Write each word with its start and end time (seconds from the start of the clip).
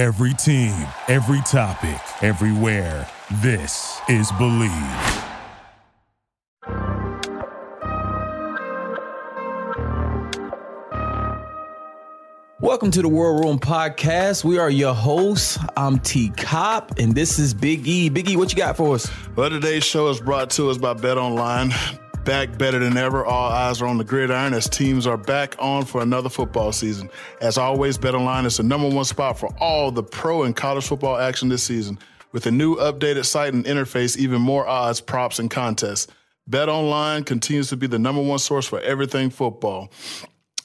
Every 0.00 0.32
team, 0.32 0.72
every 1.08 1.42
topic, 1.42 2.00
everywhere. 2.22 3.06
This 3.42 4.00
is 4.08 4.32
Believe. 4.32 4.70
Welcome 12.62 12.90
to 12.92 13.02
the 13.02 13.10
War 13.10 13.42
Room 13.42 13.58
Podcast. 13.58 14.42
We 14.42 14.56
are 14.56 14.70
your 14.70 14.94
hosts. 14.94 15.58
I'm 15.76 15.98
T 15.98 16.30
Cop, 16.30 16.98
and 16.98 17.14
this 17.14 17.38
is 17.38 17.52
Big 17.52 17.86
E. 17.86 18.08
Big 18.08 18.30
E, 18.30 18.38
what 18.38 18.50
you 18.50 18.56
got 18.56 18.78
for 18.78 18.94
us? 18.94 19.10
Well, 19.36 19.50
today's 19.50 19.84
show 19.84 20.08
is 20.08 20.18
brought 20.18 20.48
to 20.52 20.70
us 20.70 20.78
by 20.78 20.94
Bet 20.94 21.18
Online. 21.18 21.74
Back 22.30 22.56
better 22.58 22.78
than 22.78 22.96
ever. 22.96 23.24
All 23.24 23.50
eyes 23.50 23.82
are 23.82 23.88
on 23.88 23.98
the 23.98 24.04
gridiron 24.04 24.54
as 24.54 24.68
teams 24.68 25.04
are 25.04 25.16
back 25.16 25.56
on 25.58 25.84
for 25.84 26.00
another 26.00 26.28
football 26.28 26.70
season. 26.70 27.10
As 27.40 27.58
always, 27.58 27.98
BetOnline 27.98 28.46
is 28.46 28.58
the 28.58 28.62
number 28.62 28.88
one 28.88 29.04
spot 29.04 29.36
for 29.36 29.52
all 29.58 29.90
the 29.90 30.04
pro 30.04 30.44
and 30.44 30.54
college 30.54 30.86
football 30.86 31.16
action 31.16 31.48
this 31.48 31.64
season. 31.64 31.98
With 32.30 32.46
a 32.46 32.52
new 32.52 32.76
updated 32.76 33.24
site 33.24 33.52
and 33.52 33.64
interface, 33.64 34.16
even 34.16 34.40
more 34.40 34.64
odds, 34.64 35.00
props, 35.00 35.40
and 35.40 35.50
contests. 35.50 36.06
BetOnline 36.48 37.26
continues 37.26 37.68
to 37.70 37.76
be 37.76 37.88
the 37.88 37.98
number 37.98 38.22
one 38.22 38.38
source 38.38 38.64
for 38.68 38.78
everything 38.78 39.30
football. 39.30 39.90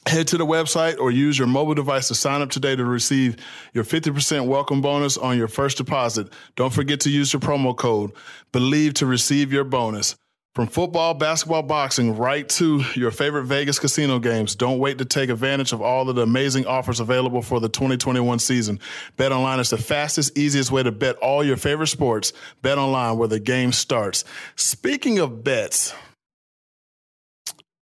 Head 0.06 0.28
to 0.28 0.38
the 0.38 0.46
website 0.46 1.00
or 1.00 1.10
use 1.10 1.36
your 1.36 1.48
mobile 1.48 1.74
device 1.74 2.06
to 2.06 2.14
sign 2.14 2.42
up 2.42 2.50
today 2.50 2.76
to 2.76 2.84
receive 2.84 3.38
your 3.74 3.82
50% 3.82 4.46
welcome 4.46 4.82
bonus 4.82 5.16
on 5.16 5.36
your 5.36 5.48
first 5.48 5.78
deposit. 5.78 6.32
Don't 6.54 6.72
forget 6.72 7.00
to 7.00 7.10
use 7.10 7.32
your 7.32 7.40
promo 7.40 7.76
code 7.76 8.12
BELIEVE 8.52 8.94
to 8.94 9.06
receive 9.06 9.52
your 9.52 9.64
bonus. 9.64 10.14
From 10.56 10.68
football, 10.68 11.12
basketball, 11.12 11.62
boxing, 11.62 12.16
right 12.16 12.48
to 12.48 12.82
your 12.94 13.10
favorite 13.10 13.44
Vegas 13.44 13.78
casino 13.78 14.18
games, 14.18 14.54
don't 14.54 14.78
wait 14.78 14.96
to 14.96 15.04
take 15.04 15.28
advantage 15.28 15.74
of 15.74 15.82
all 15.82 16.08
of 16.08 16.16
the 16.16 16.22
amazing 16.22 16.64
offers 16.64 16.98
available 16.98 17.42
for 17.42 17.60
the 17.60 17.68
2021 17.68 18.38
season. 18.38 18.80
Bet 19.18 19.32
online 19.32 19.60
is 19.60 19.68
the 19.68 19.76
fastest, 19.76 20.38
easiest 20.38 20.72
way 20.72 20.82
to 20.82 20.90
bet 20.90 21.16
all 21.16 21.44
your 21.44 21.58
favorite 21.58 21.88
sports. 21.88 22.32
Bet 22.62 22.78
online 22.78 23.18
where 23.18 23.28
the 23.28 23.38
game 23.38 23.70
starts. 23.70 24.24
Speaking 24.54 25.18
of 25.18 25.44
bets, 25.44 25.94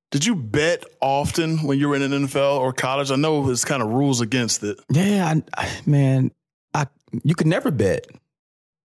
did 0.09 0.25
you 0.25 0.33
bet 0.33 0.83
often 0.99 1.59
when 1.59 1.77
you 1.77 1.89
were 1.89 1.95
in 1.95 2.09
the 2.09 2.17
NFL 2.17 2.57
or 2.57 2.73
college? 2.73 3.11
I 3.11 3.17
know 3.17 3.45
there's 3.45 3.65
kind 3.65 3.83
of 3.83 3.89
rules 3.89 4.19
against 4.19 4.63
it. 4.63 4.79
Yeah, 4.89 5.41
I, 5.55 5.69
man, 5.85 6.31
I 6.73 6.87
you 7.23 7.35
could 7.35 7.45
never 7.45 7.69
bet. 7.69 8.07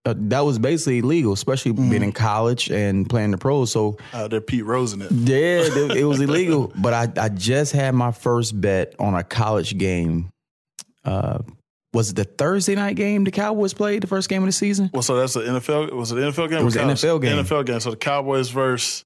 Uh, 0.05 0.13
that 0.17 0.41
was 0.41 0.59
basically 0.59 0.99
illegal, 0.99 1.31
especially 1.31 1.71
Mm-hmm. 1.71 1.89
being 1.89 2.03
in 2.03 2.11
college 2.11 2.69
and 2.69 3.09
playing 3.09 3.31
the 3.31 3.37
pros. 3.37 3.71
So 3.71 3.97
Uh, 4.11 4.27
they're 4.27 4.41
Pete 4.41 4.65
Rose 4.65 4.91
in 4.93 5.01
it. 5.01 5.11
yeah, 5.11 5.95
it, 5.95 6.03
was 6.03 6.19
illegal. 6.27 6.73
But 6.75 6.93
I, 6.93 7.23
I 7.25 7.29
just 7.29 7.71
had 7.71 7.95
my 7.95 8.11
first 8.11 8.59
bet 8.59 8.95
on 8.99 9.13
a 9.15 9.23
college 9.23 9.77
game. 9.77 10.29
Uh, 11.05 11.39
was 11.93 12.09
it 12.09 12.15
the 12.15 12.23
Thursday 12.25 12.75
night 12.75 12.95
game 12.95 13.23
the 13.23 13.31
Cowboys 13.31 13.73
played 13.73 14.01
the 14.03 14.07
first 14.07 14.27
game 14.27 14.41
of 14.41 14.47
the 14.47 14.51
season? 14.53 14.89
Well, 14.93 15.03
so 15.03 15.15
that's 15.15 15.35
the 15.35 15.41
NFL. 15.41 15.93
Was 15.93 16.11
it 16.11 16.15
the 16.15 16.21
NFL 16.21 16.49
game? 16.49 16.59
It 16.59 16.63
was 16.63 16.75
an? 16.75 16.89
NFL 16.89 17.21
game. 17.21 17.37
NFL 17.37 17.65
game. 17.65 17.79
So 17.79 17.91
the 17.91 17.95
Cowboys 17.97 18.49
versus 18.49 19.05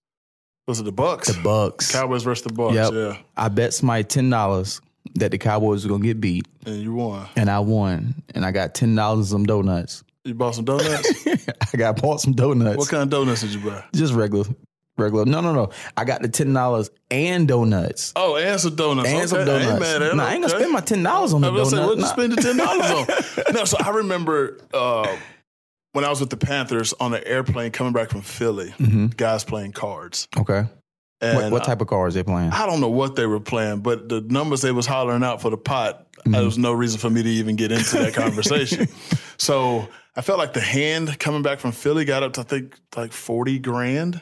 was 0.67 0.79
it 0.79 0.83
the 0.83 0.91
Bucks? 0.91 1.27
The 1.27 1.41
Bucks. 1.43 1.91
Cowboys 1.91 2.23
versus 2.23 2.43
the 2.43 2.53
Bucks. 2.53 2.73
Yep. 2.75 2.93
Yeah, 2.93 3.17
I 3.35 3.49
bet 3.49 3.73
somebody 3.73 4.03
ten 4.03 4.29
dollars 4.29 4.81
that 5.15 5.31
the 5.31 5.37
Cowboys 5.37 5.85
were 5.85 5.91
gonna 5.91 6.03
get 6.03 6.19
beat, 6.21 6.47
and 6.65 6.81
you 6.81 6.93
won. 6.93 7.27
and 7.35 7.49
I 7.49 7.59
won, 7.59 8.15
and 8.33 8.45
I 8.45 8.51
got 8.51 8.73
ten 8.73 8.95
dollars 8.95 9.29
some 9.29 9.45
donuts. 9.45 10.03
You 10.27 10.33
bought 10.35 10.55
some 10.55 10.65
donuts. 10.65 11.25
I 11.73 11.77
got 11.77 12.01
bought 12.01 12.19
some 12.21 12.33
donuts. 12.33 12.77
what 12.77 12.89
kind 12.89 13.03
of 13.03 13.09
donuts 13.09 13.41
did 13.41 13.53
you 13.53 13.61
buy? 13.61 13.83
Just 13.93 14.13
regular, 14.13 14.45
regular. 14.97 15.25
No, 15.25 15.39
no, 15.41 15.53
no. 15.53 15.69
I 15.95 16.03
got 16.03 16.21
the 16.21 16.27
ten 16.27 16.51
dollars 16.53 16.89
and 17.09 17.47
donuts. 17.47 18.11
Oh, 18.15 18.35
and 18.35 18.59
some 18.59 18.75
donuts. 18.75 19.07
And 19.07 19.17
okay. 19.19 19.27
some 19.27 19.39
I 19.39 19.45
donuts. 19.45 19.71
ain't 19.71 19.79
mad 19.79 20.01
at 20.01 20.15
Nah. 20.15 20.23
I 20.25 20.33
ain't 20.33 20.41
gonna 20.43 20.53
Okay. 20.53 20.63
spend 20.63 20.73
my 20.73 20.81
ten 20.81 21.01
dollars 21.03 21.33
on 21.33 21.41
the 21.41 21.47
I 21.47 21.51
donuts. 21.51 21.69
say, 21.71 21.85
what 21.85 21.97
you 21.97 22.05
spend 22.05 22.33
the 22.33 22.41
ten 22.41 22.57
dollars 22.57 22.91
on? 23.47 23.53
no, 23.53 23.63
so 23.65 23.77
I 23.79 23.89
remember 23.91 24.59
uh, 24.73 25.15
when 25.93 26.03
I 26.03 26.09
was 26.09 26.19
with 26.19 26.29
the 26.29 26.37
Panthers 26.37 26.93
on 26.99 27.11
the 27.11 27.25
airplane 27.25 27.71
coming 27.71 27.93
back 27.93 28.09
from 28.09 28.21
Philly. 28.21 28.73
Guys 29.15 29.43
playing 29.45 29.71
cards. 29.71 30.27
Okay. 30.37 30.65
What, 31.19 31.51
what 31.51 31.63
type 31.63 31.81
of 31.81 31.87
cars 31.87 32.13
they 32.13 32.23
playing? 32.23 32.51
I 32.51 32.65
don't 32.67 32.79
know 32.79 32.89
what 32.89 33.15
they 33.15 33.25
were 33.25 33.39
playing, 33.39 33.79
but 33.79 34.07
the 34.07 34.21
numbers 34.21 34.61
they 34.61 34.71
was 34.71 34.85
hollering 34.85 35.23
out 35.23 35.41
for 35.41 35.49
the 35.49 35.57
pot, 35.57 36.03
Mm-hmm. 36.17 36.31
there 36.31 36.43
was 36.45 36.57
no 36.57 36.73
reason 36.73 36.99
for 36.99 37.09
me 37.11 37.21
to 37.21 37.29
even 37.29 37.55
get 37.55 37.71
into 37.71 37.97
that 37.99 38.13
conversation. 38.15 38.87
so 39.37 39.87
I 40.15 40.21
felt 40.21 40.39
like 40.39 40.51
the 40.53 40.59
hand 40.61 41.17
coming 41.19 41.43
back 41.43 41.59
from 41.59 41.71
Philly 41.71 42.05
got 42.05 42.23
up 42.23 42.33
to 42.33 42.41
I 42.41 42.43
think 42.43 42.75
like 42.95 43.13
forty 43.13 43.59
grand 43.59 44.19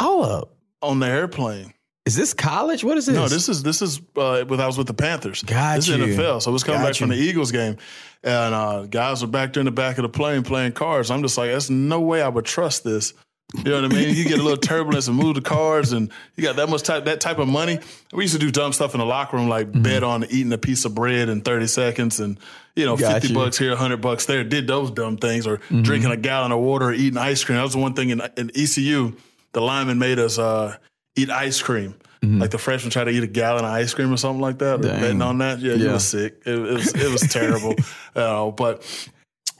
Hold 0.00 0.24
up. 0.26 0.54
on 0.82 1.00
the 1.00 1.06
airplane. 1.08 1.74
Is 2.06 2.16
this 2.16 2.32
college? 2.32 2.82
What 2.84 2.96
is 2.96 3.06
this? 3.06 3.14
No, 3.16 3.28
this 3.28 3.48
is 3.48 3.62
this 3.64 3.82
is 3.82 4.00
uh, 4.16 4.44
when 4.44 4.60
I 4.60 4.66
was 4.66 4.78
with 4.78 4.86
the 4.86 4.94
Panthers. 4.94 5.42
Got 5.42 5.76
this 5.76 5.88
you. 5.88 6.02
is 6.02 6.16
NFL, 6.16 6.42
so 6.42 6.50
it 6.50 6.52
was 6.52 6.64
coming 6.64 6.80
Got 6.80 6.86
back 6.88 6.96
from 6.96 7.10
the 7.10 7.16
Eagles 7.16 7.50
game, 7.52 7.76
and 8.22 8.54
uh, 8.54 8.86
guys 8.86 9.20
were 9.20 9.28
back 9.28 9.52
there 9.52 9.60
in 9.60 9.66
the 9.66 9.70
back 9.72 9.98
of 9.98 10.02
the 10.02 10.08
plane 10.08 10.42
playing 10.42 10.72
cards. 10.72 11.10
I'm 11.10 11.22
just 11.22 11.36
like, 11.36 11.50
there's 11.50 11.70
no 11.70 12.00
way 12.00 12.22
I 12.22 12.28
would 12.28 12.44
trust 12.46 12.84
this. 12.84 13.12
You 13.56 13.64
know 13.64 13.82
what 13.82 13.92
I 13.92 13.94
mean? 13.94 14.14
You 14.14 14.24
get 14.24 14.38
a 14.38 14.42
little 14.42 14.56
turbulence 14.56 15.08
and 15.08 15.16
move 15.16 15.34
the 15.34 15.40
cards, 15.40 15.92
and 15.92 16.10
you 16.36 16.42
got 16.44 16.56
that 16.56 16.68
much 16.68 16.82
type 16.82 17.06
that 17.06 17.20
type 17.20 17.38
of 17.38 17.48
money. 17.48 17.80
We 18.12 18.22
used 18.24 18.34
to 18.34 18.38
do 18.40 18.50
dumb 18.52 18.72
stuff 18.72 18.94
in 18.94 19.00
the 19.00 19.06
locker 19.06 19.36
room, 19.36 19.48
like 19.48 19.70
bet 19.82 20.04
on 20.04 20.24
eating 20.24 20.52
a 20.52 20.58
piece 20.58 20.84
of 20.84 20.94
bread 20.94 21.28
in 21.28 21.40
30 21.40 21.66
seconds, 21.66 22.20
and 22.20 22.38
you 22.76 22.84
know, 22.86 22.94
Mm-hmm. 22.94 23.02
Got 23.02 23.12
50 23.14 23.28
you. 23.28 23.34
Mm-hmm. 23.34 23.44
bucks 23.44 23.58
here, 23.58 23.70
100 23.70 23.96
bucks 24.00 24.26
there. 24.26 24.44
Did 24.44 24.66
those 24.68 24.92
dumb 24.92 25.16
things, 25.16 25.46
or 25.48 25.56
drinking 25.82 26.12
a 26.12 26.16
gallon 26.16 26.52
of 26.52 26.60
water, 26.60 26.86
or 26.86 26.92
eating 26.92 27.18
ice 27.18 27.42
cream. 27.42 27.56
That 27.56 27.64
was 27.64 27.72
the 27.72 27.78
one 27.80 27.94
thing 27.94 28.10
in, 28.10 28.20
in 28.36 28.50
ECU. 28.54 29.14
The 29.52 29.60
lineman 29.60 29.98
made 29.98 30.20
us 30.20 30.38
uh, 30.38 30.76
eat 31.16 31.28
ice 31.30 31.60
cream. 31.60 31.96
Like 32.22 32.50
the 32.50 32.58
freshman 32.58 32.90
tried 32.90 33.04
to 33.04 33.10
eat 33.12 33.22
a 33.22 33.26
gallon 33.26 33.64
of 33.64 33.70
ice 33.70 33.94
cream 33.94 34.12
or 34.12 34.16
something 34.18 34.42
like 34.42 34.58
that. 34.58 34.80
Mm-hmm. 34.80 35.00
Betting 35.00 35.22
on 35.22 35.38
that, 35.38 35.58
yeah, 35.60 35.72
you 35.72 35.86
Yeah. 35.86 35.94
was 35.94 36.06
sick. 36.06 36.42
It, 36.44 36.52
it 36.54 36.58
was 36.60 36.94
it 36.94 37.10
was 37.10 37.22
terrible. 37.32 37.74
Uh, 38.14 38.50
but 38.50 38.84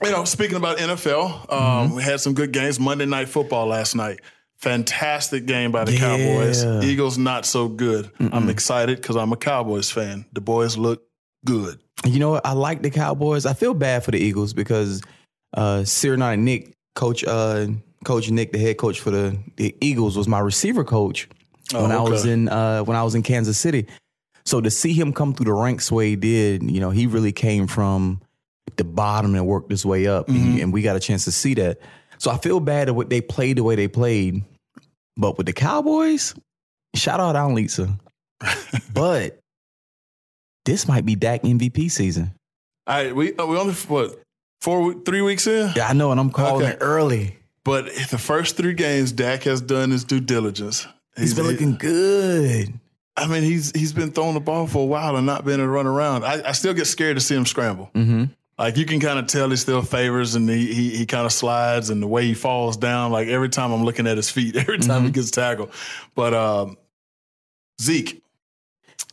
you 0.03 0.11
know, 0.11 0.23
speaking 0.25 0.57
about 0.57 0.77
NFL, 0.77 1.51
um, 1.51 1.87
Mm-hmm. 1.89 1.95
we 1.95 2.03
had 2.03 2.19
some 2.19 2.33
good 2.33 2.51
games. 2.51 2.79
Monday 2.79 3.05
Night 3.05 3.29
Football 3.29 3.67
last 3.67 3.95
night. 3.95 4.19
Fantastic 4.57 5.45
game 5.47 5.71
by 5.71 5.83
the 5.85 5.93
Yeah. 5.93 5.99
Cowboys. 5.99 6.63
Eagles 6.83 7.17
not 7.17 7.45
so 7.45 7.67
good. 7.67 8.11
I'm 8.19 8.47
excited 8.49 9.01
because 9.01 9.15
I'm 9.15 9.31
a 9.33 9.37
Cowboys 9.37 9.89
fan. 9.89 10.25
The 10.33 10.41
boys 10.41 10.77
look 10.77 11.03
good. 11.45 11.79
You 12.05 12.19
know 12.19 12.31
what? 12.31 12.45
I 12.45 12.53
like 12.53 12.81
the 12.83 12.91
Cowboys. 12.91 13.45
I 13.47 13.53
feel 13.53 13.73
bad 13.73 14.03
for 14.03 14.11
the 14.11 14.19
Eagles 14.19 14.53
because 14.53 15.01
uh 15.57 15.79
Sirianni 15.79 16.39
Nick, 16.39 16.73
coach 16.95 17.23
uh 17.25 17.67
coach 18.05 18.29
Nick, 18.29 18.51
the 18.51 18.59
head 18.59 18.77
coach 18.77 18.99
for 18.99 19.09
the, 19.11 19.37
the 19.57 19.75
Eagles, 19.81 20.15
was 20.15 20.27
my 20.27 20.39
receiver 20.39 20.83
coach 20.83 21.27
when 21.73 21.91
I 21.91 21.95
Oh, 21.97 22.09
was 22.09 22.25
in 22.25 22.47
uh 22.47 22.81
when 22.83 22.95
I 22.95 23.03
was 23.03 23.15
in 23.15 23.23
Kansas 23.23 23.57
City. 23.57 23.87
So 24.45 24.61
to 24.61 24.69
see 24.69 24.93
him 24.93 25.11
come 25.11 25.33
through 25.33 25.45
the 25.45 25.53
ranks 25.53 25.89
the 25.89 25.95
way 25.95 26.09
he 26.09 26.15
did, 26.15 26.63
you 26.69 26.79
know, 26.79 26.91
he 26.91 27.07
really 27.07 27.31
came 27.31 27.65
from 27.67 28.21
the 28.77 28.83
bottom 28.83 29.35
and 29.35 29.45
worked 29.45 29.69
his 29.71 29.85
way 29.85 30.07
up. 30.07 30.27
Mm-hmm. 30.27 30.61
And, 30.61 30.73
we 30.73 30.81
got 30.81 30.95
a 30.95 30.99
chance 30.99 31.25
to 31.25 31.31
see 31.31 31.53
that. 31.55 31.79
So 32.17 32.31
I 32.31 32.37
feel 32.37 32.59
bad 32.59 32.87
that 32.87 32.93
what 32.93 33.09
they 33.09 33.21
played 33.21 33.57
the 33.57 33.63
way 33.63 33.75
they 33.75 33.87
played. 33.87 34.43
But 35.17 35.37
with 35.37 35.45
the 35.47 35.53
Cowboys, 35.53 36.33
shout 36.95 37.19
out 37.19 37.35
Alan 37.35 37.55
Lisa. 37.55 37.97
but 38.93 39.39
this 40.65 40.87
might 40.87 41.05
be 41.05 41.15
Dak 41.15 41.43
MVP 41.43 41.91
season. 41.91 42.33
All 42.87 42.95
right, 42.95 43.15
we 43.15 43.35
uh, 43.35 43.45
we 43.45 43.57
only 43.57 43.73
what 43.73 44.19
four 44.61 44.93
three 44.93 45.21
weeks 45.21 45.47
in, 45.47 45.71
Yeah, 45.75 45.87
I 45.87 45.93
know, 45.93 46.11
and 46.11 46.19
I'm 46.19 46.31
calling 46.31 46.63
Okay. 46.65 46.73
it 46.73 46.77
early. 46.81 47.37
but 47.63 47.85
the 48.09 48.17
first 48.17 48.57
three 48.57 48.73
games, 48.73 49.11
Dak 49.11 49.43
has 49.43 49.61
done 49.61 49.91
his 49.91 50.03
due 50.03 50.19
diligence. 50.19 50.87
He's 51.17 51.33
been 51.33 51.45
looking 51.45 51.75
good. 51.75 52.73
I 53.17 53.27
mean, 53.27 53.43
he's 53.43 53.71
he's 53.75 53.93
been 53.93 54.11
throwing 54.11 54.33
the 54.33 54.39
ball 54.39 54.65
for 54.65 54.81
a 54.81 54.85
while 54.85 55.15
and 55.17 55.25
not 55.25 55.43
been 55.45 55.55
able 55.59 55.65
to 55.65 55.69
run 55.69 55.85
around. 55.85 56.23
I, 56.23 56.49
I 56.49 56.51
still 56.53 56.73
get 56.73 56.85
scared 56.85 57.17
to 57.17 57.21
see 57.21 57.35
him 57.35 57.45
scramble. 57.45 57.91
Mm-hmm. 57.93 58.25
Like 58.61 58.77
you 58.77 58.85
can 58.85 58.99
kind 58.99 59.17
of 59.17 59.25
tell 59.27 59.49
he 59.49 59.55
still 59.55 59.81
favors 59.81 60.35
and 60.35 60.47
he 60.49 60.71
he, 60.73 60.89
he 60.97 61.05
kind 61.05 61.25
of 61.25 61.31
slides 61.33 61.89
and 61.89 62.01
the 62.01 62.07
way 62.07 62.25
he 62.25 62.33
falls 62.35 62.77
down. 62.77 63.11
Like 63.11 63.27
every 63.27 63.49
time 63.49 63.71
I'm 63.71 63.83
looking 63.83 64.05
at 64.07 64.17
his 64.17 64.29
feet, 64.29 64.55
every 64.63 64.77
time 64.77 65.03
he 65.03 65.09
Mhm. 65.09 65.13
gets 65.13 65.31
tackled. 65.31 65.71
But 66.15 66.33
um, 66.33 66.77
Zeke, 67.81 68.21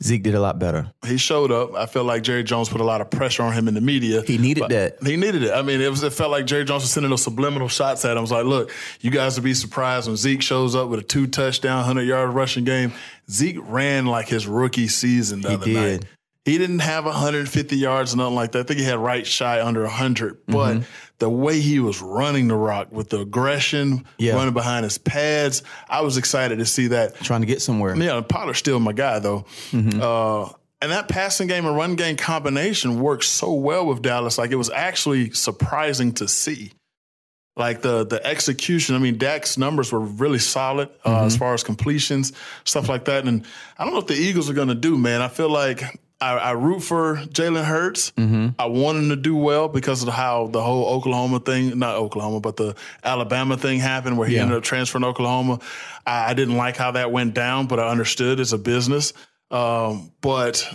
Zeke 0.02 0.22
did 0.22 0.34
a 0.34 0.40
lot 0.40 0.58
better. 0.58 0.92
he 1.06 1.16
showed 1.16 1.50
up. 1.50 1.74
I 1.74 1.86
felt 1.86 2.06
like 2.06 2.22
Jerry 2.22 2.44
Jones 2.44 2.68
put 2.68 2.80
a 2.80 2.84
lot 2.84 3.00
of 3.00 3.10
pressure 3.10 3.42
on 3.42 3.52
him 3.52 3.66
in 3.68 3.74
the 3.74 3.80
media. 3.80 4.22
He 4.22 4.38
needed 4.38 4.68
that. 4.68 4.98
He 5.02 5.16
needed 5.16 5.42
it. 5.42 5.52
I 5.52 5.62
mean, 5.62 5.80
it 5.80 5.88
was. 5.90 6.02
It 6.02 6.12
felt 6.12 6.30
like 6.30 6.44
Jerry 6.46 6.64
Jones 6.64 6.82
was 6.82 6.92
sending 6.92 7.10
those 7.10 7.22
subliminal 7.24 7.68
shots 7.68 8.04
at 8.04 8.12
him. 8.12 8.18
I 8.18 8.20
was 8.20 8.30
like, 8.30 8.44
look, 8.44 8.70
you 9.00 9.10
guys 9.10 9.36
will 9.36 9.44
be 9.44 9.54
surprised 9.54 10.06
when 10.06 10.16
Zeke 10.16 10.42
shows 10.42 10.74
up 10.76 10.88
with 10.88 11.00
a 11.00 11.02
two 11.02 11.26
touchdown, 11.26 11.82
hundred 11.84 12.02
yard 12.02 12.30
rushing 12.34 12.64
game. 12.64 12.92
Zeke 13.30 13.56
ran 13.62 14.06
like 14.06 14.28
his 14.28 14.46
rookie 14.46 14.88
season 14.88 15.40
the 15.40 15.48
He 15.48 15.54
other 15.54 15.64
did. 15.64 16.00
night. 16.02 16.10
He 16.48 16.58
didn't 16.58 16.78
have 16.80 17.04
150 17.04 17.76
yards 17.76 18.14
or 18.14 18.16
nothing 18.16 18.34
like 18.34 18.52
that. 18.52 18.60
I 18.60 18.62
think 18.62 18.80
he 18.80 18.84
had 18.86 18.98
right 18.98 19.26
shy 19.26 19.64
under 19.64 19.82
100. 19.82 20.38
But 20.46 20.54
Mm-hmm. 20.76 20.82
the 21.18 21.28
way 21.28 21.60
he 21.60 21.78
was 21.80 22.00
running 22.00 22.48
the 22.48 22.56
rock 22.56 22.90
with 22.92 23.10
the 23.10 23.20
aggression, 23.20 24.04
Yeah. 24.18 24.34
running 24.34 24.54
behind 24.54 24.84
his 24.84 24.98
pads, 24.98 25.62
I 25.88 26.00
was 26.00 26.16
excited 26.16 26.58
to 26.58 26.66
see 26.66 26.88
that. 26.88 27.14
Trying 27.16 27.40
to 27.42 27.46
get 27.46 27.60
somewhere. 27.62 27.94
Yeah, 27.96 28.20
Pollard's 28.22 28.58
still 28.58 28.80
my 28.80 28.92
guy 28.92 29.18
though. 29.18 29.44
Mm-hmm. 29.72 30.00
Uh, 30.02 30.52
and 30.80 30.92
that 30.92 31.08
passing 31.08 31.48
game 31.48 31.66
and 31.66 31.76
run 31.76 31.96
game 31.96 32.16
combination 32.16 33.00
works 33.00 33.26
so 33.26 33.52
well 33.52 33.84
with 33.86 34.00
Dallas. 34.00 34.38
Like 34.38 34.50
it 34.52 34.56
was 34.56 34.70
actually 34.70 35.30
surprising 35.32 36.12
to 36.14 36.28
see. 36.28 36.72
Like 37.56 37.82
the 37.82 38.06
the 38.06 38.24
execution. 38.24 38.94
I 38.94 38.98
mean, 38.98 39.18
Dak's 39.18 39.58
numbers 39.58 39.90
were 39.90 39.98
really 39.98 40.38
solid 40.38 40.90
uh, 41.04 41.10
Mm-hmm. 41.10 41.26
as 41.26 41.36
far 41.36 41.54
as 41.54 41.64
completions, 41.64 42.32
stuff 42.64 42.88
like 42.88 43.06
that. 43.06 43.26
And 43.26 43.44
I 43.76 43.82
don't 43.84 43.92
know 43.92 43.98
what 43.98 44.06
the 44.06 44.14
Eagles 44.14 44.48
are 44.48 44.54
going 44.54 44.68
to 44.68 44.76
do, 44.76 44.96
man. 44.96 45.20
I 45.20 45.26
feel 45.28 45.50
like 45.50 45.82
I, 46.20 46.32
I 46.36 46.50
root 46.52 46.80
for 46.80 47.16
Jalen 47.16 47.64
Hurts. 47.64 48.10
Mm-hmm. 48.12 48.48
I 48.58 48.66
want 48.66 48.98
him 48.98 49.08
to 49.10 49.16
do 49.16 49.36
well 49.36 49.68
because 49.68 50.02
of 50.02 50.08
how 50.12 50.48
the 50.48 50.60
whole 50.60 50.86
Oklahoma 50.86 51.38
thing, 51.40 51.78
not 51.78 51.94
Oklahoma, 51.94 52.40
but 52.40 52.56
the 52.56 52.74
Alabama 53.04 53.56
thing 53.56 53.78
happened 53.78 54.18
where 54.18 54.26
he 54.26 54.34
Yeah. 54.34 54.42
ended 54.42 54.56
up 54.58 54.64
transferring 54.64 55.02
to 55.02 55.08
Oklahoma. 55.08 55.60
I, 56.06 56.30
I 56.30 56.34
didn't 56.34 56.56
like 56.56 56.76
how 56.76 56.90
that 56.92 57.12
went 57.12 57.34
down, 57.34 57.66
but 57.68 57.78
I 57.78 57.88
understood 57.88 58.40
it's 58.40 58.52
a 58.52 58.58
business. 58.58 59.12
Um, 59.52 60.10
but 60.20 60.68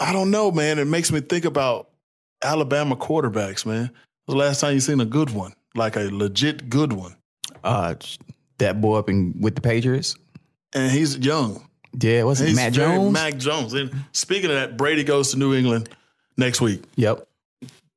I 0.00 0.12
don't 0.14 0.30
know, 0.30 0.50
man. 0.50 0.78
It 0.78 0.86
makes 0.86 1.12
me 1.12 1.20
think 1.20 1.44
about 1.44 1.90
Alabama 2.42 2.96
quarterbacks, 2.96 3.66
man. 3.66 3.90
The 4.28 4.34
last 4.34 4.60
time 4.60 4.72
you 4.74 4.80
seen 4.80 5.00
a 5.00 5.04
good 5.06 5.30
one, 5.30 5.52
like 5.74 5.96
a 5.96 6.08
legit 6.10 6.70
good 6.70 6.92
one? 6.94 7.16
Uh, 7.62 7.96
that 8.58 8.80
boy 8.80 8.96
up 8.98 9.10
in 9.10 9.34
with 9.40 9.56
the 9.56 9.60
Patriots. 9.60 10.16
And 10.74 10.90
he's 10.90 11.18
young. 11.18 11.67
Yeah, 12.00 12.24
what's 12.24 12.40
it? 12.40 12.48
He's 12.48 12.56
Matt 12.56 12.72
Jones. 12.72 13.12
Mac 13.12 13.36
Jones. 13.36 13.74
And 13.74 13.92
speaking 14.12 14.50
of 14.50 14.56
that, 14.56 14.76
Brady 14.76 15.04
goes 15.04 15.32
to 15.32 15.38
New 15.38 15.54
England 15.54 15.88
next 16.36 16.60
week. 16.60 16.82
yep. 16.96 17.24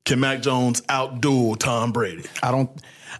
Can 0.03 0.19
Mac 0.19 0.41
Jones 0.41 0.81
outduel 0.81 1.57
Tom 1.57 1.91
Brady? 1.91 2.23
I 2.41 2.49
don't. 2.51 2.69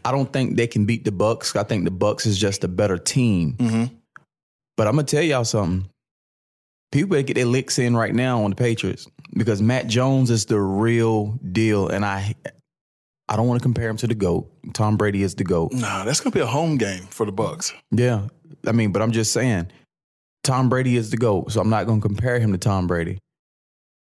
I 0.03 0.11
don't 0.11 0.33
think 0.33 0.57
they 0.57 0.65
can 0.65 0.85
beat 0.85 1.05
the 1.05 1.11
Bucks. 1.11 1.55
I 1.55 1.63
think 1.63 1.83
the 1.83 1.91
Bucks 1.91 2.25
is 2.25 2.39
just 2.39 2.63
a 2.63 2.67
better 2.67 2.97
team. 2.97 3.53
Mm-hmm. 3.53 3.95
But 4.77 4.87
I'm 4.87 4.95
gonna 4.95 5.03
tell 5.03 5.21
y'all 5.21 5.45
something. 5.45 5.87
People 6.91 7.11
better 7.11 7.21
get 7.21 7.35
their 7.35 7.45
licks 7.45 7.77
in 7.77 7.95
right 7.95 8.13
now 8.13 8.43
on 8.43 8.49
the 8.49 8.55
Patriots 8.55 9.07
because 9.35 9.61
Matt 9.61 9.87
Jones 9.87 10.29
is 10.31 10.45
the 10.47 10.59
real 10.59 11.39
deal, 11.51 11.87
and 11.87 12.03
I, 12.03 12.33
I 13.29 13.35
don't 13.37 13.47
want 13.47 13.61
to 13.61 13.63
compare 13.63 13.87
him 13.87 13.97
to 13.97 14.07
the 14.07 14.15
goat. 14.15 14.51
Tom 14.73 14.97
Brady 14.97 15.23
is 15.23 15.35
the 15.35 15.43
goat. 15.43 15.71
Nah, 15.73 16.03
that's 16.03 16.19
gonna 16.19 16.33
be 16.33 16.41
a 16.41 16.47
home 16.47 16.77
game 16.77 17.03
for 17.03 17.25
the 17.25 17.31
Bucks. 17.31 17.73
Yeah, 17.91 18.27
I 18.65 18.71
mean, 18.71 18.91
but 18.91 19.01
I'm 19.01 19.11
just 19.11 19.31
saying, 19.31 19.71
Tom 20.43 20.69
Brady 20.69 20.97
is 20.97 21.11
the 21.11 21.17
GOAT, 21.17 21.51
so 21.51 21.61
I'm 21.61 21.69
not 21.69 21.85
going 21.85 22.01
to 22.01 22.07
compare 22.07 22.39
him 22.39 22.51
to 22.51 22.57
Tom 22.57 22.87
Brady. 22.87 23.19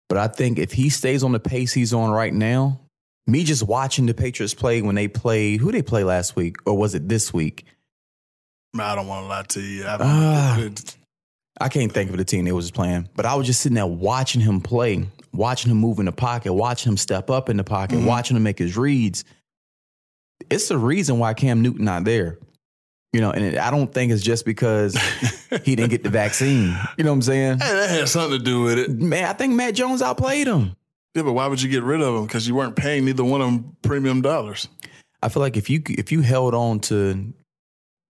But 0.08 0.18
I 0.18 0.28
think 0.28 0.58
if 0.58 0.72
he 0.72 0.88
stays 0.88 1.22
on 1.22 1.32
the 1.32 1.40
pace 1.40 1.72
he's 1.72 1.92
on 1.92 2.10
right 2.10 2.32
now, 2.32 2.80
me 3.26 3.44
just 3.44 3.62
watching 3.62 4.06
the 4.06 4.14
Patriots 4.14 4.54
play 4.54 4.80
when 4.80 4.94
they 4.94 5.08
played, 5.08 5.60
who 5.60 5.70
they 5.72 5.82
play 5.82 6.04
last 6.04 6.36
week, 6.36 6.56
or 6.64 6.76
was 6.76 6.94
it 6.94 7.08
this 7.08 7.32
week? 7.32 7.64
I 8.78 8.94
don't 8.94 9.06
want 9.06 9.24
to 9.24 9.28
lie 9.28 9.42
to 9.42 9.60
you. 9.60 9.86
I, 9.86 9.96
don't, 9.96 10.06
Ah. 10.06 10.68
I 11.60 11.68
can't 11.68 11.90
think 11.92 12.10
of 12.10 12.16
the 12.16 12.24
team 12.24 12.44
they 12.44 12.52
was 12.52 12.70
playing, 12.70 13.08
but 13.16 13.26
I 13.26 13.34
was 13.34 13.46
just 13.46 13.60
sitting 13.60 13.74
there 13.74 13.86
watching 13.86 14.40
him 14.40 14.60
play, 14.60 15.06
watching 15.32 15.70
him 15.70 15.78
move 15.78 15.98
in 15.98 16.06
the 16.06 16.12
pocket, 16.12 16.52
watching 16.54 16.92
him 16.92 16.96
step 16.96 17.28
up 17.30 17.48
in 17.48 17.56
the 17.56 17.64
pocket, 17.64 17.98
Mhm. 17.98 18.06
watching 18.06 18.36
him 18.36 18.44
make 18.44 18.58
his 18.58 18.76
reads. 18.76 19.24
It's 20.48 20.68
the 20.68 20.78
reason 20.78 21.18
why 21.18 21.34
Cam 21.34 21.60
Newton 21.62 21.84
not 21.84 22.04
there. 22.04 22.38
You 23.12 23.20
know, 23.22 23.30
and 23.30 23.42
it, 23.44 23.58
I 23.58 23.70
don't 23.70 23.92
think 23.92 24.12
it's 24.12 24.22
just 24.22 24.44
because 24.44 24.94
he 25.64 25.74
didn't 25.76 25.90
get 25.90 26.02
the 26.02 26.10
vaccine. 26.10 26.76
You 26.98 27.04
know 27.04 27.10
what 27.10 27.16
I'm 27.16 27.22
saying? 27.22 27.58
Hey, 27.60 27.72
that 27.72 27.88
had 27.90 28.08
something 28.08 28.38
to 28.38 28.44
do 28.44 28.62
with 28.62 28.78
it. 28.78 28.90
Man, 28.90 29.24
I 29.24 29.32
think 29.32 29.54
Matt 29.54 29.74
Jones 29.74 30.02
outplayed 30.02 30.46
him. 30.46 30.76
Yeah, 31.14 31.22
but 31.22 31.32
why 31.32 31.46
would 31.46 31.62
you 31.62 31.70
get 31.70 31.82
rid 31.82 32.02
of 32.02 32.14
him? 32.14 32.26
Because 32.26 32.46
you 32.46 32.54
weren't 32.54 32.76
paying 32.76 33.06
neither 33.06 33.24
one 33.24 33.40
of 33.40 33.46
them 33.46 33.76
premium 33.82 34.20
dollars. 34.20 34.68
I 35.22 35.30
feel 35.30 35.40
like 35.40 35.56
if 35.56 35.70
you 35.70 35.82
if 35.88 36.12
you 36.12 36.20
held 36.20 36.54
on 36.54 36.80
to 36.80 37.32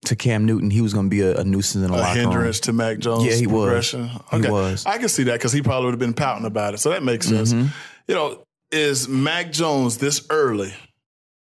to 0.05 0.15
Cam 0.15 0.45
Newton, 0.45 0.69
he 0.69 0.81
was 0.81 0.93
going 0.93 1.05
to 1.05 1.09
be 1.09 1.21
a, 1.21 1.37
a 1.37 1.43
nuisance 1.45 1.83
in 1.85 1.91
the 1.91 1.97
A 1.97 1.99
locker 1.99 2.19
hindrance 2.19 2.59
to 2.61 2.73
Mac 2.73 2.99
Jones' 2.99 3.25
Yeah, 3.25 3.33
he 3.35 3.47
was. 3.47 3.63
progression. 3.91 4.09
He 4.31 4.49
was. 4.51 4.85
I 4.85 4.97
can 4.97 5.09
see 5.09 5.23
that 5.23 5.33
because 5.33 5.53
he 5.53 5.61
probably 5.61 5.85
would 5.85 5.93
have 5.93 5.99
been 5.99 6.13
pouting 6.13 6.45
about 6.45 6.73
it. 6.73 6.79
So 6.79 6.89
that 6.89 7.03
makes 7.03 7.25
sense. 7.27 7.53
Mhm. 7.53 7.69
You 8.07 8.15
know, 8.15 8.43
is 8.71 9.07
Mac 9.07 9.51
Jones 9.53 9.97
this 9.97 10.25
early 10.29 10.73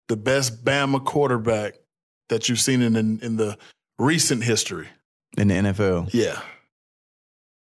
the 0.09 0.17
best 0.17 0.65
Bama 0.65 1.05
quarterback 1.05 1.75
that 2.29 2.49
you've 2.49 2.61
seen 2.61 2.83
in 2.83 2.97
in, 2.97 3.19
in 3.21 3.37
the 3.37 3.57
recent 3.99 4.45
history? 4.45 4.89
in 5.37 5.49
the 5.49 5.55
NFL. 5.55 6.09
Yeah. 6.13 6.41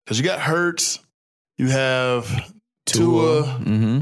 Because 0.06 0.20
you 0.20 0.24
got 0.26 0.40
Hurts, 0.40 1.00
you 1.58 1.68
have 1.70 2.28
Tua. 2.86 3.44
Tua, 3.44 3.44
hmm 3.44 4.00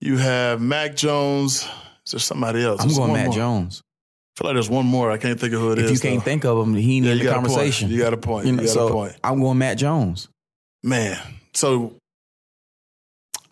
you 0.00 0.16
have 0.16 0.60
Mac 0.60 0.96
Jones. 0.96 1.68
Is 2.04 2.10
there 2.12 2.18
somebody 2.18 2.64
else? 2.64 2.80
I'm 2.80 2.88
There's 2.88 2.98
going 2.98 3.24
more. 3.24 3.32
Jones. 3.32 3.82
I 3.84 4.40
feel 4.40 4.48
like 4.48 4.54
there's 4.56 4.68
one 4.70 4.86
more. 4.86 5.12
I 5.12 5.18
can't 5.18 5.38
think 5.38 5.54
of 5.54 5.60
who 5.60 5.70
it 5.72 5.78
is. 5.78 5.90
if 5.90 5.90
you 5.92 6.00
can't 6.10 6.20
though. 6.20 6.24
think 6.24 6.44
of 6.44 6.58
him, 6.66 6.74
he 6.74 6.96
ain't 6.96 7.06
yeah, 7.06 7.12
in 7.12 7.18
the 7.18 7.30
conversation. 7.30 7.88
You 7.90 7.98
got 7.98 8.12
a 8.12 8.16
point. 8.16 8.46
You 8.46 8.52
You, 8.52 8.56
know, 8.56 8.62
got 8.64 8.72
so 8.72 8.88
a 8.88 8.92
point. 8.92 9.16
I'm 9.22 9.40
going 9.40 9.58
Matt 9.58 9.78
Jones. 9.78 10.28
Man, 10.82 11.16
so 11.54 11.94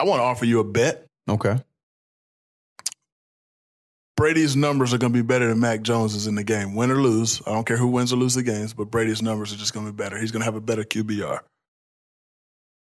I 0.00 0.04
want 0.04 0.18
to 0.18 0.24
offer 0.24 0.44
you 0.44 0.58
a 0.58 0.64
bet. 0.64 1.06
Okay. 1.28 1.56
Brady's 4.20 4.54
numbers 4.54 4.92
are 4.92 4.98
going 4.98 5.14
to 5.14 5.18
be 5.18 5.26
better 5.26 5.48
than 5.48 5.60
Mac 5.60 5.80
Jones's 5.80 6.26
in 6.26 6.34
the 6.34 6.44
game, 6.44 6.74
win 6.74 6.90
or 6.90 7.00
lose. 7.00 7.40
I 7.46 7.52
don't 7.52 7.66
care 7.66 7.78
who 7.78 7.86
wins 7.86 8.12
or 8.12 8.16
loses 8.16 8.34
the 8.34 8.42
games, 8.42 8.74
but 8.74 8.90
Brady's 8.90 9.22
numbers 9.22 9.50
are 9.50 9.56
just 9.56 9.72
going 9.72 9.86
to 9.86 9.92
be 9.92 9.96
better. 9.96 10.18
He's 10.18 10.30
going 10.30 10.42
to 10.42 10.44
have 10.44 10.56
a 10.56 10.60
better 10.60 10.84
QBR. 10.84 11.40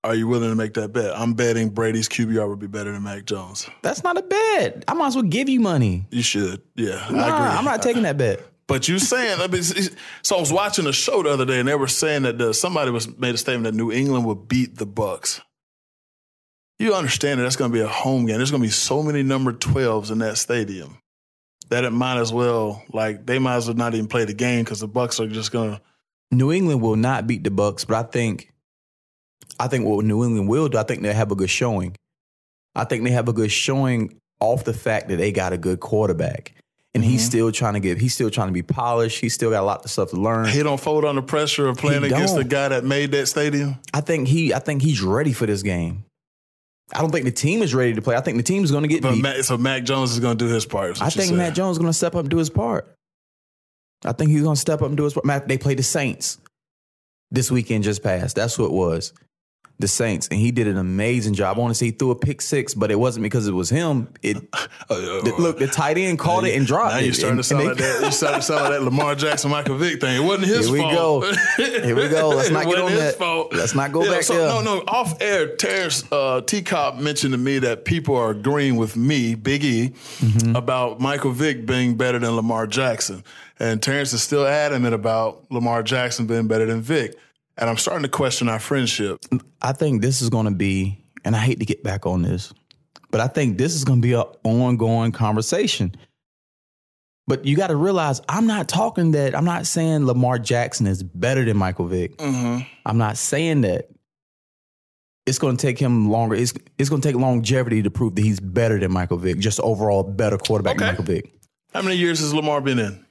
Are 0.03 0.13
you 0.13 0.27
willing 0.27 0.51
to 0.51 0.55
make 0.55 0.75
that 0.75 0.93
bet? 0.93 1.17
I'm 1.17 1.33
betting 1.33 1.69
Brady's 1.69 2.07
QBR 2.07 2.47
would 2.47 2.59
be 2.59 2.67
better 2.67 2.91
than 2.91 3.01
Mac 3.01 3.25
Jones. 3.25 3.67
That's 3.81 4.03
not 4.03 4.19
a 4.19 4.21
bet. 4.21 4.85
I 4.87 4.93
might 4.93 5.07
as 5.07 5.15
well 5.15 5.23
give 5.23 5.49
you 5.49 5.59
money. 5.59 6.05
You 6.11 6.21
should. 6.21 6.61
Yeah, 6.75 7.03
Nah, 7.09 7.23
I 7.23 7.27
agree. 7.29 7.57
I'm 7.57 7.65
not 7.65 7.81
taking 7.81 8.03
that 8.03 8.19
bet. 8.19 8.41
But 8.67 8.87
you 8.87 8.99
saying, 8.99 9.41
I 9.41 9.47
mean, 9.47 9.63
so 9.63 10.37
I 10.37 10.39
was 10.39 10.53
watching 10.53 10.85
a 10.85 10.93
show 10.93 11.23
the 11.23 11.31
other 11.31 11.45
day, 11.45 11.57
and 11.57 11.67
they 11.67 11.73
were 11.73 11.87
saying 11.87 12.21
that 12.21 12.37
the, 12.37 12.53
somebody 12.53 12.91
was 12.91 13.17
made 13.17 13.33
a 13.33 13.39
statement 13.39 13.63
that 13.63 13.73
New 13.73 13.91
England 13.91 14.25
would 14.25 14.47
beat 14.47 14.77
the 14.77 14.85
Bucks. 14.85 15.41
You 16.77 16.93
understand 16.93 17.39
that 17.39 17.45
that's 17.45 17.55
going 17.55 17.71
to 17.71 17.75
be 17.75 17.81
a 17.81 17.87
home 17.87 18.27
game. 18.27 18.37
There's 18.37 18.51
going 18.51 18.61
to 18.61 18.67
be 18.67 18.71
so 18.71 19.01
many 19.01 19.23
number 19.23 19.53
12s 19.53 20.11
in 20.11 20.19
that 20.19 20.37
stadium 20.37 20.99
that 21.69 21.83
it 21.83 21.91
might 21.91 22.17
as 22.19 22.31
well, 22.31 22.83
like, 22.93 23.25
they 23.25 23.39
might 23.39 23.55
as 23.55 23.67
well 23.67 23.75
not 23.75 23.93
even 23.93 24.07
play 24.07 24.25
the 24.25 24.33
game 24.33 24.63
because 24.63 24.79
the 24.81 24.87
Bucks 24.87 25.19
are 25.19 25.27
just 25.27 25.51
going 25.51 25.71
to. 25.71 25.81
New 26.31 26.51
England 26.51 26.81
will 26.81 26.95
not 26.95 27.27
beat 27.27 27.43
the 27.43 27.51
Bucks, 27.51 27.85
but 27.85 27.95
I 27.95 28.03
think 28.09 28.51
I 29.59 29.67
think 29.67 29.85
what 29.85 30.03
New 30.03 30.23
England 30.23 30.49
will 30.49 30.67
do, 30.67 30.77
I 30.77 30.83
think 30.83 31.01
they 31.01 31.13
have 31.13 31.31
a 31.31 31.35
good 31.35 31.49
showing. 31.49 31.95
I 32.75 32.83
think 32.83 33.03
they 33.03 33.11
have 33.11 33.29
a 33.29 33.33
good 33.33 33.51
showing 33.51 34.19
off 34.41 34.63
the 34.65 34.73
fact 34.73 35.07
that 35.09 35.17
they 35.17 35.31
got 35.31 35.53
a 35.53 35.57
good 35.57 35.79
quarterback. 35.79 36.53
And 36.93 37.03
he's 37.03 37.23
Mhm. 37.23 37.27
still 37.27 37.51
trying 37.51 37.73
to 37.73 37.79
get 37.81 37.97
he's 37.99 38.13
still 38.13 38.29
trying 38.29 38.47
to 38.47 38.53
be 38.53 38.63
polished. 38.63 39.19
He's 39.19 39.33
still 39.33 39.49
got 39.51 39.61
a 39.63 39.65
lot 39.65 39.83
of 39.83 39.91
stuff 39.91 40.11
to 40.11 40.15
learn. 40.15 40.47
He 40.47 40.63
don't 40.63 40.79
fold 40.79 41.03
under 41.03 41.21
pressure 41.21 41.67
of 41.67 41.77
playing 41.77 42.01
He 42.03 42.07
against 42.07 42.35
the 42.35 42.43
guy 42.45 42.69
that 42.69 42.85
made 42.85 43.11
that 43.11 43.27
stadium. 43.27 43.75
I 43.93 43.99
think 44.01 44.29
he 44.29 44.53
I 44.53 44.59
think 44.59 44.81
he's 44.81 45.01
ready 45.01 45.33
for 45.33 45.45
this 45.45 45.61
game. 45.61 46.04
I 46.93 47.01
don't 47.01 47.11
think 47.11 47.25
the 47.25 47.31
team 47.31 47.61
is 47.61 47.73
ready 47.73 47.93
to 47.93 48.01
play. 48.01 48.15
I 48.15 48.21
think 48.21 48.37
the 48.37 48.43
team 48.43 48.63
is 48.63 48.71
going 48.71 48.83
to 48.83 48.87
get 48.87 49.01
But 49.01 49.13
beat. 49.13 49.23
Mac, 49.23 49.37
so 49.37 49.57
Mac 49.57 49.83
Jones 49.83 50.11
is 50.11 50.19
going 50.19 50.37
to 50.37 50.45
do 50.45 50.53
his 50.53 50.65
part. 50.65 51.01
I 51.01 51.09
think. 51.09 51.33
Matt 51.33 51.55
Jones 51.55 51.75
is 51.75 51.79
going 51.79 51.89
to 51.89 51.97
step 51.97 52.13
up 52.15 52.21
and 52.21 52.29
do 52.29 52.37
his 52.37 52.49
part. 52.49 52.95
I 54.03 54.11
think 54.11 54.29
he's 54.29 54.43
going 54.43 54.55
to 54.55 54.61
step 54.61 54.81
up 54.81 54.87
and 54.87 54.97
do 54.97 55.03
his 55.03 55.13
part. 55.13 55.25
Matt, 55.25 55.47
they 55.47 55.57
played 55.57 55.79
the 55.79 55.83
Saints 55.83 56.37
this 57.31 57.49
weekend 57.49 57.83
just 57.83 58.03
passed. 58.03 58.35
That's 58.35 58.55
who 58.55 58.65
it 58.65 58.71
was. 58.71 59.13
The 59.77 59.89
Saints. 59.89 60.29
And 60.29 60.39
he 60.39 60.51
did 60.51 60.67
an 60.67 60.77
amazing 60.77 61.33
job. 61.33 61.57
I 61.57 61.59
want 61.59 61.71
to 61.71 61.75
say 61.75 61.87
he 61.87 61.91
threw 61.91 62.11
a 62.11 62.15
pick 62.15 62.39
six, 62.41 62.73
but 62.73 62.91
it 62.91 62.95
wasn't 62.95 63.23
because 63.23 63.45
it 63.45 63.51
was 63.51 63.69
him. 63.69 64.07
It 64.21 64.37
the- 64.89 65.33
look, 65.37 65.59
the 65.59 65.67
tight 65.67 65.97
end 65.97 66.17
caught 66.17 66.45
it 66.45 66.55
and 66.55 66.65
dropped 66.65 66.93
Now 66.93 66.99
it. 66.99 67.05
you're 67.05 67.13
starting 67.13 67.31
And- 67.37 67.39
to 67.39 67.43
sound 67.43 67.59
and 67.61 67.69
like 67.71 67.77
they- 67.79 67.83
that. 67.83 68.01
You're 68.01 68.11
starting 68.11 68.39
to 68.39 68.45
sound 68.45 68.61
like 68.61 68.71
that 68.71 68.81
Lamar 68.83 69.15
Jackson, 69.15 69.51
Michael 69.51 69.75
Vick 69.77 69.99
thing. 69.99 70.15
It 70.15 70.25
wasn't 70.25 70.47
his 70.47 70.65
Here 70.67 70.71
we 70.73 70.79
fault. 70.79 70.93
go. 70.93 71.33
Here 71.57 71.95
we 71.95 72.07
go. 72.07 72.29
Let's 72.29 72.49
not 72.51 72.59
get 72.63 72.67
wasn't 72.67 72.85
on 72.85 72.91
his 72.91 72.99
that. 73.01 73.15
fault. 73.15 73.53
Let's 73.53 73.75
not 73.75 73.91
go 73.91 74.03
Yeah, 74.05 74.11
back 74.11 74.23
so, 74.23 74.33
there. 74.37 74.47
No, 74.47 74.61
no. 74.61 74.83
Off 74.87 75.21
air, 75.21 75.55
Terrence 75.57 76.09
uh, 76.09 76.39
T. 76.41 76.61
Cop 76.61 76.95
mentioned 76.97 77.33
to 77.33 77.37
me 77.37 77.59
that 77.59 77.83
people 77.83 78.15
are 78.15 78.31
agreeing 78.31 78.77
with 78.77 78.95
me, 78.95 79.35
Big 79.35 79.63
E, 79.65 79.89
Mm-hmm. 79.89 80.55
about 80.55 81.01
Michael 81.01 81.31
Vick 81.31 81.65
being 81.65 81.95
better 81.97 82.17
than 82.17 82.33
Lamar 82.35 82.65
Jackson. 82.65 83.23
And 83.59 83.81
Terrence 83.83 84.13
is 84.13 84.21
still 84.23 84.45
adamant 84.45 84.95
about 84.95 85.43
Lamar 85.51 85.83
Jackson 85.83 86.27
being 86.27 86.47
better 86.47 86.65
than 86.65 86.81
Vick. 86.81 87.15
And 87.57 87.69
I'm 87.69 87.77
starting 87.77 88.03
to 88.03 88.09
question 88.09 88.49
our 88.49 88.59
friendship. 88.59 89.19
I 89.61 89.71
think 89.71 90.01
this 90.01 90.21
is 90.21 90.29
going 90.29 90.45
to 90.45 90.51
be, 90.51 91.03
and 91.23 91.35
I 91.35 91.39
hate 91.39 91.59
to 91.59 91.65
get 91.65 91.83
back 91.83 92.05
on 92.05 92.21
this, 92.21 92.53
but 93.11 93.21
I 93.21 93.27
think 93.27 93.57
this 93.57 93.75
is 93.75 93.83
going 93.83 94.01
to 94.01 94.07
be 94.07 94.13
an 94.13 94.25
ongoing 94.43 95.11
conversation. 95.11 95.95
But 97.27 97.45
you 97.45 97.55
got 97.55 97.67
to 97.67 97.75
realize, 97.75 98.21
I'm 98.29 98.45
not 98.45 98.67
talking 98.67 99.11
that, 99.11 99.33
I'm 99.33 99.45
not 99.45 99.65
saying 99.65 100.05
Lamar 100.05 100.37
Jackson 100.37 100.85
is 100.85 101.01
better 101.01 101.43
than 101.43 101.57
Michael 101.57 101.87
Vick. 101.87 102.17
Mm-hmm. 102.17 102.63
I'm 102.85 102.97
not 102.97 103.17
saying 103.17 103.61
that. 103.61 103.89
It's 105.25 105.39
going 105.39 105.57
to 105.57 105.61
take 105.65 105.79
him 105.79 106.11
longer. 106.11 106.35
It's, 106.35 106.53
it's 106.77 106.87
going 106.87 107.01
to 107.01 107.07
take 107.07 107.15
longevity 107.15 107.81
to 107.81 107.89
prove 107.89 108.13
that 108.13 108.21
he's 108.21 108.39
better 108.39 108.79
than 108.79 108.91
Michael 108.91 109.17
Vick, 109.17 109.39
just 109.39 109.59
overall 109.61 110.03
better 110.03 110.37
quarterback 110.37 110.77
than 110.77 110.89
Michael 110.89 111.03
Vick. 111.03 111.33
How 111.73 111.81
many 111.81 111.95
years 111.95 112.19
has 112.19 112.31
Lamar 112.31 112.61
been 112.61 112.77
in? 112.77 113.03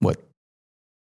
What? 0.00 0.20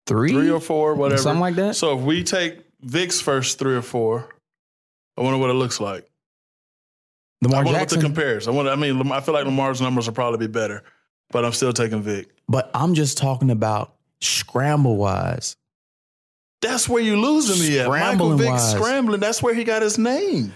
Three? 0.05 0.31
Three 0.31 0.49
or 0.49 0.59
four, 0.59 0.95
whatever. 0.95 1.21
Something 1.21 1.39
like 1.41 1.55
that? 1.55 1.75
So 1.75 1.97
if 1.97 2.03
we 2.03 2.23
take 2.23 2.59
Vick's 2.81 3.21
first 3.21 3.59
three 3.59 3.75
or 3.75 3.81
four, 3.81 4.27
I 5.17 5.21
wonder 5.21 5.37
what 5.37 5.49
it 5.49 5.53
looks 5.53 5.79
like. 5.79 6.03
I 7.41 7.45
Lamar 7.47 7.63
wonder 7.65 7.79
Jackson. 7.79 7.97
what 7.97 8.01
the 8.01 8.07
compares. 8.07 8.47
I 8.47 8.51
wonder. 8.51 8.71
I 8.71 8.75
mean, 8.75 9.11
I 9.11 9.19
feel 9.21 9.33
like 9.33 9.45
Lamar's 9.45 9.81
numbers 9.81 10.07
will 10.07 10.13
probably 10.13 10.45
be 10.45 10.51
better, 10.51 10.83
but 11.31 11.45
I'm 11.45 11.51
still 11.53 11.73
taking 11.73 12.01
Vic. 12.01 12.29
but 12.47 12.69
I'm 12.73 12.93
just 12.93 13.17
talking 13.17 13.49
about 13.51 13.95
scramble 14.21 14.95
wise. 14.97 15.55
That's 16.61 16.87
where 16.87 17.03
you 17.03 17.19
losing 17.19 17.59
me 17.69 17.79
at. 17.79 17.89
Michael 17.89 18.37
Vick 18.37 18.47
wise. 18.49 18.71
scrambling. 18.71 19.19
That's 19.19 19.43
where 19.43 19.53
he 19.53 19.65
got 19.65 19.81
his 19.81 19.97
name. 19.97 20.53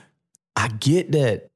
I 0.55 0.69
get 0.69 1.11
that. 1.11 1.47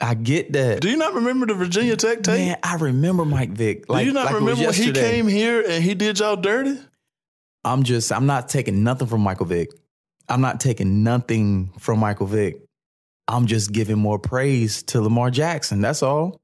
I 0.00 0.14
get 0.14 0.52
that. 0.52 0.80
Do 0.80 0.88
you 0.90 0.96
not 0.96 1.14
remember 1.14 1.46
the 1.46 1.54
Virginia 1.54 1.96
Tech 1.96 2.22
tape? 2.22 2.38
Man, 2.38 2.56
I 2.62 2.76
remember 2.76 3.24
Mike 3.24 3.50
Vick. 3.50 3.88
Like, 3.88 4.02
Do 4.02 4.06
you 4.06 4.12
not 4.12 4.26
like 4.26 4.34
remember 4.34 4.62
when 4.64 4.74
he 4.74 4.92
came 4.92 5.26
here 5.26 5.64
and 5.66 5.82
he 5.82 5.94
did 5.94 6.18
y'all 6.20 6.36
dirty? 6.36 6.78
I'm 7.66 7.82
just, 7.82 8.12
I'm 8.12 8.26
not 8.26 8.48
taking 8.48 8.84
nothing 8.84 9.08
from 9.08 9.20
Michael 9.20 9.46
Vick. 9.46 9.70
I'm 10.28 10.40
not 10.40 10.60
taking 10.60 11.02
nothing 11.02 11.72
from 11.78 11.98
Michael 11.98 12.26
Vick. 12.26 12.62
I'm 13.28 13.46
just 13.46 13.72
giving 13.72 13.98
more 13.98 14.18
praise 14.18 14.82
to 14.84 15.00
Lamar 15.00 15.30
Jackson. 15.30 15.80
That's 15.80 16.02
all. 16.02 16.40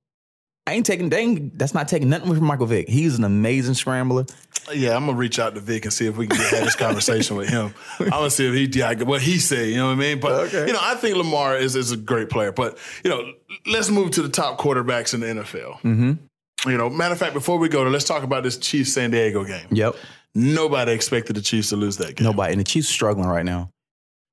I 0.67 0.75
ain't 0.75 0.87
taking 0.87 1.09
dang. 1.09 1.51
That's 1.55 1.75
not 1.75 1.89
taking 1.89 2.09
nothing 2.09 2.33
from 2.35 2.45
Michael 2.45 2.67
Vick. 2.67 2.89
He's 2.89 3.19
an 3.19 3.25
amazing 3.25 3.75
scrambler. 3.75 4.27
Yeah, 4.73 4.95
I'm 4.95 5.07
gonna 5.07 5.19
reach 5.19 5.41
out 5.41 5.57
to 5.57 5.61
Vick 5.61 5.85
and 5.85 5.93
see 5.93 6.07
if 6.07 6.17
we 6.17 6.29
can 6.29 6.37
have 6.37 6.65
this 6.65 6.77
conversation 6.77 7.37
with 7.37 7.49
him. 7.49 7.75
I'm 7.99 8.11
gonna 8.11 8.31
see 8.31 8.47
if 8.47 8.55
he 8.55 8.79
yeah, 8.79 8.93
what 9.03 9.21
he 9.23 9.39
say. 9.39 9.71
You 9.71 9.77
know 9.79 9.87
what 9.87 9.93
I 9.95 9.97
mean? 9.97 10.21
But 10.21 10.33
Okay. 10.47 10.67
you 10.69 10.73
know, 10.73 10.79
I 10.81 10.95
think 10.95 11.17
Lamar 11.17 11.57
is 11.57 11.75
is 11.75 11.91
a 11.91 11.97
great 11.97 12.31
player. 12.31 12.53
But 12.53 12.79
you 13.03 13.11
know, 13.11 13.33
let's 13.67 13.91
move 13.91 14.13
to 14.13 14.23
the 14.23 14.29
top 14.29 14.59
quarterbacks 14.61 15.15
in 15.15 15.21
the 15.21 15.27
NFL. 15.27 15.81
Mm-hmm. 15.81 16.71
You 16.71 16.79
know, 16.79 16.89
matter 16.89 17.13
of 17.13 17.19
fact, 17.19 17.35
before 17.35 17.59
we 17.59 17.69
go 17.69 17.81
there, 17.83 17.91
let's 17.91 18.05
talk 18.05 18.23
about 18.23 18.45
this 18.45 18.57
Chiefs 18.57 18.93
San 18.93 19.11
Diego 19.11 19.43
game. 19.45 19.67
Yep. 19.73 19.97
Nobody 20.35 20.93
expected 20.93 21.37
the 21.37 21.43
Chiefs 21.43 21.71
to 21.71 21.77
lose 21.77 21.99
that 21.99 22.17
game. 22.17 22.25
Nobody. 22.25 22.53
And 22.53 22.61
the 22.61 22.65
Chiefs 22.65 22.89
are 22.91 22.93
struggling 22.93 23.29
right 23.29 23.45
now. 23.45 23.71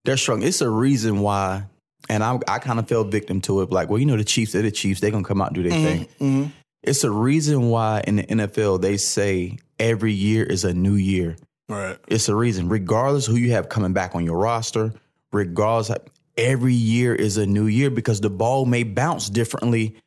They're 0.05 0.17
struggling. 0.17 0.47
It's 0.47 0.61
a 0.61 0.69
reason 0.69 1.19
why. 1.19 1.65
And 2.07 2.23
I, 2.23 2.39
I 2.47 2.59
kind 2.59 2.79
of 2.79 2.87
fell 2.87 3.03
victim 3.03 3.41
to 3.41 3.61
it. 3.61 3.71
Like, 3.71 3.89
well, 3.89 3.99
you 3.99 4.05
know, 4.05 4.15
the 4.17 4.23
Chiefs, 4.23 4.53
they're 4.53 4.61
the 4.61 4.71
Chiefs. 4.71 5.01
They're 5.01 5.11
going 5.11 5.23
to 5.23 5.27
come 5.27 5.41
out 5.41 5.49
and 5.49 5.55
do 5.55 5.63
their 5.69 5.71
thing. 5.71 6.07
Mhm. 6.19 6.51
It's 6.81 7.03
a 7.03 7.11
reason 7.11 7.69
why 7.69 8.01
in 8.07 8.15
the 8.17 8.23
NFL, 8.23 8.81
they 8.81 8.95
say 8.95 9.57
every 9.77 10.13
year 10.13 10.43
is 10.43 10.63
a 10.63 10.73
new 10.73 10.95
year. 10.95 11.35
Right. 11.67 11.97
It's 12.07 12.29
a 12.29 12.35
reason, 12.35 12.69
regardless 12.69 13.25
who 13.25 13.35
you 13.35 13.51
have 13.51 13.67
coming 13.67 13.91
back 13.91 14.15
on 14.15 14.23
your 14.25 14.37
roster, 14.37 14.93
regardless, 15.33 15.91
every 16.37 16.73
year 16.73 17.13
is 17.13 17.35
a 17.37 17.45
new 17.45 17.67
year 17.67 17.89
because 17.89 18.21
the 18.21 18.29
ball 18.29 18.65
may 18.65 18.83
bounce 18.83 19.29
differently 19.29 19.97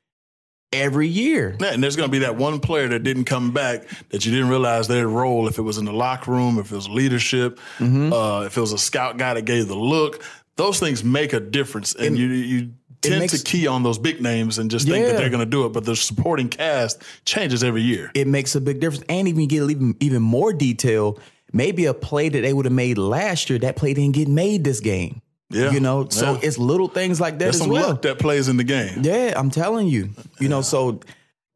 every 0.73 1.09
year. 1.09 1.57
Yeah, 1.61 1.73
and 1.73 1.83
there's 1.83 1.97
going 1.97 2.09
to 2.09 2.13
be 2.13 2.21
that 2.21 2.37
one 2.37 2.61
player 2.61 2.89
that 2.89 3.03
didn't 3.03 3.25
come 3.25 3.53
back 3.53 3.87
that 4.11 4.25
you 4.27 4.33
didn't 4.33 4.49
realize 4.49 4.89
their 4.89 5.09
role. 5.09 5.49
If 5.49 5.59
it 5.59 5.63
was 5.63 5.79
in 5.79 5.85
the 5.85 5.93
locker 5.93 6.31
room, 6.31 6.59
if 6.59 6.73
it 6.73 6.75
was 6.75 6.89
leadership, 6.89 7.59
Mm-hmm. 7.79 8.13
uh, 8.13 8.43
if 8.43 8.57
it 8.57 8.61
was 8.61 8.73
a 8.73 8.79
scout 8.79 9.17
guy 9.17 9.35
that 9.35 9.43
gave 9.43 9.69
the 9.69 9.75
look, 9.77 10.23
those 10.57 10.79
things 10.79 11.03
make 11.05 11.33
a 11.33 11.41
difference. 11.41 11.95
And 11.95 12.19
you 12.19 12.27
you 12.29 12.71
tend 13.01 13.21
makes- 13.21 13.39
to 13.39 13.45
key 13.45 13.67
on 13.67 13.83
those 13.83 13.99
big 13.99 14.21
names 14.21 14.59
and 14.59 14.71
just 14.71 14.87
think 14.87 15.07
that 15.07 15.17
they're 15.17 15.31
going 15.31 15.41
to 15.45 15.51
do 15.51 15.65
it. 15.65 15.71
But 15.73 15.85
the 15.85 15.97
supporting 15.97 16.49
cast 16.49 17.03
changes 17.25 17.65
every 17.65 17.83
year. 17.83 18.11
It 18.15 18.27
makes 18.29 18.55
a 18.55 18.61
big 18.61 18.79
difference. 18.81 19.05
And 19.09 19.27
even 19.29 19.49
get 19.49 19.63
even, 19.71 19.97
even 20.01 20.23
more 20.23 20.53
detail, 20.53 21.19
maybe 21.55 21.87
a 21.87 21.95
play 21.95 22.29
that 22.29 22.41
they 22.43 22.53
would 22.53 22.67
have 22.67 22.73
made 22.75 22.99
last 22.99 23.49
year, 23.51 23.59
that 23.61 23.77
play 23.77 23.95
didn't 23.95 24.15
get 24.15 24.29
made 24.29 24.63
this 24.65 24.81
game. 24.81 25.22
Yeah. 25.53 25.71
You 25.71 25.81
know, 25.81 26.09
so 26.09 26.33
Yeah. 26.35 26.41
it's 26.43 26.59
little 26.59 26.89
things 26.89 27.21
like 27.21 27.35
that 27.35 27.39
There's 27.39 27.57
as 27.57 27.61
some 27.63 27.71
well. 27.71 27.91
luck 27.91 28.03
that 28.03 28.19
plays 28.19 28.49
in 28.49 28.57
the 28.57 28.65
game. 28.65 29.03
Yeah, 29.03 29.35
I'm 29.37 29.51
telling 29.51 29.87
you. 29.89 30.11
You 30.41 30.49
know, 30.49 30.63
so 30.63 31.01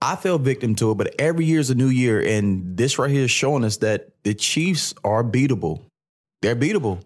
I 0.02 0.16
fell 0.16 0.38
victim 0.38 0.74
to 0.76 0.90
it, 0.90 0.94
but 0.96 1.14
every 1.18 1.44
year 1.46 1.60
is 1.60 1.70
a 1.70 1.74
new 1.74 1.88
year. 1.88 2.20
And 2.20 2.76
this 2.76 2.98
right 2.98 3.10
here 3.10 3.24
is 3.24 3.30
showing 3.30 3.64
us 3.64 3.78
that 3.78 4.08
the 4.24 4.34
Chiefs 4.34 4.94
are 5.04 5.24
beatable. 5.24 5.82
They're 6.42 6.56
beatable. 6.56 7.00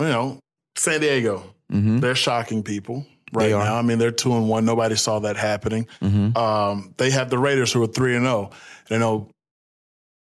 You 0.00 0.06
know, 0.06 0.38
San 0.76 1.00
Diego, 1.00 1.42
Mm-hmm. 1.72 1.98
they're 1.98 2.14
shocking 2.14 2.62
people 2.62 3.06
right 3.32 3.50
now. 3.50 3.76
I 3.76 3.82
mean, 3.82 3.98
they're 3.98 4.10
two 4.12 4.32
and 4.34 4.48
one. 4.48 4.64
Nobody 4.64 4.96
saw 4.96 5.18
that 5.20 5.36
happening. 5.36 5.86
Mm-hmm. 6.02 6.36
Um, 6.36 6.94
they 6.98 7.10
have 7.10 7.30
the 7.30 7.38
Raiders 7.38 7.72
who 7.72 7.82
are 7.82 7.86
three 7.86 8.14
and 8.16 8.24
zero. 8.24 8.50
You 8.90 8.98
know, 8.98 9.28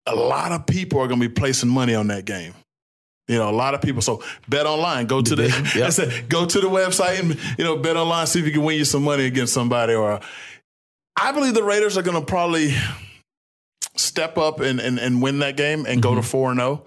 a 0.07 0.15
lot 0.15 0.53
of 0.53 0.67
people 0.67 1.01
are 1.01 1.09
going 1.09 1.21
to 1.21 1.29
be 1.29 1.35
placing 1.35 1.71
money 1.71 1.95
on 1.95 2.09
that 2.09 2.25
game. 2.27 2.55
You 3.29 3.39
know, 3.39 3.49
a 3.49 3.53
lot 3.53 3.75
of 3.75 3.81
people. 3.81 4.03
So 4.03 4.23
bet 4.49 4.67
online. 4.67 5.07
Go 5.07 5.23
to 5.23 5.35
the 5.35 5.49
yep. 5.77 5.87
I 5.87 5.91
said, 5.91 6.29
go 6.29 6.45
to 6.45 6.61
the 6.61 6.69
website 6.69 7.21
and 7.21 7.39
you 7.59 7.65
know 7.65 7.77
bet 7.77 7.97
online. 7.97 8.27
See 8.27 8.41
if 8.41 8.47
you 8.47 8.53
can 8.53 8.63
win 8.63 8.79
you 8.79 8.85
some 8.85 9.03
money 9.03 9.25
against 9.25 9.53
somebody. 9.53 9.95
Or 9.95 10.21
I 11.17 11.33
believe 11.33 11.55
the 11.55 11.63
Raiders 11.63 11.97
are 11.97 12.03
going 12.03 12.21
to 12.21 12.27
probably 12.27 12.75
step 13.97 14.37
up 14.37 14.61
and, 14.61 14.81
and 14.81 14.99
and 14.99 15.23
win 15.23 15.39
that 15.39 15.57
game 15.57 15.87
and 15.87 16.03
go 16.03 16.15
to 16.15 16.23
four 16.23 16.51
and 16.51 16.61
zero. 16.61 16.87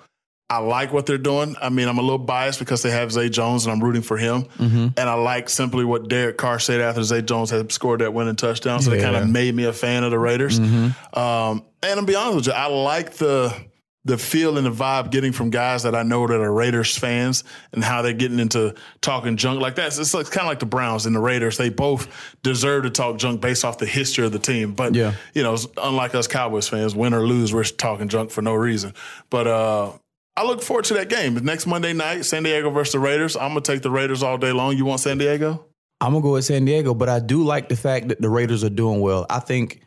I 0.49 0.59
like 0.59 0.93
what 0.93 1.05
they're 1.05 1.17
doing. 1.17 1.57
I 1.61 1.67
mean, 1.67 1.89
I'm 1.89 1.97
a 1.97 2.01
little 2.01 2.17
biased 2.17 2.59
because 2.59 2.81
they 2.81 2.91
have 2.91 3.11
Zay 3.11 3.27
Jones 3.27 3.65
and 3.65 3.73
I'm 3.73 3.83
rooting 3.83 4.01
for 4.01 4.15
him. 4.15 4.43
Mm-hmm. 4.43 4.87
And 4.95 4.99
I 4.99 5.15
like 5.15 5.49
simply 5.49 5.83
what 5.83 6.07
Derek 6.07 6.37
Carr 6.37 6.57
said 6.57 6.79
after 6.79 7.03
Zay 7.03 7.21
Jones 7.21 7.49
had 7.49 7.69
scored 7.71 7.99
that 7.99 8.13
winning 8.13 8.37
touchdown. 8.37 8.81
So 8.81 8.91
they 8.91 9.01
kind 9.01 9.17
of 9.17 9.27
made 9.29 9.53
me 9.53 9.65
a 9.65 9.73
fan 9.73 10.05
of 10.05 10.11
the 10.11 10.19
Raiders. 10.19 10.57
Mm-hmm. 10.57 11.19
Um, 11.19 11.65
and 11.83 11.99
I'll 11.99 12.05
be 12.05 12.15
honest 12.15 12.35
with 12.35 12.47
you, 12.47 12.53
I 12.53 12.67
like 12.67 13.13
the 13.15 13.53
the 14.07 14.17
feel 14.17 14.57
and 14.57 14.65
the 14.65 14.71
vibe 14.71 15.11
getting 15.11 15.31
from 15.33 15.49
guys 15.49 15.83
that 15.83 15.93
I 15.93 16.03
know 16.03 16.25
that 16.25 16.39
are 16.39 16.51
Raiders 16.53 16.97
fans 16.97 17.43
and 17.73 17.83
how 17.83 18.01
they're 18.01 18.13
getting 18.13 18.39
into 18.39 18.73
talking 19.01 19.35
junk 19.37 19.59
like 19.61 19.75
that. 19.75 19.87
It's, 19.99 20.13
like, 20.13 20.27
kind 20.31 20.45
of 20.45 20.47
like 20.47 20.59
the 20.59 20.65
Browns 20.65 21.05
and 21.05 21.15
the 21.15 21.19
Raiders. 21.19 21.57
They 21.57 21.69
both 21.69 22.07
deserve 22.41 22.83
to 22.83 22.89
talk 22.89 23.17
junk 23.17 23.41
based 23.41 23.65
off 23.65 23.77
the 23.77 23.85
history 23.85 24.25
of 24.25 24.31
the 24.31 24.39
team. 24.39 24.73
But 24.73 24.95
Yeah. 24.95 25.13
you 25.33 25.43
know, 25.43 25.57
unlike 25.81 26.15
us 26.15 26.27
Cowboys 26.27 26.67
fans, 26.67 26.95
win 26.95 27.13
or 27.13 27.27
lose, 27.27 27.53
we're 27.53 27.63
talking 27.65 28.07
junk 28.07 28.31
for 28.31 28.41
no 28.41 28.53
reason. 28.53 28.93
But 29.29 29.45
uh, 29.47 29.91
I 30.37 30.45
look 30.45 30.61
forward 30.61 30.85
to 30.85 30.93
that 30.95 31.09
game. 31.09 31.35
Next 31.43 31.67
Monday 31.67 31.93
night, 31.93 32.23
San 32.25 32.43
Diego 32.43 32.69
versus 32.69 32.93
the 32.93 32.99
Raiders. 32.99 33.35
I'm 33.35 33.49
gonna 33.49 33.61
take 33.61 33.81
the 33.81 33.91
Raiders 33.91 34.23
all 34.23 34.37
day 34.37 34.51
long. 34.51 34.77
You 34.77 34.85
want 34.85 35.01
San 35.01 35.17
Diego? 35.17 35.65
I'm 35.99 36.13
gonna 36.13 36.21
go 36.21 36.33
with 36.33 36.45
San 36.45 36.63
Diego, 36.63 36.93
but 36.93 37.09
I 37.09 37.19
do 37.19 37.43
like 37.43 37.69
the 37.69 37.75
fact 37.75 38.07
that 38.09 38.21
the 38.21 38.29
Raiders 38.29 38.63
are 38.63 38.69
doing 38.69 39.01
well. 39.01 39.25
I 39.29 39.39
think 39.39 39.81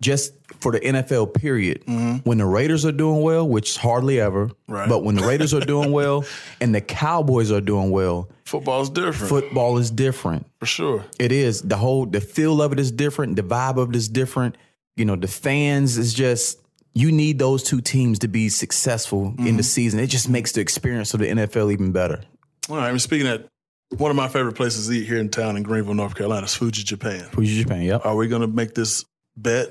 just 0.00 0.32
for 0.60 0.72
the 0.72 0.80
NFL 0.80 1.34
period, 1.34 1.84
mm-hmm. 1.86 2.16
when 2.28 2.38
the 2.38 2.46
Raiders 2.46 2.84
are 2.84 2.92
doing 2.92 3.22
well, 3.22 3.46
which 3.46 3.70
is 3.70 3.76
hardly 3.76 4.20
ever, 4.20 4.50
Right. 4.66 4.88
but 4.88 5.04
when 5.04 5.14
the 5.14 5.26
Raiders 5.26 5.54
are 5.54 5.60
doing 5.60 5.92
well 5.92 6.24
and 6.60 6.74
the 6.74 6.80
Cowboys 6.80 7.52
are 7.52 7.60
doing 7.60 7.90
well, 7.90 8.28
football 8.44 8.82
is 8.82 8.90
different 8.90 9.28
football 9.28 9.78
is 9.78 9.90
different. 9.90 10.46
for 10.58 10.66
sure. 10.66 11.04
It 11.18 11.32
is 11.32 11.62
the 11.62 11.76
whole 11.76 12.06
the 12.06 12.20
feel 12.20 12.60
of 12.62 12.72
it 12.72 12.80
is 12.80 12.90
different, 12.90 13.36
the 13.36 13.42
vibe 13.42 13.76
of 13.76 13.90
it 13.90 13.96
is 13.96 14.08
different. 14.08 14.56
You 14.96 15.04
know, 15.04 15.16
the 15.16 15.28
fans 15.28 15.96
is 15.98 16.14
just 16.14 16.58
you 16.94 17.12
need 17.12 17.38
those 17.38 17.62
two 17.62 17.80
teams 17.80 18.18
to 18.20 18.28
be 18.28 18.48
successful 18.48 19.34
in 19.38 19.44
the 19.44 19.50
mm-hmm. 19.50 19.60
season. 19.60 20.00
It 20.00 20.08
just 20.08 20.28
makes 20.28 20.52
the 20.52 20.60
experience 20.60 21.14
of 21.14 21.20
the 21.20 21.26
NFL 21.26 21.72
even 21.72 21.92
better. 21.92 22.22
All 22.68 22.76
right. 22.76 22.88
I 22.88 22.90
mean, 22.90 22.98
speaking 22.98 23.28
of 23.28 23.48
one 23.96 24.10
of 24.10 24.16
my 24.16 24.28
favorite 24.28 24.54
places 24.54 24.88
to 24.88 24.94
eat 24.94 25.06
here 25.06 25.18
in 25.18 25.28
town 25.28 25.56
in 25.56 25.62
Greenville, 25.62 25.94
North 25.94 26.14
Carolina, 26.14 26.44
is 26.44 26.54
Fuji 26.54 26.82
Japan. 26.82 27.20
Fuji 27.30 27.62
Japan, 27.62 27.82
yep. 27.82 28.04
Are 28.04 28.16
we 28.16 28.28
gonna 28.28 28.46
make 28.46 28.74
this 28.74 29.04
bet? 29.36 29.68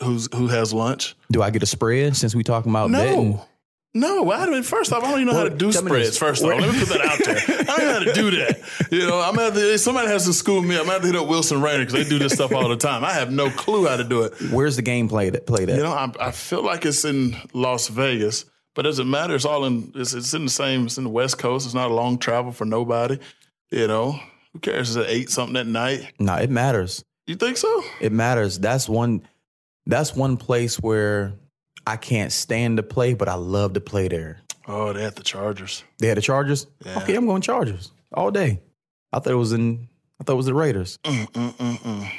Who's 0.00 0.28
who 0.34 0.48
has 0.48 0.72
lunch? 0.72 1.14
Do 1.30 1.42
I 1.42 1.50
get 1.50 1.62
a 1.62 1.66
spread 1.66 2.16
since 2.16 2.34
we 2.34 2.42
talking 2.42 2.70
about 2.70 2.90
betting? 2.90 3.32
No. 3.32 3.46
No, 3.96 4.32
I 4.32 4.46
mean, 4.46 4.64
first 4.64 4.92
off, 4.92 5.04
I 5.04 5.10
don't 5.12 5.20
even 5.20 5.32
know 5.32 5.38
how 5.38 5.44
to 5.44 5.50
do 5.50 5.70
spreads. 5.70 6.08
this. 6.08 6.18
First 6.18 6.42
off, 6.42 6.50
let 6.60 6.72
me 6.72 6.80
put 6.80 6.88
that 6.88 7.00
out 7.00 7.18
there. 7.24 7.36
I 7.60 7.64
don't 7.64 7.86
know 7.86 7.92
how 7.92 7.98
to 8.00 8.12
do 8.12 8.30
that. 8.32 8.88
You 8.90 9.06
know, 9.06 9.20
I'm 9.20 9.38
at 9.38 9.54
the, 9.54 9.78
somebody 9.78 10.08
has 10.08 10.24
to 10.26 10.32
school 10.32 10.60
me. 10.62 10.76
I'm 10.76 10.90
at 10.90 11.02
to 11.02 11.06
hit 11.06 11.14
up 11.14 11.28
Wilson 11.28 11.62
Rainer 11.62 11.84
because 11.84 11.92
they 11.92 12.02
do 12.02 12.18
this 12.18 12.32
stuff 12.32 12.52
all 12.52 12.68
the 12.68 12.76
time. 12.76 13.04
I 13.04 13.12
have 13.12 13.30
no 13.30 13.50
clue 13.50 13.86
how 13.86 13.96
to 13.96 14.02
do 14.02 14.22
it. 14.24 14.34
Where's 14.50 14.74
the 14.74 14.82
game 14.82 15.08
played 15.08 15.36
at? 15.36 15.46
Played 15.46 15.70
at? 15.70 15.76
You 15.76 15.84
know, 15.84 15.92
I, 15.92 16.10
I 16.18 16.30
feel 16.32 16.64
like 16.64 16.84
it's 16.84 17.04
in 17.04 17.36
Las 17.52 17.86
Vegas, 17.86 18.46
but 18.74 18.82
doesn't 18.82 19.08
matter. 19.08 19.36
It's 19.36 19.44
all 19.44 19.64
in. 19.64 19.92
It's, 19.94 20.12
it's 20.12 20.34
in 20.34 20.44
the 20.46 20.50
same. 20.50 20.86
It's 20.86 20.98
in 20.98 21.04
the 21.04 21.10
West 21.10 21.38
Coast. 21.38 21.64
It's 21.64 21.74
not 21.74 21.92
a 21.92 21.94
long 21.94 22.18
travel 22.18 22.50
for 22.50 22.64
nobody. 22.64 23.20
You 23.70 23.86
know, 23.86 24.18
who 24.52 24.58
cares? 24.58 24.96
It's 24.96 25.06
at 25.06 25.12
eight 25.12 25.30
something 25.30 25.56
at 25.56 25.68
night. 25.68 26.14
no, 26.18 26.34
it 26.34 26.50
matters. 26.50 27.04
You 27.26 27.36
think 27.36 27.56
so? 27.56 27.82
It 28.00 28.12
matters. 28.12 28.58
That's 28.58 28.88
one. 28.88 29.22
That's 29.86 30.14
one 30.14 30.36
place 30.36 30.76
where 30.76 31.34
I 31.86 31.96
can't 31.96 32.32
stand 32.32 32.78
to 32.78 32.82
play, 32.82 33.14
but 33.14 33.28
I 33.28 33.34
love 33.34 33.74
to 33.74 33.80
play 33.80 34.08
there. 34.08 34.40
Oh, 34.66 34.92
they 34.92 35.02
had 35.02 35.14
the 35.14 35.22
Chargers. 35.22 35.84
They 35.98 36.08
had 36.08 36.16
the 36.16 36.22
Chargers. 36.22 36.66
Yeah. 36.84 36.98
Okay, 36.98 37.14
I'm 37.14 37.26
going 37.26 37.42
Chargers 37.42 37.92
all 38.12 38.30
day. 38.30 38.60
I 39.12 39.18
thought 39.18 39.32
it 39.32 39.36
was 39.36 39.52
in. 39.52 39.88
I 40.20 40.24
thought 40.24 40.34
it 40.34 40.36
was 40.36 40.46
the 40.46 40.54
Raiders. 40.54 40.98
Mm, 41.04 41.30
mm, 41.32 41.52
mm, 41.54 41.78
mm. 41.78 42.10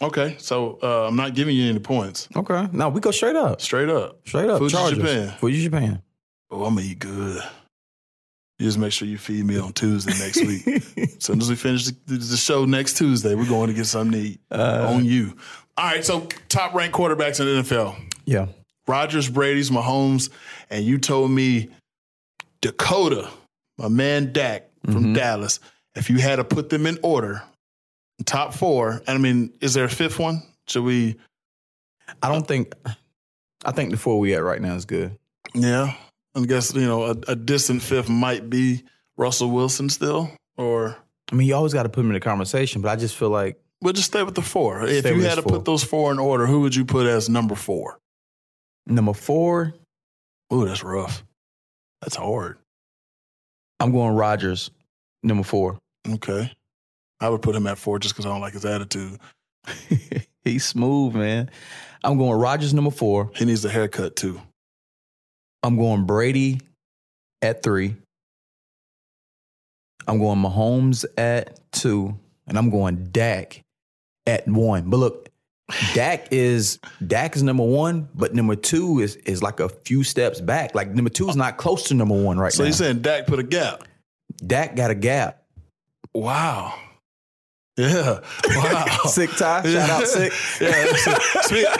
Okay, 0.00 0.36
so 0.38 0.78
uh, 0.82 1.08
I'm 1.08 1.16
not 1.16 1.34
giving 1.34 1.56
you 1.56 1.68
any 1.68 1.78
points. 1.78 2.28
Okay, 2.36 2.68
now 2.72 2.88
we 2.88 3.00
go 3.00 3.10
straight 3.10 3.36
up. 3.36 3.60
Straight 3.60 3.88
up. 3.88 4.20
Straight 4.26 4.48
up. 4.48 4.58
Fuji 4.58 4.74
Chargers. 4.76 4.98
Japan. 4.98 5.34
Fuji 5.38 5.62
Japan. 5.64 6.02
Oh, 6.50 6.64
I'm 6.64 6.74
gonna 6.74 6.86
eat 6.86 6.98
good. 6.98 7.42
You 8.58 8.66
just 8.66 8.78
make 8.78 8.92
sure 8.92 9.06
you 9.06 9.18
feed 9.18 9.44
me 9.44 9.56
on 9.58 9.72
Tuesday 9.72 10.12
next 10.18 10.44
week. 10.44 10.66
as 10.98 11.16
soon 11.24 11.40
as 11.40 11.48
we 11.48 11.54
finish 11.56 11.84
the, 11.86 12.16
the 12.16 12.36
show 12.36 12.64
next 12.64 12.96
Tuesday, 12.96 13.34
we're 13.36 13.46
going 13.48 13.68
to 13.68 13.74
get 13.74 13.86
something 13.86 14.12
to 14.12 14.18
eat 14.30 14.40
Uh, 14.50 14.86
on 14.94 15.04
you. 15.04 15.36
All 15.76 15.84
right, 15.84 16.04
so 16.04 16.26
top 16.48 16.74
ranked 16.74 16.96
quarterbacks 16.96 17.38
in 17.40 17.46
the 17.46 17.62
NFL. 17.62 17.96
yeah. 18.24 18.46
Rodgers, 18.88 19.28
Brady's, 19.28 19.70
Mahomes, 19.70 20.30
and 20.70 20.82
you 20.84 20.96
told 20.98 21.30
me 21.30 21.68
Dakota, 22.62 23.28
my 23.76 23.88
man 23.88 24.32
Dak 24.32 24.64
from 24.86 25.06
Mhm. 25.06 25.14
Dallas. 25.14 25.60
If 25.94 26.08
you 26.10 26.18
had 26.18 26.36
to 26.36 26.44
put 26.44 26.70
them 26.70 26.86
in 26.86 26.98
order, 27.02 27.42
top 28.24 28.54
four, 28.54 29.02
and 29.06 29.10
I 29.10 29.18
mean, 29.18 29.52
is 29.60 29.74
there 29.74 29.84
a 29.84 29.90
fifth 29.90 30.18
one? 30.18 30.42
Should 30.66 30.84
we? 30.84 31.16
I 32.22 32.28
don't 32.32 32.46
think. 32.48 32.74
I 33.64 33.72
think 33.72 33.90
the 33.90 33.96
four 33.98 34.18
we 34.18 34.34
at 34.34 34.42
right 34.42 34.60
now 34.62 34.74
is 34.74 34.84
good. 34.86 35.16
Yeah, 35.54 35.94
I 36.34 36.44
guess 36.44 36.74
you 36.74 36.86
know 36.86 37.04
a, 37.04 37.16
a 37.28 37.36
distant 37.36 37.82
fifth 37.82 38.08
might 38.08 38.48
be 38.48 38.84
Russell 39.16 39.50
Wilson 39.50 39.88
still, 39.88 40.30
or 40.56 40.96
I 41.30 41.34
mean, 41.34 41.48
you 41.48 41.54
always 41.54 41.74
got 41.74 41.84
to 41.84 41.88
put 41.88 42.00
him 42.00 42.08
in 42.08 42.14
the 42.14 42.20
conversation, 42.20 42.82
but 42.82 42.90
I 42.90 42.96
just 42.96 43.16
feel 43.16 43.30
like 43.30 43.60
we'll 43.82 43.92
just 43.92 44.08
stay 44.08 44.22
with 44.22 44.34
the 44.34 44.42
four. 44.42 44.84
If 44.86 45.04
you 45.04 45.22
had 45.22 45.36
to 45.36 45.42
four. 45.42 45.52
put 45.52 45.64
those 45.64 45.84
four 45.84 46.12
in 46.12 46.18
order, 46.18 46.46
who 46.46 46.60
would 46.60 46.74
you 46.74 46.84
put 46.84 47.06
as 47.06 47.28
number 47.28 47.54
four? 47.54 47.98
number 48.86 49.12
four, 49.12 49.74
Ooh, 50.52 50.66
that's 50.66 50.82
rough. 50.82 51.24
That's 52.00 52.16
hard. 52.16 52.58
I'm 53.80 53.92
going 53.92 54.14
Rodgers. 54.14 54.70
Number 55.22 55.42
four. 55.42 55.78
Okay, 56.08 56.50
I 57.20 57.28
would 57.28 57.42
put 57.42 57.54
him 57.54 57.66
at 57.66 57.76
four 57.76 57.98
just 57.98 58.14
because 58.14 58.24
I 58.24 58.30
don't 58.30 58.40
like 58.40 58.54
his 58.54 58.64
attitude. 58.64 59.18
He's 60.44 60.64
smooth, 60.64 61.14
man. 61.14 61.50
I'm 62.02 62.16
going 62.16 62.38
Rodgers 62.38 62.72
number 62.72 62.90
four. 62.90 63.30
He 63.34 63.44
needs 63.44 63.64
a 63.64 63.68
haircut 63.68 64.16
too. 64.16 64.40
I'm 65.62 65.76
going 65.76 66.04
Brady 66.04 66.60
at 67.42 67.62
three. 67.62 67.96
I'm 70.06 70.18
going 70.18 70.40
Mahomes 70.40 71.04
at 71.16 71.60
two, 71.72 72.18
and 72.46 72.56
I'm 72.56 72.70
going 72.70 73.08
Dak 73.10 73.62
at 74.26 74.46
one. 74.48 74.88
But 74.88 74.96
look, 74.98 75.28
Dak 75.94 76.28
is 76.30 76.78
Dak 77.06 77.36
is 77.36 77.42
number 77.42 77.64
one, 77.64 78.08
but 78.14 78.34
number 78.34 78.56
two 78.56 79.00
is 79.00 79.16
is 79.16 79.42
like 79.42 79.60
a 79.60 79.68
few 79.68 80.02
steps 80.04 80.40
back. 80.40 80.74
Like 80.74 80.90
number 80.90 81.10
two 81.10 81.28
is 81.28 81.36
not 81.36 81.58
close 81.58 81.84
to 81.84 81.94
number 81.94 82.20
one 82.20 82.38
right 82.38 82.52
So 82.52 82.64
now. 82.64 82.70
So 82.70 82.84
you're 82.84 82.92
saying 82.92 83.02
Dak 83.02 83.26
put 83.26 83.38
a 83.38 83.42
gap? 83.42 83.84
Dak 84.46 84.76
got 84.76 84.90
a 84.90 84.94
gap. 84.94 85.42
Wow. 86.14 86.74
Yeah. 87.78 88.18
Wow. 88.48 88.84
Sick 89.06 89.30
tie. 89.36 89.62
Shout 89.62 89.88
out 89.90 90.06
sick. 90.06 90.32
Yeah. 90.60 91.76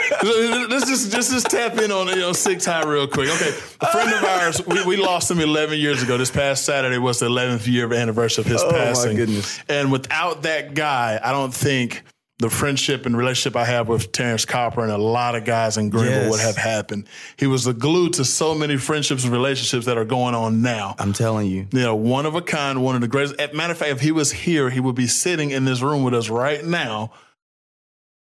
Let's 0.69 0.87
just 0.87 1.11
just 1.11 1.31
just 1.31 1.49
tap 1.49 1.77
in 1.77 1.91
on 1.91 2.07
you 2.07 2.15
know 2.15 2.33
sick 2.33 2.59
tie 2.59 2.83
real 2.83 3.07
quick. 3.07 3.29
Okay, 3.29 3.49
a 3.81 3.87
friend 3.87 4.13
of 4.13 4.23
ours, 4.23 4.65
we, 4.65 4.83
we 4.85 4.97
lost 4.97 5.29
him 5.29 5.39
11 5.39 5.77
years 5.79 6.01
ago. 6.01 6.17
This 6.17 6.31
past 6.31 6.63
Saturday 6.65 6.97
was 6.97 7.19
the 7.19 7.27
11th 7.27 7.67
year 7.67 7.93
anniversary 7.93 8.43
of 8.43 8.47
his 8.51 8.61
Oh, 8.63 8.71
my 8.71 8.77
passing. 8.77 9.15
goodness. 9.17 9.59
And 9.67 9.91
without 9.91 10.43
that 10.43 10.73
guy, 10.73 11.19
I 11.21 11.31
don't 11.31 11.53
think 11.53 12.03
the 12.39 12.49
friendship 12.49 13.05
and 13.05 13.17
relationship 13.17 13.57
I 13.57 13.65
have 13.65 13.89
with 13.89 14.13
Terrence 14.13 14.45
Copper 14.45 14.81
and 14.81 14.91
a 14.91 14.97
lot 14.97 15.35
of 15.35 15.43
guys 15.43 15.75
in 15.77 15.89
Greenville 15.89 16.23
Yes. 16.23 16.31
would 16.31 16.39
have 16.39 16.55
happened. 16.55 17.05
He 17.37 17.47
was 17.47 17.65
the 17.65 17.73
glue 17.73 18.09
to 18.11 18.23
so 18.23 18.55
many 18.55 18.77
friendships 18.77 19.25
and 19.25 19.33
relationships 19.33 19.85
that 19.87 19.97
are 19.97 20.05
going 20.05 20.33
on 20.35 20.61
now. 20.61 20.95
I'm 20.99 21.11
telling 21.11 21.47
you. 21.47 21.67
You 21.73 21.81
know, 21.81 21.95
one 21.95 22.25
of 22.25 22.35
a 22.35 22.41
kind, 22.41 22.81
one 22.81 22.95
of 22.95 23.01
the 23.01 23.09
greatest. 23.09 23.35
As 23.41 23.51
a 23.51 23.53
matter 23.53 23.73
of 23.73 23.77
fact, 23.77 23.91
if 23.91 23.99
he 23.99 24.13
was 24.13 24.31
here, 24.31 24.69
he 24.69 24.79
would 24.79 24.95
be 24.95 25.07
sitting 25.07 25.51
in 25.51 25.65
this 25.65 25.81
room 25.81 26.03
with 26.03 26.13
us 26.13 26.29
right 26.29 26.63
now 26.63 27.11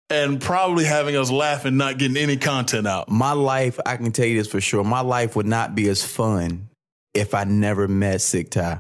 and 0.09 0.41
probably 0.41 0.85
having 0.85 1.15
us 1.15 1.29
laughing, 1.29 1.77
not 1.77 1.99
getting 1.99 2.17
any 2.17 2.37
content 2.37 2.87
out. 2.87 3.09
My 3.09 3.33
life, 3.33 3.79
I 3.85 3.97
can 3.97 4.11
tell 4.11 4.25
you 4.25 4.37
this 4.39 4.47
for 4.47 4.59
sure. 4.61 4.83
My 4.83 5.01
life 5.01 5.35
would 5.35 5.45
not 5.45 5.75
be 5.75 5.87
as 5.89 6.03
fun 6.03 6.69
if 7.13 7.35
I 7.35 7.43
never 7.43 7.87
met 7.87 8.21
Sick 8.21 8.49
Tie. 8.49 8.79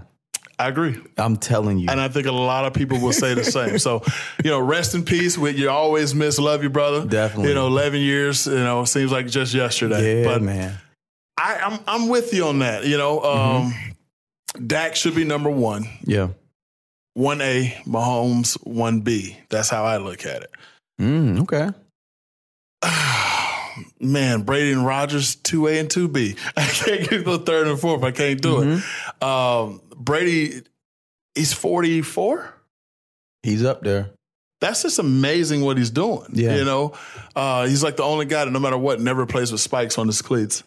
I 0.59 0.69
agree. 0.69 0.99
I'm 1.17 1.37
telling 1.37 1.77
you. 1.77 1.87
And 1.89 1.99
I 2.01 2.07
think 2.07 2.25
a 2.25 2.31
lot 2.31 2.65
of 2.65 2.73
people 2.73 2.99
will 2.99 3.13
say 3.13 3.33
the 3.35 3.43
same. 3.57 3.77
So, 3.77 4.01
you 4.43 4.49
know, 4.49 4.59
rest 4.59 4.95
in 4.95 5.03
peace. 5.05 5.37
With 5.37 5.55
you 5.57 5.69
always 5.69 6.15
miss, 6.15 6.39
love 6.39 6.63
you, 6.63 6.69
brother. 6.69 7.05
Definitely. 7.05 7.49
You 7.49 7.55
know, 7.55 7.67
eleven 7.67 7.99
years. 8.01 8.47
You 8.47 8.55
know, 8.55 8.83
seems 8.85 9.11
like 9.11 9.27
just 9.27 9.53
yesterday. 9.53 10.21
yeah, 10.21 10.27
but 10.27 10.41
man. 10.41 10.77
I, 11.37 11.57
I'm 11.63 11.79
I'm 11.87 12.09
with 12.09 12.33
you 12.33 12.45
on 12.47 12.59
that. 12.59 12.85
You 12.85 12.97
know, 12.97 13.21
um, 13.21 13.73
Dak 14.65 14.95
should 14.95 15.13
be 15.13 15.23
number 15.25 15.51
one. 15.51 15.85
Yeah. 16.03 16.29
One 17.13 17.41
A, 17.41 17.77
Mahomes. 17.85 18.55
One 18.65 19.01
B. 19.01 19.37
That's 19.49 19.69
how 19.69 19.83
I 19.85 19.97
look 19.97 20.25
at 20.25 20.41
it. 20.43 20.51
Mm, 20.99 21.41
okay. 21.41 21.69
Man, 23.99 24.41
Brady 24.43 24.71
and 24.71 24.85
Rodgers, 24.85 25.35
two 25.35 25.67
A 25.67 25.77
and 25.79 25.89
two 25.89 26.07
B. 26.07 26.35
I 26.57 26.65
can't 26.65 27.09
get 27.09 27.25
the 27.25 27.37
third 27.39 27.67
and 27.67 27.79
fourth. 27.79 28.03
I 28.03 28.11
can't 28.11 28.41
do 28.41 28.55
Mm-hmm. 28.55 29.23
it. 29.23 29.23
Um, 29.23 29.81
Brady, 29.97 30.61
he's 31.35 31.53
forty 31.53 32.01
four. 32.01 32.53
He's 33.43 33.63
up 33.65 33.81
there. 33.83 34.11
That's 34.61 34.81
just 34.83 34.97
amazing 34.99 35.61
what 35.61 35.77
he's 35.77 35.91
doing. 35.91 36.25
Yeah. 36.33 36.55
you 36.55 36.65
know, 36.65 36.93
uh, 37.35 37.67
he's 37.67 37.83
like 37.83 37.97
the 37.97 38.03
only 38.03 38.25
guy 38.25 38.45
that 38.45 38.51
no 38.51 38.59
matter 38.59 38.77
what 38.77 38.99
never 38.99 39.25
plays 39.25 39.51
with 39.51 39.61
spikes 39.61 39.97
on 39.99 40.07
his 40.07 40.21
cleats 40.23 40.63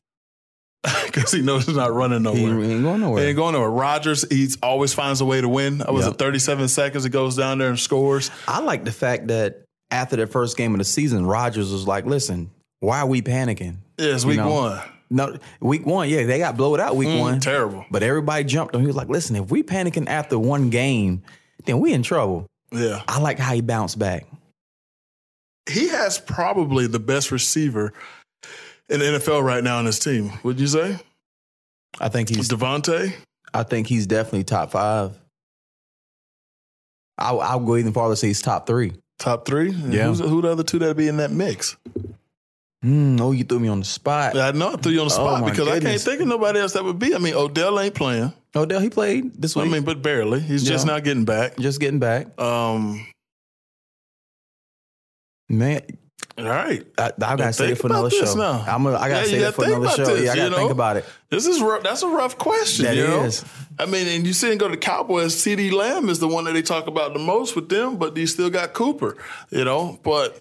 because 1.07 1.33
he 1.33 1.43
knows 1.43 1.67
he's 1.67 1.75
not 1.77 1.93
running 1.93 2.19
He 2.19 2.25
nowhere. 2.25 2.65
ain't 2.71 2.83
going 2.83 2.95
He 3.01 3.01
nowhere. 3.01 3.27
ain't 3.27 3.37
going 3.37 3.53
nowhere. 3.55 3.69
Rodgers, 3.71 4.25
he's 4.31 4.57
always 4.63 4.95
finds 4.95 5.21
a 5.21 5.25
way 5.25 5.41
to 5.41 5.49
win. 5.49 5.83
I 5.83 5.91
was 5.91 6.05
Yep. 6.05 6.15
at 6.15 6.19
37 6.21 6.69
seconds. 6.69 7.05
He 7.05 7.11
goes 7.11 7.37
down 7.37 7.59
there 7.59 7.69
and 7.69 7.79
scores. 7.79 8.31
I 8.47 8.61
like 8.61 8.85
the 8.85 8.93
fact 8.93 9.27
that 9.27 9.65
after 9.91 10.15
the 10.17 10.29
first 10.29 10.57
game 10.57 10.73
of 10.73 10.79
the 10.79 10.85
season, 10.85 11.27
Rodgers 11.27 11.73
was 11.73 11.87
like, 11.87 12.07
listen, 12.07 12.51
why 12.79 13.01
are 13.01 13.07
we 13.07 13.23
panicking? 13.23 13.79
Yeah, 13.99 14.15
it's 14.15 14.25
week 14.25 14.37
know, 14.37 14.53
one. 14.53 14.81
No, 15.11 15.37
week 15.61 15.85
one, 15.87 16.09
yeah, 16.09 16.25
they 16.25 16.39
got 16.39 16.57
blowed 16.57 16.79
out 16.79 16.95
week 16.97 17.09
Mm, 17.09 17.21
one. 17.21 17.41
terrible. 17.41 17.85
But 17.91 18.03
everybody 18.05 18.45
jumped 18.45 18.75
on. 18.77 18.81
He 18.81 18.87
was 18.87 18.95
like, 18.97 19.09
listen, 19.09 19.35
if 19.37 19.51
we 19.51 19.63
panicking 19.65 20.07
after 20.09 20.39
one 20.39 20.71
game, 20.71 21.23
then 21.65 21.81
we 21.81 21.93
in 21.93 22.03
trouble. 22.05 22.47
Yeah. 22.71 23.03
I 23.09 23.19
like 23.19 23.39
how 23.39 23.53
he 23.55 23.61
bounced 23.61 23.99
back. 23.99 24.27
He 25.69 25.89
has 25.89 26.19
probably 26.19 26.87
the 26.87 27.01
best 27.01 27.33
receiver 27.33 27.93
in 28.89 29.01
the 29.01 29.07
NFL 29.07 29.43
right 29.43 29.63
now 29.65 29.79
on 29.79 29.87
his 29.87 29.99
team. 29.99 30.33
Would 30.45 30.61
you 30.61 30.69
say? 30.69 30.97
I 32.01 32.09
think 32.09 32.29
he's 32.29 32.49
Davante? 32.49 33.13
I 33.53 33.65
think 33.65 33.89
he's 33.89 34.07
definitely 34.07 34.45
top 34.45 34.71
five. 34.71 35.19
I'll, 37.19 37.41
I'll 37.41 37.61
go 37.61 37.77
even 37.77 37.93
farther 37.93 38.17
say 38.17 38.29
he's 38.29 38.41
top 38.43 38.67
three. 38.67 38.93
Top 39.19 39.45
three? 39.45 39.71
Yeah. 39.73 40.07
Who's, 40.07 40.21
who 40.21 40.41
the 40.41 40.49
other 40.49 40.63
two 40.63 40.79
that'd 40.79 40.97
be 40.97 41.09
in 41.09 41.19
that 41.19 41.31
mix? 41.31 41.77
Mm, 42.85 43.21
oh, 43.21 43.33
you 43.33 43.45
threw 43.45 43.61
me 43.61 43.69
on 43.69 43.81
the 43.81 43.85
spot. 43.85 44.37
I 44.37 44.53
know 44.53 44.73
I 44.73 44.77
threw 44.77 44.93
you 44.93 45.01
on 45.01 45.09
the 45.09 45.15
Oh, 45.15 45.17
spot 45.17 45.41
my 45.43 45.51
because 45.51 45.69
I 45.69 45.81
can't 45.81 46.01
think 46.01 46.23
of 46.23 46.29
nobody 46.29 46.61
else 46.61 46.73
that 46.73 46.83
would 46.85 46.99
be. 46.99 47.15
I 47.15 47.19
mean, 47.19 47.35
Odell 47.35 47.79
ain't 47.79 47.95
playing. 47.95 48.33
Odell, 48.57 48.81
he 48.81 48.89
played 48.89 49.35
this 49.41 49.55
I 49.57 49.63
week. 49.65 49.73
mean, 49.73 49.83
but 49.85 50.01
barely. 50.01 50.41
He's 50.41 50.65
just 50.65 50.87
now 50.87 50.99
getting 50.99 51.25
back. 51.27 51.57
just 51.59 51.79
getting 51.79 51.99
back. 52.01 52.41
Um, 52.41 53.07
Man, 55.49 55.83
all 56.39 56.45
right. 56.45 56.87
I, 56.97 57.07
I 57.07 57.37
gotta 57.37 57.53
say 57.53 57.73
it 57.73 57.79
for 57.79 57.89
another 57.89 58.09
show. 58.09 58.35
now. 58.35 58.65
I'm 58.67 58.87
a, 58.87 58.95
I 58.95 59.09
gotta 59.09 59.27
Yeah, 59.29 59.33
say 59.33 59.41
gotta 59.41 59.53
for 59.53 59.65
another 59.65 59.89
show. 59.91 60.05
this, 60.15 60.25
yeah, 60.25 60.33
I 60.33 60.37
gotta 60.37 60.55
think 60.55 60.71
about 60.71 60.97
it. 60.97 61.05
This 61.29 61.47
is 61.47 61.61
rough. 61.61 61.83
That's 61.83 62.03
a 62.03 62.09
rough 62.09 62.39
question. 62.39 62.85
That 62.85 62.95
you 62.97 63.03
know? 63.07 63.25
is. 63.25 63.45
I 63.79 63.87
mean, 63.87 64.07
and 64.07 64.25
you 64.27 64.33
see, 64.33 64.51
and 64.51 64.61
go 64.61 64.69
to 64.69 64.73
the 64.73 64.77
Cowboys. 64.81 65.35
CeeDee 65.35 65.73
Lamb 65.73 66.09
is 66.09 66.19
the 66.21 66.29
one 66.29 66.45
that 66.45 66.53
they 66.53 66.63
talk 66.63 66.87
about 66.87 67.13
the 67.15 67.19
most 67.19 67.57
with 67.57 67.69
them, 67.69 67.97
but 67.99 68.17
you 68.17 68.27
still 68.29 68.49
got 68.49 68.73
Cooper. 68.75 69.17
You 69.51 69.65
know, 69.65 69.99
but 70.05 70.41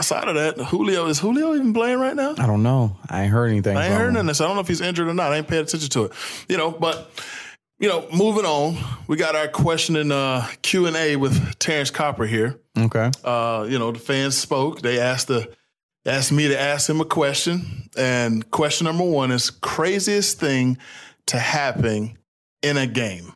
aside 0.00 0.26
of 0.26 0.34
that, 0.34 0.58
Julio 0.66 1.06
is 1.06 1.20
Julio 1.20 1.54
even 1.54 1.72
playing 1.72 2.00
right 2.00 2.16
now? 2.16 2.34
I 2.38 2.46
don't 2.46 2.62
know. 2.62 2.96
I 3.08 3.22
ain't 3.22 3.32
heard 3.32 3.50
anything. 3.50 3.76
I 3.76 3.86
ain't 3.86 3.94
heard 3.94 4.16
of 4.16 4.26
this. 4.26 4.40
I 4.40 4.46
don't 4.46 4.56
know 4.56 4.62
if 4.62 4.68
he's 4.68 4.80
injured 4.80 5.06
or 5.06 5.14
not. 5.14 5.32
I 5.32 5.36
ain't 5.36 5.48
paying 5.48 5.62
attention 5.62 5.90
to 5.90 6.04
it. 6.04 6.12
You 6.48 6.56
know, 6.56 6.72
but 6.72 7.10
you 7.78 7.88
know, 7.88 8.06
moving 8.12 8.44
on, 8.44 8.76
we 9.06 9.16
got 9.16 9.36
our 9.36 9.48
question 9.48 9.96
and 9.96 10.12
uh, 10.12 10.46
Q 10.62 10.86
and 10.86 10.96
A 10.96 11.16
with 11.16 11.58
Terrence 11.58 11.90
Copper 11.90 12.26
here. 12.26 12.58
Okay. 12.76 13.10
Uh, 13.22 13.66
you 13.68 13.78
know, 13.78 13.92
the 13.92 13.98
fans 13.98 14.36
spoke. 14.36 14.80
They 14.82 14.98
asked 14.98 15.28
the 15.28 15.54
asked 16.04 16.32
me 16.32 16.48
to 16.48 16.58
ask 16.58 16.88
him 16.88 17.00
a 17.00 17.04
question, 17.04 17.88
and 17.96 18.50
question 18.50 18.86
number 18.86 19.04
one 19.04 19.30
is 19.30 19.50
craziest 19.50 20.40
thing 20.40 20.78
to 21.26 21.38
happen 21.38 22.18
in 22.62 22.76
a 22.76 22.86
game 22.86 23.32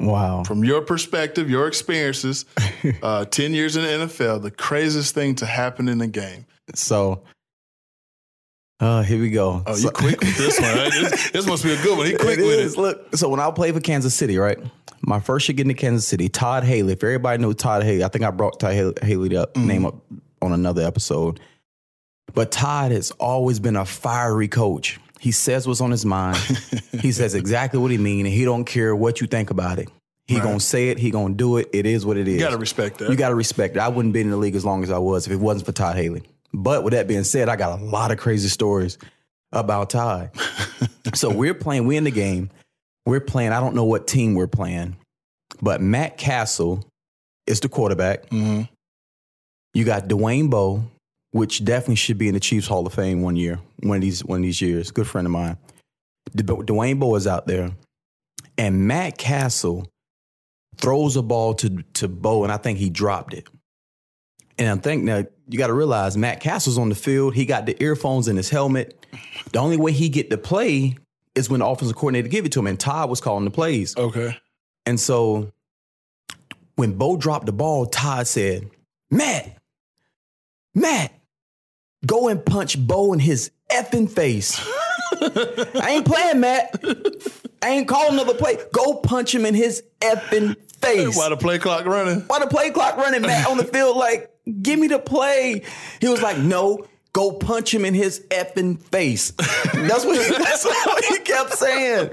Wow. 0.00 0.44
from 0.44 0.62
your 0.64 0.82
perspective, 0.82 1.50
your 1.50 1.66
experiences. 1.66 2.44
uh, 3.02 3.24
Ten 3.24 3.52
years 3.52 3.76
in 3.76 3.82
the 3.82 4.06
NFL, 4.06 4.42
the 4.42 4.50
craziest 4.50 5.14
thing 5.14 5.34
to 5.36 5.46
happen 5.46 5.88
in 5.88 6.00
a 6.00 6.06
game. 6.06 6.46
So, 6.74 7.22
uh, 8.80 9.02
here 9.02 9.20
we 9.20 9.30
go. 9.30 9.62
Oh, 9.66 9.76
you 9.76 9.90
quick 9.90 10.20
with 10.20 10.36
this 10.36 10.60
one? 10.60 10.76
Right? 10.76 10.92
This, 10.92 11.30
this 11.32 11.46
must 11.46 11.64
be 11.64 11.72
a 11.72 11.82
good 11.82 11.98
one. 11.98 12.06
He 12.06 12.14
quick 12.14 12.38
It 12.38 12.42
with 12.46 12.58
is. 12.60 12.74
it. 12.74 12.78
Look, 12.78 13.16
so 13.16 13.28
when 13.28 13.40
I 13.40 13.50
played 13.50 13.74
for 13.74 13.80
Kansas 13.80 14.14
City, 14.14 14.38
right? 14.38 14.58
My 15.00 15.18
first 15.20 15.48
year 15.48 15.56
getting 15.56 15.74
to 15.74 15.80
Kansas 15.80 16.06
City, 16.06 16.28
Todd 16.28 16.62
Haley. 16.64 16.92
If 16.92 17.02
everybody 17.02 17.42
knows 17.42 17.56
Todd 17.56 17.82
Haley, 17.82 18.04
I 18.04 18.08
think 18.08 18.24
I 18.24 18.30
brought 18.30 18.60
Todd 18.60 18.74
Haley, 18.74 18.94
Haley 19.02 19.36
up 19.36 19.54
Mm-hmm. 19.54 19.66
name 19.66 19.86
up 19.86 19.96
on 20.42 20.52
another 20.52 20.82
episode. 20.82 21.40
But 22.34 22.52
Todd 22.52 22.92
has 22.92 23.10
always 23.12 23.58
been 23.58 23.74
a 23.74 23.84
fiery 23.84 24.46
coach. 24.48 25.00
He 25.20 25.32
says 25.32 25.66
what's 25.66 25.80
on 25.80 25.90
his 25.90 26.04
mind. 26.06 26.38
he 27.00 27.12
says 27.12 27.34
exactly 27.34 27.80
what 27.80 27.90
he 27.90 27.98
means, 27.98 28.26
and 28.26 28.34
he 28.34 28.44
don't 28.44 28.64
care 28.64 28.94
what 28.94 29.20
you 29.20 29.26
think 29.26 29.50
about 29.50 29.78
it. 29.78 29.88
He 30.26 30.34
Right. 30.36 30.42
gonna 30.44 30.60
say 30.60 30.90
it. 30.90 30.98
He 30.98 31.10
gonna 31.10 31.34
do 31.34 31.56
it. 31.56 31.68
It 31.72 31.86
is 31.86 32.04
what 32.04 32.16
it 32.18 32.28
is. 32.28 32.34
You 32.34 32.40
got 32.40 32.50
to 32.50 32.58
respect 32.58 32.98
that. 32.98 33.10
You 33.10 33.16
got 33.16 33.30
to 33.30 33.34
respect 33.34 33.76
it. 33.76 33.80
I 33.80 33.88
wouldn't 33.88 34.12
be 34.14 34.20
in 34.20 34.30
the 34.30 34.36
league 34.36 34.54
as 34.56 34.64
long 34.64 34.82
as 34.82 34.90
I 34.90 34.98
was 34.98 35.26
if 35.26 35.32
it 35.32 35.36
wasn't 35.40 35.66
for 35.66 35.72
Todd 35.72 35.96
Haley. 35.96 36.22
But 36.52 36.84
with 36.84 36.92
that 36.92 37.08
being 37.08 37.24
said, 37.24 37.48
I 37.48 37.56
got 37.56 37.78
a 37.80 37.82
lot 37.82 38.10
of 38.10 38.18
crazy 38.18 38.48
stories 38.48 38.98
about 39.52 39.90
Todd. 39.90 40.30
so 41.14 41.30
we're 41.34 41.54
playing, 41.54 41.86
we're 41.86 41.96
in 41.98 42.04
the 42.04 42.10
game. 42.10 42.50
We're 43.06 43.20
playing, 43.20 43.52
I 43.52 43.60
don't 43.60 43.74
know 43.74 43.84
what 43.84 44.06
team 44.06 44.34
we're 44.34 44.46
playing, 44.46 44.96
but 45.62 45.80
Matt 45.80 46.18
Cassel 46.18 46.84
is 47.46 47.60
the 47.60 47.68
quarterback. 47.70 48.28
hmm 48.28 48.62
You 49.72 49.84
got 49.84 50.08
Dwayne 50.08 50.50
Bowe, 50.50 50.84
which 51.32 51.64
definitely 51.64 51.96
should 51.96 52.18
be 52.18 52.28
in 52.28 52.34
the 52.34 52.40
Chiefs 52.40 52.66
Hall 52.66 52.86
of 52.86 52.94
Fame 52.94 53.22
one 53.22 53.36
year, 53.36 53.60
one 53.80 53.96
of 53.96 54.02
these, 54.02 54.24
one 54.24 54.40
of 54.40 54.42
these 54.42 54.60
years. 54.60 54.90
Good 54.90 55.06
friend 55.06 55.26
of 55.26 55.32
mine. 55.32 55.56
D- 56.34 56.42
Dwayne 56.42 56.98
Bowe 56.98 57.14
is 57.14 57.26
out 57.26 57.46
there, 57.46 57.70
and 58.56 58.86
Matt 58.86 59.18
Cassel 59.18 59.86
throws 60.76 61.16
a 61.16 61.22
ball 61.22 61.54
to 61.54 61.82
to 61.94 62.08
Bowe, 62.08 62.44
and 62.44 62.52
I 62.52 62.56
think 62.56 62.78
he 62.78 62.90
dropped 62.90 63.34
it. 63.34 63.48
And 64.58 64.68
I 64.68 64.82
think 64.82 65.04
now 65.04 65.24
you 65.48 65.58
got 65.58 65.68
to 65.68 65.72
realize 65.72 66.16
Matt 66.16 66.40
Cassel's 66.40 66.78
on 66.78 66.88
the 66.88 66.94
field. 66.94 67.34
He 67.34 67.46
got 67.46 67.64
the 67.64 67.80
earphones 67.82 68.26
in 68.28 68.36
his 68.36 68.50
helmet. 68.50 69.06
The 69.52 69.60
only 69.60 69.76
way 69.76 69.92
he 69.92 70.08
get 70.08 70.30
to 70.30 70.38
play 70.38 70.96
is 71.34 71.48
when 71.48 71.60
the 71.60 71.66
offensive 71.66 71.96
coordinator 71.96 72.28
give 72.28 72.44
it 72.44 72.52
to 72.52 72.60
him, 72.60 72.66
and 72.66 72.78
Todd 72.78 73.08
was 73.08 73.20
calling 73.20 73.44
the 73.44 73.50
plays. 73.50 73.96
Okay. 73.96 74.36
And 74.84 74.98
so 74.98 75.52
when 76.74 76.94
Bowe 76.94 77.16
dropped 77.16 77.46
the 77.46 77.52
ball, 77.52 77.86
Todd 77.86 78.26
said, 78.26 78.68
Matt, 79.10 79.56
Matt, 80.74 81.12
go 82.06 82.28
and 82.28 82.44
punch 82.44 82.78
Bowe 82.78 83.12
in 83.12 83.18
his 83.18 83.50
effing 83.70 84.10
face. 84.10 84.58
I 85.20 85.86
ain't 85.90 86.06
playing, 86.06 86.40
Matt. 86.40 86.82
I 87.62 87.70
ain't 87.70 87.88
calling 87.88 88.14
another 88.14 88.34
play. 88.34 88.58
Go 88.72 88.96
punch 88.96 89.34
him 89.34 89.44
in 89.44 89.54
his 89.54 89.82
effing 90.00 90.56
face. 90.80 91.16
Why 91.16 91.28
the 91.28 91.36
play 91.36 91.58
clock 91.58 91.86
running? 91.86 92.20
Why 92.22 92.38
the 92.38 92.46
play 92.46 92.70
clock 92.70 92.96
running, 92.96 93.22
Matt, 93.22 93.48
on 93.48 93.56
the 93.56 93.64
field? 93.72 93.96
Like, 93.96 94.32
give 94.62 94.78
me 94.78 94.86
the 94.86 94.98
play. 94.98 95.62
He 96.00 96.08
was 96.08 96.22
like, 96.22 96.38
no, 96.38 96.86
Go 97.18 97.32
punch 97.32 97.74
him 97.74 97.84
in 97.84 97.94
his 97.94 98.20
effing 98.30 98.80
face. 98.80 99.30
That's 99.32 100.04
what 100.04 100.38
that's 100.38 100.64
what 100.64 101.04
he 101.04 101.18
kept 101.18 101.54
saying. 101.54 102.10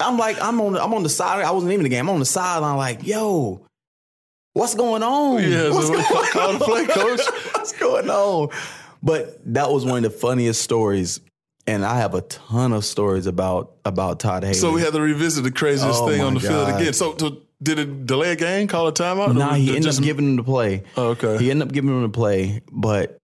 I'm 0.00 0.18
like, 0.18 0.42
I'm 0.42 0.60
on 0.60 0.76
I'm 0.76 0.92
on 0.92 1.02
the 1.02 1.08
side. 1.08 1.44
I 1.44 1.50
wasn't 1.52 1.72
even 1.72 1.86
in 1.86 1.90
the 1.90 1.96
game. 1.96 2.08
I'm 2.08 2.14
on 2.14 2.18
the 2.18 2.26
sideline, 2.26 2.76
like, 2.76 3.06
yo, 3.06 3.64
what's 4.52 4.74
going 4.74 5.02
on? 5.02 5.42
Yeah, 5.42 5.70
what's 5.70 5.86
so 5.86 5.94
going 5.94 6.26
call 6.32 6.52
the 6.52 6.58
play, 6.58 6.86
coach. 6.86 7.20
what's 7.54 7.72
going 7.78 8.10
on? 8.10 8.48
But 9.02 9.40
that 9.54 9.70
was 9.70 9.84
one 9.84 10.04
of 10.04 10.12
the 10.12 10.18
funniest 10.18 10.62
stories. 10.62 11.20
And 11.66 11.84
I 11.84 11.98
have 11.98 12.14
a 12.14 12.22
ton 12.22 12.72
of 12.72 12.84
stories 12.84 13.26
about 13.26 13.76
about 13.84 14.18
Todd 14.18 14.42
Haley. 14.42 14.54
So 14.54 14.72
we 14.72 14.80
had 14.80 14.92
to 14.94 15.00
revisit 15.00 15.44
the 15.44 15.52
craziest 15.52 16.02
Oh 16.02 16.08
thing 16.08 16.20
on 16.20 16.34
the 16.34 16.40
field 16.40 16.68
again. 16.68 16.92
So, 16.92 17.12
to, 17.14 17.40
did 17.62 17.78
it 17.78 18.04
delay 18.06 18.32
a 18.32 18.36
game? 18.36 18.66
Call 18.66 18.88
a 18.88 18.92
timeout? 18.92 19.36
Nah, 19.36 19.54
he 19.54 19.68
ended 19.68 19.84
just- 19.84 20.00
up 20.00 20.04
giving 20.04 20.30
him 20.30 20.36
the 20.36 20.42
play. 20.42 20.82
Oh, 20.96 21.10
okay. 21.10 21.38
He 21.38 21.50
ended 21.52 21.68
up 21.68 21.72
giving 21.72 21.90
him 21.90 22.02
the 22.02 22.08
play, 22.08 22.62
but 22.72 23.16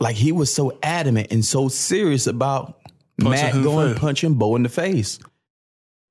like 0.00 0.16
he 0.16 0.32
was 0.32 0.52
so 0.52 0.76
adamant 0.82 1.28
and 1.30 1.44
so 1.44 1.68
serious 1.68 2.26
about 2.26 2.80
Punching 3.20 3.30
Matt 3.30 3.52
who 3.52 3.58
in 3.58 3.64
the 3.64 3.70
going 3.70 3.94
punching 3.94 4.34
Bowe 4.34 4.56
in 4.56 4.62
the 4.62 4.68
face 4.68 5.18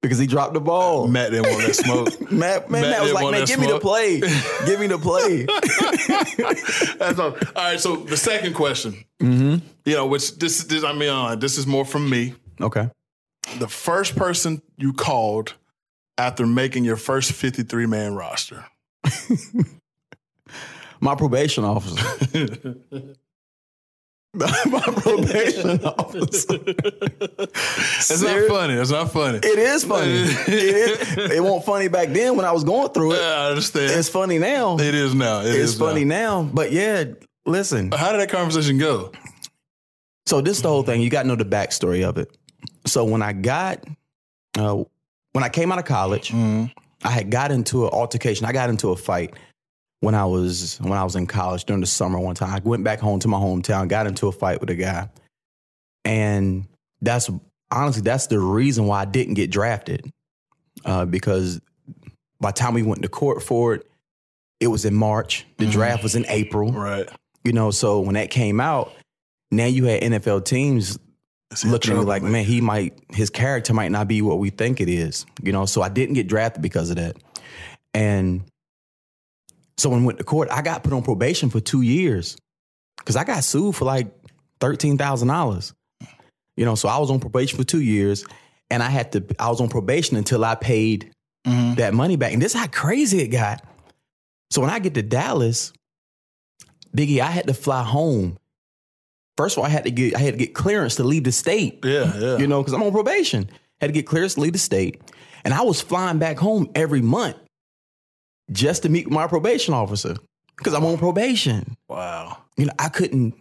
because 0.02 0.20
he 0.20 0.28
dropped 0.28 0.54
the 0.54 0.62
ball. 0.62 1.08
Matt 1.08 1.32
didn't 1.32 1.52
want 1.52 1.66
that 1.66 1.76
smoke. 1.76 2.22
Matt, 2.32 2.70
man, 2.70 2.82
Matt 2.82 2.92
Matt 2.92 3.02
was 3.02 3.14
like, 3.14 3.32
man, 3.32 3.46
give 3.46 3.60
me 3.60 3.68
the 3.68 3.80
play. 3.80 4.20
give 4.66 4.80
me 4.80 4.88
the 4.88 4.98
play. 4.98 5.46
That's 7.00 7.20
all. 7.20 7.32
All 7.32 7.38
right. 7.56 7.80
So 7.80 7.98
the 7.98 8.18
second 8.18 8.54
question, 8.54 9.04
mm-hmm. 9.20 9.66
you 9.86 9.96
know, 9.96 10.06
which 10.06 10.38
this, 10.38 10.64
this 10.66 10.84
I 10.84 10.94
mean, 10.94 11.10
uh, 11.10 11.36
this 11.36 11.58
is 11.58 11.66
more 11.66 11.86
from 11.86 12.10
me. 12.10 12.36
Okay. 12.62 12.90
The 13.60 13.68
first 13.68 14.16
person 14.16 14.62
you 14.78 14.94
called 14.94 15.54
after 16.18 16.46
making 16.46 16.84
your 16.84 16.98
first 16.98 17.32
53 17.32 17.86
man 17.86 18.16
roster. 18.16 18.66
My 21.00 21.16
probation 21.16 21.64
officer. 21.64 22.76
My 24.34 24.80
probation 24.82 25.84
officer. 25.86 26.60
It's 26.68 28.06
Serious? 28.06 28.22
not 28.22 28.48
funny. 28.48 28.74
It's 28.76 28.92
not 28.92 29.12
funny. 29.12 29.38
It 29.40 29.60
is 29.60 29.84
funny. 29.94 30.12
it, 30.12 30.48
is, 30.50 31.32
it 31.32 31.42
wasn't 31.44 31.66
funny 31.66 31.88
back 31.88 32.10
then 32.10 32.36
when 32.36 32.46
I 32.46 32.52
was 32.52 32.64
going 32.64 32.90
through 32.90 33.14
it. 33.14 33.18
Yeah, 33.20 33.42
I 33.42 33.50
understand. 33.50 33.92
It's 33.92 34.10
funny 34.10 34.38
now. 34.38 34.78
it 34.78 34.94
is 34.94 35.16
now. 35.16 35.42
It 35.42 35.48
it's 35.48 35.72
is 35.74 35.80
funny 35.80 36.04
now. 36.06 36.44
now. 36.44 36.50
But 36.54 36.72
yeah, 36.72 37.06
listen. 37.46 37.92
How 37.92 38.12
did 38.12 38.20
that 38.22 38.30
conversation 38.30 38.78
go? 38.78 39.12
So 40.28 40.42
this 40.42 40.58
is 40.58 40.64
the 40.64 40.70
whole 40.70 40.84
thing. 40.84 41.02
You 41.02 41.10
got 41.10 41.24
to 41.24 41.28
know 41.30 41.36
the 41.36 41.46
backstory 41.46 42.04
of 42.08 42.18
it. 42.18 42.30
So 42.86 43.06
when 43.06 43.22
I 43.22 43.34
got, 43.34 43.84
uh, 44.58 44.84
when 45.32 45.44
I 45.44 45.50
came 45.50 45.72
out 45.72 45.80
of 45.80 45.86
college, 45.86 46.30
Mm. 46.32 46.72
I 47.04 47.12
had 47.12 47.30
got 47.30 47.52
into 47.52 47.86
an 47.86 47.92
altercation. 47.92 48.46
I 48.46 48.52
got 48.52 48.70
into 48.72 48.90
a 48.90 48.96
fight 48.96 49.36
when 50.02 50.16
I 50.16 50.26
was 50.26 50.78
when 50.82 50.94
I 50.94 51.04
was 51.04 51.16
in 51.16 51.28
college 51.28 51.66
during 51.66 51.82
the 51.82 51.88
summer. 51.88 52.20
One 52.20 52.36
time, 52.36 52.54
I 52.54 52.60
went 52.60 52.84
back 52.84 53.00
home 53.00 53.20
to 53.22 53.28
my 53.28 53.38
hometown, 53.38 53.88
got 53.88 54.08
into 54.08 54.28
a 54.28 54.32
fight 54.32 54.60
with 54.62 54.70
a 54.70 54.76
guy, 54.76 55.10
and 56.06 56.66
that's 57.02 57.30
honestly 57.72 58.02
that's 58.02 58.28
the 58.28 58.40
reason 58.40 58.86
why 58.88 59.02
I 59.02 59.06
didn't 59.06 59.36
get 59.36 59.50
drafted. 59.52 60.10
Uh, 60.86 61.06
because 61.06 61.60
by 62.40 62.50
the 62.52 62.58
time 62.58 62.74
we 62.74 62.84
went 62.84 63.02
to 63.02 63.10
court 63.10 63.42
for 63.42 63.74
it, 63.74 63.90
it 64.60 64.68
was 64.68 64.86
in 64.86 64.94
March. 64.94 65.46
The 65.58 65.66
Mhm. 65.66 65.72
draft 65.72 66.04
was 66.04 66.16
in 66.16 66.26
April. 66.30 66.72
Right. 66.72 67.10
You 67.44 67.54
know, 67.54 67.72
so 67.72 68.00
when 68.00 68.14
that 68.16 68.30
came 68.30 68.60
out, 68.60 68.94
now 69.52 69.66
you 69.66 69.86
had 69.86 70.04
NFL 70.04 70.42
teams 70.42 71.00
Is 71.52 71.62
he 71.62 71.68
in 71.68 71.72
looking 71.72 71.94
at 71.94 72.00
me 72.00 72.06
like, 72.06 72.22
man, 72.24 72.46
he 72.46 72.62
might, 72.62 73.00
his 73.10 73.30
character 73.30 73.74
might 73.74 73.92
not 73.92 74.08
be 74.08 74.22
what 74.22 74.38
we 74.40 74.50
think 74.50 74.80
it 74.82 74.90
is. 74.90 75.26
You 75.42 75.52
know, 75.52 75.66
so 75.66 75.82
I 75.82 75.90
didn't 75.90 76.14
get 76.16 76.28
drafted 76.28 76.62
because 76.62 76.90
of 76.90 76.98
that. 76.98 77.16
And 77.94 78.44
so 79.78 79.90
when 79.90 80.02
I 80.02 80.06
went 80.06 80.18
to 80.18 80.24
court, 80.24 80.50
I 80.52 80.62
got 80.62 80.84
put 80.84 80.94
on 80.94 81.04
probation 81.04 81.50
for 81.50 81.60
two 81.60 81.82
years 81.82 82.38
because 82.98 83.16
I 83.16 83.24
got 83.24 83.44
sued 83.44 83.76
for 83.76 83.86
like 83.86 84.08
$13,000. 84.60 85.74
You 86.56 86.66
know, 86.66 86.76
so 86.76 86.90
I 86.90 86.98
was 86.98 87.12
on 87.12 87.20
probation 87.20 87.58
for 87.58 87.64
two 87.64 87.82
years 87.82 88.26
and 88.72 88.82
I 88.82 88.90
had 88.90 89.12
to, 89.14 89.24
I 89.40 89.50
was 89.50 89.62
on 89.62 89.70
probation 89.70 90.18
until 90.18 90.44
I 90.44 90.56
paid 90.56 91.12
Mhm. 91.46 91.76
that 91.78 91.94
money 91.94 92.16
back. 92.16 92.34
And 92.34 92.42
this 92.42 92.56
is 92.56 92.60
how 92.60 92.68
crazy 92.68 93.20
it 93.22 93.28
got. 93.28 93.64
So 94.50 94.60
when 94.62 94.70
I 94.70 94.80
get 94.80 94.96
to 94.96 95.04
Dallas, 95.04 95.72
Biggie, 96.96 97.20
I 97.20 97.28
had 97.32 97.48
to 97.48 97.54
fly 97.54 97.84
home. 97.84 98.38
First 99.38 99.56
of 99.56 99.60
all, 99.60 99.66
I 99.66 99.70
had 99.70 99.84
to 99.84 99.92
get 99.92 100.16
I 100.16 100.20
had 100.20 100.34
to 100.34 100.38
get 100.38 100.56
clearance 100.56 100.96
to 100.96 101.04
leave 101.04 101.24
the 101.24 101.32
state. 101.32 101.80
Yeah, 101.86 102.18
yeah. 102.18 102.38
You 102.38 102.48
know, 102.48 102.62
because 102.62 102.74
I'm 102.74 102.82
on 102.82 102.92
probation. 102.92 103.50
Had 103.80 103.88
to 103.88 103.94
get 103.94 104.08
clearance 104.08 104.34
to 104.34 104.42
leave 104.42 104.54
the 104.54 104.60
state. 104.60 105.00
And 105.44 105.54
I 105.54 105.62
was 105.62 105.80
flying 105.80 106.18
back 106.18 106.38
home 106.38 106.70
every 106.74 107.02
month 107.02 107.38
just 108.52 108.84
to 108.84 108.90
meet 108.90 109.10
my 109.10 109.28
probation 109.28 109.74
officer. 109.74 110.16
Because 110.58 110.74
I'm 110.74 110.86
on 110.86 110.98
probation. 110.98 111.76
wow. 111.88 112.38
You 112.58 112.66
know, 112.66 112.74
I 112.80 112.90
couldn't, 112.90 113.36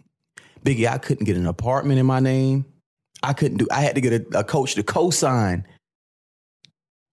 Biggie, 0.63 0.87
I 0.87 0.99
couldn't 0.99 1.25
get 1.25 1.35
an 1.35 1.47
apartment 1.47 1.99
in 1.99 2.05
my 2.05 2.19
name. 2.19 2.65
I 3.23 3.33
couldn't 3.33 3.57
do, 3.57 3.67
I 3.71 3.81
had 3.81 3.95
to 3.95 4.01
get 4.01 4.13
a, 4.13 4.39
a 4.39 4.43
coach 4.43 4.75
to 4.75 4.83
co-sign. 4.83 5.65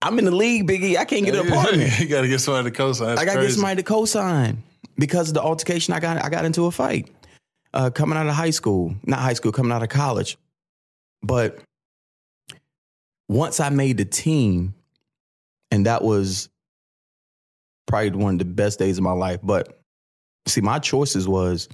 I'm 0.03 0.19
in 0.19 0.27
the 0.27 0.31
league, 0.31 0.69
Biggie. 0.69 0.99
I 0.99 1.07
can't 1.07 1.25
get 1.25 1.35
an 1.35 1.49
apartment. 1.49 1.99
you 1.99 2.07
got 2.07 2.21
to 2.21 2.29
get 2.29 2.41
somebody 2.41 2.71
to 2.71 2.77
co-sign. 2.77 3.17
I 3.19 3.25
got 3.25 3.37
to 3.37 3.41
get 3.41 3.53
somebody 3.53 3.77
to 3.77 3.83
co-sign 3.83 4.63
because 4.99 5.29
of 5.29 5.35
the 5.35 5.41
altercation 5.43 5.95
I 5.95 6.01
got. 6.01 6.23
I 6.23 6.29
got 6.29 6.45
into 6.45 6.67
a 6.67 6.71
fight 6.71 7.11
uh, 7.73 7.89
coming 7.91 8.19
out 8.19 8.27
of 8.27 8.35
high 8.35 8.51
school, 8.51 8.95
not 9.05 9.21
high 9.21 9.33
school, 9.33 9.53
coming 9.53 9.73
out 9.73 9.83
of 9.83 9.89
college. 9.89 10.37
But 11.23 11.59
once 13.29 13.61
I 13.61 13.71
made 13.71 13.97
the 13.97 14.05
team, 14.05 14.75
and 15.71 15.87
that 15.87 16.03
was 16.03 16.51
probably 17.95 18.11
one 18.23 18.35
of 18.35 18.39
the 18.41 18.45
best 18.45 18.79
days 18.81 18.99
of 18.99 19.05
my 19.05 19.13
life. 19.13 19.39
But 19.43 19.81
see, 20.49 20.61
my 20.61 20.79
choices 20.81 21.29
was 21.29 21.69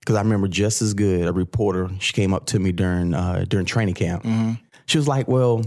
because 0.00 0.16
I 0.16 0.22
remember 0.22 0.48
just 0.48 0.80
as 0.80 0.94
good 0.94 1.26
a 1.28 1.32
reporter. 1.32 1.90
She 1.98 2.12
came 2.14 2.32
up 2.32 2.46
to 2.46 2.58
me 2.58 2.72
during 2.72 3.12
uh, 3.14 3.44
during 3.48 3.66
training 3.66 3.94
camp. 3.94 4.22
Mhm. 4.24 4.58
She 4.86 4.96
was 4.98 5.06
like, 5.06 5.28
"Well, 5.28 5.62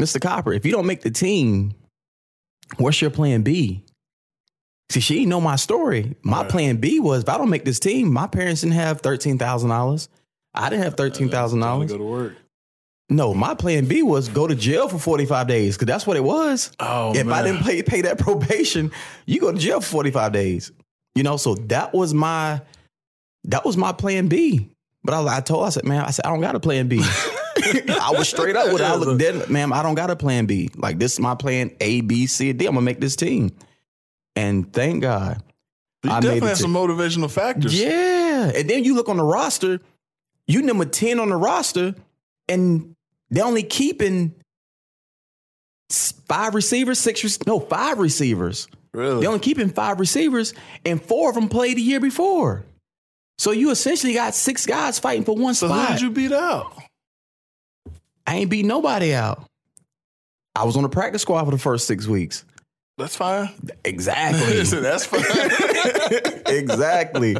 Mr. 0.00 0.20
Copper, 0.20 0.52
if 0.52 0.64
you 0.64 0.72
don't 0.72 0.86
make 0.86 1.02
the 1.02 1.10
team, 1.10 1.74
what's 2.78 3.00
your 3.00 3.10
plan 3.10 3.42
B?" 3.42 3.84
See, 4.90 5.00
she 5.00 5.14
didn't 5.14 5.28
know 5.28 5.40
my 5.40 5.56
story. 5.56 6.16
My 6.22 6.42
Right. 6.42 6.50
plan 6.50 6.76
B 6.76 6.98
was 7.00 7.22
if 7.22 7.28
I 7.28 7.38
don't 7.38 7.50
make 7.50 7.64
this 7.64 7.78
team, 7.78 8.12
my 8.12 8.26
parents 8.26 8.60
didn't 8.62 8.74
have 8.74 9.00
thirteen 9.00 9.38
thousand 9.38 9.70
dollars. 9.70 10.08
I 10.54 10.68
didn't 10.70 10.82
have 10.84 10.96
thirteen 10.96 11.28
thousand 11.30 11.60
dollars. 11.60 11.90
Go 11.90 11.98
to 11.98 12.04
work. 12.04 12.32
No, 13.10 13.34
my 13.34 13.54
plan 13.54 13.86
B 13.86 14.02
was 14.02 14.28
go 14.28 14.46
to 14.46 14.54
jail 14.54 14.88
for 14.88 14.98
forty 14.98 15.26
five 15.26 15.48
days 15.48 15.76
because 15.76 15.86
that's 15.86 16.06
what 16.06 16.16
it 16.16 16.22
was. 16.22 16.70
Oh, 16.78 17.12
if 17.14 17.26
I 17.26 17.42
didn't 17.42 17.64
pay 17.64 17.82
pay 17.82 18.02
that 18.02 18.18
probation, 18.20 18.92
you 19.26 19.40
go 19.40 19.52
to 19.52 19.58
jail 19.58 19.80
for 19.80 19.88
forty 19.88 20.12
five 20.12 20.32
days. 20.32 20.70
You 21.16 21.24
know, 21.24 21.36
so 21.36 21.56
that 21.56 21.92
was 21.92 22.14
my 22.14 22.62
that 23.44 23.64
was 23.64 23.76
my 23.76 23.92
plan 23.92 24.28
B. 24.28 24.70
But 25.02 25.14
I, 25.14 25.38
I 25.38 25.40
told 25.40 25.66
I 25.66 25.70
said, 25.70 25.84
man, 25.84 26.04
I 26.04 26.10
said 26.10 26.24
I 26.24 26.30
don't 26.30 26.40
got 26.40 26.54
a 26.54 26.60
plan 26.60 26.86
B. 26.86 27.02
I 27.02 28.14
was 28.16 28.28
straight 28.28 28.54
up 28.54 28.72
with 28.72 28.80
it. 28.80 28.84
I 28.84 28.94
looked 28.94 29.18
dead, 29.18 29.50
ma'am. 29.50 29.72
I 29.72 29.82
don't 29.82 29.94
got 29.94 30.10
a 30.10 30.16
plan 30.16 30.46
B. 30.46 30.70
Like 30.76 30.98
this 30.98 31.14
is 31.14 31.20
my 31.20 31.34
plan 31.34 31.72
A, 31.80 32.02
B, 32.02 32.26
C, 32.26 32.52
D. 32.52 32.66
I'm 32.66 32.74
gonna 32.74 32.84
make 32.84 33.00
this 33.00 33.16
team. 33.16 33.50
And 34.36 34.72
thank 34.72 35.02
God. 35.02 35.42
You 36.04 36.10
I 36.10 36.20
definitely 36.20 36.46
it 36.46 36.50
have 36.50 36.58
some 36.58 36.72
motivational 36.72 37.30
factors. 37.30 37.78
Yeah. 37.78 38.52
And 38.54 38.70
then 38.70 38.84
you 38.84 38.94
look 38.94 39.08
on 39.08 39.16
the 39.16 39.24
roster, 39.24 39.80
you 40.46 40.62
number 40.62 40.84
10 40.84 41.18
on 41.20 41.28
the 41.28 41.36
roster, 41.36 41.94
and 42.48 42.94
they're 43.30 43.44
only 43.44 43.62
keeping 43.62 44.34
five 45.90 46.54
receivers, 46.54 46.98
six, 46.98 47.38
no, 47.46 47.60
five 47.60 47.98
receivers. 47.98 48.68
Really? 48.92 49.20
They're 49.20 49.28
only 49.28 49.40
keeping 49.40 49.70
five 49.70 50.00
receivers, 50.00 50.54
and 50.84 51.02
four 51.02 51.28
of 51.28 51.34
them 51.34 51.48
played 51.48 51.76
the 51.76 51.82
year 51.82 52.00
before. 52.00 52.64
So 53.38 53.52
you 53.52 53.70
essentially 53.70 54.12
got 54.12 54.34
six 54.34 54.66
guys 54.66 54.98
fighting 54.98 55.24
for 55.24 55.34
one 55.34 55.54
spot. 55.54 55.70
so 55.70 55.74
who 55.74 55.92
did 55.92 56.00
you 56.02 56.10
beat 56.10 56.32
out? 56.32 56.72
I 58.26 58.36
ain't 58.36 58.50
beat 58.50 58.66
nobody 58.66 59.14
out. 59.14 59.44
I 60.54 60.64
was 60.64 60.76
on 60.76 60.82
the 60.82 60.88
practice 60.88 61.22
squad 61.22 61.44
for 61.44 61.50
the 61.50 61.58
first 61.58 61.86
six 61.86 62.06
weeks. 62.06 62.44
That's 63.00 63.16
fine. 63.16 63.50
Exactly. 63.84 64.62
That's 64.80 65.04
fine. 65.06 65.22
exactly. 66.46 67.36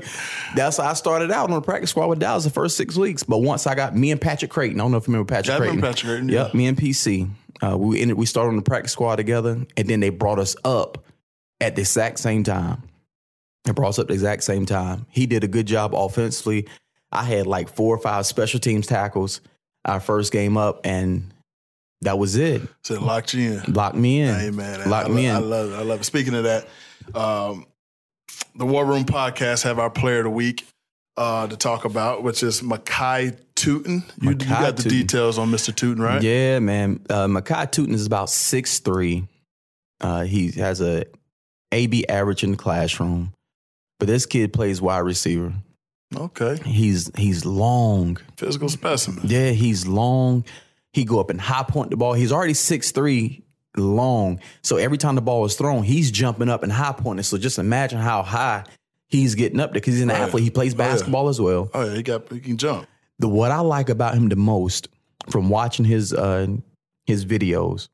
That's 0.57 0.79
how 0.79 0.91
I 0.91 0.95
started 0.95 1.31
out 1.31 1.49
on 1.49 1.55
the 1.55 1.61
practice 1.61 1.91
squad 1.91 2.09
with 2.09 2.19
Dallas 2.19 2.45
the 2.45 2.51
first 2.51 2.77
six 2.77 2.97
weeks. 2.97 3.23
But 3.23 3.39
once 3.39 3.67
I 3.67 3.75
got 3.75 3.95
me 3.95 4.11
and 4.11 4.21
Patrick 4.21 4.51
Crayton, 4.51 4.81
I 4.81 4.85
don't 4.85 4.91
know 4.91 4.97
if 4.97 5.07
you 5.07 5.13
remember 5.13 5.29
Patrick 5.33 5.49
Yeah, 5.49 5.55
I 5.55 5.59
Crayton. 5.59 5.81
Patrick 5.81 6.09
Crayton, 6.11 6.29
yeah. 6.29 6.45
Yep, 6.45 6.55
me 6.55 6.67
and 6.67 6.77
PC. 6.79 7.31
Uh, 7.63 7.77
we 7.77 8.01
ended, 8.01 8.17
we 8.17 8.27
started 8.27 8.51
on 8.51 8.57
the 8.57 8.63
practice 8.63 8.93
squad 8.93 9.17
together, 9.17 9.65
and 9.77 9.89
then 9.89 10.01
they 10.01 10.09
brought 10.09 10.39
us 10.39 10.57
up 10.65 11.05
at 11.61 11.77
the 11.77 11.83
exact 11.83 12.19
same 12.19 12.43
time. 12.43 12.83
They 13.65 13.73
brought 13.73 13.91
us 13.91 13.99
up 13.99 14.05
at 14.05 14.09
the 14.09 14.15
exact 14.15 14.43
same 14.45 14.65
time. 14.65 15.07
He 15.11 15.27
did 15.27 15.45
a 15.45 15.49
good 15.49 15.67
job 15.67 15.95
offensively. 15.95 16.67
I 17.13 17.25
had 17.25 17.47
like 17.47 17.69
four 17.69 17.95
or 17.95 17.99
five 17.99 18.25
special 18.25 18.61
teams 18.61 18.87
tackles 18.87 19.41
our 19.85 20.01
first 20.01 20.33
game 20.33 20.57
up, 20.57 20.81
and 20.85 21.33
that 22.03 22.19
was 22.19 22.37
it. 22.37 22.63
so 22.83 22.95
it 22.95 23.03
locked 23.03 23.35
you 23.35 23.53
in. 23.65 23.73
Locked 23.73 23.97
me 23.97 24.21
in. 24.21 24.35
Hey 24.35 24.51
man, 24.51 24.89
Locked 24.89 25.11
I, 25.11 25.13
me 25.13 25.27
in. 25.27 25.35
I 25.35 25.39
love 25.39 25.73
it. 25.73 25.77
I 25.77 25.83
love 25.83 26.01
it. 26.01 26.05
Speaking 26.05 26.35
of 26.35 26.45
that, 26.45 26.67
um, 27.15 27.67
the 28.55 28.67
War 28.67 28.85
Room 28.85 29.05
podcast 29.05 29.65
have 29.65 29.79
our 29.79 29.91
player 29.91 30.19
of 30.19 30.25
the 30.25 30.31
week 30.31 30.67
uh, 31.17 31.47
to 31.47 31.57
talk 31.57 31.85
about, 31.85 32.23
which 32.23 32.43
is 32.43 32.63
Makai 32.63 33.37
Tootin. 33.55 34.03
You, 34.21 34.31
you 34.31 34.37
got 34.37 34.77
the 34.77 34.85
Tootin. 34.85 34.99
details 34.99 35.39
on 35.39 35.51
Mr. 35.51 35.75
Tootin, 35.75 36.03
right? 36.03 36.23
Yeah, 36.23 36.59
man. 36.61 37.01
Uh, 37.11 37.27
Makai 37.27 37.71
Tootin 37.71 37.95
is 37.95 38.07
about 38.07 38.31
six 38.31 38.79
three. 38.79 39.27
Uh, 40.01 40.23
he 40.23 40.51
has 40.53 40.81
a 40.81 41.05
AB 41.73 42.07
average 42.09 42.43
in 42.43 42.53
the 42.53 42.57
classroom, 42.57 43.35
but 43.99 44.09
this 44.09 44.25
kid 44.27 44.53
plays 44.53 44.81
wide 44.81 45.01
receiver. 45.01 45.53
Okay. 46.17 46.59
He's 46.65 47.11
he's 47.17 47.45
long. 47.45 48.17
Physical 48.37 48.69
specimen. 48.71 49.25
Yeah, 49.27 49.51
he's 49.51 49.87
long. 49.87 50.45
He 50.93 51.05
go 51.05 51.21
up 51.21 51.31
and 51.31 51.41
high 51.41 51.63
point 51.65 51.91
the 51.91 51.97
ball. 51.97 52.15
He's 52.15 52.33
already 52.33 52.55
six 52.55 52.91
three 52.91 53.45
long. 53.77 54.41
So 54.63 54.77
every 54.77 54.99
time 54.99 55.15
the 55.15 55.21
ball 55.21 55.45
is 55.45 55.55
thrown, 55.55 55.83
he's 55.85 56.11
jumping 56.11 56.49
up 56.49 56.63
and 56.63 56.73
high 56.73 56.93
pointing. 56.93 57.23
So 57.23 57.39
just 57.39 57.59
imagine 57.59 57.99
how 58.01 58.23
high 58.23 58.65
he's 59.07 59.35
getting 59.37 59.61
up 59.61 59.71
there 59.71 59.75
because 59.81 59.95
he's 59.95 60.03
an 60.03 60.09
Right. 60.09 60.21
athlete. 60.21 60.45
He 60.45 60.51
plays 60.51 60.75
Oh, 60.75 60.83
yeah. 60.83 60.89
basketball 60.89 61.29
as 61.29 61.41
well. 61.41 61.71
Oh 61.75 61.85
yeah, 61.85 61.95
he 61.95 62.03
got 62.03 62.31
he 62.33 62.41
can 62.41 62.57
jump. 62.57 62.87
The 63.21 63.29
what 63.29 63.51
I 63.53 63.61
like 63.61 63.89
about 63.89 64.15
him 64.15 64.29
the 64.29 64.37
most 64.37 64.89
from 65.29 65.49
watching 65.51 65.85
his 65.85 66.13
uh 66.13 66.47
his 67.07 67.25
videos, 67.25 67.89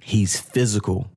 he's 0.00 0.38
physical. 0.38 1.10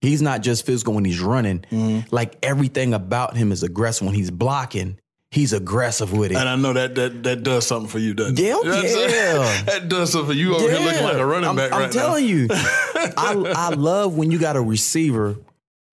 He's 0.00 0.20
not 0.22 0.42
just 0.42 0.66
physical 0.66 0.94
when 0.94 1.04
he's 1.04 1.20
running. 1.20 1.60
Mm-hmm. 1.70 2.14
Like 2.14 2.36
everything 2.42 2.92
about 2.94 3.36
him 3.36 3.52
is 3.52 3.62
aggressive. 3.62 4.06
When 4.06 4.14
he's 4.14 4.30
blocking, 4.30 4.98
he's 5.34 5.52
aggressive 5.52 6.12
with 6.12 6.30
it. 6.30 6.36
And 6.36 6.48
I 6.48 6.56
know 6.56 6.72
that 6.72 6.94
that 6.94 7.22
that 7.24 7.42
does 7.42 7.66
something 7.66 7.88
for 7.90 7.98
you, 7.98 8.14
doesn't 8.14 8.38
it? 8.38 8.42
Yeah, 8.42 8.56
You 8.58 8.64
know 8.64 8.70
what 8.70 8.78
I'm 8.78 8.88
saying? 8.88 9.10
yeah. 9.10 9.62
that 9.66 9.88
does 9.88 10.12
something 10.12 10.30
for 10.30 10.36
you 10.38 10.54
over 10.54 10.70
here 10.70 10.78
looking 10.80 11.02
like 11.04 11.16
a 11.16 11.26
running 11.26 11.50
I'm, 11.50 11.56
back 11.56 11.72
I'm 11.72 11.80
right 11.80 11.92
telling 11.92 12.24
now. 12.24 12.30
you, 12.30 12.48
I 12.52 13.52
I 13.56 13.68
love 13.74 14.16
when 14.16 14.30
you 14.30 14.38
got 14.38 14.56
a 14.56 14.60
receiver 14.62 15.36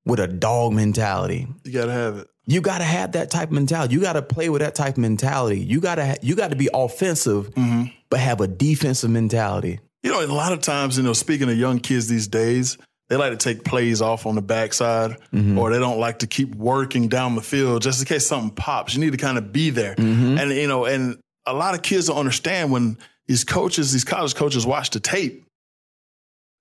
with 0.05 0.19
a 0.19 0.27
dog 0.27 0.73
mentality. 0.73 1.47
You 1.63 1.71
gotta 1.73 1.91
have 1.91 2.17
it. 2.17 2.27
You 2.47 2.59
got 2.59 2.79
to 2.79 2.83
have 2.83 3.11
that 3.11 3.29
type 3.29 3.49
of 3.49 3.53
mentality. 3.53 3.93
You 3.93 4.01
got 4.01 4.13
to 4.13 4.21
play 4.23 4.49
with 4.49 4.61
that 4.61 4.73
type 4.73 4.93
of 4.95 4.97
mentality. 4.97 5.59
You 5.59 5.79
got 5.79 5.95
to 5.95 6.05
ha- 6.05 6.15
you 6.23 6.35
got 6.35 6.49
to 6.49 6.55
be 6.55 6.69
offensive, 6.73 7.53
Mm-hmm. 7.53 7.83
but 8.09 8.19
have 8.19 8.41
a 8.41 8.47
defensive 8.47 9.11
mentality. 9.11 9.79
You 10.01 10.11
know, 10.11 10.25
a 10.25 10.25
lot 10.25 10.51
of 10.51 10.59
times, 10.61 10.97
you 10.97 11.03
know, 11.03 11.13
speaking 11.13 11.49
of 11.51 11.55
young 11.57 11.79
kids 11.79 12.07
these 12.07 12.27
days, 12.27 12.79
they 13.11 13.17
like 13.17 13.31
to 13.31 13.37
take 13.37 13.65
plays 13.65 14.01
off 14.01 14.25
on 14.25 14.35
the 14.35 14.41
backside, 14.41 15.17
Mm-hmm. 15.33 15.57
or 15.59 15.69
they 15.69 15.79
don't 15.79 15.99
like 15.99 16.19
to 16.19 16.27
keep 16.27 16.55
working 16.55 17.09
down 17.09 17.35
the 17.35 17.41
field 17.41 17.81
just 17.81 17.99
in 17.99 18.05
case 18.05 18.25
something 18.25 18.51
pops. 18.55 18.95
You 18.95 19.01
need 19.01 19.11
to 19.11 19.17
kind 19.17 19.37
of 19.37 19.51
be 19.51 19.69
there, 19.69 19.95
Mm-hmm. 19.95 20.37
and 20.37 20.51
you 20.51 20.67
know, 20.67 20.85
and 20.85 21.19
a 21.45 21.53
lot 21.53 21.75
of 21.75 21.81
kids 21.81 22.07
don't 22.07 22.17
understand 22.17 22.71
when 22.71 22.97
these 23.27 23.43
coaches, 23.43 23.91
these 23.91 24.05
college 24.05 24.33
coaches, 24.33 24.65
watch 24.65 24.91
the 24.91 24.99
tape. 25.01 25.45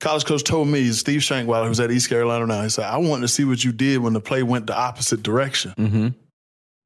College 0.01 0.25
coach 0.25 0.43
told 0.45 0.67
me, 0.67 0.91
Steve 0.93 1.21
Shankweiler, 1.21 1.67
who's 1.69 1.79
at 1.79 1.91
East 1.91 2.09
Carolina 2.09 2.47
now, 2.47 2.63
he 2.63 2.69
said, 2.71 2.85
"I 2.87 2.97
wanted 2.97 3.23
to 3.23 3.29
see 3.29 3.45
what 3.45 3.63
you 3.63 3.71
did 3.71 3.99
when 3.99 4.13
the 4.15 4.21
play 4.21 4.43
went 4.43 4.67
the 4.67 4.77
opposite 4.77 5.23
direction." 5.23 5.73
Mm-hmm. 5.77 6.09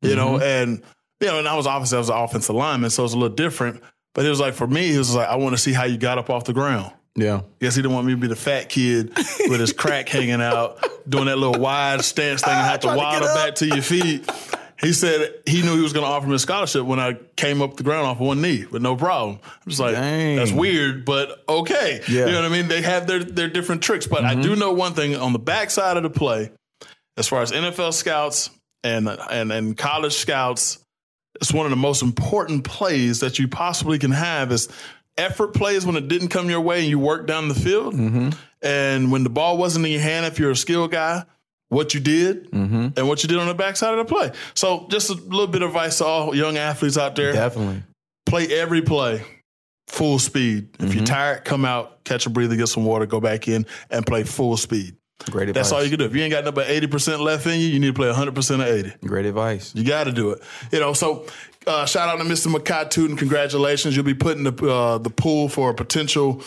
you 0.02 0.16
know, 0.16 0.38
and 0.40 0.82
you 1.20 1.26
know, 1.28 1.38
and 1.38 1.46
I 1.48 1.56
was 1.56 1.66
obviously 1.66 1.96
I 1.96 2.00
was 2.00 2.10
an 2.10 2.16
offensive 2.16 2.54
lineman, 2.56 2.90
so 2.90 3.04
it's 3.04 3.14
a 3.14 3.16
little 3.16 3.34
different. 3.34 3.82
But 4.14 4.26
it 4.26 4.28
was 4.28 4.40
like 4.40 4.54
for 4.54 4.66
me, 4.66 4.94
it 4.94 4.98
was 4.98 5.14
like 5.14 5.28
I 5.28 5.36
want 5.36 5.54
to 5.54 5.62
see 5.62 5.72
how 5.72 5.84
you 5.84 5.96
got 5.96 6.18
up 6.18 6.28
off 6.28 6.44
the 6.44 6.52
ground. 6.52 6.92
Yeah. 7.16 7.42
Guess 7.60 7.76
he 7.76 7.82
didn't 7.82 7.94
want 7.94 8.06
me 8.06 8.14
to 8.14 8.18
be 8.18 8.26
the 8.26 8.36
fat 8.36 8.68
kid 8.68 9.16
with 9.48 9.60
his 9.60 9.72
crack 9.72 10.08
hanging 10.08 10.42
out, 10.42 10.84
doing 11.08 11.26
that 11.26 11.38
little 11.38 11.60
wide 11.60 12.02
stance 12.02 12.42
thing 12.42 12.52
and 12.52 12.66
have 12.66 12.80
to 12.80 12.86
Trying 12.88 12.98
to 12.98 13.02
get 13.02 13.22
waddle 13.22 13.34
back 13.34 13.54
to 13.56 13.66
your 13.66 13.82
feet. 13.82 14.28
He 14.80 14.92
said 14.92 15.32
he 15.46 15.62
knew 15.62 15.76
he 15.76 15.82
was 15.82 15.92
going 15.92 16.04
to 16.04 16.10
offer 16.10 16.26
me 16.26 16.34
a 16.34 16.38
scholarship 16.38 16.84
when 16.84 16.98
I 16.98 17.14
came 17.36 17.62
up 17.62 17.76
the 17.76 17.84
ground 17.84 18.06
off 18.06 18.18
one 18.18 18.42
knee 18.42 18.66
with 18.66 18.82
no 18.82 18.96
problem. 18.96 19.38
I'm 19.42 19.68
just 19.68 19.80
like, 19.80 19.94
Dang. 19.94 20.36
that's 20.36 20.50
weird, 20.50 21.04
but 21.04 21.44
okay. 21.48 22.00
Yeah. 22.00 22.00
Mm-hmm. 22.00 22.14
You 22.14 22.24
know 22.26 22.42
what 22.42 22.44
I 22.44 22.48
mean? 22.48 22.68
They 22.68 22.82
have 22.82 23.06
their, 23.06 23.22
their 23.22 23.48
different 23.48 23.82
tricks. 23.82 24.06
But 24.06 24.24
I 24.24 24.34
do 24.34 24.56
know 24.56 24.72
one 24.72 24.94
thing 24.94 25.14
on 25.14 25.32
the 25.32 25.38
backside 25.38 25.96
of 25.96 26.02
the 26.02 26.10
play, 26.10 26.50
as 27.16 27.28
far 27.28 27.42
as 27.42 27.52
NFL 27.52 27.94
scouts 27.94 28.50
and, 28.82 29.08
and, 29.08 29.52
and 29.52 29.76
college 29.76 30.14
scouts, 30.14 30.80
it's 31.40 31.52
one 31.52 31.66
of 31.66 31.70
the 31.70 31.76
most 31.76 32.02
important 32.02 32.64
plays 32.64 33.20
that 33.20 33.38
you 33.38 33.48
possibly 33.48 33.98
can 33.98 34.10
have 34.10 34.52
is 34.52 34.68
effort 35.16 35.54
plays 35.54 35.86
when 35.86 35.96
it 35.96 36.08
didn't 36.08 36.28
come 36.28 36.50
your 36.50 36.60
way 36.60 36.80
and 36.80 36.88
you 36.88 36.98
work 36.98 37.26
down 37.26 37.48
the 37.48 37.54
field. 37.54 37.94
Mm-hmm. 37.94 38.30
And 38.62 39.12
when 39.12 39.24
the 39.24 39.30
ball 39.30 39.58
wasn't 39.58 39.86
in 39.86 39.92
your 39.92 40.00
hand, 40.00 40.26
if 40.26 40.38
you're 40.38 40.50
a 40.50 40.56
skill 40.56 40.88
guy, 40.88 41.24
what 41.68 41.94
you 41.94 42.00
did 42.00 42.50
mm-hmm. 42.50 42.88
and 42.96 43.08
what 43.08 43.22
you 43.22 43.28
did 43.28 43.38
on 43.38 43.46
the 43.46 43.54
backside 43.54 43.98
of 43.98 44.06
the 44.06 44.14
play. 44.14 44.32
So 44.54 44.86
just 44.90 45.10
a 45.10 45.14
little 45.14 45.46
bit 45.46 45.62
of 45.62 45.70
advice 45.70 45.98
to 45.98 46.04
all 46.04 46.34
young 46.34 46.56
athletes 46.56 46.96
out 46.96 47.16
there. 47.16 47.32
Definitely. 47.32 47.82
Play 48.26 48.46
every 48.46 48.82
play 48.82 49.22
full 49.88 50.18
speed. 50.18 50.70
If 50.78 50.94
you're 50.94 51.04
mm-hmm. 51.04 51.04
tired, 51.04 51.44
come 51.44 51.64
out, 51.64 52.04
catch 52.04 52.26
a 52.26 52.30
breather, 52.30 52.56
get 52.56 52.68
some 52.68 52.84
water, 52.84 53.06
go 53.06 53.20
back 53.20 53.48
in 53.48 53.66
and 53.90 54.06
play 54.06 54.24
full 54.24 54.56
speed. 54.56 54.96
Great 55.30 55.48
advice. 55.48 55.70
That's 55.70 55.72
all 55.72 55.82
you 55.82 55.90
can 55.90 56.00
do. 56.00 56.04
If 56.06 56.14
you 56.14 56.22
ain't 56.22 56.32
got 56.32 56.44
nothing 56.44 56.56
but 56.56 56.66
80% 56.66 57.20
left 57.20 57.46
in 57.46 57.60
you, 57.60 57.66
you 57.66 57.78
need 57.78 57.88
to 57.88 57.92
play 57.94 58.08
100% 58.08 58.54
of 58.54 58.60
80. 58.60 59.06
Great 59.06 59.26
advice. 59.26 59.72
You 59.74 59.84
got 59.84 60.04
to 60.04 60.12
do 60.12 60.30
it. 60.30 60.42
You 60.72 60.80
know, 60.80 60.92
so 60.92 61.26
uh, 61.66 61.86
shout 61.86 62.08
out 62.08 62.18
to 62.18 62.24
Mr. 62.24 62.52
Makai 62.54 62.90
Tootin. 62.90 63.16
Congratulations. 63.16 63.96
You'll 63.96 64.04
be 64.04 64.14
putting 64.14 64.44
the, 64.44 64.66
uh, 64.66 64.98
the 64.98 65.10
pool 65.10 65.48
for 65.48 65.70
a 65.70 65.74
potential 65.74 66.42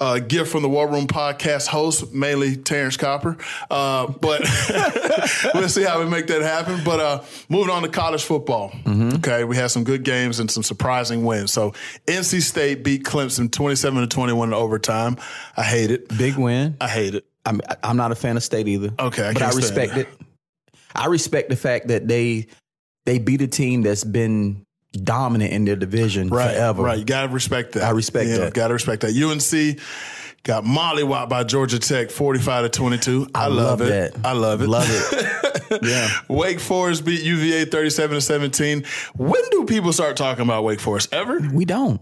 uh, 0.00 0.18
gift 0.18 0.50
from 0.50 0.62
the 0.62 0.68
War 0.68 0.88
Room 0.88 1.06
podcast 1.06 1.66
host, 1.66 2.12
mainly 2.12 2.56
Terrence 2.56 2.96
Copper. 2.96 3.36
Uh, 3.70 4.06
but 4.06 4.40
we'll 5.54 5.68
see 5.68 5.82
how 5.82 6.00
we 6.00 6.06
make 6.06 6.26
that 6.28 6.40
happen. 6.40 6.80
But 6.84 7.00
uh, 7.00 7.22
moving 7.48 7.70
on 7.70 7.82
to 7.82 7.88
college 7.88 8.24
football. 8.24 8.72
Okay, 8.86 9.44
we 9.44 9.56
had 9.56 9.70
some 9.70 9.84
good 9.84 10.02
games 10.02 10.40
and 10.40 10.50
some 10.50 10.62
surprising 10.62 11.24
wins. 11.24 11.52
So 11.52 11.72
NC 12.06 12.40
State 12.40 12.82
beat 12.82 13.04
Clemson 13.04 13.52
27 13.52 14.00
to 14.00 14.06
21 14.06 14.48
in 14.48 14.54
overtime. 14.54 15.18
I 15.56 15.64
hate 15.64 15.90
it. 15.90 16.08
Big 16.16 16.36
win. 16.36 16.76
I 16.80 16.88
hate 16.88 17.14
it. 17.14 17.26
I'm 17.44 17.60
I'm 17.82 17.96
not 17.96 18.12
a 18.12 18.14
fan 18.14 18.36
of 18.36 18.42
state 18.42 18.68
either. 18.68 18.92
Okay, 18.98 19.26
I 19.26 19.32
but 19.32 19.42
I 19.42 19.50
respect 19.52 19.96
it. 19.96 20.08
it. 20.08 20.26
I 20.94 21.06
respect 21.06 21.48
the 21.50 21.56
fact 21.56 21.88
that 21.88 22.06
they 22.06 22.48
they 23.06 23.18
beat 23.18 23.40
a 23.42 23.46
team 23.46 23.82
that's 23.82 24.04
been 24.04 24.64
dominant 24.92 25.52
in 25.52 25.64
their 25.64 25.76
division 25.76 26.28
Right, 26.28 26.54
forever. 26.54 26.82
right. 26.82 26.98
You 26.98 27.04
gotta 27.04 27.28
respect 27.32 27.72
that. 27.72 27.84
I 27.84 27.90
respect 27.90 28.28
yeah, 28.30 28.36
that. 28.38 28.54
Gotta 28.54 28.74
respect 28.74 29.02
that. 29.02 29.10
UNC 29.16 29.78
got 30.42 30.64
mollywopped 30.64 31.28
by 31.28 31.44
Georgia 31.44 31.78
Tech, 31.78 32.10
forty-five 32.10 32.64
to 32.64 32.68
twenty-two. 32.70 33.28
I, 33.34 33.44
I 33.44 33.46
love, 33.46 33.80
love 33.80 33.88
it. 33.88 34.14
that. 34.14 34.26
I 34.26 34.32
love 34.32 34.62
it. 34.62 34.68
Love 34.68 34.86
it. 34.88 35.80
yeah. 35.82 36.08
Wake 36.28 36.58
Forest 36.60 37.04
beat 37.04 37.22
UVA 37.22 37.66
thirty-seven 37.66 38.14
to 38.16 38.20
seventeen. 38.20 38.84
When 39.16 39.42
do 39.50 39.64
people 39.64 39.92
start 39.92 40.16
talking 40.16 40.42
about 40.42 40.64
Wake 40.64 40.80
Forest? 40.80 41.12
Ever? 41.12 41.38
We 41.52 41.64
don't. 41.64 42.00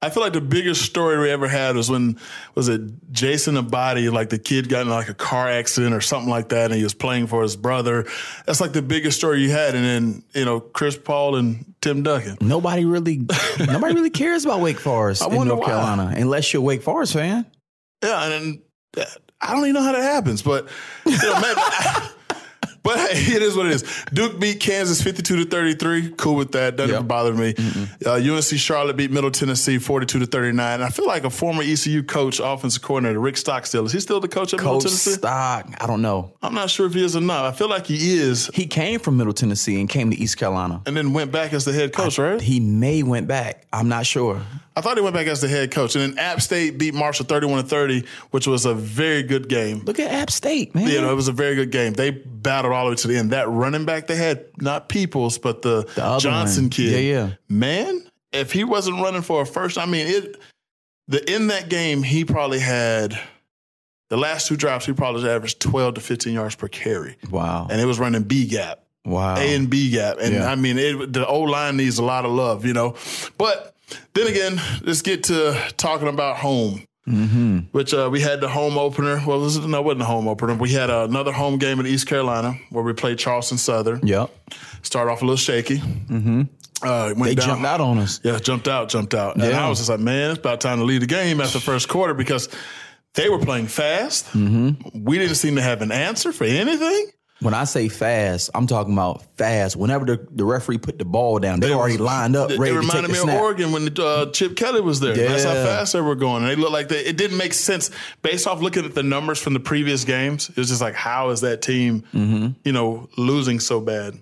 I 0.00 0.10
feel 0.10 0.22
like 0.22 0.32
the 0.32 0.40
biggest 0.40 0.82
story 0.82 1.18
we 1.18 1.28
ever 1.28 1.48
had 1.48 1.74
was 1.74 1.90
when 1.90 2.18
was 2.54 2.68
it 2.68 2.80
Jason 3.10 3.56
Abadi, 3.56 4.12
like 4.12 4.28
the 4.28 4.38
kid 4.38 4.68
got 4.68 4.82
in 4.82 4.90
like 4.90 5.08
a 5.08 5.14
car 5.14 5.48
accident 5.48 5.92
or 5.92 6.00
something 6.00 6.30
like 6.30 6.50
that, 6.50 6.66
and 6.66 6.74
he 6.74 6.84
was 6.84 6.94
playing 6.94 7.26
for 7.26 7.42
his 7.42 7.56
brother. 7.56 8.06
That's 8.46 8.60
like 8.60 8.72
the 8.72 8.82
biggest 8.82 9.18
story 9.18 9.42
you 9.42 9.50
had, 9.50 9.74
and 9.74 9.84
then 9.84 10.22
you 10.34 10.44
know 10.44 10.60
Chris 10.60 10.96
Paul 10.96 11.34
and 11.34 11.74
Tim 11.80 12.04
Duncan. 12.04 12.38
Nobody 12.40 12.84
really 12.84 13.26
nobody 13.58 13.94
really 13.94 14.10
cares 14.10 14.44
about 14.44 14.60
Wake 14.60 14.78
Forest 14.78 15.22
I 15.22 15.26
in 15.26 15.48
North 15.48 15.60
why. 15.60 15.66
Carolina 15.66 16.14
unless 16.16 16.52
you're 16.52 16.62
a 16.62 16.64
Wake 16.64 16.82
Forest 16.82 17.14
fan. 17.14 17.44
Yeah, 18.04 18.22
and 18.24 18.62
then, 18.96 19.06
I 19.40 19.52
don't 19.52 19.62
even 19.62 19.74
know 19.74 19.82
how 19.82 19.92
that 19.92 20.02
happens, 20.02 20.42
but 20.42 20.68
you 21.06 21.18
know. 21.18 22.08
But 22.82 22.98
hey, 23.10 23.36
it 23.36 23.42
is 23.42 23.54
what 23.56 23.66
it 23.66 23.72
is. 23.72 24.04
Duke 24.14 24.38
beat 24.40 24.60
Kansas 24.60 25.02
52 25.02 25.44
to 25.44 25.50
33. 25.50 26.10
Cool 26.16 26.36
with 26.36 26.52
that. 26.52 26.76
Doesn't 26.76 26.94
Yep. 26.94 27.06
bother 27.08 27.34
me. 27.34 27.54
Uh, 28.06 28.14
UNC 28.14 28.56
Charlotte 28.58 28.96
beat 28.96 29.10
Middle 29.10 29.30
Tennessee 29.30 29.78
42 29.78 30.20
to 30.20 30.26
39. 30.26 30.80
I 30.80 30.88
feel 30.88 31.06
like 31.06 31.24
a 31.24 31.30
former 31.30 31.62
ECU 31.62 32.02
coach, 32.02 32.40
offensive 32.42 32.80
coordinator, 32.82 33.18
Rick 33.20 33.36
Stockstill, 33.36 33.84
is 33.84 33.92
he 33.92 34.00
still 34.00 34.20
the 34.20 34.28
coach 34.28 34.54
at 34.54 34.60
Middle 34.60 34.74
Coach 34.74 34.84
Tennessee? 34.84 35.10
Stock. 35.14 35.66
I 35.80 35.86
don't 35.86 36.00
know. 36.02 36.32
I'm 36.40 36.54
not 36.54 36.70
sure 36.70 36.86
if 36.86 36.94
he 36.94 37.04
is 37.04 37.14
or 37.16 37.20
not. 37.20 37.44
I 37.44 37.52
feel 37.52 37.68
like 37.68 37.86
he 37.86 38.16
is, 38.18 38.48
He 38.54 38.66
came 38.66 39.00
from 39.00 39.16
Middle 39.18 39.34
Tennessee 39.34 39.78
and 39.80 39.88
came 39.88 40.10
to 40.10 40.16
East 40.16 40.38
Carolina. 40.38 40.80
and 40.86 40.96
then 40.96 41.12
went 41.12 41.30
back 41.32 41.52
as 41.52 41.64
the 41.66 41.72
head 41.72 41.92
coach, 41.92 42.18
right? 42.18 42.40
He 42.40 42.58
may 42.60 43.02
went 43.02 43.26
back. 43.26 43.66
I'm 43.72 43.88
not 43.88 44.06
sure. 44.06 44.40
I 44.76 44.80
thought 44.80 44.96
he 44.96 45.02
went 45.02 45.14
back 45.16 45.26
as 45.26 45.40
the 45.40 45.48
head 45.48 45.72
coach. 45.72 45.96
And 45.96 46.12
then 46.12 46.18
App 46.18 46.40
State 46.40 46.78
beat 46.78 46.94
Marshall 46.94 47.26
31 47.26 47.64
to 47.64 47.68
30, 47.68 48.04
which 48.30 48.46
was 48.46 48.64
a 48.64 48.74
very 48.74 49.24
good 49.24 49.48
game. 49.48 49.82
Look 49.84 49.98
at 49.98 50.10
App 50.12 50.30
State, 50.30 50.72
man. 50.74 50.86
You 50.88 51.00
know, 51.00 51.10
it 51.10 51.16
was 51.16 51.26
a 51.26 51.32
very 51.32 51.56
good 51.56 51.72
game. 51.72 51.94
They 51.94 52.12
battled 52.42 52.72
all 52.72 52.86
the 52.86 52.90
way 52.90 52.96
to 52.96 53.08
the 53.08 53.16
end. 53.16 53.30
That 53.32 53.48
running 53.48 53.84
back 53.84 54.06
they 54.06 54.16
had, 54.16 54.46
not 54.60 54.88
Peoples, 54.88 55.38
but 55.38 55.62
the, 55.62 55.88
other 55.96 56.20
Johnson 56.20 56.64
one. 56.64 56.70
kid. 56.70 56.92
Yeah, 56.92 56.98
yeah. 56.98 57.30
Man, 57.48 58.02
if 58.32 58.52
he 58.52 58.64
wasn't 58.64 59.00
running 59.00 59.22
for 59.22 59.42
a 59.42 59.46
first, 59.46 59.78
I 59.78 59.86
mean, 59.86 60.06
it. 60.06 60.36
The 61.08 61.34
in 61.34 61.46
that 61.46 61.70
game, 61.70 62.02
he 62.02 62.24
probably 62.26 62.58
had 62.58 63.18
the 64.10 64.18
last 64.18 64.46
two 64.46 64.56
drops. 64.56 64.84
He 64.84 64.92
probably 64.92 65.28
averaged 65.28 65.60
twelve 65.60 65.94
to 65.94 66.00
fifteen 66.02 66.34
yards 66.34 66.54
per 66.54 66.68
carry, 66.68 67.16
wow. 67.30 67.66
and 67.70 67.80
it 67.80 67.86
was 67.86 67.98
running 67.98 68.24
B 68.24 68.46
gap. 68.46 68.80
wow. 69.06 69.36
A 69.36 69.54
and 69.54 69.70
B 69.70 69.90
gap. 69.90 70.18
And 70.20 70.34
Yeah. 70.34 70.50
I 70.50 70.54
mean, 70.54 70.76
it, 70.76 71.12
the 71.14 71.26
O 71.26 71.40
line 71.40 71.78
needs 71.78 71.98
a 71.98 72.04
lot 72.04 72.26
of 72.26 72.30
love, 72.32 72.66
you 72.66 72.74
know. 72.74 72.94
But 73.38 73.74
then 74.12 74.26
again, 74.26 74.60
let's 74.82 75.00
get 75.00 75.24
to 75.24 75.58
talking 75.78 76.08
about 76.08 76.36
home. 76.36 76.84
Mm-hmm. 77.08 77.58
Which 77.72 77.92
uh, 77.94 78.08
we 78.10 78.20
had 78.20 78.40
the 78.40 78.48
home 78.48 78.76
opener. 78.78 79.22
Well, 79.26 79.40
this 79.42 79.56
is, 79.56 79.66
no, 79.66 79.78
it 79.78 79.84
wasn't 79.84 80.00
the 80.00 80.04
home 80.06 80.28
opener. 80.28 80.54
We 80.54 80.72
had 80.72 80.90
another 80.90 81.32
home 81.32 81.58
game 81.58 81.80
in 81.80 81.86
East 81.86 82.06
Carolina 82.06 82.54
where 82.70 82.84
we 82.84 82.92
played 82.92 83.18
Charleston 83.18 83.58
Southern. 83.58 84.06
Yep. 84.06 84.30
Started 84.82 85.10
off 85.10 85.22
a 85.22 85.24
little 85.24 85.36
shaky. 85.36 85.78
Mm-hmm. 85.78 86.42
Uh, 86.82 87.14
went 87.16 87.24
They 87.24 87.34
down. 87.34 87.46
jumped 87.48 87.64
out 87.66 87.80
on 87.80 87.98
us. 87.98 88.20
Yeah, 88.22 88.38
jumped 88.38 88.68
out, 88.68 88.88
jumped 88.88 89.14
out. 89.14 89.34
And 89.34 89.44
Yeah. 89.44 89.64
I 89.64 89.68
was 89.68 89.78
just 89.78 89.90
like, 89.90 89.98
man, 90.00 90.30
it's 90.30 90.38
about 90.38 90.60
time 90.60 90.78
to 90.78 90.84
lead 90.84 91.02
the 91.02 91.06
game 91.06 91.40
after 91.40 91.58
the 91.58 91.64
first 91.64 91.88
quarter 91.88 92.14
because 92.14 92.48
they 93.14 93.28
were 93.28 93.38
playing 93.40 93.66
fast. 93.66 94.26
Mm-hmm. 94.26 95.04
We 95.04 95.18
didn't 95.18 95.34
seem 95.36 95.56
to 95.56 95.62
have 95.62 95.82
an 95.82 95.90
answer 95.90 96.32
for 96.32 96.44
anything. 96.44 97.06
When 97.40 97.54
I 97.54 97.64
say 97.64 97.88
fast, 97.88 98.50
I'm 98.52 98.66
talking 98.66 98.92
about 98.92 99.22
fast. 99.36 99.76
Whenever 99.76 100.04
the, 100.04 100.26
the 100.32 100.44
referee 100.44 100.78
put 100.78 100.98
the 100.98 101.04
ball 101.04 101.38
down, 101.38 101.60
they, 101.60 101.72
already 101.72 101.96
lined 101.96 102.34
up, 102.34 102.50
It, 102.50 102.58
ready 102.58 102.74
it 102.76 102.80
to 102.82 102.88
take 102.88 103.06
the 103.06 103.14
snap. 103.14 103.26
reminded 103.26 103.26
me 103.28 103.34
of 103.36 103.40
Oregon 103.40 103.72
when 103.72 104.00
uh, 104.00 104.30
Chip 104.32 104.56
Kelly 104.56 104.80
was 104.80 104.98
there. 104.98 105.14
That's 105.14 105.44
how 105.44 105.52
fast 105.54 105.92
they 105.92 106.00
were 106.00 106.16
going. 106.16 106.42
And 106.42 106.50
they 106.50 106.56
looked 106.56 106.72
like 106.72 106.88
they, 106.88 107.04
it 107.04 107.16
didn't 107.16 107.36
make 107.36 107.52
sense 107.52 107.92
based 108.22 108.48
off 108.48 108.60
looking 108.60 108.84
at 108.84 108.94
the 108.96 109.04
numbers 109.04 109.38
from 109.40 109.52
the 109.54 109.60
previous 109.60 110.02
games. 110.04 110.48
It 110.48 110.56
was 110.56 110.68
just 110.68 110.80
like, 110.80 110.94
how 110.94 111.30
is 111.30 111.42
that 111.42 111.62
team, 111.62 112.02
Mm-hmm. 112.12 112.48
you 112.64 112.72
know, 112.72 113.08
losing 113.16 113.60
so 113.60 113.80
bad? 113.80 114.14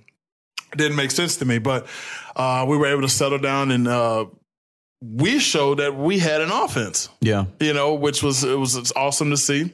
It 0.73 0.77
didn't 0.79 0.97
make 0.97 1.11
sense 1.11 1.37
to 1.37 1.47
me, 1.47 1.57
but 1.59 1.87
uh, 2.35 2.67
we 2.69 2.77
were 2.77 2.87
able 2.87 3.01
to 3.03 3.09
settle 3.09 3.39
down 3.39 3.71
and 3.71 3.89
uh, 3.89 4.27
we 5.01 5.39
showed 5.39 5.79
that 5.79 5.97
we 5.97 6.19
had 6.19 6.43
an 6.43 6.51
offense. 6.51 7.09
Yeah. 7.21 7.47
You 7.61 7.73
know, 7.73 7.95
which 7.95 8.23
was 8.23 8.45
it 8.45 8.59
was 8.59 8.77
it's 8.77 8.93
awesome 8.95 9.31
to 9.31 9.37
see. 9.39 9.73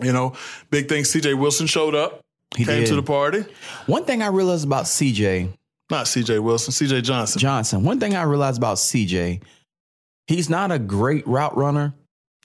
You 0.00 0.12
know, 0.12 0.32
big 0.70 0.88
thing. 0.88 1.04
C.J. 1.04 1.34
Wilson 1.34 1.66
showed 1.66 1.94
up, 1.94 2.20
He 2.56 2.64
came 2.64 2.80
did. 2.80 2.88
to 2.88 2.94
the 2.96 3.02
party. 3.02 3.44
One 3.86 4.04
thing 4.04 4.22
I 4.22 4.28
realized 4.28 4.64
about 4.64 4.84
CJ 4.84 5.52
Not 5.90 6.08
C.J. 6.08 6.38
Wilson, 6.38 6.72
C.J. 6.72 7.02
Johnson. 7.02 7.40
Johnson, 7.40 7.84
one 7.84 8.00
thing 8.00 8.14
I 8.14 8.22
realized 8.22 8.58
about 8.58 8.76
CJ, 8.78 9.42
he's 10.26 10.48
not 10.50 10.70
a 10.72 10.78
great 10.78 11.26
route 11.26 11.56
runner, 11.56 11.94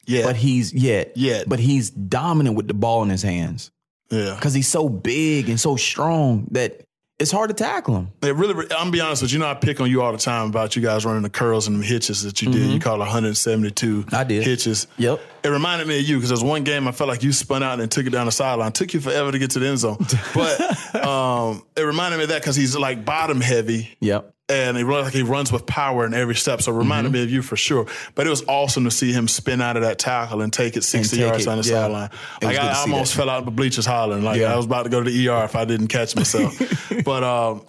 yeah, 0.06 0.24
but 0.24 0.36
he's 0.36 0.74
yet, 0.74 1.14
Yeah. 1.16 1.44
but 1.48 1.60
he's 1.60 1.90
dominant 1.90 2.56
with 2.56 2.68
the 2.68 2.74
ball 2.74 3.04
in 3.04 3.10
his 3.10 3.22
hands 3.22 3.72
yeah. 4.10 4.36
because 4.36 4.54
he's 4.54 4.68
so 4.68 4.88
big 4.90 5.50
and 5.50 5.60
so 5.60 5.76
strong 5.78 6.48
that 6.52 6.82
it's 7.20 7.32
hard 7.32 7.50
to 7.50 7.54
tackle 7.54 7.96
him. 7.96 8.10
It 8.22 8.36
really, 8.36 8.54
I'm 8.64 8.68
gonna 8.70 8.92
be 8.92 9.00
honest 9.00 9.22
with 9.22 9.32
you. 9.32 9.38
You 9.38 9.44
know, 9.46 9.50
I 9.52 9.54
pick 9.54 9.80
on 9.80 9.90
you 9.90 10.02
all 10.02 10.12
the 10.12 10.18
time 10.18 10.50
about 10.50 10.76
you 10.76 10.82
guys 10.82 11.06
running 11.06 11.22
the 11.22 11.30
curls 11.30 11.68
and 11.68 11.80
the 11.82 11.86
hitches 11.86 12.24
that 12.24 12.42
you 12.42 12.52
did. 12.52 12.70
You 12.72 12.80
called 12.80 13.00
172 13.00 14.04
Mm-hmm. 14.04 14.16
I 14.16 14.24
did. 14.24 14.44
hitches. 14.44 14.88
Yep. 14.98 15.20
It 15.44 15.50
reminded 15.50 15.88
me 15.88 16.00
of 16.00 16.06
you 16.06 16.18
because 16.18 16.30
there 16.30 16.36
was 16.36 16.44
one 16.44 16.64
game 16.64 16.88
I 16.88 16.92
felt 16.92 17.10
like 17.10 17.22
you 17.24 17.32
spun 17.34 17.64
out 17.64 17.80
and 17.80 17.92
took 17.92 18.06
it 18.06 18.10
down 18.12 18.26
the 18.26 18.32
sideline. 18.32 18.72
Took 18.72 18.94
you 18.94 19.00
forever 19.02 19.32
to 19.32 19.40
get 19.40 19.52
to 19.52 19.60
the 19.60 19.68
end 19.68 19.78
zone, 19.80 19.98
but 20.34 20.96
um, 21.06 21.64
it 21.76 21.82
reminded 21.82 22.18
me 22.18 22.24
of 22.24 22.30
that 22.30 22.42
because 22.42 22.56
he's 22.56 22.76
like 22.78 23.06
bottom 23.06 23.42
heavy 23.42 23.96
Yep. 24.00 24.33
And 24.54 24.78
he 24.78 24.84
runs 24.84 25.06
like 25.06 25.14
he 25.14 25.24
runs 25.24 25.52
with 25.52 25.66
power 25.66 26.06
in 26.06 26.14
every 26.14 26.36
step. 26.36 26.62
So 26.62 26.74
it 26.74 26.78
reminded 26.78 27.10
Mm-hmm. 27.10 27.14
me 27.20 27.24
of 27.24 27.30
you 27.32 27.42
for 27.42 27.56
sure. 27.58 27.88
But 28.16 28.28
it 28.28 28.30
was 28.30 28.44
awesome 28.48 28.84
to 28.86 28.92
see 28.92 29.12
him 29.12 29.28
spin 29.28 29.62
out 29.62 29.76
of 29.78 29.84
that 29.84 30.00
tackle 30.00 30.42
and 30.42 30.52
take 30.54 30.78
it 30.78 30.84
60 30.84 31.16
take 31.18 31.26
yards 31.26 31.48
it, 31.48 31.50
on 31.50 31.58
the 31.60 31.64
yeah. 31.68 31.82
sideline. 31.82 32.10
Like 32.42 32.56
good 32.58 32.60
I 32.66 32.74
almost 32.82 33.14
that. 33.14 33.18
fell 33.18 33.30
out 33.30 33.40
of 33.40 33.46
the 33.46 33.52
bleachers 33.52 33.86
hollering. 33.86 34.24
Like 34.24 34.40
Yeah. 34.40 34.54
I 34.54 34.56
was 34.56 34.66
about 34.66 34.84
to 34.84 34.90
go 34.90 35.02
to 35.04 35.10
the 35.10 35.28
ER 35.30 35.44
if 35.46 35.56
I 35.56 35.66
didn't 35.66 35.88
catch 35.88 36.16
myself. 36.16 36.58
but 37.06 37.24
um, 37.24 37.66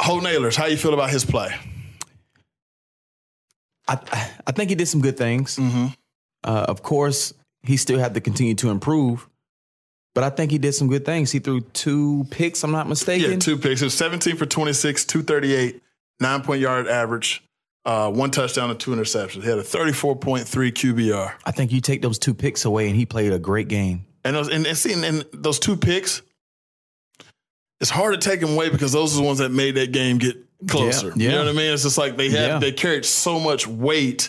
Holton 0.00 0.28
Ahlers, 0.30 0.56
how 0.56 0.66
you 0.66 0.76
feel 0.76 0.94
about 0.94 1.10
his 1.10 1.24
play? 1.24 1.54
I 3.88 3.98
I 4.46 4.52
think 4.52 4.70
he 4.70 4.76
did 4.76 4.86
some 4.86 5.00
good 5.00 5.16
things. 5.16 5.56
Mm-hmm. 5.56 5.86
Uh, 6.44 6.64
of 6.68 6.82
course, 6.82 7.34
he 7.62 7.76
still 7.76 7.98
had 7.98 8.14
to 8.14 8.20
continue 8.20 8.54
to 8.56 8.70
improve, 8.70 9.28
but 10.14 10.24
I 10.24 10.30
think 10.30 10.50
he 10.50 10.58
did 10.58 10.72
some 10.74 10.88
good 10.88 11.04
things. 11.04 11.30
He 11.32 11.38
threw 11.38 11.60
two 11.60 12.26
picks. 12.30 12.64
I'm 12.64 12.70
not 12.72 12.88
mistaken. 12.88 13.32
Yeah, 13.32 13.36
two 13.38 13.58
picks. 13.58 13.82
It 13.82 13.86
was 13.86 13.94
17 13.94 14.36
for 14.36 14.46
26, 14.46 15.04
238, 15.04 15.82
nine 16.20 16.42
point 16.42 16.60
yard 16.60 16.86
average, 16.88 17.42
uh, 17.84 18.10
one 18.10 18.30
touchdown 18.30 18.70
and 18.70 18.78
two 18.78 18.90
interceptions. 18.92 19.42
He 19.42 19.48
had 19.48 19.58
a 19.58 19.62
34.3 19.62 20.44
QBR. 20.46 21.32
I 21.44 21.50
think 21.50 21.72
you 21.72 21.80
take 21.80 22.02
those 22.02 22.18
two 22.18 22.34
picks 22.34 22.64
away, 22.64 22.86
and 22.88 22.96
he 22.96 23.06
played 23.06 23.32
a 23.32 23.38
great 23.38 23.68
game. 23.68 24.04
And 24.24 24.36
those 24.36 24.48
and, 24.48 24.66
and 24.66 24.76
seeing 24.76 25.02
and 25.04 25.24
those 25.32 25.58
two 25.58 25.76
picks, 25.76 26.22
it's 27.80 27.90
hard 27.90 28.20
to 28.20 28.28
take 28.30 28.40
them 28.40 28.50
away 28.52 28.68
because 28.68 28.92
those 28.92 29.14
are 29.14 29.20
the 29.20 29.26
ones 29.26 29.38
that 29.38 29.50
made 29.50 29.76
that 29.76 29.92
game 29.92 30.18
get 30.18 30.36
closer. 30.68 31.12
Yeah, 31.16 31.22
You 31.22 31.28
know 31.30 31.38
what 31.38 31.48
I 31.48 31.52
mean? 31.52 31.72
It's 31.72 31.82
just 31.84 31.96
like 31.96 32.16
they 32.18 32.28
had 32.28 32.46
Yeah. 32.48 32.58
they 32.58 32.72
carried 32.72 33.06
so 33.06 33.40
much 33.40 33.66
weight. 33.66 34.28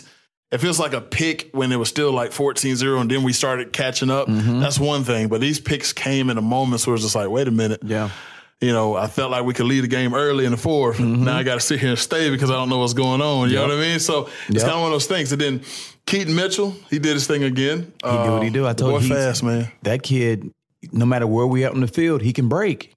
It 0.50 0.58
feels 0.58 0.78
like 0.80 0.92
a 0.94 1.00
pick 1.00 1.50
when 1.52 1.72
it 1.72 1.76
was 1.76 1.88
still 1.90 2.12
like 2.12 2.30
14-0 2.30 3.00
and 3.00 3.10
then 3.10 3.22
we 3.22 3.32
started 3.32 3.72
catching 3.72 4.10
up. 4.10 4.28
Mm-hmm. 4.28 4.60
That's 4.60 4.78
one 4.78 5.04
thing. 5.04 5.28
But 5.28 5.40
these 5.42 5.60
picks 5.60 5.92
came 5.92 6.30
in 6.30 6.38
a 6.38 6.42
moment 6.42 6.86
where 6.86 6.94
it's 6.94 7.04
just 7.04 7.14
like, 7.14 7.28
wait 7.28 7.48
a 7.48 7.50
minute. 7.50 7.80
Yeah. 7.84 8.10
You 8.62 8.72
know, 8.72 8.94
I 8.96 9.08
felt 9.08 9.30
like 9.32 9.44
we 9.44 9.52
could 9.54 9.66
lead 9.66 9.80
the 9.82 9.88
game 9.88 10.14
early 10.14 10.44
in 10.44 10.52
the 10.52 10.56
4th 10.56 11.00
Now 11.00 11.36
I 11.36 11.42
got 11.42 11.54
to 11.54 11.60
sit 11.60 11.80
here 11.80 11.90
and 11.90 11.98
stay 11.98 12.30
because 12.30 12.48
I 12.48 12.54
don't 12.54 12.68
know 12.68 12.78
what's 12.78 12.94
going 12.94 13.20
on. 13.20 13.50
You 13.50 13.56
know 13.56 13.62
Mm-hmm. 13.62 13.70
What 13.76 13.84
I 13.84 13.88
mean? 13.88 13.98
So 13.98 14.28
it's 14.48 14.56
Yep. 14.56 14.62
kind 14.62 14.72
of 14.74 14.80
one 14.80 14.86
of 14.86 14.92
those 14.92 15.06
things. 15.06 15.32
And 15.32 15.40
then 15.40 15.62
Keaton 16.06 16.34
Mitchell, 16.34 16.74
he 16.88 16.98
did 17.00 17.14
his 17.14 17.26
thing 17.26 17.42
again. 17.42 17.92
He 18.04 18.10
did 18.10 18.30
what 18.30 18.42
he 18.44 18.50
do. 18.50 18.66
I 18.66 18.72
told 18.72 19.02
you 19.02 19.08
fast, 19.08 19.42
man. 19.42 19.70
That 19.82 20.02
kid, 20.04 20.50
no 20.92 21.04
matter 21.06 21.26
where 21.26 21.46
we 21.46 21.64
at 21.64 21.72
on 21.72 21.80
the 21.80 21.88
field, 21.88 22.22
he 22.22 22.32
can 22.32 22.48
break 22.48 22.92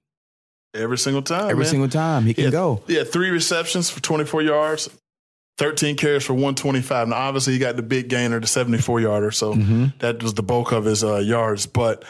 Every 0.74 0.98
single 0.98 1.22
time. 1.22 1.44
every 1.50 1.64
man. 1.64 1.66
single 1.66 1.88
time. 1.88 2.24
He 2.26 2.34
can 2.34 2.44
yeah, 2.44 2.50
go. 2.50 2.82
Yeah, 2.86 3.02
three 3.04 3.30
receptions 3.30 3.88
for 3.90 4.00
24 4.00 4.42
yards, 4.42 4.88
13 5.58 5.96
carries 5.96 6.22
for 6.24 6.34
125. 6.34 7.08
Now, 7.08 7.16
obviously, 7.16 7.54
he 7.54 7.58
got 7.58 7.76
the 7.76 7.82
big 7.82 8.08
gainer, 8.08 8.38
the 8.38 8.46
74 8.46 9.00
yarder. 9.00 9.30
So 9.32 9.54
Mm-hmm. 9.54 9.86
that 10.00 10.22
was 10.22 10.34
the 10.34 10.42
bulk 10.42 10.70
of 10.72 10.84
his 10.84 11.02
uh, 11.02 11.16
yards. 11.16 11.64
But 11.66 12.04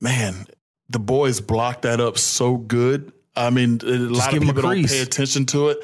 man, 0.00 0.46
the 0.88 0.98
boys 0.98 1.40
blocked 1.40 1.82
that 1.82 2.00
up 2.00 2.18
so 2.18 2.56
good. 2.56 3.12
I 3.36 3.50
mean, 3.50 3.80
a 3.84 3.86
lot 3.86 4.34
of 4.34 4.40
people 4.42 4.62
don't 4.62 4.86
pay 4.86 5.00
attention 5.00 5.46
to 5.46 5.68
it. 5.68 5.78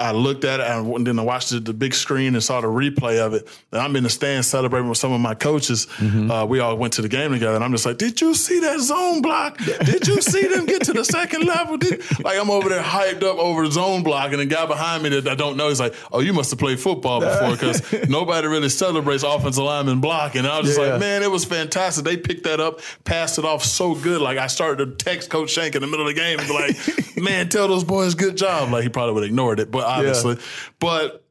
I 0.00 0.12
looked 0.12 0.44
at 0.44 0.60
it 0.60 0.66
and 0.66 1.06
then 1.06 1.18
I 1.18 1.22
watched 1.22 1.50
the, 1.50 1.60
the 1.60 1.72
big 1.74 1.94
screen 1.94 2.34
and 2.34 2.42
saw 2.42 2.60
the 2.60 2.66
replay 2.68 3.18
of 3.24 3.34
it. 3.34 3.46
And 3.72 3.80
I'm 3.80 3.94
in 3.96 4.02
the 4.04 4.10
stands 4.10 4.46
celebrating 4.48 4.88
with 4.88 4.98
some 4.98 5.12
of 5.12 5.20
my 5.20 5.34
coaches. 5.34 5.86
Mm-hmm. 5.98 6.30
Uh, 6.30 6.44
we 6.46 6.58
all 6.60 6.76
went 6.76 6.94
to 6.94 7.02
the 7.02 7.08
game 7.08 7.32
together, 7.32 7.54
and 7.54 7.62
I'm 7.64 7.72
just 7.72 7.86
like, 7.86 7.98
"Did 7.98 8.20
you 8.20 8.34
see 8.34 8.60
that 8.60 8.80
zone 8.80 9.22
block? 9.22 9.58
Did 9.58 10.06
you 10.08 10.20
see 10.22 10.46
them 10.46 10.66
get 10.66 10.82
to 10.84 10.92
the 10.92 11.04
second 11.04 11.44
level? 11.46 11.76
Did, 11.76 12.00
like 12.24 12.38
I'm 12.38 12.50
over 12.50 12.68
there 12.68 12.82
hyped 12.82 13.22
up 13.22 13.36
over 13.38 13.66
zone 13.70 14.02
block, 14.02 14.32
and 14.32 14.40
the 14.40 14.46
guy 14.46 14.66
behind 14.66 15.02
me 15.02 15.10
that 15.10 15.28
I 15.28 15.34
don't 15.34 15.56
know 15.56 15.68
is 15.68 15.80
like, 15.80 15.94
"Oh, 16.12 16.20
you 16.20 16.32
must 16.32 16.50
have 16.50 16.58
played 16.58 16.80
football 16.80 17.20
before 17.20 17.50
because 17.52 17.82
nobody 18.08 18.46
really 18.48 18.68
celebrates 18.70 19.22
offensive 19.22 19.62
lineman 19.64 20.00
block. 20.00 20.34
And 20.34 20.46
I 20.46 20.58
was 20.58 20.68
just 20.68 20.80
Yeah. 20.80 20.92
like, 20.92 21.00
"Man, 21.00 21.22
it 21.22 21.30
was 21.30 21.44
fantastic. 21.44 22.04
They 22.04 22.16
picked 22.16 22.44
that 22.44 22.60
up, 22.60 22.80
passed 23.04 23.38
it 23.38 23.44
off 23.44 23.62
so 23.64 23.94
good. 23.94 24.20
Like 24.20 24.38
I 24.38 24.46
started 24.46 24.98
to 24.98 25.04
text 25.04 25.28
Coach 25.30 25.50
Shank 25.50 25.74
in 25.74 25.82
the 25.82 25.86
middle 25.88 26.08
of 26.08 26.14
the 26.14 26.20
game 26.20 26.38
and 26.38 26.48
be 26.48 26.54
like, 26.54 27.16
"Man, 27.16 27.48
tell 27.48 27.68
those 27.68 27.84
boys 27.84 28.14
good 28.14 28.36
job." 28.36 28.70
Like 28.72 28.82
he 28.82 28.88
probably 28.88 29.14
would 29.14 29.22
have 29.24 29.30
ignored 29.30 29.60
it, 29.60 29.70
but 29.70 29.86
obviously, 29.98 30.38
but 30.78 31.24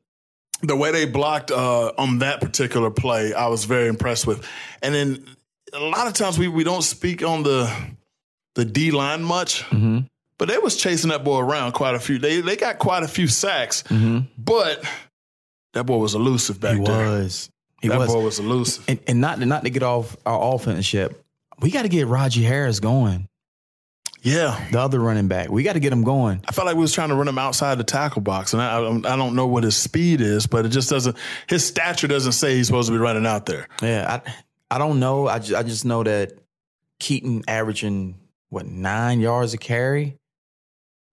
the 0.61 0.75
way 0.75 0.91
they 0.91 1.05
blocked 1.05 1.51
uh, 1.51 1.91
on 1.97 2.19
that 2.19 2.41
particular 2.41 2.91
play, 2.91 3.33
I 3.33 3.47
was 3.47 3.65
very 3.65 3.87
impressed 3.87 4.27
with. 4.27 4.45
And 4.81 4.93
then 4.93 5.25
a 5.73 5.79
lot 5.79 6.07
of 6.07 6.13
times 6.13 6.37
we, 6.37 6.47
we 6.47 6.63
don't 6.63 6.81
speak 6.83 7.23
on 7.23 7.43
the 7.43 7.73
the 8.55 8.65
D 8.65 8.91
line 8.91 9.23
much, 9.23 9.61
Mm-hmm. 9.69 9.99
but 10.37 10.47
they 10.49 10.57
was 10.57 10.75
chasing 10.75 11.11
that 11.11 11.23
boy 11.23 11.39
around 11.39 11.71
quite 11.73 11.95
a 11.95 11.99
few. 11.99 12.17
They 12.19 12.41
they 12.41 12.55
got 12.57 12.77
quite 12.79 13.03
a 13.03 13.07
few 13.07 13.27
sacks, 13.27 13.83
but 14.37 14.83
that 15.73 15.85
boy 15.85 15.97
was 15.97 16.15
elusive 16.15 16.59
back 16.59 16.77
He 16.77 16.83
there. 16.83 17.07
was. 17.09 17.49
He 17.81 17.87
that 17.87 17.99
was. 17.99 18.11
boy 18.13 18.21
was 18.23 18.39
elusive. 18.39 18.83
And, 18.89 18.99
and 19.07 19.21
not 19.21 19.39
to, 19.39 19.45
not 19.45 19.63
to 19.63 19.69
get 19.69 19.83
off 19.83 20.17
our 20.25 20.55
offense 20.55 20.91
yet, 20.93 21.11
we 21.61 21.71
got 21.71 21.83
to 21.83 21.87
get 21.89 22.07
Rahjai 22.07 22.43
Harris 22.43 22.79
going. 22.81 23.29
Yeah. 24.21 24.67
The 24.71 24.79
other 24.79 24.99
running 24.99 25.27
back, 25.27 25.49
we 25.49 25.63
got 25.63 25.73
to 25.73 25.79
get 25.79 25.93
him 25.93 26.03
going. 26.03 26.41
I 26.47 26.51
felt 26.51 26.65
like 26.65 26.75
we 26.75 26.81
was 26.81 26.93
trying 26.93 27.09
to 27.09 27.15
run 27.15 27.27
him 27.27 27.37
outside 27.37 27.77
the 27.77 27.83
tackle 27.83 28.21
box, 28.21 28.53
and 28.53 28.61
I, 28.61 28.77
I 28.79 29.13
I 29.13 29.15
don't 29.15 29.35
know 29.35 29.47
what 29.47 29.63
his 29.63 29.75
speed 29.77 30.21
is, 30.21 30.45
but 30.47 30.65
it 30.65 30.69
just 30.69 30.89
doesn't. 30.89 31.15
His 31.47 31.65
stature 31.65 32.07
doesn't 32.07 32.33
say 32.33 32.55
he's 32.55 32.67
supposed 32.67 32.87
to 32.87 32.93
be 32.93 32.97
running 32.99 33.25
out 33.25 33.45
there. 33.45 33.67
Yeah, 33.81 34.21
I 34.25 34.33
I 34.75 34.77
don't 34.77 34.99
know. 34.99 35.27
I 35.27 35.39
just, 35.39 35.53
I 35.55 35.63
just 35.63 35.85
know 35.85 36.03
that 36.03 36.33
Keaton 36.99 37.43
averaging 37.47 38.15
what 38.49 38.65
nine 38.65 39.19
yards 39.21 39.53
a 39.53 39.57
carry, 39.57 40.17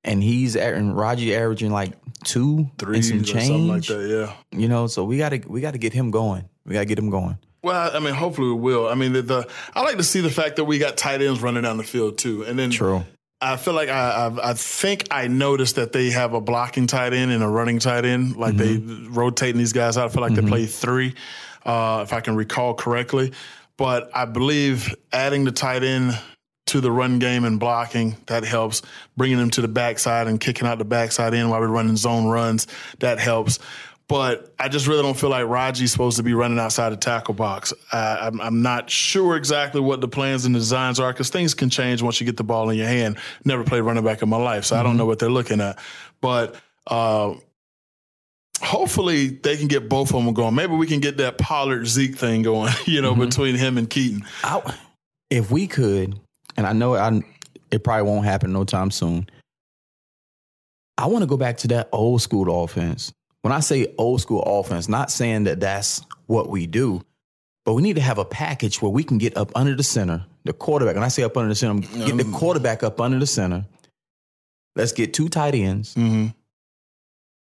and 0.04 0.22
he's 0.22 0.56
and 0.56 0.94
Rahjai 0.94 1.36
averaging 1.36 1.70
like 1.70 1.92
two 2.24 2.70
Three 2.78 2.96
and 2.96 3.04
some 3.04 3.24
something 3.24 3.68
like 3.68 3.82
change. 3.82 3.88
that. 3.88 4.34
Yeah. 4.52 4.58
You 4.58 4.68
know, 4.68 4.88
so 4.88 5.04
we 5.04 5.16
got 5.18 5.28
to 5.30 5.38
we 5.46 5.60
got 5.60 5.72
to 5.72 5.78
get 5.78 5.92
him 5.92 6.10
going. 6.10 6.48
We 6.64 6.72
got 6.72 6.80
to 6.80 6.86
get 6.86 6.98
him 6.98 7.10
going. 7.10 7.38
Well, 7.66 7.96
I 7.96 7.98
mean, 7.98 8.14
hopefully 8.14 8.46
we 8.46 8.54
will. 8.54 8.88
I 8.88 8.94
mean, 8.94 9.12
the, 9.12 9.22
the 9.22 9.48
I 9.74 9.82
like 9.82 9.96
to 9.96 10.04
see 10.04 10.20
the 10.20 10.30
fact 10.30 10.54
that 10.54 10.66
we 10.66 10.78
got 10.78 10.96
tight 10.96 11.20
ends 11.20 11.42
running 11.42 11.64
down 11.64 11.78
the 11.78 11.82
field 11.82 12.16
too, 12.16 12.44
and 12.44 12.56
then 12.56 12.70
True. 12.70 13.04
I 13.40 13.56
feel 13.56 13.74
like 13.74 13.88
I, 13.88 14.28
I 14.28 14.50
I 14.50 14.54
think 14.54 15.08
I 15.10 15.26
noticed 15.26 15.74
that 15.74 15.90
they 15.90 16.10
have 16.10 16.32
a 16.32 16.40
blocking 16.40 16.86
tight 16.86 17.12
end 17.12 17.32
and 17.32 17.42
a 17.42 17.48
running 17.48 17.80
tight 17.80 18.04
end. 18.04 18.36
Like 18.36 18.56
they 18.56 18.76
rotating 18.76 19.58
these 19.58 19.72
guys 19.72 19.98
out. 19.98 20.04
I 20.04 20.12
feel 20.12 20.22
like 20.22 20.34
they 20.34 20.42
play 20.42 20.66
three, 20.66 21.16
uh, 21.64 22.02
if 22.04 22.12
I 22.12 22.20
can 22.20 22.36
recall 22.36 22.74
correctly. 22.74 23.32
But 23.76 24.10
I 24.14 24.26
believe 24.26 24.94
adding 25.12 25.42
the 25.42 25.50
tight 25.50 25.82
end 25.82 26.16
to 26.66 26.80
the 26.80 26.92
run 26.92 27.18
game 27.18 27.44
and 27.44 27.58
blocking 27.58 28.16
that 28.26 28.44
helps. 28.44 28.82
Bringing 29.16 29.38
them 29.38 29.50
to 29.50 29.60
the 29.60 29.68
backside 29.68 30.28
and 30.28 30.38
kicking 30.38 30.68
out 30.68 30.78
the 30.78 30.84
backside 30.84 31.34
in 31.34 31.48
while 31.48 31.58
we're 31.58 31.66
running 31.66 31.96
zone 31.96 32.28
runs 32.28 32.68
that 33.00 33.18
helps. 33.18 33.58
But 34.08 34.54
I 34.58 34.68
just 34.68 34.86
really 34.86 35.02
don't 35.02 35.18
feel 35.18 35.30
like 35.30 35.46
Rahjai's 35.46 35.90
supposed 35.90 36.16
to 36.18 36.22
be 36.22 36.32
running 36.32 36.60
outside 36.60 36.90
the 36.90 36.96
tackle 36.96 37.34
box. 37.34 37.72
Uh, 37.92 38.18
I'm, 38.20 38.40
I'm 38.40 38.62
not 38.62 38.88
sure 38.88 39.36
exactly 39.36 39.80
what 39.80 40.00
the 40.00 40.06
plans 40.06 40.44
and 40.44 40.54
designs 40.54 41.00
are 41.00 41.12
because 41.12 41.28
things 41.28 41.54
can 41.54 41.70
change 41.70 42.02
once 42.02 42.20
you 42.20 42.26
get 42.26 42.36
the 42.36 42.44
ball 42.44 42.70
in 42.70 42.78
your 42.78 42.86
hand. 42.86 43.18
Never 43.44 43.64
played 43.64 43.80
running 43.80 44.04
back 44.04 44.22
in 44.22 44.28
my 44.28 44.36
life, 44.36 44.64
so 44.64 44.76
I 44.76 44.84
don't 44.84 44.96
know 44.96 45.06
what 45.06 45.18
they're 45.18 45.28
looking 45.28 45.60
at. 45.60 45.80
But 46.20 46.54
uh, 46.86 47.34
hopefully 48.60 49.28
they 49.28 49.56
can 49.56 49.66
get 49.66 49.88
both 49.88 50.14
of 50.14 50.24
them 50.24 50.34
going. 50.34 50.54
Maybe 50.54 50.74
we 50.74 50.86
can 50.86 51.00
get 51.00 51.16
that 51.16 51.38
Pollard 51.38 51.86
Zeke 51.86 52.16
thing 52.16 52.42
going, 52.42 52.72
you 52.84 53.02
know, 53.02 53.14
between 53.14 53.56
him 53.56 53.76
and 53.76 53.90
Keaton. 53.90 54.24
I, 54.44 54.74
if 55.30 55.50
we 55.50 55.66
could, 55.66 56.18
and 56.56 56.66
I 56.66 56.72
know 56.72 56.94
I, 56.94 57.20
it 57.70 57.82
probably 57.82 58.08
won't 58.08 58.24
happen 58.24 58.52
no 58.52 58.64
time 58.64 58.90
soon. 58.90 59.28
I 60.98 61.06
want 61.06 61.22
to 61.22 61.26
go 61.26 61.36
back 61.36 61.58
to 61.58 61.68
that 61.68 61.88
old 61.92 62.22
school 62.22 62.62
offense. 62.64 63.12
When 63.46 63.52
I 63.52 63.60
say 63.60 63.94
old 63.96 64.20
school 64.20 64.42
offense, 64.42 64.88
not 64.88 65.08
saying 65.08 65.44
that 65.44 65.60
that's 65.60 66.04
what 66.26 66.50
we 66.50 66.66
do, 66.66 67.00
but 67.64 67.74
we 67.74 67.82
need 67.82 67.94
to 67.94 68.00
have 68.00 68.18
a 68.18 68.24
package 68.24 68.82
where 68.82 68.90
we 68.90 69.04
can 69.04 69.18
get 69.18 69.36
up 69.36 69.52
under 69.54 69.76
the 69.76 69.84
center, 69.84 70.26
the 70.42 70.52
quarterback. 70.52 70.96
When 70.96 71.04
I 71.04 71.06
say 71.06 71.22
up 71.22 71.36
under 71.36 71.50
the 71.50 71.54
center, 71.54 71.74
I'm 71.74 71.80
get 71.80 72.16
the 72.16 72.28
quarterback 72.32 72.82
up 72.82 73.00
under 73.00 73.20
the 73.20 73.26
center. 73.28 73.64
Let's 74.74 74.90
get 74.90 75.14
two 75.14 75.28
tight 75.28 75.54
ends. 75.54 75.94
Mm-hmm. 75.94 76.36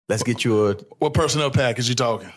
Let's 0.09 0.23
get 0.23 0.43
you 0.43 0.69
a 0.69 0.73
What 0.97 1.13
personnel 1.13 1.51
package 1.51 1.89
you 1.89 1.93
talking? 1.93 2.33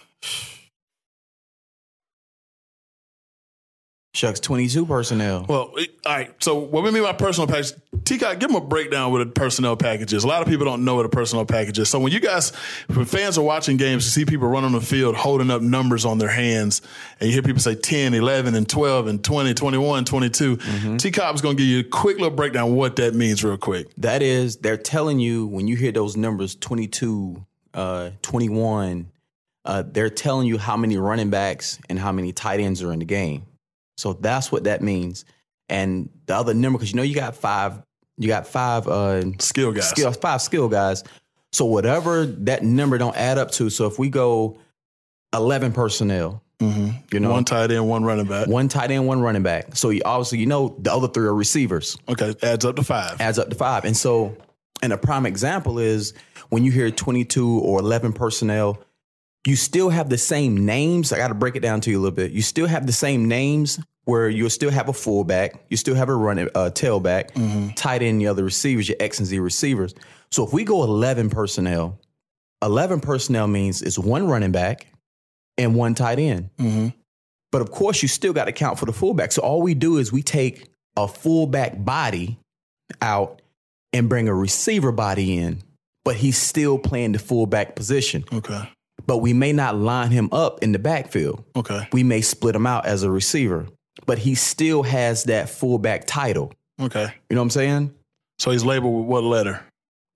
Shucks, 4.16 4.40
22 4.40 4.86
personnel. 4.86 5.44
Well, 5.46 5.74
all 5.74 5.76
right. 6.06 6.32
So 6.42 6.56
what 6.56 6.82
we 6.82 6.90
mean 6.90 7.02
by 7.02 7.12
personal 7.12 7.46
package, 7.46 7.72
T-Cop, 8.04 8.38
give 8.38 8.48
them 8.48 8.56
a 8.56 8.64
breakdown 8.64 9.12
what 9.12 9.20
a 9.20 9.26
personnel 9.26 9.76
package 9.76 10.14
is. 10.14 10.24
A 10.24 10.26
lot 10.26 10.40
of 10.40 10.48
people 10.48 10.64
don't 10.64 10.86
know 10.86 10.94
what 10.94 11.04
a 11.04 11.10
personnel 11.10 11.44
package 11.44 11.78
is. 11.78 11.90
So 11.90 11.98
when 12.00 12.12
you 12.12 12.20
guys, 12.20 12.54
when 12.86 13.04
fans 13.04 13.36
are 13.36 13.44
watching 13.44 13.76
games, 13.76 14.06
you 14.06 14.10
see 14.10 14.24
people 14.24 14.48
running 14.48 14.68
on 14.68 14.72
the 14.72 14.80
field 14.80 15.16
holding 15.16 15.50
up 15.50 15.60
numbers 15.60 16.06
on 16.06 16.16
their 16.16 16.30
hands, 16.30 16.80
and 17.20 17.28
you 17.28 17.34
hear 17.34 17.42
people 17.42 17.60
say 17.60 17.74
10, 17.74 18.14
11, 18.14 18.54
and 18.54 18.66
12, 18.66 19.06
and 19.06 19.22
20, 19.22 19.52
21, 19.52 20.04
22. 20.06 20.56
Mm-hmm. 20.56 20.96
T-Cop's 20.96 21.42
going 21.42 21.58
to 21.58 21.62
give 21.62 21.68
you 21.68 21.80
a 21.80 21.84
quick 21.84 22.16
little 22.16 22.34
breakdown 22.34 22.74
what 22.74 22.96
that 22.96 23.14
means 23.14 23.44
real 23.44 23.58
quick. 23.58 23.88
That 23.98 24.22
is, 24.22 24.56
they're 24.56 24.78
telling 24.78 25.18
you 25.18 25.46
when 25.46 25.68
you 25.68 25.76
hear 25.76 25.92
those 25.92 26.16
numbers 26.16 26.54
22, 26.54 27.44
uh, 27.74 28.10
21, 28.22 29.12
uh, 29.66 29.82
they're 29.86 30.08
telling 30.08 30.46
you 30.46 30.56
how 30.56 30.78
many 30.78 30.96
running 30.96 31.28
backs 31.28 31.78
and 31.90 31.98
how 31.98 32.12
many 32.12 32.32
tight 32.32 32.60
ends 32.60 32.82
are 32.82 32.94
in 32.94 33.00
the 33.00 33.04
game. 33.04 33.44
So 33.96 34.12
that's 34.14 34.52
what 34.52 34.64
that 34.64 34.82
means. 34.82 35.24
And 35.68 36.10
the 36.26 36.34
other 36.34 36.54
number, 36.54 36.78
because 36.78 36.92
you 36.92 36.96
know 36.96 37.02
you 37.02 37.14
got 37.14 37.34
five, 37.34 37.82
you 38.18 38.28
got 38.28 38.46
five 38.46 38.86
uh, 38.86 39.22
skill 39.38 39.72
guys, 39.72 39.90
skill, 39.90 40.12
five 40.12 40.40
skill 40.42 40.68
guys. 40.68 41.02
So 41.52 41.64
whatever 41.64 42.26
that 42.26 42.62
number 42.62 42.98
don't 42.98 43.16
add 43.16 43.38
up 43.38 43.50
to. 43.52 43.70
So 43.70 43.86
if 43.86 43.98
we 43.98 44.08
go 44.08 44.58
eleven 45.34 45.72
personnel, 45.72 46.42
mm-hmm. 46.60 46.90
you 47.12 47.20
know, 47.20 47.30
one 47.30 47.44
tight 47.44 47.70
end, 47.70 47.88
one 47.88 48.04
running 48.04 48.26
back, 48.26 48.46
one 48.46 48.68
tight 48.68 48.90
end, 48.90 49.06
one 49.06 49.20
running 49.20 49.42
back. 49.42 49.74
So 49.74 49.90
you, 49.90 50.02
obviously 50.04 50.38
you 50.38 50.46
know 50.46 50.76
the 50.78 50.92
other 50.92 51.08
three 51.08 51.26
are 51.26 51.34
receivers. 51.34 51.96
Okay, 52.08 52.34
adds 52.42 52.64
up 52.64 52.76
to 52.76 52.84
five. 52.84 53.20
Adds 53.20 53.38
up 53.38 53.48
to 53.48 53.56
five. 53.56 53.84
And 53.84 53.96
so, 53.96 54.36
and 54.82 54.92
a 54.92 54.98
prime 54.98 55.26
example 55.26 55.78
is 55.78 56.14
when 56.50 56.64
you 56.64 56.70
hear 56.70 56.90
twenty 56.90 57.24
two 57.24 57.58
or 57.60 57.80
eleven 57.80 58.12
personnel 58.12 58.78
you 59.46 59.56
still 59.56 59.90
have 59.90 60.08
the 60.08 60.18
same 60.18 60.66
names. 60.66 61.12
I 61.12 61.18
got 61.18 61.28
to 61.28 61.34
break 61.34 61.56
it 61.56 61.60
down 61.60 61.80
to 61.82 61.90
you 61.90 61.98
a 61.98 62.02
little 62.02 62.14
bit. 62.14 62.32
You 62.32 62.42
still 62.42 62.66
have 62.66 62.86
the 62.86 62.92
same 62.92 63.28
names 63.28 63.78
where 64.04 64.28
you'll 64.28 64.50
still 64.50 64.70
have 64.70 64.88
a 64.88 64.92
fullback, 64.92 65.64
you 65.68 65.76
still 65.76 65.96
have 65.96 66.08
a 66.08 66.14
running 66.14 66.48
uh, 66.54 66.70
tailback, 66.72 67.32
mm-hmm. 67.32 67.70
tight 67.70 68.02
end, 68.02 68.20
the 68.20 68.28
other 68.28 68.44
receivers, 68.44 68.88
your 68.88 68.96
X 69.00 69.18
and 69.18 69.26
Z 69.26 69.38
receivers. 69.40 69.94
So 70.30 70.46
if 70.46 70.52
we 70.52 70.64
go 70.64 70.84
11 70.84 71.28
personnel, 71.30 71.98
11 72.62 73.00
personnel 73.00 73.48
means 73.48 73.82
it's 73.82 73.98
one 73.98 74.28
running 74.28 74.52
back 74.52 74.86
and 75.58 75.74
one 75.74 75.94
tight 75.94 76.20
end. 76.20 76.50
Mm-hmm. 76.58 76.88
But 77.50 77.62
of 77.62 77.72
course, 77.72 78.00
you 78.00 78.08
still 78.08 78.32
got 78.32 78.44
to 78.44 78.52
count 78.52 78.78
for 78.78 78.86
the 78.86 78.92
fullback. 78.92 79.32
So 79.32 79.42
all 79.42 79.60
we 79.60 79.74
do 79.74 79.98
is 79.98 80.12
we 80.12 80.22
take 80.22 80.68
a 80.96 81.08
fullback 81.08 81.84
body 81.84 82.38
out 83.02 83.42
and 83.92 84.08
bring 84.08 84.28
a 84.28 84.34
receiver 84.34 84.92
body 84.92 85.36
in, 85.36 85.62
but 86.04 86.14
he's 86.14 86.38
still 86.38 86.78
playing 86.78 87.12
the 87.12 87.18
fullback 87.18 87.74
position. 87.74 88.24
Okay 88.32 88.68
but 89.04 89.18
we 89.18 89.32
may 89.32 89.52
not 89.52 89.76
line 89.76 90.10
him 90.10 90.28
up 90.32 90.62
in 90.62 90.72
the 90.72 90.78
backfield. 90.78 91.44
Okay. 91.54 91.88
We 91.92 92.02
may 92.02 92.20
split 92.20 92.54
him 92.54 92.66
out 92.66 92.86
as 92.86 93.02
a 93.02 93.10
receiver, 93.10 93.66
but 94.06 94.18
he 94.18 94.34
still 94.34 94.82
has 94.82 95.24
that 95.24 95.48
fullback 95.48 96.06
title. 96.06 96.52
Okay. 96.80 97.12
You 97.28 97.36
know 97.36 97.42
what 97.42 97.46
I'm 97.46 97.50
saying? 97.50 97.94
So 98.38 98.50
he's 98.50 98.64
labeled 98.64 98.94
with 98.98 99.06
what 99.06 99.24
letter? 99.24 99.62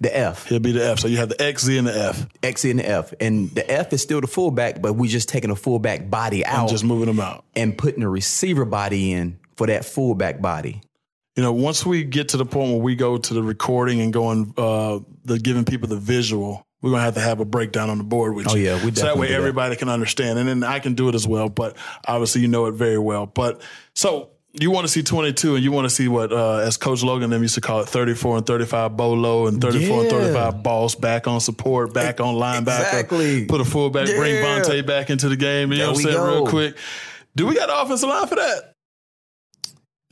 The 0.01 0.17
F. 0.17 0.47
He'll 0.47 0.61
be 0.61 0.73
the 0.73 0.87
F. 0.87 0.99
So 0.99 1.09
you 1.09 1.19
have 1.19 1.29
the 1.29 1.43
X, 1.43 1.65
Z, 1.65 1.77
and 1.77 1.87
the 1.87 1.95
F. 1.95 2.27
X, 2.43 2.63
Z, 2.63 2.71
and 2.71 2.79
the 2.79 2.89
F. 2.89 3.13
And 3.21 3.51
the 3.51 3.71
F 3.71 3.93
is 3.93 4.01
still 4.01 4.23
the 4.23 4.27
fullback, 4.27 4.81
but 4.81 4.95
we're 4.95 5.11
just 5.11 5.29
taking 5.29 5.51
a 5.51 5.57
fullback 5.57 6.09
body 6.09 6.45
out. 6.45 6.61
And 6.61 6.69
just 6.71 6.85
moving 6.85 7.09
him 7.09 7.21
out. 7.21 7.45
And 7.55 7.77
putting 7.77 8.03
a 8.03 8.09
receiver 8.09 8.65
body 8.65 9.13
in 9.13 9.39
for 9.57 9.67
that 9.67 9.85
fullback 9.85 10.41
body. 10.41 10.81
You 11.37 11.43
know, 11.43 11.53
once 11.53 11.85
we 11.85 12.05
get 12.05 12.31
to 12.31 12.39
the 12.39 12.47
point 12.47 12.73
where 12.73 12.81
we 12.81 12.97
go 12.97 13.19
to 13.19 13.35
the 13.35 13.43
recording 13.43 14.01
and 14.01 14.13
going, 14.13 14.55
uh, 14.57 15.01
the 15.25 15.39
giving 15.39 15.65
people 15.65 15.89
the 15.89 15.97
visual, 15.97 16.63
we're 16.83 16.91
gonna 16.91 17.03
have 17.03 17.15
to 17.15 17.21
have 17.21 17.41
a 17.41 17.45
breakdown 17.45 17.91
on 17.91 17.99
the 17.99 18.05
board 18.05 18.35
with 18.35 18.49
oh, 18.49 18.55
you. 18.55 18.67
Yeah, 18.67 18.85
we 18.85 18.93
so 18.95 19.05
that 19.05 19.19
way 19.19 19.35
everybody 19.35 19.75
that. 19.75 19.79
can 19.79 19.89
understand, 19.89 20.39
and 20.39 20.49
then 20.49 20.65
I 20.65 20.79
can 20.79 20.95
do 20.95 21.09
it 21.09 21.15
as 21.15 21.27
well. 21.27 21.49
But 21.49 21.77
obviously, 22.07 22.41
you 22.41 22.49
know 22.49 22.67
it 22.67 22.73
very 22.73 22.99
well. 22.99 23.27
But 23.27 23.63
so 23.95 24.31
you 24.53 24.71
want 24.71 24.87
to 24.87 24.93
see 24.93 25.03
22, 25.03 25.55
and 25.55 25.65
you 25.65 25.71
want 25.71 25.85
to 25.85 25.91
see 25.91 26.09
what, 26.09 26.33
uh, 26.33 26.59
as 26.59 26.77
Coach 26.77 27.03
Logan 27.03 27.31
them 27.31 27.43
used 27.43 27.55
to 27.55 27.61
call 27.61 27.81
it, 27.81 27.89
34 27.89 28.39
and 28.39 28.47
35 28.47 28.97
bolo, 28.97 29.47
and 29.47 29.61
34 29.61 29.89
yeah. 29.89 30.03
and 30.03 30.11
35 30.11 30.63
balls 30.63 30.95
back 30.95 31.29
on 31.29 31.41
support, 31.41 31.95
back 31.95 32.21
on 32.21 32.35
linebacker, 32.35 32.81
exactly. 32.81 33.45
put 33.45 33.61
a 33.61 33.65
fullback, 33.65 34.09
yeah. 34.09 34.17
bring 34.17 34.35
Vonta 34.37 34.85
back 34.85 35.11
into 35.11 35.29
the 35.29 35.37
game. 35.37 35.71
You 35.71 35.79
there 35.79 35.87
know 35.87 35.93
what 35.93 35.99
I'm 35.99 36.05
saying? 36.05 36.17
Go. 36.17 36.35
Real 36.35 36.47
quick, 36.47 36.77
do 37.37 37.47
we 37.47 37.55
got 37.55 37.71
an 37.71 37.77
offensive 37.77 38.09
line 38.09 38.27
for 38.27 38.37
that? 38.37 38.75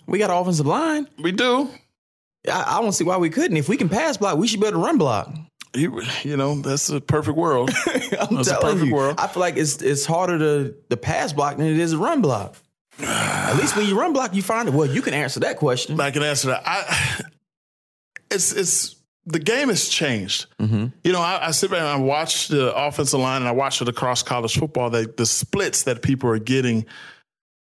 We 0.06 0.18
got 0.18 0.30
an 0.30 0.36
offensive 0.36 0.66
line. 0.66 1.08
We 1.18 1.32
do. 1.32 1.68
I, 2.48 2.78
I 2.78 2.80
don't 2.80 2.92
see 2.92 3.04
why 3.04 3.16
we 3.16 3.30
couldn't. 3.30 3.56
If 3.56 3.68
we 3.68 3.76
can 3.76 3.88
pass 3.88 4.16
block, 4.16 4.38
we 4.38 4.46
should 4.46 4.60
be 4.60 4.66
able 4.66 4.80
to 4.80 4.84
run 4.84 4.98
block. 4.98 5.30
You, 5.74 6.02
you 6.22 6.36
know, 6.36 6.56
that's 6.56 6.88
a 6.88 7.00
perfect 7.00 7.36
world. 7.36 7.70
I'm 7.86 8.36
that's 8.36 8.48
telling 8.48 8.66
a 8.66 8.72
perfect 8.72 8.86
you, 8.86 8.94
world. 8.94 9.16
I 9.18 9.26
feel 9.26 9.40
like 9.40 9.56
it's 9.56 9.82
it's 9.82 10.06
harder 10.06 10.38
to 10.38 10.74
the 10.88 10.96
pass 10.96 11.32
block 11.32 11.56
than 11.56 11.66
it 11.66 11.78
is 11.78 11.92
to 11.92 11.98
run 11.98 12.22
block. 12.22 12.56
At 13.00 13.56
least 13.56 13.76
when 13.76 13.86
you 13.86 13.98
run 13.98 14.12
block, 14.12 14.34
you 14.34 14.42
find 14.42 14.68
it. 14.68 14.74
Well, 14.74 14.86
you 14.86 15.02
can 15.02 15.14
answer 15.14 15.40
that 15.40 15.56
question. 15.56 16.00
I 16.00 16.10
can 16.10 16.22
answer 16.22 16.48
that. 16.48 16.62
I, 16.66 17.22
it's 18.30 18.52
it's 18.52 18.96
the 19.26 19.38
game 19.38 19.68
has 19.68 19.88
changed. 19.88 20.46
Mm-hmm. 20.58 20.86
You 21.04 21.12
know, 21.12 21.20
I, 21.20 21.48
I, 21.48 21.50
sit 21.50 21.70
back 21.70 21.80
and 21.80 21.88
I 21.88 21.96
watch 21.96 22.48
the 22.48 22.74
offensive 22.74 23.20
line 23.20 23.42
and 23.42 23.48
I 23.48 23.52
watch 23.52 23.82
it 23.82 23.88
across 23.88 24.22
college 24.22 24.58
football. 24.58 24.90
That 24.90 25.16
the 25.16 25.26
splits 25.26 25.84
that 25.84 26.02
people 26.02 26.30
are 26.30 26.38
getting. 26.38 26.86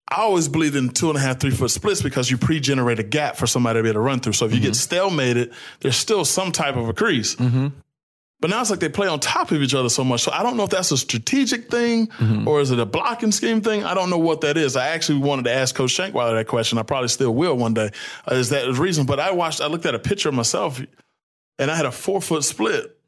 I 0.09 0.17
always 0.17 0.49
believe 0.49 0.77
in 0.77 0.91
two 0.91 1.09
and 1.09 1.17
a 1.17 1.21
half, 1.21 1.41
three 1.41 1.51
foot 1.51 1.71
splits 1.71 2.03
because 2.03 2.31
you 2.31 2.37
pre-generate 2.37 2.99
a 2.99 3.03
gap 3.03 3.37
for 3.37 3.47
somebody 3.47 3.79
to 3.79 3.83
be 3.83 3.89
able 3.89 3.95
to 3.95 4.01
run 4.01 4.21
through. 4.21 4.35
So 4.35 4.45
if 4.45 4.53
you 4.53 4.59
mm-hmm. 4.59 4.67
get 4.67 4.73
stalemated, 4.75 5.55
there's 5.81 5.97
still 5.97 6.25
some 6.25 6.53
type 6.53 6.77
of 6.77 6.89
a 6.89 6.93
crease. 6.93 7.35
Mm-hmm. 7.37 7.69
But 8.43 8.51
now 8.51 8.61
it's 8.61 8.71
like 8.71 8.81
they 8.81 8.89
play 8.89 9.07
on 9.07 9.21
top 9.21 9.53
of 9.53 9.63
each 9.63 9.73
other 9.73 9.89
so 9.89 10.03
much. 10.03 10.23
So 10.23 10.33
I 10.33 10.43
don't 10.43 10.57
know 10.57 10.65
if 10.65 10.71
that's 10.71 10.91
a 10.91 10.99
strategic 10.99 11.71
thing 11.71 12.09
mm-hmm. 12.09 12.49
or 12.49 12.61
is 12.61 12.73
it 12.73 12.81
a 12.81 12.85
blocking 12.85 13.31
scheme 13.31 13.61
thing. 13.61 13.85
I 13.85 13.95
don't 13.95 14.11
know 14.11 14.19
what 14.19 14.41
that 14.41 14.57
is. 14.57 14.75
I 14.75 14.89
actually 14.89 15.21
wanted 15.21 15.45
to 15.45 15.53
ask 15.53 15.77
Coach 15.77 15.97
Shankweiler 15.97 16.35
that 16.35 16.49
question. 16.49 16.77
I 16.77 16.83
probably 16.83 17.07
still 17.07 17.33
will 17.33 17.57
one 17.57 17.73
day. 17.73 17.91
Uh, 18.29 18.35
is 18.35 18.49
that 18.49 18.67
the 18.67 18.73
reason? 18.73 19.07
But 19.07 19.21
I 19.21 19.31
watched, 19.31 19.61
I 19.61 19.69
looked 19.69 19.87
at 19.87 19.95
a 19.95 20.01
picture 20.01 20.29
of 20.29 20.35
myself 20.35 20.81
and 21.59 21.71
I 21.71 21.77
had 21.77 21.87
a 21.87 21.93
four 21.93 22.21
foot 22.21 22.43
split. 22.43 22.99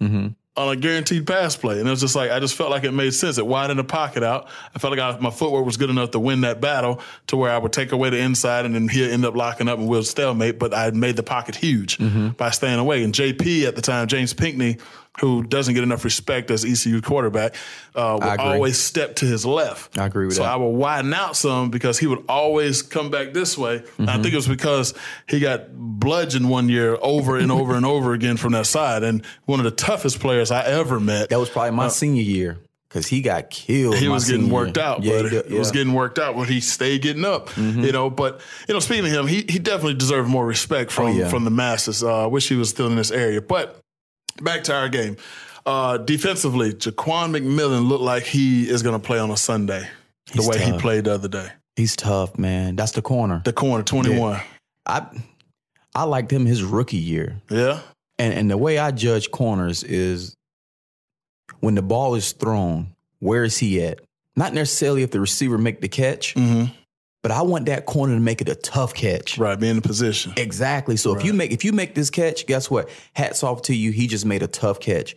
On 0.56 0.68
a 0.68 0.76
guaranteed 0.76 1.26
pass 1.26 1.56
play. 1.56 1.80
And 1.80 1.88
it 1.88 1.90
was 1.90 2.00
just 2.00 2.14
like, 2.14 2.30
I 2.30 2.38
just 2.38 2.54
felt 2.54 2.70
like 2.70 2.84
it 2.84 2.92
made 2.92 3.12
sense. 3.12 3.38
It 3.38 3.46
widened 3.46 3.78
the 3.78 3.84
pocket 3.84 4.22
out. 4.22 4.48
I 4.72 4.78
felt 4.78 4.96
like 4.96 5.00
I, 5.00 5.18
my 5.18 5.30
footwork 5.30 5.66
was 5.66 5.76
good 5.76 5.90
enough 5.90 6.12
to 6.12 6.20
win 6.20 6.42
that 6.42 6.60
battle 6.60 7.00
to 7.26 7.36
where 7.36 7.50
I 7.50 7.58
would 7.58 7.72
take 7.72 7.90
away 7.90 8.10
the 8.10 8.18
inside 8.18 8.64
and 8.64 8.72
then 8.72 8.86
he'd 8.88 9.10
end 9.10 9.24
up 9.24 9.34
locking 9.34 9.66
up 9.66 9.80
and 9.80 9.88
we'll 9.88 10.04
stalemate. 10.04 10.60
But 10.60 10.72
I 10.72 10.92
made 10.92 11.16
the 11.16 11.24
pocket 11.24 11.56
huge 11.56 11.98
mm-hmm. 11.98 12.28
by 12.28 12.50
staying 12.50 12.78
away. 12.78 13.02
And 13.02 13.12
JP 13.12 13.66
at 13.66 13.74
the 13.74 13.82
time, 13.82 14.06
James 14.06 14.32
Pinkney, 14.32 14.78
who 15.20 15.44
doesn't 15.44 15.74
get 15.74 15.82
enough 15.82 16.04
respect 16.04 16.50
as 16.50 16.64
ECU 16.64 17.00
quarterback, 17.00 17.54
uh, 17.94 18.18
would 18.20 18.40
always 18.40 18.78
step 18.78 19.16
to 19.16 19.24
his 19.24 19.46
left. 19.46 19.96
I 19.98 20.06
agree 20.06 20.26
with 20.26 20.36
so 20.36 20.42
that. 20.42 20.48
So 20.48 20.52
I 20.52 20.56
would 20.56 20.70
widen 20.70 21.14
out 21.14 21.36
some 21.36 21.70
because 21.70 21.98
he 21.98 22.06
would 22.06 22.24
always 22.28 22.82
come 22.82 23.10
back 23.10 23.32
this 23.32 23.56
way. 23.56 23.78
Mm-hmm. 23.78 24.08
I 24.08 24.14
think 24.14 24.32
it 24.32 24.36
was 24.36 24.48
because 24.48 24.94
he 25.28 25.38
got 25.40 25.72
bludgeoned 25.72 26.50
one 26.50 26.68
year 26.68 26.98
over 27.00 27.38
and 27.38 27.52
over 27.52 27.74
and 27.74 27.86
over 27.86 28.12
again 28.12 28.36
from 28.36 28.52
that 28.52 28.66
side. 28.66 29.02
And 29.04 29.24
one 29.44 29.60
of 29.60 29.64
the 29.64 29.70
toughest 29.70 30.20
players 30.20 30.50
I 30.50 30.64
ever 30.64 30.98
met. 30.98 31.28
That 31.28 31.38
was 31.38 31.50
probably 31.50 31.72
my 31.72 31.86
uh, 31.86 31.90
senior 31.90 32.22
year 32.22 32.58
because 32.94 33.08
he 33.08 33.22
got 33.22 33.50
killed. 33.50 33.96
He 33.96 34.08
was 34.08 34.30
getting 34.30 34.50
worked 34.50 34.76
year. 34.76 34.86
out, 34.86 35.02
yeah, 35.02 35.22
but 35.22 35.32
it 35.32 35.50
yeah. 35.50 35.58
was 35.58 35.72
getting 35.72 35.94
worked 35.94 36.18
out, 36.18 36.36
but 36.36 36.48
he 36.48 36.60
stayed 36.60 37.02
getting 37.02 37.24
up. 37.24 37.48
Mm-hmm. 37.50 37.84
You 37.84 37.92
know, 37.92 38.08
but 38.08 38.40
you 38.68 38.74
know, 38.74 38.80
speaking 38.80 39.06
of 39.06 39.12
him, 39.12 39.26
he 39.26 39.44
he 39.48 39.58
definitely 39.58 39.94
deserved 39.94 40.28
more 40.28 40.46
respect 40.46 40.92
from 40.92 41.06
oh, 41.06 41.12
yeah. 41.12 41.28
from 41.28 41.44
the 41.44 41.50
masses. 41.50 42.04
Uh, 42.04 42.22
I 42.22 42.24
uh, 42.24 42.28
wish 42.28 42.48
he 42.48 42.54
was 42.54 42.70
still 42.70 42.86
in 42.86 42.94
this 42.94 43.10
area, 43.10 43.40
but 43.40 43.83
back 44.42 44.64
to 44.64 44.74
our 44.74 44.88
game. 44.88 45.16
Uh, 45.66 45.96
defensively, 45.96 46.72
Jaquan 46.72 47.34
McMillian 47.36 47.88
looked 47.88 48.02
like 48.02 48.24
he 48.24 48.68
is 48.68 48.82
going 48.82 49.00
to 49.00 49.04
play 49.04 49.18
on 49.18 49.30
a 49.30 49.36
Sunday 49.36 49.88
He's 50.30 50.44
the 50.44 50.50
way 50.50 50.58
tough. 50.58 50.74
he 50.74 50.78
played 50.78 51.04
the 51.04 51.14
other 51.14 51.28
day. 51.28 51.48
He's 51.76 51.96
tough, 51.96 52.38
man. 52.38 52.76
That's 52.76 52.92
the 52.92 53.02
corner. 53.02 53.42
The 53.44 53.52
corner, 53.52 53.82
21. 53.82 54.32
Yeah. 54.32 54.42
I 54.86 55.06
I 55.94 56.04
liked 56.04 56.30
him 56.30 56.46
his 56.46 56.62
rookie 56.62 56.96
year. 56.96 57.40
Yeah. 57.48 57.80
And 58.18 58.34
and 58.34 58.50
the 58.50 58.58
way 58.58 58.78
I 58.78 58.90
judge 58.90 59.30
corners 59.30 59.82
is 59.82 60.36
when 61.60 61.74
the 61.74 61.82
ball 61.82 62.14
is 62.14 62.32
thrown, 62.32 62.94
where 63.20 63.44
is 63.44 63.58
he 63.58 63.82
at? 63.82 64.00
Not 64.36 64.52
necessarily 64.52 65.02
if 65.02 65.10
the 65.10 65.20
receiver 65.20 65.58
make 65.58 65.80
the 65.80 65.88
catch, 65.88 66.34
mm-hmm. 66.34 66.72
But 67.24 67.30
I 67.30 67.40
want 67.40 67.64
that 67.66 67.86
corner 67.86 68.12
to 68.12 68.20
make 68.20 68.42
it 68.42 68.50
a 68.50 68.54
tough 68.54 68.92
catch. 68.92 69.38
Right, 69.38 69.58
be 69.58 69.70
in 69.70 69.76
the 69.76 69.82
position. 69.82 70.34
Exactly. 70.36 70.98
So 70.98 71.14
right. 71.14 71.20
if 71.20 71.26
you 71.26 71.32
make 71.32 71.52
if 71.52 71.64
you 71.64 71.72
make 71.72 71.94
this 71.94 72.10
catch, 72.10 72.46
guess 72.46 72.70
what? 72.70 72.90
Hats 73.14 73.42
off 73.42 73.62
to 73.62 73.74
you. 73.74 73.92
He 73.92 74.06
just 74.08 74.26
made 74.26 74.42
a 74.42 74.46
tough 74.46 74.78
catch. 74.78 75.16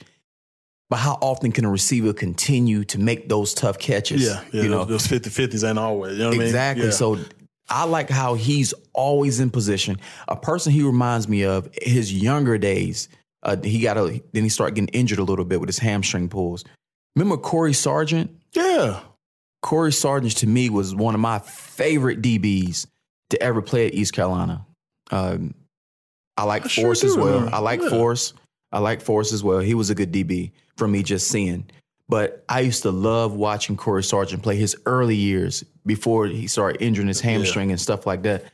But 0.89 0.99
how 0.99 1.15
often 1.21 1.51
can 1.51 1.65
a 1.65 1.69
receiver 1.69 2.13
continue 2.13 2.85
to 2.85 2.97
make 2.97 3.27
those 3.27 3.53
tough 3.53 3.77
catches? 3.77 4.23
Yeah, 4.23 4.41
yeah 4.53 4.63
you 4.63 4.69
know, 4.69 4.85
those 4.85 5.05
50 5.05 5.29
50s 5.29 5.67
ain't 5.67 5.77
always. 5.77 6.13
You 6.13 6.23
know 6.23 6.29
what 6.29 6.39
exactly. 6.39 6.83
I 6.83 6.85
mean? 6.85 6.87
exactly 6.87 7.25
So 7.25 7.29
I 7.67 7.83
like 7.83 8.09
how 8.09 8.35
he's 8.35 8.73
always 8.93 9.41
in 9.41 9.49
position. 9.49 9.99
A 10.29 10.37
person 10.37 10.71
he 10.71 10.83
reminds 10.83 11.27
me 11.27 11.43
of 11.43 11.67
his 11.81 12.13
younger 12.13 12.57
days. 12.57 13.09
Uh, 13.43 13.57
he 13.61 13.81
got 13.81 13.97
a 13.97 14.23
then 14.31 14.43
he 14.43 14.49
started 14.49 14.75
getting 14.75 14.97
injured 14.97 15.19
a 15.19 15.25
little 15.25 15.43
bit 15.43 15.59
with 15.59 15.67
his 15.67 15.79
hamstring 15.79 16.29
pulls. 16.29 16.63
Remember 17.17 17.35
Corey 17.35 17.73
Sargent? 17.73 18.31
Yeah. 18.53 19.01
Corey 19.61 19.91
Sargent 19.91 20.37
to 20.37 20.47
me 20.47 20.69
was 20.69 20.95
one 20.95 21.15
of 21.15 21.21
my 21.21 21.39
favorite 21.39 22.21
DBs 22.21 22.87
to 23.31 23.41
ever 23.41 23.61
play 23.61 23.87
at 23.87 23.93
East 23.93 24.13
Carolina. 24.13 24.65
Um, 25.11 25.53
I 26.37 26.43
like 26.43 26.65
I 26.65 26.69
Force 26.69 27.01
sure 27.01 27.09
as 27.09 27.17
well. 27.17 27.49
I 27.53 27.59
like 27.59 27.81
yeah. 27.81 27.89
Force. 27.89 28.33
I 28.71 28.79
like 28.79 29.01
Force 29.01 29.33
as 29.33 29.43
well. 29.43 29.59
He 29.59 29.73
was 29.73 29.89
a 29.89 29.95
good 29.95 30.11
DB 30.11 30.51
for 30.75 30.87
me 30.87 31.03
just 31.03 31.29
seeing. 31.29 31.69
But 32.09 32.45
I 32.47 32.61
used 32.61 32.83
to 32.83 32.91
love 32.91 33.33
watching 33.33 33.75
Corey 33.75 34.03
Sargent 34.03 34.43
play 34.43 34.55
his 34.55 34.75
early 34.85 35.15
years 35.15 35.63
before 35.85 36.27
he 36.27 36.47
started 36.47 36.81
injuring 36.81 37.07
his 37.07 37.19
hamstring 37.19 37.71
and 37.71 37.81
stuff 37.81 38.05
like 38.05 38.23
that. 38.23 38.45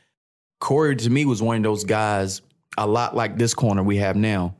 Corey 0.60 0.96
to 0.96 1.10
me 1.10 1.24
was 1.24 1.42
one 1.42 1.58
of 1.58 1.62
those 1.62 1.84
guys, 1.84 2.42
a 2.78 2.86
lot 2.86 3.14
like 3.14 3.36
this 3.36 3.54
corner 3.54 3.82
we 3.82 3.98
have 3.98 4.16
now. 4.16 4.56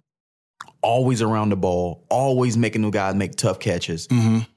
Always 0.82 1.22
around 1.22 1.48
the 1.48 1.56
ball, 1.56 2.04
always 2.10 2.56
making 2.56 2.82
the 2.82 2.90
guys 2.90 3.14
make 3.14 3.36
tough 3.36 3.58
catches. 3.58 4.06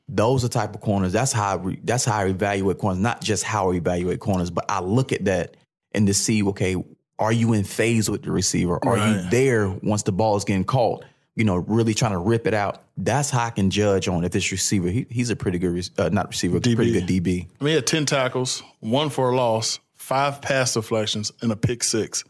Those 0.10 0.46
are 0.46 0.50
type 0.50 0.74
of 0.74 0.82
corners. 0.82 1.12
That's 1.12 1.32
how 1.32 1.52
I 1.52 1.56
re, 1.56 1.80
that's 1.84 2.06
how 2.06 2.20
I 2.20 2.26
evaluate 2.28 2.78
corners. 2.78 3.00
Not 3.00 3.22
just 3.22 3.44
how 3.44 3.72
I 3.72 3.76
evaluate 3.76 4.20
corners, 4.20 4.50
but 4.50 4.66
I 4.70 4.80
look 4.80 5.12
at 5.12 5.26
that 5.26 5.58
and 5.92 6.08
to 6.08 6.14
see, 6.14 6.44
okay, 6.44 6.76
are 7.20 7.32
you 7.32 7.54
in 7.54 7.64
phase 7.64 8.10
with 8.10 8.24
the 8.24 8.32
receiver? 8.32 8.80
Are 8.86 8.98
you 8.98 9.30
there 9.30 9.70
once 9.70 10.04
the 10.04 10.12
ball 10.12 10.38
is 10.38 10.44
getting 10.44 10.64
caught? 10.64 11.04
You 11.36 11.44
know, 11.44 11.58
really 11.58 11.94
trying 11.94 12.12
to 12.12 12.18
rip 12.18 12.48
it 12.48 12.54
out. 12.54 12.84
That's 12.98 13.30
how 13.30 13.46
I 13.46 13.50
can 13.50 13.70
judge 13.70 14.08
on 14.08 14.24
if 14.24 14.32
this 14.32 14.52
receiver. 14.52 14.90
He, 14.90 15.06
he's 15.10 15.30
a 15.30 15.36
pretty 15.36 15.60
good, 15.60 15.90
uh, 15.98 16.10
not 16.10 16.30
receiver, 16.30 16.60
pretty 16.60 16.92
good 16.92 17.08
DB. 17.08 17.48
I 17.60 17.64
mean, 17.64 17.70
he 17.70 17.76
had 17.76 17.88
10 17.88 18.06
tackles, 18.06 18.64
one 18.80 19.10
for 19.10 19.32
a 19.32 19.36
loss, 19.36 19.80
five 19.96 20.42
pass 20.42 20.74
deflections, 20.74 21.32
and 21.42 21.52
a 21.52 21.56
pick 21.56 21.84
six. 21.84 22.24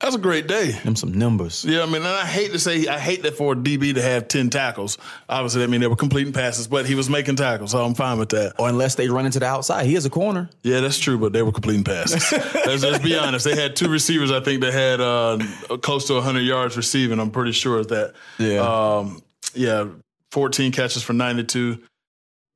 That's 0.00 0.14
a 0.14 0.18
great 0.18 0.46
day. 0.46 0.72
Them 0.72 0.94
some 0.94 1.14
numbers. 1.14 1.64
Yeah, 1.64 1.82
I 1.82 1.86
mean, 1.86 1.96
and 1.96 2.06
I 2.06 2.26
hate 2.26 2.52
to 2.52 2.58
say, 2.58 2.86
I 2.86 2.98
hate 2.98 3.22
that 3.22 3.34
for 3.34 3.54
a 3.54 3.56
DB 3.56 3.94
to 3.94 4.02
have 4.02 4.28
10 4.28 4.50
tackles. 4.50 4.98
Obviously, 5.26 5.62
I 5.62 5.68
mean, 5.68 5.80
they 5.80 5.86
were 5.86 5.96
completing 5.96 6.34
passes, 6.34 6.68
but 6.68 6.84
he 6.84 6.94
was 6.94 7.08
making 7.08 7.36
tackles, 7.36 7.70
so 7.70 7.82
I'm 7.82 7.94
fine 7.94 8.18
with 8.18 8.28
that. 8.30 8.54
Or 8.58 8.68
unless 8.68 8.96
they 8.96 9.08
run 9.08 9.24
into 9.24 9.38
the 9.38 9.46
outside, 9.46 9.86
he 9.86 9.94
is 9.94 10.04
a 10.04 10.10
corner. 10.10 10.50
Yeah, 10.62 10.80
that's 10.80 10.98
true, 10.98 11.18
but 11.18 11.32
they 11.32 11.42
were 11.42 11.50
completing 11.50 11.82
passes. 11.82 12.30
let's, 12.54 12.82
let's 12.82 13.02
be 13.02 13.16
honest. 13.16 13.46
They 13.46 13.56
had 13.56 13.74
two 13.74 13.88
receivers, 13.88 14.30
I 14.30 14.40
think, 14.40 14.60
that 14.60 14.74
had 14.74 15.00
uh, 15.00 15.38
close 15.78 16.06
to 16.08 16.14
100 16.14 16.40
yards 16.40 16.76
receiving. 16.76 17.18
I'm 17.18 17.30
pretty 17.30 17.52
sure 17.52 17.78
of 17.78 17.88
that. 17.88 18.14
Yeah. 18.38 18.58
Um, 18.58 19.22
yeah, 19.54 19.86
14 20.30 20.72
catches 20.72 21.02
for 21.02 21.14
92, 21.14 21.82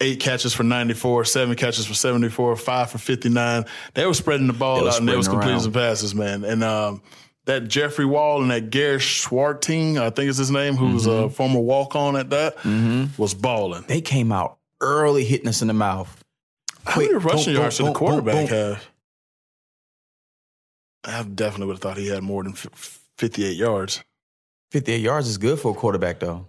eight 0.03 0.20
catches 0.20 0.53
for 0.53 0.62
94, 0.62 1.24
seven 1.24 1.57
catches 1.57 1.86
for 1.86 1.95
74, 1.95 2.57
five 2.57 2.91
for 2.91 2.99
59. 2.99 3.64
They 3.95 4.05
were 4.05 4.12
spreading 4.12 4.47
the 4.47 4.53
ball 4.53 4.86
out 4.86 4.99
and 4.99 5.09
they 5.09 5.16
was 5.16 5.28
completing 5.28 5.61
some 5.61 5.72
passes, 5.72 6.14
man. 6.14 6.45
And 6.45 6.62
um, 6.62 7.01
that 7.51 7.66
Jeffrey 7.68 8.05
Wall 8.05 8.40
and 8.42 8.51
that 8.53 8.70
Gary 8.70 8.98
Schwarting, 9.01 9.98
I 9.98 10.11
think 10.11 10.28
is 10.30 10.36
his 10.36 10.51
name, 10.53 10.76
who 10.76 10.94
was 10.94 11.07
Mm-hmm. 11.07 11.24
a 11.24 11.30
former 11.30 11.59
walk 11.59 11.96
on 11.96 12.14
at 12.16 12.30
that, 12.30 12.57
was 13.18 13.34
balling. 13.34 13.84
They 13.88 14.01
came 14.01 14.30
out 14.30 14.59
early, 14.80 15.24
hitting 15.24 15.48
us 15.48 15.61
in 15.61 15.68
the 15.68 15.74
mouth. 15.74 16.22
How 16.86 17.01
many 17.01 17.12
Quick, 17.12 17.24
rushing 17.24 17.55
boom, 17.55 17.61
yards 17.62 17.78
boom, 17.78 17.86
did 17.88 17.94
the 17.94 17.98
quarterback 17.98 18.48
boom. 18.48 18.57
have? 18.57 18.86
I 21.05 21.22
definitely 21.24 21.66
would 21.66 21.74
have 21.74 21.82
thought 21.82 21.96
he 21.96 22.07
had 22.09 22.22
more 22.22 22.42
than 22.44 22.53
f- 22.53 23.01
58 23.18 23.57
yards. 23.57 24.03
58 24.72 24.98
yards 25.01 25.26
is 25.28 25.38
good 25.38 25.59
for 25.59 25.72
a 25.72 25.74
quarterback, 25.74 26.20
though. 26.20 26.46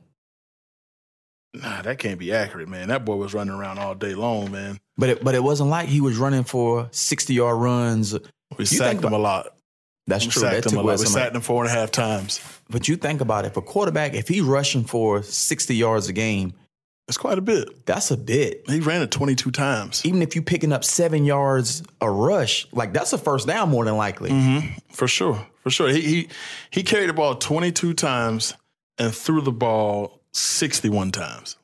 Nah, 1.54 1.82
that 1.82 1.98
can't 2.00 2.20
be 2.20 2.32
accurate, 2.32 2.70
man. 2.70 2.90
That 2.90 3.04
boy 3.06 3.16
was 3.16 3.34
running 3.34 3.54
around 3.54 3.80
all 3.80 3.96
day 3.96 4.14
long, 4.14 4.52
man. 4.52 4.80
But 4.98 5.10
it, 5.10 5.24
but 5.24 5.36
it 5.36 5.44
wasn't 5.44 5.70
like 5.70 5.90
he 5.90 6.00
was 6.00 6.18
running 6.18 6.44
for 6.44 6.88
60 6.92 7.34
yard 7.34 7.58
runs. 7.58 8.14
We 8.14 8.20
You 8.60 8.66
sacked 8.66 9.04
him 9.04 9.14
a 9.14 9.18
lot. 9.18 9.48
That's 10.12 10.26
We 10.26 10.32
true. 10.32 10.42
That 10.44 10.64
sacked 10.64 10.74
him 10.74 10.78
a 10.78 10.82
away 10.82 10.94
lot. 10.94 11.00
We 11.00 11.06
sacked 11.06 11.36
him 11.36 11.42
four 11.42 11.64
and 11.64 11.72
a 11.72 11.76
half 11.76 11.92
times. 11.92 12.42
But 12.70 12.88
you 12.88 12.96
think 12.96 13.22
about 13.22 13.46
it, 13.46 13.54
for 13.54 13.62
quarterback, 13.62 14.14
if 14.14 14.28
he's 14.28 14.42
rushing 14.42 14.84
for 14.84 15.24
60 15.24 15.76
yards 15.76 16.08
a 16.08 16.14
game, 16.14 16.54
that's 17.08 17.18
quite 17.18 17.38
a 17.38 17.42
bit. 17.42 17.86
that's 17.86 18.12
a 18.12 18.18
bit. 18.18 18.70
He 18.70 18.80
ran 18.80 19.02
it 19.02 19.12
22 19.12 19.52
times. 19.52 20.06
Even 20.06 20.22
if 20.22 20.36
you're 20.36 20.44
picking 20.44 20.72
up 20.72 20.84
seven 20.86 21.26
yards 21.26 21.84
a 22.00 22.10
rush, 22.10 22.68
like 22.72 22.94
that's 22.94 23.12
a 23.12 23.18
first 23.18 23.48
down 23.48 23.70
more 23.70 23.84
than 23.84 23.98
likely. 23.98 24.30
Mm-hmm. 24.30 24.68
For 24.92 25.08
sure. 25.08 25.46
For 25.64 25.70
sure. 25.70 25.90
He, 25.90 26.02
he 26.02 26.28
he 26.70 26.84
carried 26.84 27.10
the 27.10 27.14
ball 27.14 27.36
22 27.36 27.94
times 27.96 28.54
and 28.98 29.14
threw 29.14 29.42
the 29.42 29.52
ball 29.52 30.22
61 30.34 31.12
times. 31.12 31.58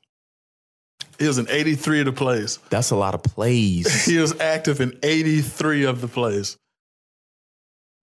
He 1.19 1.27
was 1.27 1.37
in 1.37 1.47
83 1.49 2.01
of 2.01 2.05
the 2.07 2.11
plays. 2.11 2.59
That's 2.69 2.91
a 2.91 2.95
lot 2.95 3.15
of 3.15 3.23
plays. 3.23 4.05
He 4.11 4.17
was 4.17 4.37
active 4.39 4.81
in 4.81 4.99
83 5.01 5.85
of 5.85 6.01
the 6.01 6.07
plays. 6.07 6.57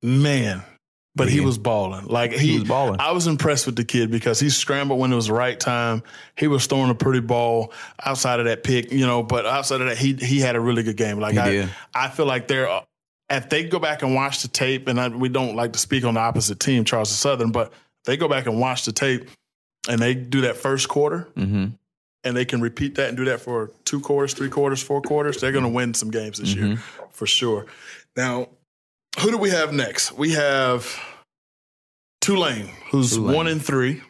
Man. 0.04 0.62
But 1.16 1.28
he 1.28 1.40
was 1.40 1.58
balling. 1.58 2.06
Like 2.06 2.32
he, 2.32 2.48
He 2.48 2.58
was 2.58 2.68
balling. 2.68 2.96
I 2.98 3.12
was 3.12 3.28
impressed 3.28 3.66
with 3.66 3.76
the 3.76 3.84
kid 3.84 4.10
because 4.10 4.40
he 4.40 4.50
scrambled 4.50 4.98
when 4.98 5.12
it 5.12 5.16
was 5.16 5.28
the 5.28 5.32
right 5.32 5.58
time. 5.58 6.02
He 6.36 6.48
was 6.48 6.66
throwing 6.66 6.90
a 6.90 6.94
pretty 6.94 7.20
ball 7.20 7.72
outside 8.04 8.40
of 8.40 8.46
that 8.46 8.64
pick, 8.64 8.90
you 8.90 9.06
know, 9.06 9.22
but 9.22 9.46
outside 9.46 9.80
of 9.80 9.86
that, 9.86 9.96
he 9.96 10.14
he 10.14 10.40
had 10.40 10.56
a 10.56 10.60
really 10.60 10.82
good 10.82 10.96
game. 10.96 11.20
Like 11.20 11.34
He 11.34 11.38
I, 11.38 11.50
did. 11.50 11.70
I 11.94 12.08
feel 12.08 12.26
like 12.26 12.48
they're 12.48 12.82
if 13.30 13.48
they 13.48 13.64
go 13.64 13.78
back 13.78 14.02
and 14.02 14.14
watch 14.14 14.42
the 14.42 14.48
tape, 14.48 14.88
and 14.88 15.00
I, 15.00 15.08
we 15.08 15.28
don't 15.28 15.54
like 15.54 15.72
to 15.74 15.78
speak 15.78 16.04
on 16.04 16.14
the 16.14 16.20
opposite 16.20 16.58
team, 16.58 16.84
Charleston 16.84 17.16
Southern, 17.16 17.52
but 17.52 17.68
if 17.68 18.04
they 18.06 18.16
go 18.16 18.28
back 18.28 18.46
and 18.46 18.58
watch 18.60 18.84
the 18.84 18.92
tape 18.92 19.30
and 19.88 20.00
they 20.00 20.14
do 20.14 20.42
that 20.42 20.56
first 20.56 20.88
quarter 20.88 21.28
hmm 21.34 21.66
and 22.24 22.34
they 22.34 22.46
can 22.46 22.62
repeat 22.62 22.94
that 22.94 23.08
and 23.08 23.18
do 23.18 23.26
that 23.26 23.38
for 23.38 23.70
two 23.84 24.00
quarters, 24.00 24.32
three 24.32 24.48
quarters, 24.48 24.82
four 24.82 25.02
quarters, 25.02 25.42
they're 25.42 25.52
going 25.52 25.62
to 25.62 25.68
win 25.70 25.92
some 25.92 26.10
games 26.10 26.38
this 26.38 26.54
year 26.54 26.78
for 27.10 27.26
sure. 27.26 27.66
Now, 28.16 28.48
who 29.20 29.30
do 29.30 29.38
we 29.38 29.50
have 29.50 29.72
next? 29.72 30.12
We 30.12 30.32
have 30.32 30.86
Tulane, 32.20 32.70
who's 32.90 33.14
Tulane. 33.14 33.34
one 33.36 33.46
and 33.46 33.64
three. 33.64 34.02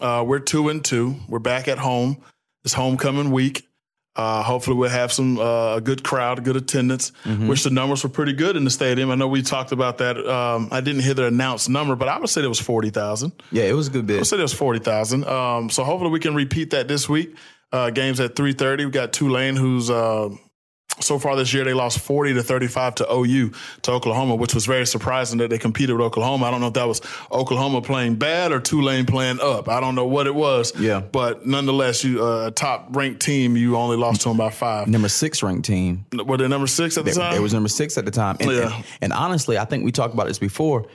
Uh, 0.00 0.24
we're 0.26 0.38
two 0.38 0.68
and 0.68 0.84
two. 0.84 1.16
We're 1.28 1.38
back 1.40 1.68
at 1.68 1.78
home. 1.78 2.18
It's 2.64 2.74
homecoming 2.74 3.30
week. 3.30 3.64
Uh, 4.14 4.42
hopefully, 4.42 4.76
we'll 4.76 4.90
have 4.90 5.12
some 5.12 5.38
uh, 5.38 5.76
a 5.76 5.80
good 5.80 6.02
crowd, 6.02 6.40
a 6.40 6.42
good 6.42 6.56
attendance. 6.56 7.12
Which 7.24 7.62
the 7.62 7.70
numbers 7.70 8.02
were 8.02 8.08
pretty 8.10 8.32
good 8.32 8.56
in 8.56 8.64
the 8.64 8.70
stadium. 8.70 9.10
I 9.12 9.14
know 9.14 9.28
we 9.28 9.42
talked 9.42 9.70
about 9.70 9.98
that. 9.98 10.16
Um, 10.26 10.68
I 10.72 10.80
didn't 10.80 11.02
hear 11.02 11.14
the 11.14 11.26
announced 11.26 11.68
number, 11.68 11.94
but 11.94 12.08
I 12.08 12.18
would 12.18 12.28
say 12.28 12.42
it 12.42 12.48
was 12.48 12.60
forty 12.60 12.90
thousand. 12.90 13.32
Yeah, 13.52 13.64
it 13.64 13.74
was 13.74 13.86
a 13.86 13.90
good 13.92 14.06
bit. 14.06 14.16
I 14.16 14.18
bit. 14.20 14.24
said 14.26 14.40
it 14.40 14.42
was 14.42 14.52
forty 14.54 14.80
thousand. 14.80 15.24
Um, 15.24 15.70
so 15.70 15.84
hopefully 15.84 16.10
we 16.10 16.18
can 16.18 16.34
repeat 16.34 16.70
that 16.70 16.88
this 16.88 17.08
week. 17.08 17.36
Uh, 17.70 17.90
games 17.90 18.18
at 18.18 18.34
three 18.34 18.54
thirty. 18.54 18.84
We 18.86 18.90
got 18.90 19.12
Tulane, 19.12 19.54
who's 19.54 19.88
uh, 19.88 20.30
so 21.00 21.18
far 21.18 21.36
this 21.36 21.52
year 21.54 21.64
they 21.64 21.74
lost 21.74 21.98
forty 21.98 22.34
to 22.34 22.42
thirty 22.42 22.66
five 22.66 22.94
to 22.96 23.12
OU 23.12 23.52
to 23.82 23.92
Oklahoma, 23.92 24.34
which 24.34 24.54
was 24.54 24.66
very 24.66 24.86
surprising 24.86 25.38
that 25.38 25.50
they 25.50 25.58
competed 25.58 25.96
with 25.96 26.04
Oklahoma. 26.06 26.46
I 26.46 26.50
don't 26.50 26.60
know 26.60 26.68
if 26.68 26.74
that 26.74 26.86
was 26.88 27.00
Oklahoma 27.32 27.82
playing 27.82 28.16
bad 28.16 28.52
or 28.52 28.60
Tulane 28.60 29.06
playing 29.06 29.38
up. 29.40 29.68
I 29.68 29.80
don't 29.80 29.94
know 29.94 30.06
what 30.06 30.26
it 30.26 30.34
was. 30.34 30.72
Yeah. 30.78 31.00
but 31.00 31.46
nonetheless, 31.46 32.04
you 32.04 32.22
uh, 32.24 32.46
a 32.46 32.50
top 32.50 32.88
ranked 32.96 33.20
team. 33.20 33.56
You 33.56 33.76
only 33.76 33.96
lost 33.96 34.22
to 34.22 34.28
them 34.28 34.36
by 34.38 34.50
five. 34.50 34.88
Number 34.88 35.08
six 35.08 35.42
ranked 35.42 35.64
team. 35.64 36.04
Were 36.12 36.36
they 36.36 36.48
number 36.48 36.66
six 36.66 36.96
at 36.98 37.04
the 37.04 37.10
They, 37.10 37.16
time? 37.16 37.32
they 37.34 37.40
was 37.40 37.54
number 37.54 37.68
six 37.68 37.96
at 37.98 38.04
the 38.04 38.10
time. 38.10 38.36
And, 38.40 38.50
Yeah. 38.50 38.74
and, 38.74 38.84
and 39.02 39.12
honestly, 39.12 39.58
I 39.58 39.64
think 39.64 39.84
we 39.84 39.92
talked 39.92 40.14
about 40.14 40.26
this 40.28 40.38
before. 40.38 40.86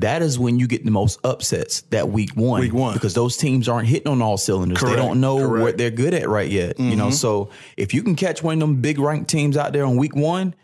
That 0.00 0.22
is 0.22 0.38
when 0.38 0.58
you 0.58 0.66
get 0.66 0.84
the 0.84 0.90
most 0.90 1.20
upsets 1.24 1.82
that 1.90 2.08
week 2.08 2.34
one. 2.34 2.60
Week 2.60 2.72
one. 2.74 2.94
Because 2.94 3.14
those 3.14 3.36
teams 3.36 3.68
aren't 3.68 3.86
hitting 3.86 4.08
on 4.08 4.20
all 4.22 4.36
cylinders. 4.36 4.78
Correct, 4.78 4.96
They 4.96 5.02
don't 5.02 5.20
know 5.20 5.36
correct. 5.36 5.52
Mm-hmm. 5.52 5.62
what 5.62 5.78
they're 5.78 5.90
good 5.90 6.14
at 6.14 6.28
right 6.28 6.50
yet. 6.50 6.80
You 6.80 6.96
know, 6.96 7.10
so 7.10 7.50
if 7.76 7.94
you 7.94 8.02
can 8.02 8.16
catch 8.16 8.42
one 8.42 8.54
of 8.54 8.60
them 8.60 8.80
big 8.80 8.98
ranked 8.98 9.30
teams 9.30 9.56
out 9.56 9.72
there 9.72 9.84
on 9.84 9.96
week 9.96 10.16
one, 10.16 10.54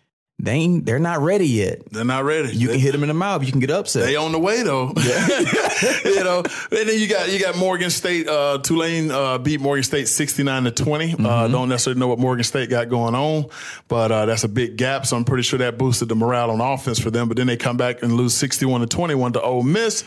they 0.45 0.53
ain't, 0.53 0.87
they're 0.87 0.99
not 0.99 1.21
ready 1.21 1.47
yet. 1.47 1.91
They're 1.93 2.05
not 2.05 2.25
ready. 2.25 2.57
You 2.57 2.69
They- 2.69 2.75
can 2.75 2.81
hit 2.83 2.93
them 2.93 3.03
in 3.03 3.09
the 3.09 3.15
mouth. 3.15 3.45
You 3.45 3.51
can 3.53 3.61
get 3.61 3.71
upset. 3.71 4.05
They 4.07 4.17
on 4.17 4.33
the 4.33 4.39
way 4.39 4.63
though. 4.63 4.93
you 6.05 6.25
know, 6.25 6.39
and 6.71 6.89
then 6.89 6.99
you 6.99 7.09
got 7.09 7.31
you 7.31 7.39
got 7.41 7.57
Morgan 7.57 7.91
State. 7.91 8.29
Uh, 8.29 8.59
Tulane 8.59 9.11
uh, 9.11 9.39
beat 9.39 9.61
Morgan 9.61 9.83
State 9.85 10.09
sixty 10.09 10.43
nine 10.43 10.65
to 10.65 10.71
20 10.71 11.17
Uh, 11.19 11.49
don't 11.49 11.69
necessarily 11.69 11.99
know 12.01 12.09
what 12.09 12.19
Morgan 12.19 12.45
State 12.45 12.71
got 12.71 12.89
going 12.89 13.15
on, 13.15 13.47
but 13.89 14.11
uh, 14.13 14.27
that's 14.27 14.45
a 14.45 14.49
big 14.49 14.77
gap. 14.77 15.07
So 15.07 15.17
I'm 15.17 15.25
pretty 15.25 15.43
sure 15.43 15.59
that 15.61 15.79
boosted 15.79 16.09
the 16.09 16.15
morale 16.17 16.51
on 16.51 16.61
offense 16.61 16.99
for 16.99 17.11
them. 17.11 17.29
But 17.29 17.37
then 17.37 17.47
they 17.47 17.57
come 17.57 17.77
back 17.77 18.03
and 18.03 18.15
lose 18.15 18.35
sixty 18.35 18.67
one 18.67 18.81
to 18.81 18.87
twenty 18.87 19.15
one 19.15 19.33
to 19.35 19.43
Ole 19.43 19.63
Miss, 19.63 20.03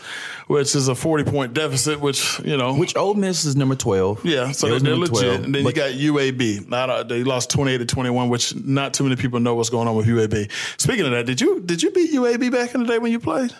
which 0.46 0.74
is 0.74 0.88
a 0.88 0.94
forty 0.94 1.24
point 1.24 1.54
deficit. 1.54 2.00
Which 2.00 2.40
you 2.40 2.56
know, 2.56 2.74
Which 2.74 2.96
Ole 2.96 3.14
Miss 3.14 3.44
is 3.44 3.56
number 3.56 3.74
twelve. 3.76 4.24
yeah, 4.24 4.52
so 4.52 4.68
they're, 4.68 4.80
they're 4.80 4.96
legit. 4.96 5.14
12, 5.14 5.44
and 5.44 5.54
then 5.54 5.64
you 5.64 5.72
got 5.72 5.90
UAB. 5.92 6.68
Not, 6.68 6.90
uh, 6.90 7.02
they 7.02 7.24
lost 7.24 7.50
twenty 7.50 7.72
eight 7.72 7.78
to 7.78 7.86
twenty 7.86 8.10
one, 8.10 8.28
which 8.28 8.54
not 8.54 8.94
too 8.94 9.04
many 9.04 9.16
people 9.16 9.40
know 9.40 9.54
what's 9.54 9.70
going 9.70 9.88
on 9.88 9.96
with 9.96 10.06
UAB. 10.06 10.23
Speaking 10.78 11.04
of 11.06 11.12
that, 11.12 11.26
did 11.26 11.40
you 11.40 11.60
did 11.60 11.82
you 11.82 11.90
beat 11.90 12.12
UAB 12.12 12.50
back 12.52 12.74
in 12.74 12.82
the 12.82 12.86
day 12.88 12.98
when 12.98 13.12
you 13.12 13.20
played? 13.20 13.52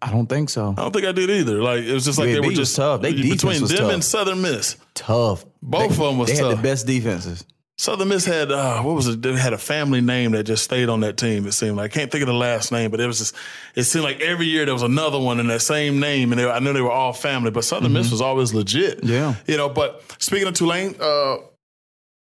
I 0.00 0.10
don't 0.10 0.26
think 0.26 0.50
so. 0.50 0.74
I 0.76 0.82
don't 0.82 0.92
think 0.92 1.06
I 1.06 1.12
did 1.12 1.30
either. 1.30 1.62
Like 1.62 1.84
it 1.84 1.92
was 1.92 2.04
just 2.04 2.18
like 2.18 2.28
they 2.32 2.40
were 2.40 2.52
just 2.52 2.74
tough. 2.74 3.02
They 3.02 3.12
between 3.12 3.60
them 3.64 3.68
tough. 3.76 3.92
and 3.92 4.02
Southern 4.04 4.42
Miss. 4.42 4.76
Tough. 4.94 5.44
Both 5.62 5.96
They- 5.96 6.04
of 6.04 6.12
'em 6.12 6.18
was 6.18 6.28
They 6.28 6.36
had 6.36 6.42
tough. 6.42 6.56
the 6.56 6.62
best 6.62 6.86
defenses. 6.86 7.44
Southern 7.78 8.08
Miss 8.08 8.24
had 8.24 8.52
uh, 8.52 8.82
what 8.82 8.94
was 8.94 9.08
it? 9.08 9.22
They 9.22 9.32
had 9.36 9.52
a 9.52 9.58
family 9.58 10.00
name 10.00 10.32
that 10.32 10.44
just 10.44 10.62
stayed 10.64 10.88
on 10.88 11.00
that 11.00 11.16
team. 11.16 11.46
It 11.46 11.52
seemed 11.52 11.76
like 11.76 11.90
I 11.92 11.94
can't 11.94 12.10
think 12.12 12.22
of 12.22 12.26
the 12.28 12.34
last 12.34 12.70
name, 12.70 12.90
but 12.90 13.00
it 13.00 13.06
was 13.06 13.18
just. 13.18 13.34
It 13.74 13.84
seemed 13.84 14.04
like 14.04 14.20
every 14.20 14.46
year 14.46 14.64
there 14.64 14.74
was 14.74 14.82
another 14.82 15.18
one 15.18 15.40
in 15.40 15.46
that 15.48 15.62
same 15.62 15.98
name, 15.98 16.32
and 16.32 16.38
they, 16.40 16.48
I 16.48 16.58
knew 16.58 16.72
they 16.72 16.82
were 16.82 16.90
all 16.92 17.12
family. 17.12 17.50
But 17.50 17.64
Southern 17.64 17.92
Miss 17.92 18.10
was 18.10 18.20
always 18.20 18.52
legit. 18.52 18.98
Mm-hmm. 18.98 19.08
Yeah. 19.08 19.34
you 19.46 19.56
know. 19.56 19.68
But 19.68 20.02
speaking 20.18 20.46
of 20.48 20.54
Tulane, 20.54 20.94
uh, 21.00 21.36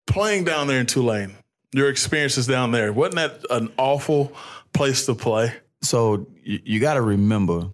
playing 0.06 0.44
down 0.44 0.66
there 0.66 0.80
in 0.80 0.86
Tulane, 0.86 1.34
your 1.74 1.90
experiences 1.90 2.46
down 2.46 2.70
there 2.70 2.92
wasn't 2.92 3.16
that 3.16 3.44
an 3.50 3.70
awful 3.76 4.32
place 4.72 5.06
to 5.06 5.14
play? 5.14 5.52
So 5.82 6.26
you, 6.42 6.60
you 6.64 6.80
got 6.80 6.94
to 6.94 7.02
remember 7.02 7.70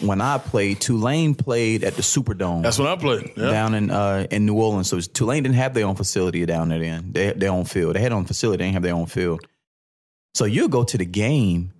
when 0.00 0.20
I 0.20 0.38
played, 0.38 0.80
Tulane 0.80 1.34
played 1.34 1.82
at 1.82 1.94
the 1.94 2.02
Superdome 2.02 2.62
That's 2.62 2.78
when 2.78 2.86
I 2.88 2.96
played. 2.96 3.32
Yeah. 3.36 3.50
down 3.50 3.74
in 3.74 3.90
uh, 3.90 4.26
in 4.30 4.46
New 4.46 4.54
Orleans. 4.54 4.88
So 4.88 5.00
Tulane 5.00 5.42
didn't 5.42 5.56
have 5.56 5.74
their 5.74 5.86
own 5.86 5.96
facility 5.96 6.44
down 6.46 6.68
there. 6.68 6.78
Then 6.78 7.12
they 7.12 7.26
had 7.26 7.40
their 7.40 7.50
own 7.50 7.64
field. 7.64 7.96
They 7.96 8.00
had 8.00 8.12
their 8.12 8.18
own 8.18 8.26
facility. 8.26 8.58
They 8.58 8.64
didn't 8.64 8.74
have 8.74 8.82
their 8.82 8.94
own 8.94 9.06
field. 9.06 9.46
So 10.34 10.44
you 10.44 10.68
go 10.68 10.84
to 10.84 10.98
the 10.98 11.06
game, 11.06 11.72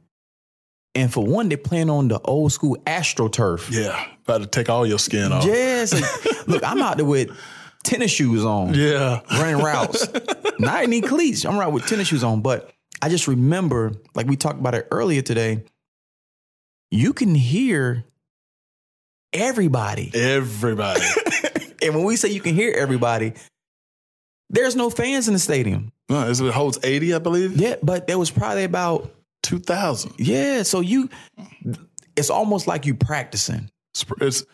and 0.95 1.13
for 1.13 1.25
one, 1.25 1.51
they're 1.51 1.59
playing 1.59 1.91
on 1.91 2.09
the 2.09 2.19
old 2.21 2.53
school 2.53 2.77
AstroTurf. 2.87 3.71
Yeah, 3.71 4.03
about 4.25 4.41
to 4.41 4.47
take 4.47 4.71
all 4.71 4.87
your 4.87 4.99
skin 4.99 5.31
off. 5.31 5.45
Yeah, 5.45 5.85
so, 5.85 5.99
look, 6.47 6.65
I'm 6.65 6.81
out 6.81 6.97
there 6.97 7.05
with 7.05 7.31
tennis 7.87 8.11
shoes 8.11 8.45
on, 8.45 8.75
Yeah. 8.75 9.21
running 9.31 9.59
routes. 9.65 10.07
Not 10.59 10.87
need 10.89 11.05
cleats. 11.07 11.45
I'm 11.45 11.57
right 11.59 11.67
with 11.73 11.87
tennis 11.87 12.09
shoes 12.09 12.23
on, 12.25 12.41
but 12.43 12.71
I 13.03 13.09
just 13.09 13.29
remember, 13.29 13.93
like 14.15 14.27
we 14.27 14.37
talked 14.37 14.59
about 14.59 14.75
it 14.75 14.87
earlier 14.91 15.23
today. 15.23 15.65
You 16.91 17.13
can 17.13 17.35
hear 17.35 18.05
everybody, 19.33 20.11
Everybody. 20.15 21.03
and 21.83 21.95
when 21.95 22.05
we 22.05 22.17
say 22.17 22.29
you 22.31 22.41
can 22.41 22.55
hear 22.55 22.73
everybody, 22.73 23.33
there's 24.51 24.77
no 24.77 24.91
fans 24.91 25.27
in 25.29 25.35
the 25.35 25.41
stadium. 25.41 25.93
no, 26.09 26.29
it 26.31 26.39
holds 26.55 26.79
80, 26.83 27.15
I 27.15 27.19
believe. 27.19 27.57
Yeah, 27.61 27.77
but 27.83 28.07
there 28.07 28.19
was 28.19 28.31
probably 28.31 28.65
about 28.65 29.11
2,000. 29.43 30.13
yeah. 30.19 30.63
So 30.63 30.81
you, 30.81 31.11
it's 32.17 32.31
almost 32.31 32.67
like 32.67 32.87
you 32.87 32.95
practicing. 32.95 33.71
It's 34.21 34.45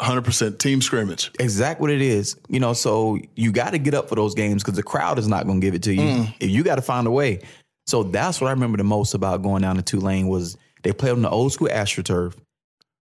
100% 0.00 0.58
team 0.58 0.82
scrimmage. 0.82 1.30
Exactly 1.40 1.82
what 1.82 1.90
it 1.90 2.02
is. 2.02 2.36
You 2.48 2.60
know, 2.60 2.72
so 2.72 3.18
you 3.34 3.52
got 3.52 3.70
to 3.70 3.78
get 3.78 3.94
up 3.94 4.08
for 4.08 4.14
those 4.14 4.34
games 4.34 4.62
because 4.62 4.76
the 4.76 4.82
crowd 4.82 5.18
is 5.18 5.28
not 5.28 5.46
going 5.46 5.60
to 5.60 5.66
give 5.66 5.74
it 5.74 5.82
to 5.84 5.94
you. 5.94 6.00
Mm. 6.00 6.34
If 6.40 6.50
you 6.50 6.62
got 6.62 6.76
to 6.76 6.82
find 6.82 7.06
a 7.06 7.10
way. 7.10 7.40
So 7.86 8.02
that's 8.02 8.40
what 8.40 8.48
I 8.48 8.50
remember 8.50 8.78
the 8.78 8.84
most 8.84 9.14
about 9.14 9.42
going 9.42 9.62
down 9.62 9.76
to 9.76 9.82
Tulane 9.82 10.28
was 10.28 10.56
they 10.82 10.92
played 10.92 11.12
on 11.12 11.22
the 11.22 11.30
old 11.30 11.52
school 11.52 11.68
AstroTurf, 11.68 12.34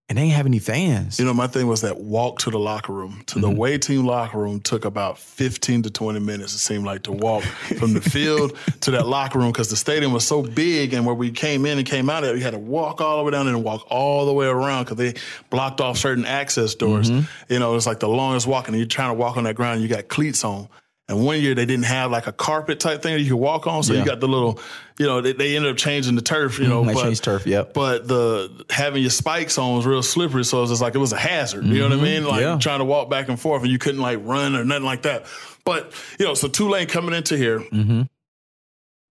and 0.07 0.19
they 0.19 0.23
ain't 0.23 0.33
have 0.33 0.45
any 0.45 0.59
fans. 0.59 1.17
You 1.17 1.25
know, 1.25 1.33
my 1.33 1.47
thing 1.47 1.65
was 1.65 1.81
that 1.81 1.99
walk 1.99 2.39
to 2.39 2.51
the 2.51 2.59
locker 2.59 2.93
room, 2.93 3.23
to 3.27 3.39
the 3.39 3.47
mm-hmm. 3.47 3.57
away 3.57 3.77
team 3.79 4.05
locker 4.05 4.37
room, 4.37 4.59
took 4.59 4.85
about 4.85 5.17
15 5.17 5.83
to 5.83 5.89
20 5.89 6.19
minutes, 6.19 6.53
it 6.53 6.59
seemed 6.59 6.85
like, 6.85 7.03
to 7.03 7.11
walk 7.11 7.43
from 7.43 7.93
the 7.93 8.01
field 8.01 8.55
to 8.81 8.91
that 8.91 9.07
locker 9.07 9.39
room 9.39 9.51
because 9.51 9.69
the 9.71 9.75
stadium 9.75 10.13
was 10.13 10.25
so 10.25 10.43
big. 10.43 10.93
And 10.93 11.07
where 11.07 11.15
we 11.15 11.31
came 11.31 11.65
in 11.65 11.79
and 11.79 11.87
came 11.87 12.07
out, 12.11 12.23
of 12.23 12.29
it, 12.29 12.33
we 12.35 12.41
had 12.41 12.53
to 12.53 12.59
walk 12.59 13.01
all 13.01 13.17
the 13.17 13.23
way 13.23 13.31
down 13.31 13.47
and 13.47 13.63
walk 13.63 13.87
all 13.89 14.27
the 14.27 14.33
way 14.33 14.45
around 14.45 14.83
because 14.83 14.97
they 14.97 15.19
blocked 15.49 15.81
off 15.81 15.97
certain 15.97 16.25
access 16.25 16.75
doors. 16.75 17.09
Mm-hmm. 17.09 17.53
You 17.53 17.59
know, 17.59 17.75
it's 17.75 17.87
like 17.87 17.99
the 17.99 18.09
longest 18.09 18.45
walk, 18.45 18.67
and 18.67 18.77
you're 18.77 18.85
trying 18.85 19.09
to 19.09 19.15
walk 19.15 19.37
on 19.37 19.45
that 19.45 19.55
ground, 19.55 19.81
you 19.81 19.87
got 19.87 20.07
cleats 20.07 20.43
on. 20.43 20.67
And 21.07 21.23
one 21.23 21.39
year 21.39 21.53
they 21.53 21.67
didn't 21.67 21.85
have 21.85 22.09
like 22.09 22.25
a 22.25 22.31
carpet 22.31 22.79
type 22.79 23.03
thing 23.03 23.13
that 23.13 23.21
you 23.21 23.29
could 23.29 23.39
walk 23.39 23.67
on. 23.67 23.83
So 23.83 23.93
Yeah. 23.93 23.99
you 23.99 24.05
got 24.07 24.19
the 24.19 24.27
little, 24.27 24.59
you 24.97 25.05
know, 25.05 25.21
they, 25.21 25.33
they 25.33 25.55
ended 25.55 25.71
up 25.71 25.77
changing 25.77 26.15
the 26.15 26.21
turf, 26.23 26.57
you 26.57 26.67
know. 26.67 26.83
They 26.83 26.93
but- 26.95 27.03
changed 27.03 27.23
turf, 27.23 27.45
yep. 27.45 27.73
but 27.75 28.07
the 28.07 28.65
having 28.71 29.01
your 29.03 29.11
spikes 29.11 29.59
on 29.59 29.75
was 29.75 29.85
real 29.85 30.01
slippery, 30.01 30.43
so 30.43 30.57
it 30.57 30.61
was 30.61 30.69
just 30.71 30.81
like 30.81 30.95
it 30.95 30.99
was 30.99 31.13
a 31.13 31.17
hazard. 31.17 31.63
You 31.65 31.77
know 31.79 31.89
what 31.89 31.99
I 31.99 32.01
mean? 32.01 32.23
Like 32.25 32.41
Mm-hmm. 32.41 32.53
Yeah. 32.53 32.57
trying 32.57 32.79
to 32.79 32.85
walk 32.85 33.09
back 33.11 33.29
and 33.29 33.39
forth, 33.39 33.61
and 33.61 33.71
you 33.71 33.77
couldn't 33.77 34.01
like 34.01 34.19
run 34.23 34.55
or 34.55 34.65
nothing 34.65 34.83
like 34.85 35.03
that. 35.03 35.25
But 35.63 35.93
you 36.17 36.25
know, 36.25 36.33
so 36.33 36.47
Tulane 36.47 36.87
coming 36.87 37.13
into 37.13 37.37
here, 37.37 37.59
Mm-hmm. 37.59 38.01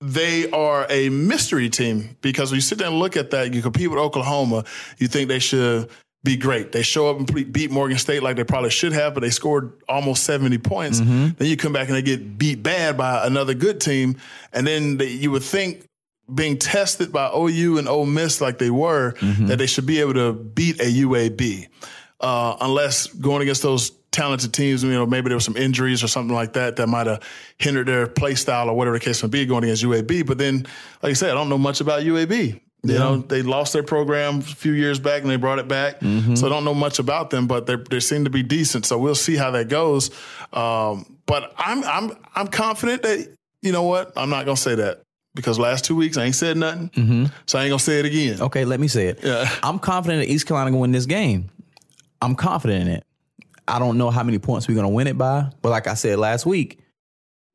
they 0.00 0.50
are 0.50 0.86
a 0.90 1.08
mystery 1.10 1.70
team 1.70 2.16
because 2.20 2.50
when 2.50 2.56
you 2.56 2.60
sit 2.62 2.78
there 2.78 2.88
and 2.88 2.98
look 2.98 3.16
at 3.16 3.30
that, 3.30 3.54
you 3.54 3.62
compete 3.62 3.88
with 3.88 3.98
Oklahoma, 4.00 4.64
you 4.98 5.06
think 5.08 5.28
they 5.28 5.38
should 5.38 5.88
be 6.24 6.36
great. 6.36 6.72
They 6.72 6.82
show 6.82 7.08
up 7.10 7.18
and 7.18 7.52
beat 7.52 7.70
Morgan 7.70 7.98
State 7.98 8.22
like 8.22 8.36
they 8.36 8.44
probably 8.44 8.70
should 8.70 8.92
have, 8.92 9.12
but 9.14 9.20
they 9.20 9.30
scored 9.30 9.72
almost 9.88 10.24
70 10.24 10.58
points. 10.58 11.00
Mm-hmm. 11.00 11.28
Then 11.36 11.48
you 11.48 11.56
come 11.56 11.72
back 11.74 11.88
and 11.88 11.96
they 11.96 12.02
get 12.02 12.38
beat 12.38 12.62
bad 12.62 12.96
by 12.96 13.26
another 13.26 13.52
good 13.54 13.80
team. 13.80 14.16
And 14.52 14.66
then 14.66 14.96
they, 14.96 15.10
you 15.10 15.30
would 15.30 15.42
think 15.42 15.86
being 16.34 16.56
tested 16.56 17.12
by 17.12 17.30
OU 17.36 17.76
and 17.78 17.86
Ole 17.88 18.06
Miss 18.06 18.40
like 18.40 18.58
they 18.58 18.70
were, 18.70 19.12
Mm-hmm. 19.18 19.46
that 19.46 19.58
they 19.58 19.66
should 19.66 19.84
be 19.86 20.00
able 20.00 20.14
to 20.14 20.32
beat 20.32 20.80
a 20.80 20.84
UAB. 20.84 21.68
Uh, 22.20 22.56
unless 22.62 23.06
going 23.08 23.42
against 23.42 23.62
those 23.62 23.90
talented 24.10 24.54
teams, 24.54 24.82
you 24.82 24.90
know, 24.90 25.04
maybe 25.04 25.28
there 25.28 25.36
were 25.36 25.40
some 25.40 25.56
injuries 25.58 26.02
or 26.02 26.08
something 26.08 26.34
like 26.34 26.54
that 26.54 26.76
that 26.76 26.86
might 26.86 27.06
have 27.06 27.22
hindered 27.58 27.86
their 27.86 28.06
play 28.06 28.34
style 28.34 28.70
or 28.70 28.74
whatever 28.76 28.96
the 28.98 29.04
case 29.04 29.22
may 29.22 29.28
be 29.28 29.44
going 29.44 29.64
against 29.64 29.84
UAB. 29.84 30.24
But 30.26 30.38
then, 30.38 30.66
like 31.02 31.10
I 31.10 31.12
said, 31.12 31.32
I 31.32 31.34
don't 31.34 31.50
know 31.50 31.58
much 31.58 31.82
about 31.82 32.02
UAB. 32.02 32.60
You 32.92 32.98
know, 32.98 33.16
they 33.18 33.42
lost 33.42 33.72
their 33.72 33.82
program 33.82 34.38
a 34.38 34.42
few 34.42 34.72
years 34.72 34.98
back 34.98 35.22
and 35.22 35.30
they 35.30 35.36
brought 35.36 35.58
it 35.58 35.68
back. 35.68 36.00
So 36.00 36.46
I 36.46 36.48
don't 36.50 36.64
know 36.64 36.74
much 36.74 36.98
about 36.98 37.30
them, 37.30 37.46
but 37.46 37.66
they 37.66 37.76
they 37.76 38.00
seem 38.00 38.24
to 38.24 38.30
be 38.30 38.42
decent. 38.42 38.84
So 38.86 38.98
we'll 38.98 39.14
see 39.14 39.36
how 39.36 39.50
that 39.52 39.68
goes. 39.68 40.10
Um, 40.52 41.18
but 41.26 41.52
I'm 41.56 41.82
I'm 41.84 42.16
I'm 42.34 42.48
confident 42.48 43.02
that 43.02 43.34
you 43.62 43.72
know 43.72 43.84
what 43.84 44.12
I'm 44.16 44.28
not 44.30 44.44
gonna 44.44 44.56
say 44.56 44.74
that 44.74 45.00
because 45.34 45.58
last 45.58 45.84
two 45.84 45.96
weeks 45.96 46.16
I 46.18 46.24
ain't 46.24 46.34
said 46.34 46.56
nothing, 46.56 47.30
so 47.46 47.58
I 47.58 47.62
ain't 47.62 47.70
gonna 47.70 47.78
say 47.78 47.98
it 48.00 48.04
again. 48.04 48.40
Okay, 48.42 48.64
let 48.64 48.80
me 48.80 48.88
say 48.88 49.06
it. 49.08 49.20
Yeah. 49.22 49.48
I'm 49.62 49.78
confident 49.78 50.20
that 50.26 50.32
East 50.32 50.46
Carolina 50.46 50.70
gonna 50.70 50.80
win 50.80 50.92
this 50.92 51.06
game. 51.06 51.50
I'm 52.20 52.34
confident 52.34 52.88
in 52.88 52.94
it. 52.96 53.04
I 53.66 53.78
don't 53.78 53.96
know 53.96 54.10
how 54.10 54.22
many 54.22 54.38
points 54.38 54.68
we're 54.68 54.74
gonna 54.74 54.88
win 54.90 55.06
it 55.06 55.16
by, 55.16 55.48
but 55.62 55.70
like 55.70 55.86
I 55.86 55.94
said 55.94 56.18
last 56.18 56.44
week, 56.44 56.80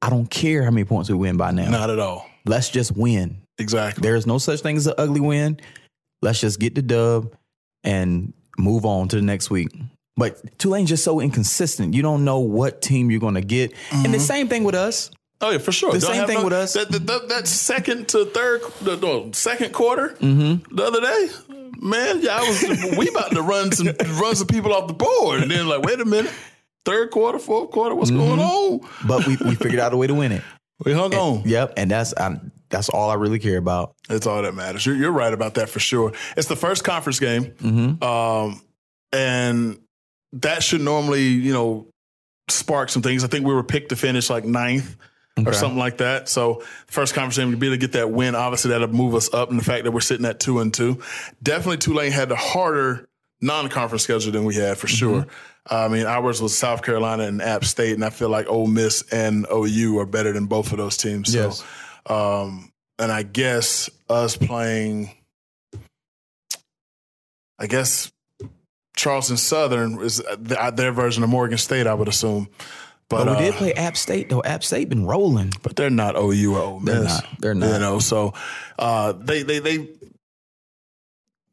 I 0.02 0.10
don't 0.10 0.30
care 0.30 0.64
how 0.64 0.72
many 0.72 0.86
points 0.86 1.10
we 1.10 1.16
win 1.16 1.38
by 1.38 1.52
now. 1.52 1.70
Not 1.70 1.90
at 1.90 2.00
all. 2.00 2.26
Let's 2.46 2.70
just 2.70 2.96
win. 2.98 3.42
Exactly. 3.60 4.02
There 4.02 4.16
is 4.16 4.26
no 4.26 4.38
such 4.38 4.62
thing 4.62 4.78
as 4.78 4.88
an 4.88 4.94
ugly 4.98 5.20
win. 5.20 5.60
Let's 6.22 6.40
just 6.42 6.60
get 6.60 6.76
the 6.76 6.82
dub 6.82 7.34
and 7.84 8.34
move 8.58 8.86
on 8.86 9.08
to 9.10 9.16
the 9.16 9.22
next 9.22 9.50
week. 9.50 9.70
But 10.18 10.58
Tulane's 10.60 10.90
just 10.90 11.04
so 11.04 11.20
inconsistent. 11.22 11.94
You 11.94 12.02
don't 12.02 12.26
know 12.26 12.40
what 12.40 12.82
team 12.82 13.10
you're 13.10 13.22
gonna 13.22 13.42
get. 13.42 13.74
And 13.92 14.14
the 14.14 14.20
same 14.20 14.48
thing 14.50 14.64
with 14.66 14.76
us. 14.76 15.12
Oh 15.42 15.52
yeah, 15.52 15.58
for 15.60 15.72
sure. 15.72 15.94
The 15.94 16.00
Don't 16.00 16.14
same 16.14 16.28
thing 16.28 16.44
with 16.44 16.52
us. 16.52 16.74
That, 16.74 16.92
that, 16.92 17.30
that, 17.30 17.48
second 17.48 18.10
to 18.10 18.26
third, 18.26 18.62
the, 18.82 18.98
the 18.98 19.30
second 19.32 19.72
quarter, 19.74 20.10
Mm-hmm. 20.20 20.76
the 20.76 20.84
other 20.84 21.00
day, 21.00 21.28
man, 21.80 22.22
yeah, 22.22 22.38
I 22.42 22.42
was 22.42 22.98
we 22.98 23.08
about 23.08 23.32
to 23.32 23.42
run 23.42 23.72
some 23.72 23.88
run 24.20 24.36
some 24.36 24.48
people 24.48 24.74
off 24.74 24.88
the 24.88 24.94
board, 24.94 25.42
and 25.42 25.50
then 25.50 25.66
like, 25.70 25.84
wait 25.84 26.02
a 26.02 26.06
minute, 26.06 26.34
third 26.84 27.12
quarter, 27.12 27.40
fourth 27.40 27.72
quarter, 27.72 27.96
what's 27.96 28.12
Mm-hmm. 28.12 28.20
going 28.20 28.40
on? 28.42 28.90
But 29.08 29.26
we, 29.26 29.38
we 29.38 29.56
figured 29.56 29.80
out 29.80 29.94
a 29.94 29.98
way 29.98 30.08
to 30.08 30.14
win 30.14 30.34
it. 30.34 30.42
We 30.84 30.92
hung 30.92 31.14
on. 31.16 31.44
Yep. 31.46 31.74
And 31.78 31.90
that's 31.92 32.14
I, 32.18 32.38
that's 32.70 32.90
all 32.90 33.10
I 33.10 33.16
really 33.16 33.40
care 33.40 33.58
about. 33.58 33.96
That's 34.08 34.28
all 34.28 34.42
that 34.42 34.54
matters. 34.56 34.86
You're, 34.86 34.96
you're 34.96 35.12
right 35.12 35.34
about 35.34 35.56
that 35.56 35.70
for 35.70 35.80
sure. 35.80 36.14
It's 36.38 36.48
the 36.48 36.56
first 36.56 36.84
conference 36.84 37.20
game, 37.20 37.46
Mm-hmm. 37.46 38.04
um, 38.04 38.62
and 39.12 39.80
that 40.34 40.62
should 40.64 40.82
normally, 40.82 41.24
you 41.28 41.54
know, 41.54 41.88
spark 42.50 42.90
some 42.90 43.02
things. 43.02 43.24
I 43.24 43.28
think 43.28 43.46
we 43.46 43.54
were 43.54 43.64
picked 43.64 43.90
to 43.90 43.96
finish 43.96 44.30
like 44.30 44.46
ninth 44.46 44.96
or 45.48 45.54
something 45.54 45.78
like 45.80 45.98
that. 46.00 46.28
So 46.28 46.64
first 46.88 47.14
conference 47.14 47.38
game 47.38 47.52
to 47.52 47.58
be 47.58 47.68
able 47.68 47.76
to 47.76 47.80
get 47.80 47.94
that 47.94 48.12
win, 48.12 48.36
obviously 48.36 48.72
that'll 48.72 48.90
move 48.90 49.16
us 49.16 49.34
up. 49.34 49.50
And 49.50 49.58
the 49.60 49.64
fact 49.64 49.86
that 49.86 49.92
we're 49.92 50.02
sitting 50.02 50.26
at 50.26 50.40
two 50.40 50.60
and 50.60 50.74
two, 50.74 51.02
definitely 51.42 51.78
Tulane 51.78 52.12
had 52.12 52.28
the 52.30 52.36
harder 52.36 53.08
non-conference 53.42 54.04
schedule 54.04 54.34
than 54.34 54.44
we 54.44 54.56
had 54.56 54.78
for 54.78 54.88
sure. 54.88 55.28
I 55.66 55.88
mean, 55.88 56.06
ours 56.08 56.42
was 56.42 56.58
South 56.58 56.82
Carolina 56.84 57.24
and 57.24 57.42
App 57.42 57.64
State, 57.64 57.94
and 57.94 58.04
I 58.04 58.10
feel 58.10 58.28
like 58.30 58.50
Ole 58.50 58.68
Miss 58.68 59.04
and 59.14 59.46
OU 59.54 60.00
are 60.00 60.06
better 60.06 60.34
than 60.34 60.46
both 60.48 60.72
of 60.74 60.78
those 60.78 60.98
teams. 60.98 61.32
So, 61.32 61.46
Yes. 61.46 61.64
Um, 62.06 62.72
and 62.98 63.12
I 63.12 63.24
guess 63.24 63.90
us 64.10 64.36
playing, 64.36 65.12
I 67.58 67.68
guess 67.68 68.12
Charleston 68.96 69.38
Southern 69.38 70.02
is 70.02 70.22
their 70.40 70.92
version 70.92 71.24
of 71.24 71.30
Morgan 71.30 71.58
State, 71.58 71.88
I 71.88 71.94
would 71.94 72.08
assume. 72.08 72.50
But, 73.10 73.26
But 73.26 73.40
we 73.40 73.46
did 73.46 73.56
uh, 73.56 73.58
play 73.58 73.74
App 73.74 73.98
State 73.98 74.30
though. 74.30 74.44
App 74.44 74.64
State 74.64 74.88
been 74.88 75.06
rolling. 75.06 75.52
but 75.64 75.76
they're 75.76 75.90
not 75.90 76.16
OU 76.16 76.56
or 76.56 76.60
Ole 76.62 76.80
Miss. 76.80 76.94
They're 76.96 77.04
not. 77.04 77.26
They're 77.40 77.54
not. 77.56 77.74
You 77.74 77.80
know, 77.80 78.00
so 78.00 78.34
uh, 78.78 79.14
they 79.14 79.42
they 79.42 79.58
they. 79.60 79.88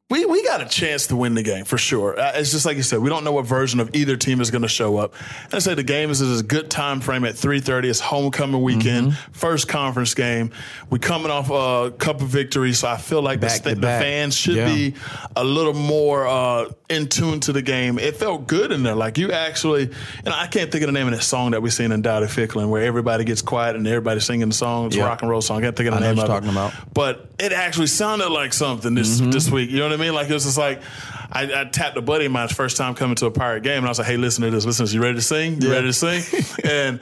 We, 0.09 0.25
we 0.25 0.45
got 0.45 0.61
a 0.61 0.67
chance 0.67 1.09
to 1.09 1.17
win 1.17 1.35
the 1.35 1.43
game 1.43 1.65
for 1.65 1.77
sure. 1.77 2.17
Uh, 2.17 2.31
It's 2.37 2.53
just 2.53 2.65
like 2.65 2.77
you 2.77 2.85
said, 2.85 3.01
we 3.01 3.09
don't 3.09 3.25
know 3.25 3.33
what 3.33 3.45
version 3.45 3.81
of 3.81 3.93
either 3.93 4.17
team 4.17 4.41
is 4.41 4.53
going 4.53 4.63
to 4.63 4.69
show 4.69 4.99
up. 4.99 5.15
And 5.47 5.55
I 5.55 5.59
say 5.59 5.75
the 5.75 5.83
game 5.83 6.11
is 6.11 6.23
at 6.23 6.39
a 6.39 6.45
good 6.47 6.71
time 6.71 7.01
frame 7.01 7.25
at 7.25 7.35
3:30. 7.35 7.87
It's 7.91 7.99
homecoming 7.99 8.63
weekend, 8.63 9.09
Mm-hmm. 9.15 9.33
first 9.33 9.67
conference 9.67 10.15
game. 10.15 10.53
We 10.91 11.01
coming 11.01 11.33
off 11.33 11.51
a 11.51 11.91
couple 11.99 12.25
victories, 12.29 12.79
so 12.79 12.89
I 12.89 12.99
feel 12.99 13.21
like 13.21 13.41
the, 13.41 13.49
the 13.75 13.81
fans 13.83 14.37
should 14.37 14.55
Yeah. 14.55 14.73
be 14.73 14.95
a 15.35 15.43
little 15.43 15.75
more 15.75 16.25
uh, 16.29 16.71
in 16.89 17.09
tune 17.09 17.41
to 17.41 17.53
the 17.53 17.63
game. 17.63 17.99
It 17.99 18.15
felt 18.17 18.47
good 18.47 18.71
in 18.71 18.85
there, 18.85 18.95
like 18.95 19.19
you 19.19 19.33
actually. 19.33 19.91
And 20.25 20.29
I 20.33 20.47
can't 20.47 20.71
think 20.71 20.85
of 20.85 20.87
the 20.87 20.93
name 20.93 21.09
of 21.09 21.15
that 21.15 21.23
song 21.25 21.51
that 21.51 21.63
we 21.63 21.71
seen 21.71 21.91
in 21.91 22.03
Dowdy 22.03 22.29
Ficklen, 22.29 22.71
where 22.71 22.85
everybody 22.85 23.25
gets 23.25 23.43
quiet 23.43 23.75
and 23.75 23.85
everybody's 23.89 24.25
singing 24.25 24.47
the 24.51 24.55
song. 24.55 24.87
It's 24.87 24.95
a 24.97 25.01
rock 25.01 25.23
and 25.23 25.31
roll 25.33 25.43
song. 25.43 25.59
I 25.59 25.63
can't 25.63 25.75
think 25.77 25.89
of 25.89 25.95
the 25.95 25.99
I 25.99 26.03
name 26.03 26.11
of 26.13 26.17
you're 26.19 26.25
it. 26.27 26.29
talking 26.29 26.51
about. 26.51 26.73
But 26.95 27.29
it 27.41 27.51
actually 27.51 27.89
sounded 27.89 28.29
like 28.29 28.53
something 28.53 28.95
this 28.95 29.21
Mm-hmm. 29.21 29.31
this 29.33 29.51
week. 29.51 29.69
You 29.71 29.79
know 29.79 29.85
what 29.85 29.93
I 29.93 29.96
mean? 29.96 29.96
Like 29.99 30.29
it 30.31 30.33
was 30.35 30.45
just 30.45 30.59
like 30.59 30.83
I, 31.31 31.63
I 31.63 31.65
tapped 31.65 31.97
a 31.97 32.03
buddy 32.03 32.27
of 32.27 32.33
mine's 32.33 32.53
first 32.53 32.77
time 32.77 32.95
coming 32.95 33.17
to 33.17 33.27
a 33.27 33.31
pirate 33.31 33.63
game, 33.63 33.79
and 33.79 33.87
I 33.87 33.89
was 33.89 33.99
like, 33.99 34.09
"Hey, 34.09 34.17
listen 34.17 34.43
to 34.45 34.51
this. 34.51 34.65
Listen, 34.65 34.87
you 34.89 35.03
ready 35.03 35.17
to 35.17 35.23
sing? 35.23 35.61
You 35.61 35.69
Yeah. 35.69 35.75
ready 35.75 35.87
to 35.89 35.93
sing?" 35.93 36.45
and 36.65 37.01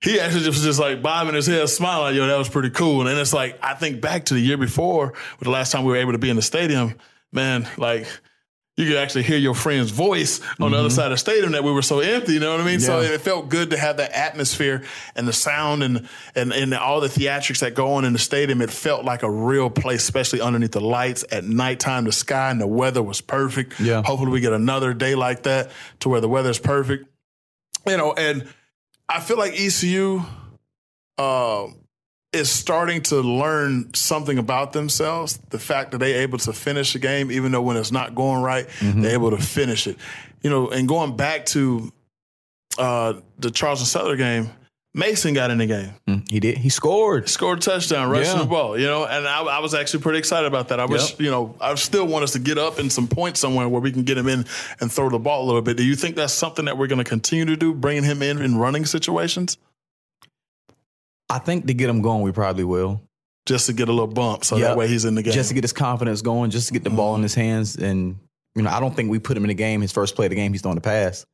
he 0.00 0.18
actually 0.18 0.40
just 0.40 0.56
was 0.58 0.62
just 0.64 0.80
like 0.80 1.00
bobbing 1.02 1.34
his 1.34 1.46
head, 1.46 1.68
smiling, 1.68 2.02
like, 2.06 2.14
"Yo, 2.14 2.26
that 2.26 2.38
was 2.38 2.48
pretty 2.48 2.70
cool." 2.70 3.00
And 3.00 3.08
then 3.08 3.18
it's 3.18 3.32
like 3.32 3.58
I 3.62 3.74
think 3.74 4.00
back 4.00 4.26
to 4.26 4.34
the 4.34 4.40
year 4.40 4.56
before, 4.56 5.12
the 5.40 5.50
last 5.50 5.72
time 5.72 5.84
we 5.84 5.92
were 5.92 5.98
able 5.98 6.12
to 6.12 6.18
be 6.18 6.30
in 6.30 6.36
the 6.36 6.42
stadium, 6.42 6.94
man, 7.32 7.68
like. 7.76 8.06
You 8.76 8.86
could 8.86 8.96
actually 8.96 9.24
hear 9.24 9.36
your 9.36 9.54
friend's 9.54 9.90
voice 9.90 10.40
on 10.58 10.70
the 10.70 10.78
other 10.78 10.88
side 10.88 11.06
of 11.06 11.10
the 11.12 11.16
stadium 11.18 11.52
that 11.52 11.62
we 11.62 11.70
were 11.70 11.82
so 11.82 12.00
empty. 12.00 12.32
You 12.32 12.40
know 12.40 12.52
what 12.52 12.60
I 12.60 12.64
mean? 12.64 12.80
So 12.80 13.02
Mm-hmm. 13.02 13.12
It 13.12 13.20
felt 13.20 13.48
good 13.50 13.70
to 13.70 13.76
have 13.76 13.98
that 13.98 14.12
atmosphere 14.12 14.84
and 15.14 15.28
the 15.28 15.32
sound 15.32 15.82
and, 15.82 16.08
and 16.34 16.52
and 16.52 16.72
all 16.72 17.00
the 17.00 17.08
theatrics 17.08 17.60
that 17.60 17.74
go 17.74 17.92
on 17.94 18.06
in 18.06 18.14
the 18.14 18.18
stadium. 18.18 18.62
It 18.62 18.70
felt 18.70 19.04
like 19.04 19.22
a 19.22 19.30
real 19.30 19.68
place, 19.68 20.02
especially 20.02 20.40
underneath 20.40 20.72
the 20.72 20.80
lights 20.80 21.22
at 21.30 21.44
nighttime. 21.44 22.04
The 22.04 22.12
sky 22.12 22.50
and 22.50 22.60
the 22.60 22.66
weather 22.66 23.02
was 23.02 23.20
perfect. 23.20 23.78
Yeah. 23.78 24.02
Hopefully, 24.02 24.30
we 24.30 24.40
get 24.40 24.54
another 24.54 24.94
day 24.94 25.14
like 25.14 25.42
that 25.42 25.70
to 26.00 26.08
where 26.08 26.20
the 26.22 26.28
weather's 26.28 26.58
perfect. 26.58 27.06
You 27.86 27.96
know, 27.98 28.12
and 28.14 28.48
I 29.08 29.20
feel 29.20 29.36
like 29.36 29.52
ECU 29.52 30.22
uh, 31.18 31.66
is 32.32 32.50
starting 32.50 33.02
to 33.02 33.16
learn 33.20 33.92
something 33.94 34.38
about 34.38 34.72
themselves. 34.72 35.38
The 35.50 35.58
fact 35.58 35.90
that 35.90 35.98
they're 35.98 36.22
able 36.22 36.38
to 36.38 36.52
finish 36.52 36.94
a 36.94 36.98
game, 36.98 37.30
even 37.30 37.52
though 37.52 37.62
when 37.62 37.76
it's 37.76 37.92
not 37.92 38.14
going 38.14 38.42
right, 38.42 38.66
they're 38.80 39.12
able 39.12 39.30
to 39.30 39.36
finish 39.38 39.86
it. 39.86 39.96
You 40.42 40.50
know, 40.50 40.70
and 40.70 40.88
going 40.88 41.16
back 41.16 41.46
to 41.46 41.92
uh, 42.78 43.14
the 43.38 43.50
Charleston 43.50 43.86
Southern 43.86 44.16
game, 44.18 44.50
Mason 44.94 45.32
got 45.32 45.50
in 45.50 45.56
the 45.58 45.66
game. 45.66 45.94
Mm, 46.06 46.30
he 46.30 46.38
did. 46.38 46.58
He 46.58 46.68
scored. 46.68 47.26
Scored 47.28 47.58
a 47.58 47.60
touchdown, 47.62 48.10
rushing 48.10 48.36
Yeah. 48.36 48.42
the 48.42 48.48
ball. 48.48 48.78
You 48.78 48.86
know, 48.86 49.04
and 49.06 49.26
I, 49.26 49.42
I 49.42 49.58
was 49.60 49.72
actually 49.74 50.02
pretty 50.02 50.18
excited 50.18 50.46
about 50.46 50.68
that. 50.68 50.80
I 50.80 50.84
wish, 50.84 51.12
Yep. 51.12 51.20
you 51.20 51.30
know, 51.30 51.54
I 51.62 51.74
still 51.76 52.06
want 52.06 52.24
us 52.24 52.32
to 52.32 52.38
get 52.38 52.58
up 52.58 52.78
in 52.78 52.90
some 52.90 53.08
points 53.08 53.40
somewhere 53.40 53.68
where 53.68 53.80
we 53.80 53.90
can 53.90 54.02
get 54.02 54.18
him 54.18 54.28
in 54.28 54.44
and 54.80 54.92
throw 54.92 55.08
the 55.08 55.18
ball 55.18 55.44
a 55.44 55.46
little 55.46 55.62
bit. 55.62 55.78
Do 55.78 55.82
you 55.84 55.96
think 55.96 56.16
that's 56.16 56.34
something 56.34 56.66
that 56.66 56.76
we're 56.76 56.88
going 56.88 56.98
to 56.98 57.08
continue 57.08 57.46
to 57.46 57.56
do, 57.56 57.72
bringing 57.72 58.04
him 58.04 58.20
in 58.22 58.42
in 58.42 58.56
running 58.58 58.84
situations, 58.84 59.56
I 61.32 61.38
think 61.38 61.66
to 61.66 61.74
get 61.74 61.88
him 61.90 62.02
going, 62.02 62.22
we 62.22 62.32
probably 62.32 62.64
will. 62.64 63.00
just 63.44 63.66
to 63.66 63.72
get 63.72 63.88
a 63.88 63.92
little 63.92 64.06
bump, 64.06 64.44
so 64.44 64.56
Yep. 64.56 64.68
that 64.68 64.76
way 64.76 64.86
he's 64.86 65.04
in 65.04 65.16
the 65.16 65.22
game? 65.22 65.32
Just 65.32 65.48
to 65.48 65.54
get 65.54 65.64
his 65.64 65.72
confidence 65.72 66.22
going, 66.22 66.50
just 66.52 66.68
to 66.68 66.72
get 66.72 66.84
the 66.84 66.90
ball 66.90 67.16
in 67.16 67.22
his 67.24 67.34
hands. 67.34 67.74
And, 67.74 68.16
you 68.54 68.62
know, 68.62 68.70
I 68.70 68.78
don't 68.78 68.94
think 68.94 69.10
we 69.10 69.18
put 69.18 69.36
him 69.36 69.42
in 69.42 69.48
the 69.48 69.54
game, 69.54 69.80
his 69.80 69.90
first 69.90 70.14
play 70.14 70.26
of 70.26 70.30
the 70.30 70.36
game, 70.36 70.52
he's 70.52 70.62
throwing 70.62 70.76
the 70.76 70.80
pass. 70.80 71.26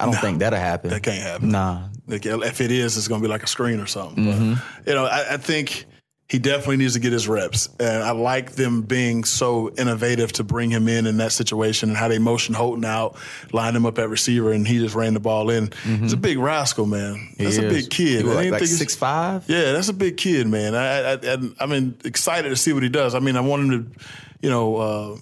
I 0.00 0.06
don't 0.06 0.14
No, 0.14 0.20
think 0.20 0.38
that'll 0.40 0.58
happen. 0.58 0.90
that 0.90 1.04
can't 1.04 1.22
happen. 1.22 1.50
Nah. 1.50 1.88
If 2.08 2.60
it 2.60 2.72
is, 2.72 2.96
it's 2.96 3.06
going 3.06 3.20
to 3.20 3.24
be 3.24 3.30
like 3.30 3.44
a 3.44 3.46
screen 3.46 3.78
or 3.78 3.86
something. 3.86 4.24
Mhm. 4.24 4.62
But, 4.84 4.88
you 4.88 4.94
know, 4.94 5.04
I, 5.04 5.34
I 5.34 5.36
think 5.36 5.84
he 6.30 6.38
definitely 6.38 6.76
needs 6.76 6.94
to 6.94 7.00
get 7.00 7.12
his 7.12 7.26
reps. 7.26 7.68
And 7.80 8.02
I 8.04 8.12
like 8.12 8.52
them 8.52 8.82
being 8.82 9.24
so 9.24 9.70
innovative 9.76 10.30
to 10.34 10.44
bring 10.44 10.70
him 10.70 10.86
in 10.86 11.06
in 11.06 11.16
that 11.16 11.32
situation 11.32 11.88
and 11.88 11.98
how 11.98 12.06
they 12.06 12.20
motion 12.20 12.54
Holton 12.54 12.84
out, 12.84 13.16
line 13.52 13.74
him 13.74 13.84
up 13.84 13.98
at 13.98 14.08
receiver, 14.08 14.52
and 14.52 14.66
he 14.66 14.78
just 14.78 14.94
ran 14.94 15.14
the 15.14 15.20
ball 15.20 15.50
in. 15.50 15.72
He's 15.84 16.12
a 16.12 16.16
big 16.16 16.38
rascal, 16.38 16.86
man. 16.86 17.34
That's 17.36 17.56
a 17.58 17.62
Mm-hmm. 17.62 17.68
He 17.70 17.74
big 17.74 17.82
is. 17.82 17.88
kid. 17.88 18.18
He 18.20 18.24
was 18.24 18.36
like, 18.36 18.50
like 18.52 18.66
six 18.66 18.94
five. 18.94 19.44
yeah, 19.48 19.72
that's 19.72 19.88
a 19.88 19.92
big 19.92 20.16
kid, 20.16 20.46
man. 20.46 20.74
I, 20.76 21.12
I, 21.12 21.12
I, 21.14 21.36
I'm 21.58 21.96
excited 22.04 22.48
to 22.50 22.56
see 22.56 22.72
what 22.72 22.82
he 22.84 22.88
does. 22.88 23.14
I 23.14 23.18
mean, 23.18 23.36
I 23.36 23.40
want 23.40 23.62
him 23.64 23.70
to, 23.92 24.00
you 24.40 24.50
know, 24.50 24.76
uh, 24.76 25.16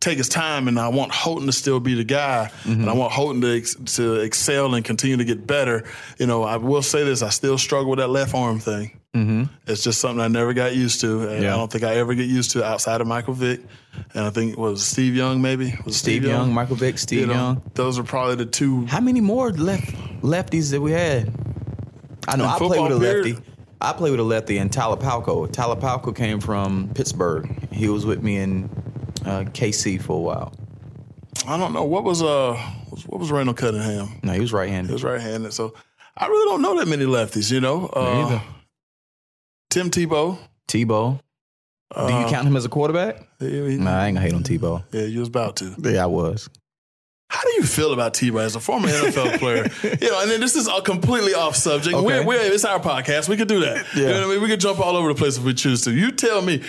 take 0.00 0.18
his 0.18 0.28
time, 0.28 0.66
and 0.68 0.78
I 0.78 0.88
want 0.88 1.12
Holton 1.12 1.46
to 1.46 1.52
still 1.52 1.78
be 1.80 1.94
the 1.94 2.04
guy, 2.04 2.50
and 2.64 2.90
I 2.90 2.94
want 2.94 3.12
Holton 3.12 3.40
to 3.42 3.56
ex- 3.56 3.76
to 3.96 4.16
excel 4.16 4.74
and 4.74 4.84
continue 4.84 5.16
to 5.18 5.24
get 5.24 5.46
better. 5.46 5.84
You 6.18 6.26
know, 6.26 6.42
I 6.42 6.56
will 6.56 6.82
say 6.82 7.04
this: 7.04 7.22
I 7.22 7.28
still 7.30 7.58
struggle 7.58 7.90
with 7.90 8.00
that 8.00 8.08
left 8.08 8.34
arm 8.34 8.58
thing. 8.58 8.97
Mm-hmm. 9.14 9.44
It's 9.66 9.82
just 9.82 10.00
something 10.00 10.20
I 10.20 10.28
never 10.28 10.52
got 10.52 10.76
used 10.76 11.00
to, 11.00 11.28
and 11.28 11.42
Yeah. 11.42 11.54
I 11.54 11.56
don't 11.56 11.72
think 11.72 11.82
I 11.84 11.94
ever 11.96 12.14
get 12.14 12.26
used 12.26 12.50
to 12.52 12.64
outside 12.64 13.00
of 13.00 13.06
Michael 13.06 13.34
Vick. 13.34 13.60
And 14.14 14.24
I 14.24 14.30
think 14.30 14.52
it 14.52 14.58
was 14.58 14.86
Steve 14.86 15.16
Young 15.16 15.40
maybe 15.42 15.74
was 15.84 15.96
it 15.96 15.98
Steve 15.98 16.24
Young, 16.24 16.52
Michael 16.52 16.76
Vick, 16.76 16.98
Steve 16.98 17.20
You 17.20 17.26
know, 17.26 17.32
Young. 17.32 17.62
Those 17.74 17.98
are 17.98 18.04
probably 18.04 18.36
the 18.36 18.46
two. 18.46 18.86
How 18.86 19.00
many 19.00 19.20
more 19.20 19.50
left 19.50 19.92
lefties 20.22 20.70
that 20.72 20.80
we 20.80 20.92
had? 20.92 21.32
I 22.28 22.36
know 22.36 22.44
I 22.46 22.58
play 22.58 22.78
with 22.80 22.92
a 22.92 22.96
lefty. 22.96 23.22
period? 23.32 23.42
I 23.80 23.92
play 23.92 24.10
with 24.10 24.20
a 24.20 24.24
lefty 24.24 24.58
in 24.58 24.68
Tyler 24.68 24.96
Palko. 24.96 25.48
Talapalco 25.48 26.14
came 26.14 26.40
from 26.40 26.90
Pittsburgh. 26.94 27.48
He 27.72 27.88
was 27.88 28.04
with 28.04 28.22
me 28.22 28.36
in 28.36 28.64
uh, 29.24 29.44
KC 29.52 30.00
for 30.02 30.16
a 30.16 30.20
while. 30.20 30.52
I 31.46 31.56
don't 31.56 31.72
know 31.72 31.84
what 31.84 32.04
was 32.04 32.22
uh 32.22 32.54
what 33.06 33.18
was 33.20 33.30
Randall 33.30 33.54
Cunningham. 33.54 34.20
No, 34.22 34.32
he 34.32 34.40
was 34.40 34.52
right-handed. 34.52 34.88
He 34.88 34.92
was 34.92 35.04
right-handed, 35.04 35.52
so 35.52 35.72
I 36.16 36.26
really 36.26 36.44
don't 36.50 36.60
know 36.62 36.78
that 36.78 36.88
many 36.88 37.04
lefties. 37.06 37.50
You 37.50 37.60
know, 37.60 37.86
uh, 37.86 38.26
either. 38.26 38.42
Tim 39.70 39.90
Tebow. 39.90 40.38
Tebow. 40.68 41.20
Do 41.94 42.02
you 42.02 42.06
uh, 42.08 42.28
count 42.30 42.46
him 42.46 42.56
as 42.56 42.64
a 42.64 42.68
quarterback? 42.68 43.16
he- 43.38 43.70
he- 43.70 43.76
Nah, 43.78 43.98
I 44.02 44.06
ain't 44.08 44.16
gonna 44.16 44.26
hate 44.26 44.34
on 44.34 44.42
Tebow. 44.42 44.84
Yeah, 44.92 45.02
you 45.04 45.20
was 45.20 45.28
about 45.28 45.56
to. 45.56 45.74
Yeah, 45.78 46.02
I 46.04 46.06
was. 46.06 46.48
How 47.30 47.42
do 47.42 47.50
you 47.52 47.62
feel 47.62 47.92
about 47.92 48.14
Tebow 48.14 48.40
as 48.42 48.56
a 48.56 48.60
former 48.60 48.88
NFL 48.88 49.38
player? 49.38 49.68
You 50.00 50.10
know, 50.10 50.22
and 50.22 50.30
then 50.30 50.40
this 50.40 50.56
is 50.56 50.66
a 50.68 50.80
completely 50.82 51.34
off 51.34 51.56
subject. 51.56 51.94
Okay. 51.94 52.06
We're, 52.06 52.24
we're, 52.24 52.40
it's 52.52 52.64
our 52.64 52.80
podcast. 52.80 53.28
We 53.28 53.36
could 53.36 53.48
do 53.48 53.60
that. 53.60 53.86
You 53.94 54.02
Yeah. 54.02 54.08
know 54.12 54.20
what 54.20 54.24
I 54.24 54.32
mean? 54.34 54.42
We 54.42 54.48
could 54.48 54.60
jump 54.60 54.80
all 54.80 54.96
over 54.96 55.08
the 55.08 55.14
place 55.14 55.36
if 55.38 55.44
we 55.44 55.52
choose 55.54 55.82
to. 55.82 55.92
You 55.92 56.10
tell 56.10 56.40
me, 56.42 56.62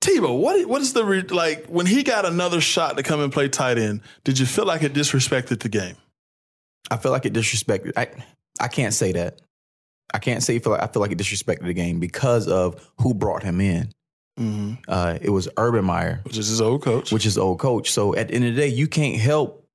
Tebow, 0.00 0.38
what 0.40 0.66
what 0.66 0.80
is 0.82 0.92
the 0.94 1.04
re, 1.04 1.22
like 1.22 1.66
when 1.66 1.86
he 1.86 2.02
got 2.02 2.24
another 2.24 2.60
shot 2.60 2.96
to 2.96 3.02
come 3.02 3.20
and 3.20 3.32
play 3.32 3.48
tight 3.48 3.78
end? 3.78 4.00
Did 4.24 4.38
you 4.38 4.46
feel 4.46 4.64
like 4.64 4.82
it 4.82 4.94
disrespected 4.94 5.60
the 5.60 5.68
game? 5.68 5.96
I 6.90 6.96
feel 6.96 7.12
like 7.12 7.26
it 7.26 7.32
disrespected. 7.34 7.92
I 7.96 8.08
I 8.60 8.68
can't 8.68 8.94
say 8.94 9.12
that. 9.12 9.40
I 10.12 10.18
can't 10.18 10.42
say 10.42 10.58
feel 10.58 10.72
like 10.72 10.82
I 10.82 10.86
feel 10.86 11.00
like 11.00 11.12
it 11.12 11.18
disrespected 11.18 11.64
the 11.64 11.72
game 11.74 12.00
because 12.00 12.48
of 12.48 12.84
who 13.00 13.14
brought 13.14 13.42
him 13.42 13.60
in. 13.60 13.90
Mm-hmm. 14.38 14.74
Uh, 14.88 15.18
it 15.20 15.30
was 15.30 15.48
Urban 15.56 15.84
Meyer. 15.84 16.20
Which 16.24 16.38
is 16.38 16.48
his 16.48 16.60
old 16.60 16.82
coach. 16.82 17.12
which 17.12 17.26
is 17.26 17.36
old 17.36 17.58
coach. 17.58 17.90
So 17.90 18.14
at 18.14 18.28
the 18.28 18.34
end 18.34 18.44
of 18.46 18.54
the 18.54 18.60
day, 18.60 18.68
you 18.68 18.86
can't 18.88 19.20
help 19.20 19.66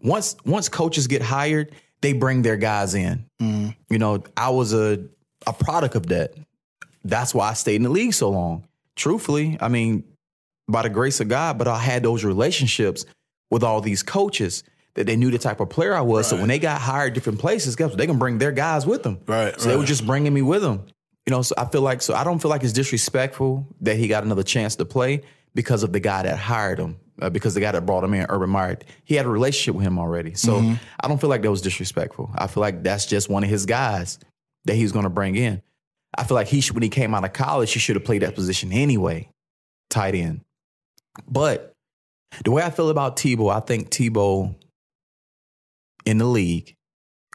once 0.00 0.36
once 0.44 0.68
coaches 0.68 1.06
get 1.06 1.22
hired, 1.22 1.72
they 2.00 2.12
bring 2.12 2.42
their 2.42 2.56
guys 2.56 2.94
in. 2.94 3.26
Mhm. 3.40 3.76
You 3.88 3.98
know, 3.98 4.22
I 4.36 4.50
was 4.50 4.72
a 4.74 5.04
a 5.46 5.52
product 5.52 5.94
of 5.94 6.06
that. 6.08 6.34
That's 7.04 7.34
why 7.34 7.50
I 7.50 7.54
stayed 7.54 7.76
in 7.76 7.82
the 7.84 7.88
league 7.90 8.12
so 8.14 8.28
long. 8.30 8.64
Truthfully, 8.96 9.56
I 9.60 9.68
mean, 9.68 10.04
by 10.68 10.82
the 10.82 10.90
grace 10.90 11.20
of 11.20 11.28
God, 11.28 11.56
but 11.58 11.66
I 11.68 11.78
had 11.78 12.02
those 12.02 12.24
relationships 12.24 13.06
with 13.50 13.62
all 13.62 13.80
these 13.80 14.02
coaches 14.02 14.62
that 15.00 15.06
they 15.06 15.16
knew 15.16 15.30
the 15.30 15.38
type 15.38 15.60
of 15.60 15.70
player 15.70 15.94
I 15.94 16.02
was. 16.02 16.28
So 16.28 16.36
when 16.36 16.48
they 16.48 16.58
got 16.58 16.78
hired 16.80 17.14
different 17.14 17.38
places, 17.38 17.74
guess 17.74 17.88
what? 17.88 17.98
They 17.98 18.06
can 18.06 18.18
bring 18.18 18.36
their 18.36 18.52
guys 18.52 18.84
with 18.86 19.02
them. 19.02 19.18
Right, 19.26 19.58
So 19.58 19.68
they 19.70 19.76
were 19.76 19.84
just 19.84 20.06
bringing 20.06 20.32
me 20.34 20.42
with 20.42 20.60
them. 20.62 20.84
You 21.26 21.30
know, 21.30 21.42
so 21.42 21.54
I 21.56 21.64
feel 21.64 21.80
like 21.80 22.02
so 22.02 22.14
I 22.14 22.22
don't 22.24 22.38
feel 22.40 22.50
like 22.50 22.62
it's 22.62 22.72
disrespectful 22.72 23.66
that 23.80 23.96
he 23.96 24.08
got 24.08 24.24
another 24.24 24.42
chance 24.42 24.76
to 24.76 24.84
play 24.84 25.22
because 25.54 25.82
of 25.82 25.92
the 25.92 26.00
guy 26.00 26.22
that 26.22 26.36
hired 26.38 26.78
him, 26.78 26.98
uh, 27.20 27.30
because 27.30 27.54
the 27.54 27.60
guy 27.60 27.72
that 27.72 27.86
brought 27.86 28.04
him 28.04 28.14
in, 28.14 28.26
Urban 28.28 28.50
Meyer, 28.50 28.78
he 29.04 29.14
had 29.14 29.26
a 29.26 29.28
relationship 29.28 29.74
with 29.76 29.86
him 29.86 29.98
already. 29.98 30.34
So 30.34 30.54
Mm-hmm. 30.60 30.74
I 31.00 31.08
don't 31.08 31.20
feel 31.20 31.30
like 31.30 31.42
that 31.42 31.50
was 31.50 31.62
disrespectful. 31.62 32.30
I 32.34 32.46
feel 32.46 32.60
like 32.60 32.82
that's 32.82 33.06
just 33.06 33.28
one 33.28 33.42
of 33.44 33.50
his 33.50 33.64
guys 33.66 34.18
that 34.66 34.74
he's 34.74 34.92
going 34.92 35.04
to 35.04 35.10
bring 35.10 35.36
in. 35.36 35.62
I 36.16 36.24
feel 36.24 36.34
like 36.34 36.48
he 36.48 36.60
should, 36.60 36.74
when 36.74 36.82
he 36.82 36.88
came 36.88 37.14
out 37.14 37.24
of 37.24 37.32
college, 37.32 37.72
he 37.72 37.78
should 37.78 37.96
have 37.96 38.04
played 38.04 38.22
that 38.22 38.34
position 38.34 38.72
anyway, 38.72 39.28
tight 39.88 40.14
end. 40.14 40.40
But 41.28 41.72
the 42.44 42.50
way 42.50 42.62
I 42.62 42.70
feel 42.70 42.88
about 42.90 43.16
Tebow, 43.16 43.52
I 43.54 43.60
think 43.60 43.90
Tebow 43.90 44.54
in 46.04 46.18
the 46.18 46.24
league 46.24 46.74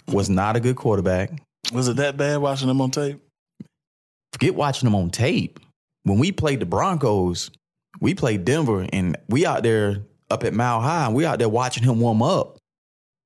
was 0.07 0.29
not 0.29 0.55
a 0.55 0.59
good 0.59 0.75
quarterback. 0.75 1.31
was 1.73 1.87
it 1.87 1.97
that 1.97 2.17
bad 2.17 2.37
watching 2.37 2.69
him 2.69 2.81
on 2.81 2.91
tape? 2.91 3.21
forget 4.35 4.53
watching 4.53 4.87
him 4.87 4.95
on 4.95 5.09
tape. 5.09 5.59
When 6.03 6.19
we 6.19 6.31
played 6.31 6.59
the 6.59 6.65
Broncos, 6.65 7.51
we 8.01 8.13
played 8.13 8.43
Denver, 8.43 8.85
and 8.91 9.17
we 9.29 9.45
out 9.45 9.63
there 9.63 10.03
up 10.29 10.43
at 10.43 10.53
Mile 10.53 10.81
High, 10.81 11.05
and 11.05 11.15
we 11.15 11.25
out 11.25 11.39
there 11.39 11.49
watching 11.49 11.83
him 11.83 12.01
warm 12.01 12.21
up 12.21 12.57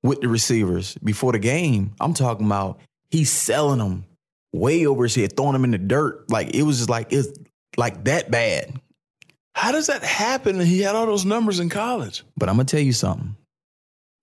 with 0.04 0.22
the 0.22 0.28
receivers 0.28 0.96
before 1.04 1.32
the 1.32 1.40
game. 1.40 1.94
I'm 2.00 2.14
talking 2.14 2.46
about 2.46 2.80
he's 3.10 3.32
selling 3.32 3.80
them 3.80 4.06
way 4.54 4.86
over 4.86 5.04
his 5.04 5.16
head, 5.16 5.36
throwing 5.36 5.54
them 5.54 5.64
in 5.64 5.72
the 5.72 5.80
dirt. 5.80 6.30
Like 6.30 6.56
it 6.56 6.62
was 6.62 6.78
just 6.78 6.90
like 6.90 7.12
it's 7.12 7.38
like 7.76 8.06
that 8.06 8.30
bad. 8.30 8.74
How 9.56 9.72
does 9.72 9.88
that 9.88 10.04
happen? 10.04 10.60
He 10.60 10.80
had 10.80 10.96
all 10.96 11.08
those 11.08 11.26
numbers 11.26 11.60
in 11.60 11.70
college. 11.70 12.24
But 12.38 12.50
I'm 12.50 12.56
gonna 12.56 12.66
tell 12.66 12.80
you 12.80 12.94
something, 12.94 13.36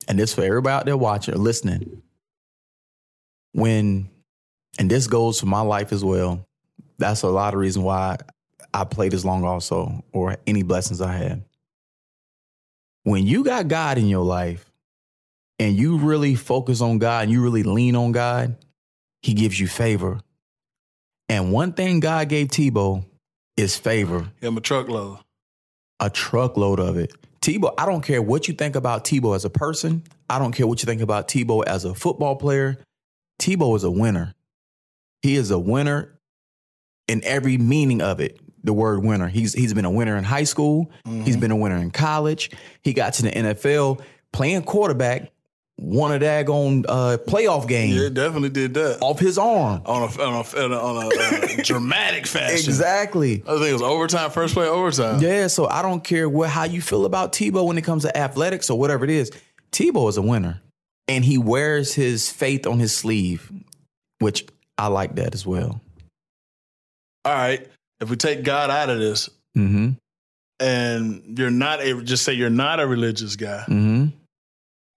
and 0.08 0.18
this 0.18 0.34
for 0.34 0.42
everybody 0.42 0.72
out 0.72 0.86
there 0.86 0.96
watching 0.96 1.34
or 1.34 1.38
listening. 1.38 2.02
When, 3.52 4.08
and 4.78 4.90
this 4.90 5.06
goes 5.06 5.40
for 5.40 5.46
my 5.46 5.62
life 5.62 5.92
as 5.92 6.04
well. 6.04 6.46
That's 6.98 7.22
a 7.22 7.28
lot 7.28 7.54
of 7.54 7.60
reason 7.60 7.82
why 7.82 8.16
I 8.72 8.84
played 8.84 9.14
as 9.14 9.24
long 9.24 9.44
also, 9.44 10.04
or 10.12 10.36
any 10.46 10.62
blessings 10.62 11.00
I 11.00 11.12
had. 11.12 11.44
When 13.04 13.26
you 13.26 13.44
got 13.44 13.68
God 13.68 13.98
in 13.98 14.06
your 14.06 14.24
life, 14.24 14.70
and 15.58 15.74
you 15.74 15.96
really 15.96 16.34
focus 16.34 16.82
on 16.82 16.98
God, 16.98 17.24
and 17.24 17.32
you 17.32 17.42
really 17.42 17.62
lean 17.62 17.96
on 17.96 18.12
God, 18.12 18.56
He 19.22 19.32
gives 19.32 19.58
you 19.58 19.66
favor. 19.66 20.20
And 21.28 21.50
one 21.50 21.72
thing 21.72 22.00
God 22.00 22.28
gave 22.28 22.48
Tebow 22.48 23.04
is 23.56 23.76
favor 23.76 24.28
Him 24.40 24.58
a 24.58 24.60
truckload. 24.60 25.18
a 25.98 26.10
truckload 26.10 26.78
of 26.78 26.98
it. 26.98 27.14
Tebow, 27.40 27.74
I 27.78 27.86
don't 27.86 28.02
care 28.02 28.20
what 28.20 28.48
you 28.48 28.54
think 28.54 28.76
about 28.76 29.04
Tebow 29.04 29.34
as 29.34 29.44
a 29.44 29.50
person. 29.50 30.02
I 30.28 30.38
don't 30.38 30.52
care 30.52 30.66
what 30.66 30.82
you 30.82 30.86
think 30.86 31.02
about 31.02 31.28
Tebow 31.28 31.64
as 31.64 31.84
a 31.84 31.94
football 31.94 32.36
player. 32.36 32.78
Tebow 33.40 33.76
is 33.76 33.84
a 33.84 33.90
winner. 33.90 34.34
He 35.22 35.36
is 35.36 35.50
a 35.50 35.58
winner 35.58 36.18
in 37.08 37.22
every 37.24 37.58
meaning 37.58 38.00
of 38.00 38.20
it. 38.20 38.40
The 38.64 38.72
word 38.72 39.04
winner. 39.04 39.28
He's 39.28 39.52
he's 39.52 39.72
been 39.74 39.84
a 39.84 39.90
winner 39.90 40.16
in 40.16 40.24
high 40.24 40.42
school. 40.42 40.90
He's 41.04 41.14
mm-hmm. 41.14 41.40
been 41.40 41.50
a 41.52 41.56
winner 41.56 41.76
in 41.76 41.92
college. 41.92 42.50
He 42.82 42.92
got 42.92 43.12
to 43.14 43.22
the 43.22 43.30
NFL 43.30 44.00
playing 44.32 44.64
quarterback, 44.64 45.30
won 45.78 46.10
a 46.12 46.18
daggone 46.18 46.84
uh, 46.88 47.18
playoff 47.26 47.68
game 47.68 47.94
Yeah, 47.94 48.08
definitely 48.08 48.48
did 48.48 48.74
that. 48.74 48.98
off 49.02 49.18
his 49.18 49.36
arm. 49.36 49.82
On 49.84 50.02
a, 50.02 50.22
on 50.22 50.34
a, 50.34 50.64
on 50.64 50.72
a, 50.72 50.76
on 50.78 50.96
a 51.04 51.08
uh, 51.08 51.48
dramatic 51.62 52.26
fashion. 52.26 52.54
Exactly. 52.56 53.42
I 53.46 53.52
think 53.56 53.66
it 53.68 53.72
was 53.74 53.82
overtime, 53.82 54.30
first 54.30 54.54
play 54.54 54.66
overtime. 54.68 55.20
Yeah, 55.20 55.48
so 55.48 55.66
I 55.66 55.82
don't 55.82 56.02
care 56.02 56.28
what 56.28 56.48
how 56.50 56.64
you 56.64 56.80
feel 56.80 57.04
about 57.04 57.32
Tebow 57.32 57.66
when 57.66 57.76
it 57.76 57.82
comes 57.82 58.04
to 58.04 58.16
athletics 58.16 58.70
or 58.70 58.78
whatever 58.78 59.04
it 59.04 59.10
is. 59.10 59.30
Tebow 59.72 60.08
is 60.08 60.16
a 60.16 60.22
winner, 60.22 60.62
and 61.08 61.24
he 61.24 61.36
wears 61.36 61.92
his 61.92 62.30
faith 62.30 62.66
on 62.66 62.78
his 62.78 62.94
sleeve, 62.96 63.52
which 64.20 64.46
I 64.78 64.86
like 64.86 65.16
that 65.16 65.34
as 65.34 65.44
well. 65.44 65.80
All 67.24 67.34
right. 67.34 67.66
If 68.00 68.08
we 68.08 68.16
take 68.16 68.44
God 68.44 68.70
out 68.70 68.88
of 68.90 68.98
this 68.98 69.28
Mm-hmm. 69.56 69.92
and 70.60 71.38
you're 71.38 71.50
not 71.50 71.80
a, 71.80 72.02
just 72.02 72.24
say 72.24 72.34
you're 72.34 72.50
not 72.50 72.78
a 72.80 72.86
religious 72.86 73.36
guy, 73.36 73.64
Mm-hmm. 73.68 74.06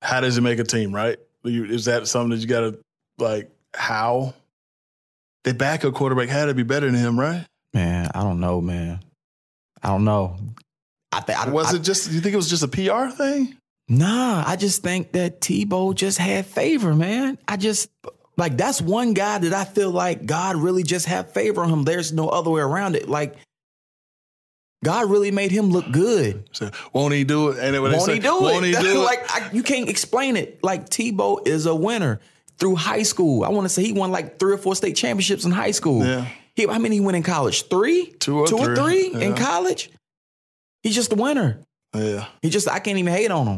How 0.02 0.22
does 0.22 0.38
it 0.38 0.42
make 0.42 0.60
a 0.60 0.64
team, 0.64 0.94
right? 0.94 1.18
Is 1.44 1.86
that 1.86 2.08
something 2.08 2.32
that 2.32 2.38
you 2.38 2.48
got 2.48 2.62
to, 2.62 2.80
like, 3.18 3.50
how? 3.74 4.34
The 5.44 5.54
backup 5.54 5.94
quarterback 5.94 6.30
had 6.30 6.46
to 6.46 6.54
be 6.54 6.64
better 6.64 6.86
than 6.86 6.96
him, 6.96 7.20
right? 7.20 7.46
Man, 7.74 8.10
I 8.14 8.22
don't 8.22 8.40
know, 8.40 8.62
man. 8.62 9.00
I 9.82 9.90
don't 9.90 10.04
know. 10.04 10.38
I 11.12 11.22
think 11.22 11.40
I 11.40 11.50
Was 11.50 11.74
I, 11.74 11.78
it 11.78 11.84
just, 11.84 12.12
you 12.12 12.20
think 12.20 12.34
it 12.34 12.38
was 12.38 12.50
just 12.50 12.64
a 12.64 12.68
PR 12.68 13.10
thing? 13.10 13.56
Nah, 13.88 14.44
I 14.46 14.56
just 14.56 14.84
think 14.84 15.14
that 15.14 15.42
Tebow 15.42 15.96
just 15.96 16.20
had 16.20 16.46
favor, 16.46 16.94
man. 16.94 17.40
I 17.48 17.58
just 17.58 17.90
like 18.38 18.56
that's 18.56 18.82
one 18.82 19.14
guy 19.14 19.40
that 19.40 19.52
I 19.52 19.66
feel 19.66 19.90
like 19.90 20.28
God 20.28 20.58
really 20.58 20.84
just 20.84 21.08
had 21.08 21.34
favor 21.34 21.64
on 21.64 21.70
him. 21.70 21.84
There's 21.84 22.14
no 22.14 22.30
other 22.30 22.52
way 22.52 22.62
around 22.62 22.96
it. 22.96 23.10
Like 23.10 23.36
God 24.84 25.10
really 25.10 25.32
made 25.32 25.52
him 25.52 25.72
look 25.72 25.92
good. 25.92 26.48
So, 26.54 26.72
won't 26.94 27.14
he 27.14 27.24
do 27.26 27.50
it? 27.50 27.60
And 27.60 27.82
Won't 27.82 28.02
say, 28.02 28.14
he 28.14 28.20
do 28.20 28.40
won't 28.42 28.66
it? 28.66 28.76
he 28.78 28.82
do 28.82 29.02
it? 29.02 29.04
like 29.04 29.20
I, 29.30 29.50
you 29.52 29.62
can't 29.64 29.90
explain 29.90 30.38
it. 30.38 30.64
Like 30.64 30.90
Tebow 30.90 31.46
is 31.46 31.66
a 31.66 31.76
winner 31.76 32.22
through 32.60 32.76
high 32.76 33.04
school. 33.04 33.44
I 33.44 33.50
want 33.50 33.66
to 33.66 33.70
say 33.70 33.84
he 33.84 33.92
won 33.94 34.12
like 34.12 34.40
three 34.40 34.54
or 34.54 34.58
four 34.58 34.76
state 34.76 34.96
championships 34.96 35.44
in 35.46 35.52
high 35.52 35.72
school. 35.72 36.06
Yeah. 36.06 36.26
He, 36.56 36.66
how 36.66 36.80
many 36.80 36.96
he 36.96 37.02
went 37.02 37.18
in 37.18 37.24
college? 37.24 37.68
Three, 37.68 38.08
Two 38.20 38.40
or 38.40 38.48
two 38.48 38.58
or 38.58 38.76
three. 38.76 39.10
three 39.12 39.22
in 39.24 39.36
college. 39.36 39.90
He's 40.84 40.96
just 40.96 41.12
a 41.12 41.16
winner. 41.16 41.60
yeah, 41.94 42.28
He 42.42 42.50
just 42.50 42.70
I 42.70 42.80
can't 42.80 42.98
even 42.98 43.12
hate 43.14 43.32
on 43.32 43.48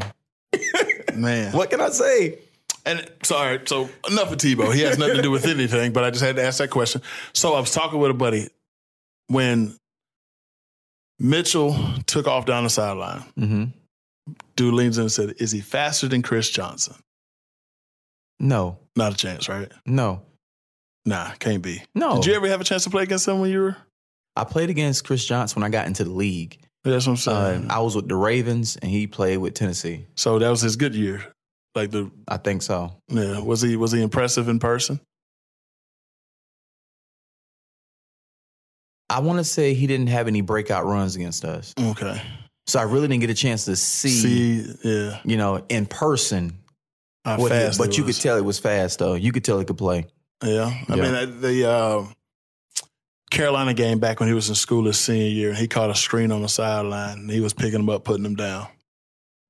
man. 1.14 1.52
What 1.52 1.70
can 1.70 1.80
I 1.80 1.90
say? 1.90 2.38
And 2.84 3.08
sorry, 3.22 3.60
so 3.66 3.88
enough 4.10 4.32
of 4.32 4.38
Tebow. 4.38 4.74
He 4.74 4.80
has 4.82 4.98
nothing 4.98 5.16
to 5.16 5.22
do 5.22 5.30
with 5.30 5.46
anything, 5.46 5.92
but 5.92 6.02
I 6.02 6.10
just 6.10 6.24
had 6.24 6.34
to 6.36 6.42
ask 6.44 6.58
that 6.58 6.70
question. 6.70 7.00
So 7.32 7.54
I 7.54 7.60
was 7.60 7.70
talking 7.70 8.00
with 8.00 8.10
a 8.10 8.14
buddy 8.14 8.48
when 9.28 9.76
Mitchell 11.22 11.76
took 12.06 12.26
off 12.26 12.44
down 12.46 12.64
the 12.64 12.70
sideline. 12.70 13.20
Mm-hmm. 13.38 13.64
Dude 14.56 14.74
leans 14.74 14.98
in 14.98 15.02
and 15.02 15.12
said, 15.12 15.34
"Is 15.38 15.52
he 15.52 15.60
faster 15.60 16.08
than 16.08 16.22
Chris 16.22 16.50
Johnson?" 16.50 16.96
No, 18.40 18.78
Not 18.96 19.12
a 19.14 19.16
chance, 19.16 19.48
right? 19.48 19.70
no, 19.86 20.22
Nah, 21.06 21.30
can't 21.38 21.62
be. 21.62 21.82
no. 21.94 22.16
Did 22.16 22.26
you 22.26 22.34
ever 22.34 22.48
have 22.48 22.60
a 22.60 22.64
chance 22.64 22.84
to 22.84 22.90
play 22.90 23.04
against 23.04 23.26
him 23.28 23.38
when 23.40 23.50
you 23.50 23.60
were? 23.60 23.76
I 24.34 24.44
played 24.44 24.70
against 24.70 25.04
Chris 25.04 25.24
Johnson 25.24 25.60
when 25.62 25.66
I 25.68 25.70
got 25.72 25.86
into 25.86 26.04
the 26.04 26.10
league. 26.10 26.58
That's 26.84 27.06
what 27.06 27.12
I'm 27.12 27.32
Uh, 27.34 27.50
saying. 27.52 27.70
I 27.70 27.78
was 27.80 27.94
with 27.94 28.08
the 28.08 28.16
Ravens 28.16 28.76
and 28.76 28.90
he 28.90 29.06
played 29.06 29.36
with 29.38 29.54
Tennessee. 29.54 30.06
so 30.16 30.38
that 30.40 30.48
was 30.48 30.60
his 30.60 30.74
good 30.76 30.94
year. 30.94 31.24
Like 31.76 31.90
the 31.92 32.10
I 32.28 32.36
think 32.38 32.62
so. 32.62 32.92
yeah, 33.08 33.38
was 33.38 33.62
he 33.62 33.76
was 33.76 33.92
he 33.92 34.02
impressive 34.02 34.48
in 34.48 34.58
person? 34.58 35.00
I 39.16 39.20
want 39.20 39.38
to 39.38 39.44
say 39.44 39.74
he 39.74 39.86
didn't 39.86 40.06
have 40.08 40.26
any 40.28 40.40
breakout 40.40 40.86
runs 40.86 41.16
against 41.16 41.44
us. 41.44 41.74
Okay. 41.78 42.20
So 42.66 42.78
I 42.78 42.84
really 42.84 43.08
didn't 43.08 43.20
get 43.22 43.30
a 43.30 43.34
chance 43.34 43.64
to 43.66 43.76
see, 43.76 44.62
See, 44.62 44.74
yeah, 44.84 45.18
you 45.24 45.36
know, 45.36 45.64
in 45.68 45.86
person. 45.86 46.58
how 47.24 47.38
what 47.38 47.52
he- 47.52 47.58
fast. 47.58 47.78
but 47.78 47.90
he 47.90 47.98
you 47.98 48.04
was. 48.04 48.16
could 48.16 48.22
tell 48.22 48.36
it 48.36 48.44
was 48.44 48.58
fast 48.58 48.98
though. 49.00 49.14
You 49.14 49.32
could 49.32 49.44
tell 49.44 49.58
he 49.58 49.64
could 49.64 49.78
play. 49.78 50.06
Yeah, 50.44 50.72
I 50.88 50.94
Yeah. 50.94 51.02
mean 51.02 51.14
uh, 51.14 51.26
the 51.40 51.68
uh, 51.70 52.04
Carolina 53.30 53.74
game 53.74 53.98
back 53.98 54.20
when 54.20 54.28
he 54.28 54.34
was 54.34 54.48
in 54.48 54.54
school 54.54 54.84
his 54.84 54.98
senior 54.98 55.28
year, 55.28 55.54
he 55.54 55.66
caught 55.68 55.90
a 55.90 55.94
screen 55.94 56.30
on 56.32 56.42
the 56.42 56.48
sideline. 56.48 57.18
and 57.20 57.30
He 57.30 57.40
was 57.40 57.52
picking 57.52 57.80
him 57.80 57.88
up, 57.90 58.04
putting 58.04 58.24
him 58.24 58.34
down. 58.36 58.66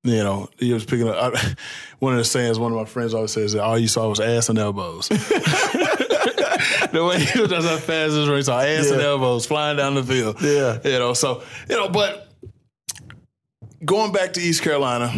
You 0.05 0.23
know, 0.25 0.49
he 0.59 0.73
was 0.73 0.85
picking 0.85 1.09
up. 1.09 1.17
I, 1.35 1.55
one 2.01 2.13
of 2.13 2.19
the 2.19 2.25
sayings 2.25 2.59
one 2.59 2.73
of 2.73 2.79
my 2.79 2.85
friends 2.85 3.15
always 3.15 3.31
says 3.33 3.53
that 3.53 3.63
all 3.63 3.79
you 3.79 3.89
saw 3.89 4.09
was 4.09 4.21
ass 4.21 4.49
and 4.49 4.59
elbows. 4.59 5.09
the 6.93 7.05
way 7.05 7.21
he 7.21 7.41
was 7.41 7.51
just 7.51 7.69
how 7.69 7.77
fast 7.77 8.13
as 8.13 8.29
he 8.29 8.43
saw 8.43 8.61
ass 8.61 8.91
and 8.91 9.01
elbows 9.01 9.47
flying 9.47 9.77
down 9.77 9.95
the 9.95 10.03
field. 10.03 10.41
Yeah. 10.41 10.79
You 10.85 10.99
know, 10.99 11.15
so 11.15 11.43
you 11.69 11.77
know, 11.77 11.89
but 11.89 12.29
going 13.85 14.13
back 14.13 14.35
to 14.35 14.41
East 14.41 14.63
Carolina, 14.63 15.13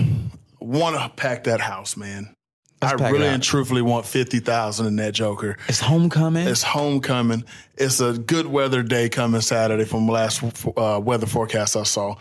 want 0.61 0.97
to 0.97 1.09
pack 1.17 1.45
that 1.45 1.61
house, 1.61 1.97
man. 1.97 2.35
Let's 2.83 3.01
I 3.01 3.11
really 3.11 3.27
and 3.27 3.43
truthfully 3.43 3.83
want 3.83 4.05
fifty 4.05 4.41
thousand 4.41 4.87
in 4.87 4.97
that 4.97 5.15
Joker. 5.15 5.57
It's 5.69 5.81
homecoming. 5.81 6.47
It's 6.47 6.63
homecoming. 6.63 7.45
It's 7.77 8.01
a 8.01 8.13
good 8.13 8.47
weather 8.47 8.83
day 8.83 9.09
coming 9.09 9.41
Saturday 9.41 9.85
from 9.85 10.07
last 10.09 10.43
uh, 10.77 11.01
weather 11.03 11.27
forecast 11.27 11.77
I 11.77 11.85
saw. 11.85 12.17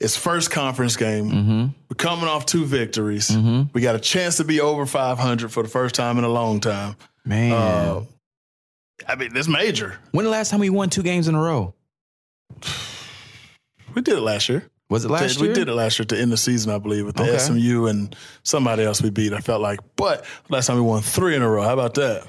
It's 0.00 0.16
first 0.16 0.50
conference 0.50 0.96
game. 0.96 1.30
Mm-hmm. 1.30 1.66
We're 1.88 1.94
coming 1.96 2.24
off 2.26 2.46
two 2.46 2.64
victories. 2.64 3.36
We 3.74 3.82
got 3.82 3.94
a 3.94 4.00
chance 4.00 4.38
to 4.38 4.44
be 4.44 4.60
over 4.60 4.86
500 4.86 5.52
for 5.52 5.62
the 5.62 5.68
first 5.68 5.94
time 5.94 6.16
in 6.16 6.24
a 6.24 6.28
long 6.28 6.60
time. 6.60 6.96
Man. 7.24 7.52
Uh, 7.52 8.04
I 9.08 9.14
mean, 9.16 9.36
it's 9.36 9.48
major. 9.48 9.98
when 10.12 10.24
the 10.24 10.30
last 10.30 10.50
time 10.50 10.60
we 10.60 10.70
won 10.70 10.90
two 10.90 11.02
games 11.02 11.28
in 11.28 11.34
a 11.34 11.40
row? 11.40 11.74
We 13.94 14.02
did 14.02 14.16
it 14.18 14.20
last 14.20 14.48
year. 14.48 14.68
Was 14.88 15.04
it 15.04 15.10
last 15.10 15.38
we 15.38 15.46
year? 15.46 15.50
We 15.50 15.54
did 15.60 15.68
it 15.68 15.74
last 15.74 15.98
year 15.98 16.06
to 16.06 16.18
end 16.20 16.32
the 16.32 16.36
season, 16.36 16.72
I 16.72 16.78
believe, 16.78 17.06
with 17.06 17.16
the 17.16 17.22
Okay. 17.22 17.38
SMU 17.38 17.86
and 17.86 18.14
somebody 18.42 18.82
else 18.82 19.00
we 19.02 19.10
beat. 19.10 19.32
I 19.32 19.40
felt 19.40 19.60
like, 19.62 19.78
but 19.96 20.24
last 20.48 20.66
time 20.66 20.76
we 20.76 20.82
won 20.82 21.00
three 21.02 21.36
in 21.36 21.42
a 21.42 21.48
row. 21.48 21.62
How 21.62 21.74
about 21.74 21.94
that? 21.94 22.26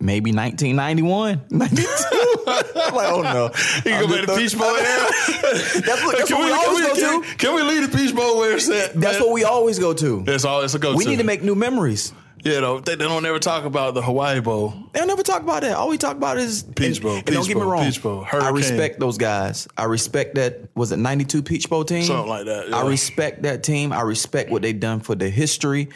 Maybe 0.00 0.32
1991. 0.32 1.42
92. 1.50 1.84
I'm 2.88 2.94
like, 2.94 3.12
oh 3.12 3.22
no. 3.22 3.44
You 3.76 3.82
can 3.82 4.08
go 4.08 4.16
back 4.16 4.26
to 4.26 4.36
Peach 4.36 4.56
Bowl 4.58 4.66
era. 4.66 5.08
That's 5.38 6.04
what- 6.04 6.18
that's 6.18 6.28
Can 6.30 6.38
what 6.38 6.46
we 6.46 6.52
always 6.52 6.84
can 6.86 6.94
go 6.96 7.20
can 7.20 7.22
to. 7.30 7.36
Can 7.36 7.54
we 7.54 7.62
leave 7.62 7.90
the 7.90 7.96
Peach 7.96 8.14
Bowl 8.14 8.38
where 8.38 8.54
it's 8.56 8.68
at? 8.68 8.94
That's 8.94 9.20
what 9.20 9.32
we 9.32 9.44
always 9.44 9.78
go 9.78 9.92
to. 9.94 10.24
It's 10.26 10.44
all. 10.44 10.62
It's 10.62 10.74
a 10.74 10.78
go. 10.78 10.94
We 10.96 11.04
need 11.04 11.18
to 11.18 11.24
make 11.24 11.42
new 11.42 11.54
memories. 11.54 12.12
You 12.44 12.60
know, 12.60 12.78
they, 12.78 12.94
they 12.94 13.04
don't 13.04 13.26
ever 13.26 13.40
talk 13.40 13.64
about 13.64 13.94
the 13.94 14.02
Hawaii 14.02 14.38
Bowl. 14.40 14.72
They'll 14.92 15.08
never 15.08 15.24
talk 15.24 15.42
about 15.42 15.62
that. 15.62 15.76
All 15.76 15.88
we 15.88 15.98
talk 15.98 16.16
about 16.16 16.38
is 16.38 16.62
Peach 16.62 16.98
and- 16.98 17.02
Bowl, 17.02 17.16
And, 17.16 17.24
don't 17.26 17.36
Peach 17.38 17.48
get 17.48 17.56
me 17.56 17.62
wrong. 17.64 17.84
Peach 17.84 18.00
Bowl, 18.00 18.24
I 18.32 18.50
respect 18.50 19.00
those 19.00 19.18
guys. 19.18 19.66
I 19.76 19.84
respect 19.84 20.36
that. 20.36 20.68
Was 20.76 20.92
it 20.92 20.98
'92 20.98 21.42
Peach 21.42 21.68
Bowl 21.68 21.84
team? 21.84 22.04
Something 22.04 22.28
like 22.28 22.44
that, 22.46 22.68
yeah. 22.68 22.76
I 22.76 22.86
respect 22.88 23.42
that 23.42 23.62
team. 23.64 23.92
I 23.92 24.02
respect 24.02 24.50
what 24.50 24.62
they've 24.62 24.78
done 24.78 25.00
for 25.00 25.14
the 25.16 25.28
history 25.28 25.88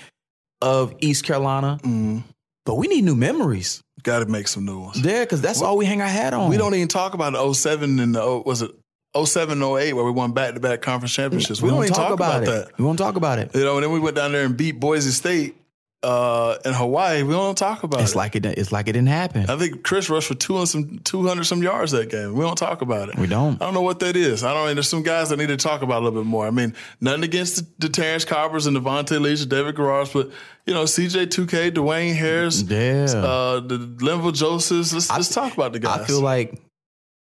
of 0.61 0.95
East 1.01 1.25
Carolina. 1.25 1.79
Mm-hmm. 1.83 2.19
But 2.65 2.75
we 2.75 2.87
need 2.89 3.05
new 3.05 3.17
memories. 3.17 3.81
Got 4.03 4.21
to 4.21 4.27
make 4.27 4.49
some 4.49 4.65
new 4.65 4.81
ones. 4.81 5.01
Yeah, 5.01 5.21
because 5.21 5.41
that's 5.41 5.63
all 5.63 5.77
we 5.77 5.85
hang 5.85 6.01
our 6.01 6.09
hat 6.09 6.35
on. 6.35 6.51
We 6.51 6.57
don't 6.57 6.75
even 6.75 6.89
talk 6.89 7.15
about 7.15 7.35
the 7.35 7.53
07 7.53 8.01
and 8.01 8.15
the 8.15 8.23
oh, 8.23 8.43
was 8.45 8.63
it 8.63 8.73
07 9.17 9.63
08 9.63 9.93
where 9.93 10.05
we 10.05 10.11
won 10.11 10.33
back 10.33 10.55
to 10.55 10.61
back 10.61 10.83
conference 10.83 11.15
championships. 11.15 11.61
We, 11.61 11.69
don't 11.69 11.79
won't 11.79 11.91
even 11.91 11.97
talk, 11.97 12.13
about, 12.13 12.43
it. 12.43 12.47
that. 12.47 12.79
We 12.79 12.85
won't 12.85 12.99
talk 12.99 13.17
about 13.17 13.39
it. 13.39 13.55
You 13.55 13.65
know, 13.65 13.77
and 13.77 13.85
then 13.85 13.93
we 13.93 14.01
went 14.01 14.17
down 14.17 14.33
there 14.33 14.45
and 14.45 14.57
beat 14.57 14.81
Boise 14.81 15.11
State 15.11 15.57
uh, 16.03 16.57
in 16.65 16.73
Hawaii. 16.73 17.23
We 17.23 17.33
don't 17.33 17.57
talk 17.57 17.83
about 17.85 18.01
It's 18.01 18.13
it. 18.13 18.17
like 18.17 18.35
it. 18.37 18.45
It's 18.45 18.73
like 18.73 18.89
it 18.89 18.93
didn't 18.93 19.09
happen. 19.09 19.49
I 19.49 19.57
think 19.57 19.83
Chris 19.85 20.11
rushed 20.11 20.29
for 20.29 20.35
two 20.35 20.59
and 20.59 20.69
some 20.69 20.99
two 21.01 21.27
hundred 21.27 21.45
some 21.45 21.63
yards 21.63 21.93
that 21.93 22.11
game. 22.11 22.35
We 22.35 22.41
don't 22.45 22.57
talk 22.59 22.83
about 22.83 23.09
it. 23.09 23.17
We 23.17 23.27
don't. 23.27 23.61
I 23.63 23.65
don't 23.67 23.75
know 23.75 23.83
what 23.83 24.01
that 24.01 24.17
is. 24.17 24.43
I 24.45 24.53
don't. 24.53 24.75
There's 24.75 24.89
some 24.89 25.03
guys 25.03 25.29
that 25.31 25.37
need 25.39 25.49
to 25.49 25.57
talk 25.57 25.83
about 25.83 26.03
a 26.03 26.05
little 26.05 26.23
bit 26.23 26.27
more. 26.29 26.47
I 26.47 26.51
mean, 26.51 26.75
nothing 27.01 27.23
against 27.25 27.57
the, 27.57 27.87
the 27.87 27.89
Terrence 27.89 28.25
Coppers 28.25 28.67
and 28.67 28.75
the 28.75 28.81
Vonta 28.81 29.21
Leach 29.21 29.41
and 29.43 29.51
David 29.51 29.77
Garrard, 29.77 30.09
but 30.13 30.31
you 30.67 30.75
know, 30.75 30.85
CJ 30.85 31.27
2K, 31.27 31.71
Dwayne 31.73 32.15
Harris, 32.15 32.63
Yeah. 32.63 33.05
uh, 33.19 33.61
the 33.61 33.79
Linville 34.01 34.33
Josephs. 34.33 34.93
Let's, 34.93 35.11
let's 35.11 35.35
talk 35.35 35.55
about 35.55 35.73
the 35.73 35.79
guys. 35.81 36.01
I 36.01 36.05
feel 36.05 36.21
like 36.21 36.61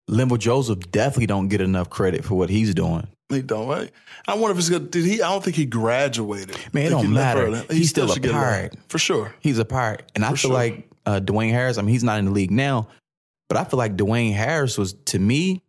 Limbo 0.09 0.37
Joseph 0.37 0.91
definitely 0.93 1.27
don't 1.27 1.49
get 1.49 1.61
enough 1.61 1.91
credit 1.91 2.24
for 2.24 2.35
what 2.35 2.49
he's 2.51 2.74
doing. 2.74 3.07
He 3.29 3.43
don't. 3.43 3.66
Right? 3.68 3.91
I 4.29 4.35
wonder 4.35 4.51
if 4.53 4.57
he's 4.57 4.68
good. 4.68 4.91
Did 4.91 5.05
he? 5.05 5.22
I 5.22 5.31
don't 5.31 5.43
think 5.43 5.57
he 5.57 5.66
graduated. 5.66 6.57
Man, 6.72 6.87
it 6.87 6.91
don't 6.91 7.07
he 7.07 7.12
matter. 7.12 7.47
early. 7.47 7.66
He 7.70 7.77
He's 7.79 7.91
still 7.91 8.09
should 8.09 8.24
a 8.24 8.31
Pirate. 8.33 8.77
for 8.89 8.99
sure. 8.99 9.35
He's 9.41 9.59
a 9.59 9.64
pirate. 9.64 10.11
And 10.14 10.24
I 10.24 10.29
feel 10.29 10.37
sure. 10.37 10.53
like 10.53 10.89
uh, 11.07 11.20
Dwayne 11.20 11.51
Harris, 11.51 11.79
I 11.79 11.83
mean, 11.83 11.91
he's 11.91 12.05
not 12.05 12.18
in 12.18 12.27
the 12.27 12.31
league 12.31 12.51
now, 12.51 12.89
but 13.49 13.59
I 13.59 13.64
feel 13.64 13.79
like 13.79 13.97
Dwayne 13.97 14.35
Harris 14.35 14.79
was, 14.79 14.93
to 15.07 15.18
me, 15.18 15.62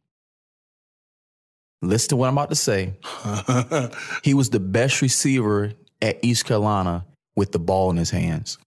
listen 1.82 2.10
to 2.10 2.16
what 2.16 2.28
I'm 2.28 2.34
about 2.38 2.50
to 2.50 2.56
say. 2.56 2.94
He 4.24 4.34
was 4.34 4.50
the 4.50 4.60
best 4.60 5.02
receiver 5.02 5.74
at 6.02 6.20
East 6.24 6.46
Carolina 6.46 7.06
with 7.36 7.52
the 7.52 7.60
ball 7.60 7.90
in 7.92 7.98
his 7.98 8.10
hands. 8.10 8.58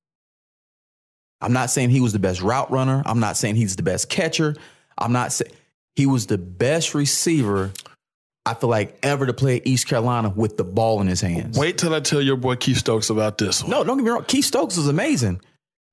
I'm 1.41 1.53
not 1.53 1.71
saying 1.71 1.91
he 1.91 2.01
was 2.01 2.13
the 2.13 2.19
best 2.19 2.43
route 2.43 2.71
runner. 2.71 3.03
I'm 3.07 3.21
not 3.21 3.37
saying 3.37 3.57
he's 3.57 3.77
the 3.77 3.83
best 3.83 4.09
catcher. 4.09 4.55
I'm 4.99 5.13
not 5.13 5.33
saying 5.33 5.53
he 5.97 6.07
was 6.07 6.27
the 6.27 6.39
best 6.39 6.95
receiver, 6.95 7.73
I 8.51 8.55
feel 8.55 8.69
like, 8.71 8.99
ever 9.03 9.27
to 9.27 9.33
play 9.33 9.61
East 9.65 9.87
Carolina 9.87 10.29
with 10.29 10.57
the 10.57 10.65
ball 10.65 11.01
in 11.01 11.07
his 11.07 11.21
hands. 11.21 11.57
Wait 11.59 11.79
till 11.79 11.95
I 11.95 12.01
tell 12.01 12.21
your 12.21 12.37
boy 12.37 12.57
Keith 12.57 12.79
Stokes 12.79 13.11
about 13.11 13.39
this 13.39 13.63
one. 13.63 13.71
No, 13.71 13.85
don't 13.85 13.97
get 13.99 14.05
me 14.05 14.11
wrong. 14.11 14.25
Keith 14.27 14.45
Stokes 14.45 14.77
was 14.77 14.89
amazing, 14.89 15.41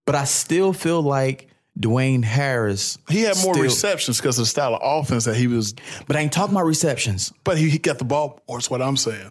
but 0.05 0.15
I 0.15 0.23
still 0.25 0.73
feel 0.73 1.01
like 1.01 1.49
Dwayne 1.79 2.23
Harris. 2.23 2.97
He 3.09 3.21
had 3.21 3.35
more 3.43 3.53
still- 3.53 3.63
receptions 3.63 4.17
because 4.17 4.39
of 4.39 4.43
the 4.43 4.49
style 4.49 4.75
of 4.75 4.81
offense 4.83 5.25
that 5.25 5.35
he 5.35 5.47
was, 5.47 5.75
But 6.07 6.15
I 6.15 6.21
ain't 6.21 6.31
talking 6.33 6.55
about 6.55 6.65
receptions. 6.65 7.31
but 7.43 7.57
he, 7.57 7.69
he 7.69 7.77
got 7.77 7.99
the 7.99 8.05
ball, 8.05 8.39
or 8.47 8.57
it's 8.57 8.69
what 8.69 8.81
I'm 8.81 8.97
saying. 8.97 9.29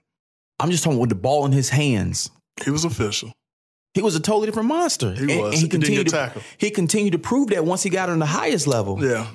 I'm 0.60 0.70
just 0.70 0.84
talking 0.84 0.98
with 0.98 1.08
the 1.10 1.16
ball 1.16 1.44
in 1.46 1.52
his 1.52 1.68
hands. 1.68 2.30
He 2.64 2.70
was 2.70 2.84
official. 2.84 3.32
He 3.94 4.02
was 4.02 4.14
a 4.14 4.20
totally 4.20 4.46
different 4.46 4.68
monster. 4.68 5.12
He 5.14 5.32
And- 5.32 5.40
was. 5.42 5.52
and 5.52 5.54
He 5.54 5.60
he 5.62 5.68
didn't 5.68 5.82
continued 5.82 6.08
to 6.10 6.42
he 6.58 6.70
continued 6.70 7.12
to 7.12 7.18
prove 7.18 7.48
that 7.48 7.64
once 7.64 7.82
he 7.82 7.90
got 7.90 8.08
on 8.10 8.18
the 8.20 8.26
highest 8.26 8.66
level. 8.66 9.02
Yeah. 9.04 9.26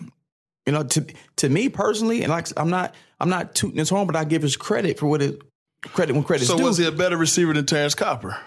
You 0.66 0.74
know, 0.74 0.84
to 0.84 1.06
to 1.38 1.50
me 1.50 1.70
personally, 1.70 2.22
and 2.24 2.30
like 2.30 2.48
I'm 2.58 2.70
not 2.70 2.94
I'm 3.20 3.30
not 3.30 3.56
tooting 3.56 3.78
his 3.78 3.90
horn, 3.90 4.06
but 4.08 4.16
I 4.16 4.24
give 4.24 4.42
his 4.42 4.56
credit 4.58 5.00
for 5.00 5.08
what 5.08 5.22
it 5.22 5.42
credit 5.84 6.14
when 6.14 6.24
credit. 6.24 6.46
So 6.46 6.58
due. 6.58 6.64
was 6.64 6.78
he 6.78 6.86
a 6.86 6.92
better 6.92 7.18
receiver 7.18 7.54
than 7.54 7.66
Terrence 7.66 7.96
Copper? 7.96 8.38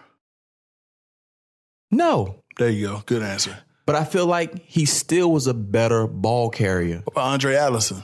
no, 1.90 2.36
There 2.58 2.70
you 2.70 2.88
go. 2.88 3.02
Good 3.06 3.22
answer. 3.22 3.56
but 3.86 3.94
I 3.94 4.04
feel 4.04 4.26
like 4.26 4.64
he 4.64 4.84
still 4.84 5.30
was 5.30 5.46
a 5.46 5.54
better 5.54 6.06
ball 6.06 6.50
carrier. 6.50 7.02
What 7.04 7.12
about 7.14 7.32
Andre 7.32 7.54
Allison? 7.54 8.02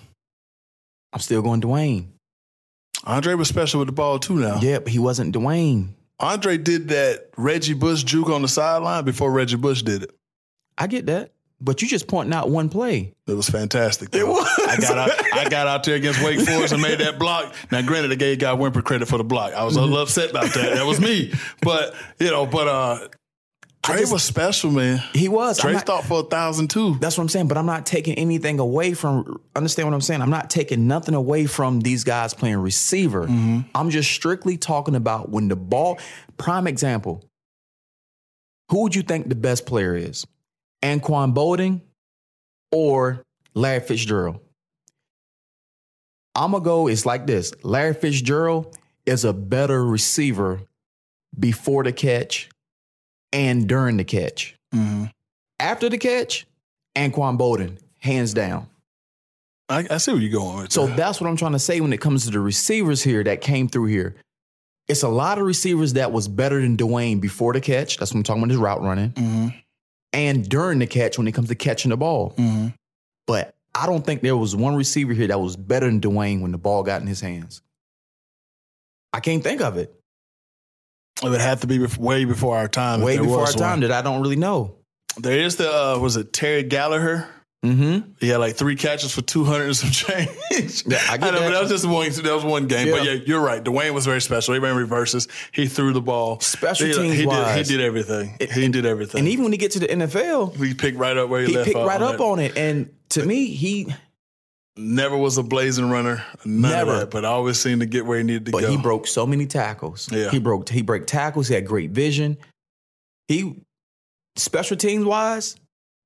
I'm 1.13 1.21
still 1.21 1.43
going 1.43 1.61
Dwayne. 1.61 2.09
Andre 3.05 3.35
was 3.35 3.49
special 3.49 3.79
with 3.81 3.89
the 3.89 3.93
ball 3.93 4.19
too 4.19 4.37
now. 4.37 4.61
Yeah, 4.61 4.79
but 4.79 4.89
he 4.89 4.99
wasn't 4.99 5.35
Dwayne. 5.35 5.95
Andre 6.21 6.59
did 6.59 6.89
that 6.89 7.31
Reggie 7.37 7.75
Bush 7.75 8.05
juke 8.05 8.29
on 8.29 8.43
the 8.43 8.49
sideline 8.49 9.05
before 9.05 9.33
Reggie 9.33 9.57
Bush 9.57 9.83
did 9.83 10.03
it. 10.05 10.11
I 10.77 10.87
get 10.87 11.07
that. 11.07 11.33
But 11.63 11.83
you 11.83 11.89
just 11.89 12.09
pointing 12.09 12.33
out 12.33 12.49
one 12.49 12.71
play. 12.71 13.13
It 13.27 13.35
was 13.35 13.49
fantastic. 13.49 14.11
Though. 14.11 14.19
It 14.19 14.27
was. 14.27 14.49
I 14.67 14.77
got 14.77 14.97
out. 14.97 15.35
I 15.35 15.49
got 15.49 15.67
out 15.67 15.85
there 15.85 15.97
against 15.97 16.23
Wake 16.23 16.41
Forest 16.41 16.73
and 16.73 16.81
made 16.81 17.01
that 17.01 17.19
block. 17.19 17.55
Now, 17.71 17.83
granted, 17.83 18.09
the 18.09 18.17
gave 18.17 18.39
Guy 18.39 18.53
Whimper 18.55 18.81
credit 18.81 19.09
for 19.09 19.19
the 19.19 19.25
block. 19.25 19.53
I 19.53 19.65
was 19.65 19.77
a 19.77 19.81
little 19.81 19.99
upset 19.99 20.31
about 20.31 20.55
that. 20.55 20.75
That 20.75 20.87
was 20.87 21.01
me. 21.01 21.35
But 21.61 21.95
you 22.19 22.31
know, 22.31 22.47
but 22.47 22.67
uh, 22.67 23.09
Trey 23.83 24.01
just, 24.01 24.13
was 24.13 24.23
special, 24.23 24.71
man. 24.71 25.03
He 25.13 25.29
was. 25.29 25.59
Trey 25.59 25.73
not, 25.73 25.87
thought 25.87 26.05
for 26.05 26.21
a 26.21 26.23
thousand 26.23 26.69
too. 26.69 26.97
That's 26.99 27.19
what 27.19 27.23
I'm 27.23 27.29
saying. 27.29 27.49
But 27.49 27.59
I'm 27.59 27.67
not 27.67 27.87
taking 27.87 28.15
anything 28.15 28.59
away 28.59 28.95
from. 28.95 29.41
Understand 29.55 29.89
what 29.89 29.95
I'm 29.95 30.01
saying? 30.01 30.23
I'm 30.23 30.31
not 30.31 30.51
taking 30.51 30.87
nothing 30.87 31.15
away 31.15 31.47
from 31.47 31.81
these 31.81 32.05
guys 32.05 32.33
playing 32.35 32.59
receiver. 32.59 33.27
Mm-hmm. 33.27 33.61
I'm 33.75 33.91
just 33.91 34.11
strictly 34.11 34.57
talking 34.57 34.95
about 34.95 35.31
when 35.31 35.49
the 35.49 35.57
ball. 35.57 35.99
Prime 36.37 36.67
example. 36.67 37.25
Who 38.71 38.83
would 38.83 38.95
you 38.95 39.03
think 39.03 39.29
the 39.29 39.35
best 39.35 39.67
player 39.67 39.97
is? 39.97 40.27
Anquan 40.83 41.35
Boldin 41.35 41.81
or 42.73 43.23
Larry 43.55 43.81
Fitzgerald? 43.81 44.41
I'm 46.35 46.53
gonna 46.53 46.65
go. 46.65 46.87
It's 46.87 47.05
like 47.05 47.27
this. 47.27 47.53
Larry 47.63 47.95
Fitzgerald 47.95 48.77
is 49.07 49.25
a 49.25 49.33
better 49.33 49.85
receiver 49.85 50.61
before 51.39 51.83
the 51.85 51.93
catch 51.93 52.49
and 53.33 53.69
during 53.69 53.97
the 53.97 54.05
catch. 54.05 54.55
Mm-hmm. 54.75 55.07
After 55.59 55.89
the 55.89 55.99
catch, 55.99 56.47
Anquan 56.97 57.39
Boldin, 57.39 57.79
hands 57.99 58.33
down. 58.33 58.69
I, 59.69 59.87
I, 59.89 59.97
see 59.99 60.13
where 60.13 60.21
you're 60.21 60.33
going 60.33 60.63
with 60.63 60.73
So 60.73 60.87
that. 60.87 60.97
that's 60.97 61.21
what 61.21 61.29
I'm 61.29 61.37
trying 61.37 61.53
to 61.53 61.59
say 61.61 61.81
when 61.81 61.93
it 61.93 62.01
comes 62.01 62.25
to 62.25 62.31
the 62.33 62.41
receivers 62.41 63.03
here 63.03 63.23
that 63.23 63.41
came 63.41 63.69
through 63.69 63.87
here. 63.87 64.17
It's 64.89 65.05
a 65.05 65.09
lot 65.09 65.39
of 65.39 65.47
receivers 65.47 65.93
that 65.93 66.11
was 66.11 66.27
better 66.27 66.61
than 66.61 66.77
Dwayne 66.77 67.21
before 67.21 67.53
the 67.53 67.61
catch. 67.61 67.97
That's 67.97 68.13
what 68.13 68.19
I'm 68.19 68.23
talking 68.25 68.43
about 68.43 68.51
his 68.51 68.59
route 68.59 68.83
running. 68.83 69.11
Mm-hmm. 69.11 69.49
And 70.13 70.49
during 70.49 70.81
the 70.81 70.87
catch 70.87 71.19
when 71.19 71.29
it 71.29 71.33
comes 71.33 71.49
to 71.49 71.55
catching 71.55 71.91
the 71.91 71.97
ball. 71.97 72.35
Mm-hmm. 72.37 72.69
But 73.27 73.55
I 73.75 73.87
don't 73.87 74.05
think 74.05 74.23
there 74.23 74.37
was 74.37 74.57
one 74.57 74.75
receiver 74.75 75.13
here 75.13 75.29
that 75.29 75.41
was 75.41 75.57
better 75.57 75.87
than 75.87 76.01
Dwayne 76.01 76.41
when 76.41 76.51
the 76.51 76.59
ball 76.59 76.83
got 76.83 77.01
in 77.01 77.07
his 77.07 77.21
hands. 77.21 77.63
I 79.13 79.21
can't 79.21 79.43
think 79.43 79.61
of 79.61 79.77
it. 79.77 79.95
It 81.23 81.29
would 81.29 81.41
have 81.41 81.61
to 81.61 81.67
be 81.67 81.85
way 81.99 82.25
before 82.25 82.57
our 82.57 82.69
time. 82.69 83.03
Way 83.03 83.19
before 83.19 83.41
our 83.41 83.53
time 83.53 83.71
one. 83.73 83.81
that 83.81 83.93
I 83.93 84.03
don't 84.03 84.23
really 84.23 84.37
know. 84.37 84.77
There 85.19 85.39
is 85.39 85.57
the 85.57 85.71
uh, 85.71 85.99
was 85.99 86.17
it 86.17 86.33
Terry 86.33 86.63
Gallagher? 86.63 87.29
Mm-hmm. 87.65 88.13
He 88.21 88.29
had 88.29 88.39
like 88.39 88.57
three 88.57 88.75
catches 88.75 89.13
for 89.13 89.21
two 89.21 89.45
hundred 89.45 89.67
and 89.67 89.77
some 89.77 89.91
change. 89.91 90.85
Yeah, 90.87 90.99
I, 91.09 91.15
I 91.15 91.17
know, 91.19 91.33
that. 91.33 91.41
but 91.41 91.51
that 91.51 91.61
was 91.61 91.71
just 91.71 91.87
one. 91.87 92.11
That 92.11 92.35
was 92.35 92.45
one 92.45 92.67
game. 92.67 92.89
Yeah. 92.89 92.95
But 92.95 93.05
yeah, 93.05 93.13
you're 93.27 93.41
right. 93.41 93.63
Dwayne 93.63 93.93
was 93.93 94.07
very 94.07 94.23
special. 94.23 94.55
He 94.55 94.61
ran 94.61 94.77
reverses. 94.77 95.29
He 95.53 95.67
threw 95.67 95.93
the 95.93 96.01
ball. 96.01 96.41
Special 96.41 96.87
he, 96.87 96.93
teams 96.95 97.15
he 97.17 97.27
wise, 97.27 97.57
did, 97.57 97.67
he 97.67 97.77
did 97.77 97.85
everything. 97.85 98.37
It, 98.41 98.51
he 98.51 98.69
did 98.69 98.87
everything. 98.87 99.19
And 99.19 99.29
even 99.29 99.45
when 99.45 99.53
he 99.53 99.59
get 99.59 99.73
to 99.73 99.79
the 99.79 99.89
NFL, 99.89 100.57
he 100.57 100.73
picked 100.73 100.97
right 100.97 101.17
up 101.17 101.29
where 101.29 101.43
he, 101.43 101.49
he 101.49 101.55
left. 101.55 101.69
He 101.69 101.75
picked 101.75 101.87
right 101.87 102.01
up 102.01 102.21
on 102.21 102.39
it. 102.39 102.57
And 102.57 102.91
to 103.11 103.27
me, 103.27 103.47
he 103.47 103.93
Never 104.77 105.17
was 105.17 105.37
a 105.37 105.43
blazing 105.43 105.91
runner. 105.91 106.25
Never. 106.45 107.01
That, 107.01 107.11
but 107.11 107.27
I 107.27 107.29
always 107.29 107.61
seemed 107.61 107.81
to 107.81 107.87
get 107.87 108.07
where 108.07 108.19
he 108.19 108.25
needed 108.25 108.47
to 108.47 108.53
but 108.53 108.61
go. 108.63 108.69
But 108.69 108.77
he 108.77 108.83
broke 108.83 109.07
so 109.07 109.27
many 109.27 109.47
tackles. 109.47 110.11
Yeah. 110.11 110.31
He 110.31 110.39
broke 110.39 110.69
he 110.69 110.81
broke 110.81 111.07
tackles. 111.07 111.49
He 111.49 111.55
had 111.55 111.67
great 111.67 111.91
vision. 111.91 112.39
He 113.29 113.63
special 114.37 114.79
teams 114.79 115.05
wise, 115.05 115.57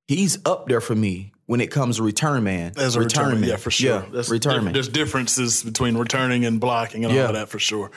he's 0.07 0.39
up 0.45 0.67
there 0.67 0.81
for 0.81 0.95
me 0.95 1.31
when 1.47 1.61
it 1.61 1.69
comes 1.69 1.97
to 1.97 2.03
return 2.03 2.43
man. 2.43 2.73
As 2.77 2.95
a 2.95 2.99
return, 2.99 3.25
return 3.25 3.41
man. 3.41 3.49
yeah, 3.51 3.55
for 3.57 3.71
sure. 3.71 4.01
Yeah, 4.01 4.05
That's 4.11 4.29
return 4.29 4.63
man. 4.63 4.73
There's 4.73 4.89
differences 4.89 5.63
between 5.63 5.95
returning 5.97 6.45
and 6.45 6.59
blocking 6.59 7.05
and 7.05 7.13
yeah. 7.13 7.21
all 7.21 7.27
of 7.29 7.35
that 7.35 7.49
for 7.49 7.59
sure. 7.59 7.91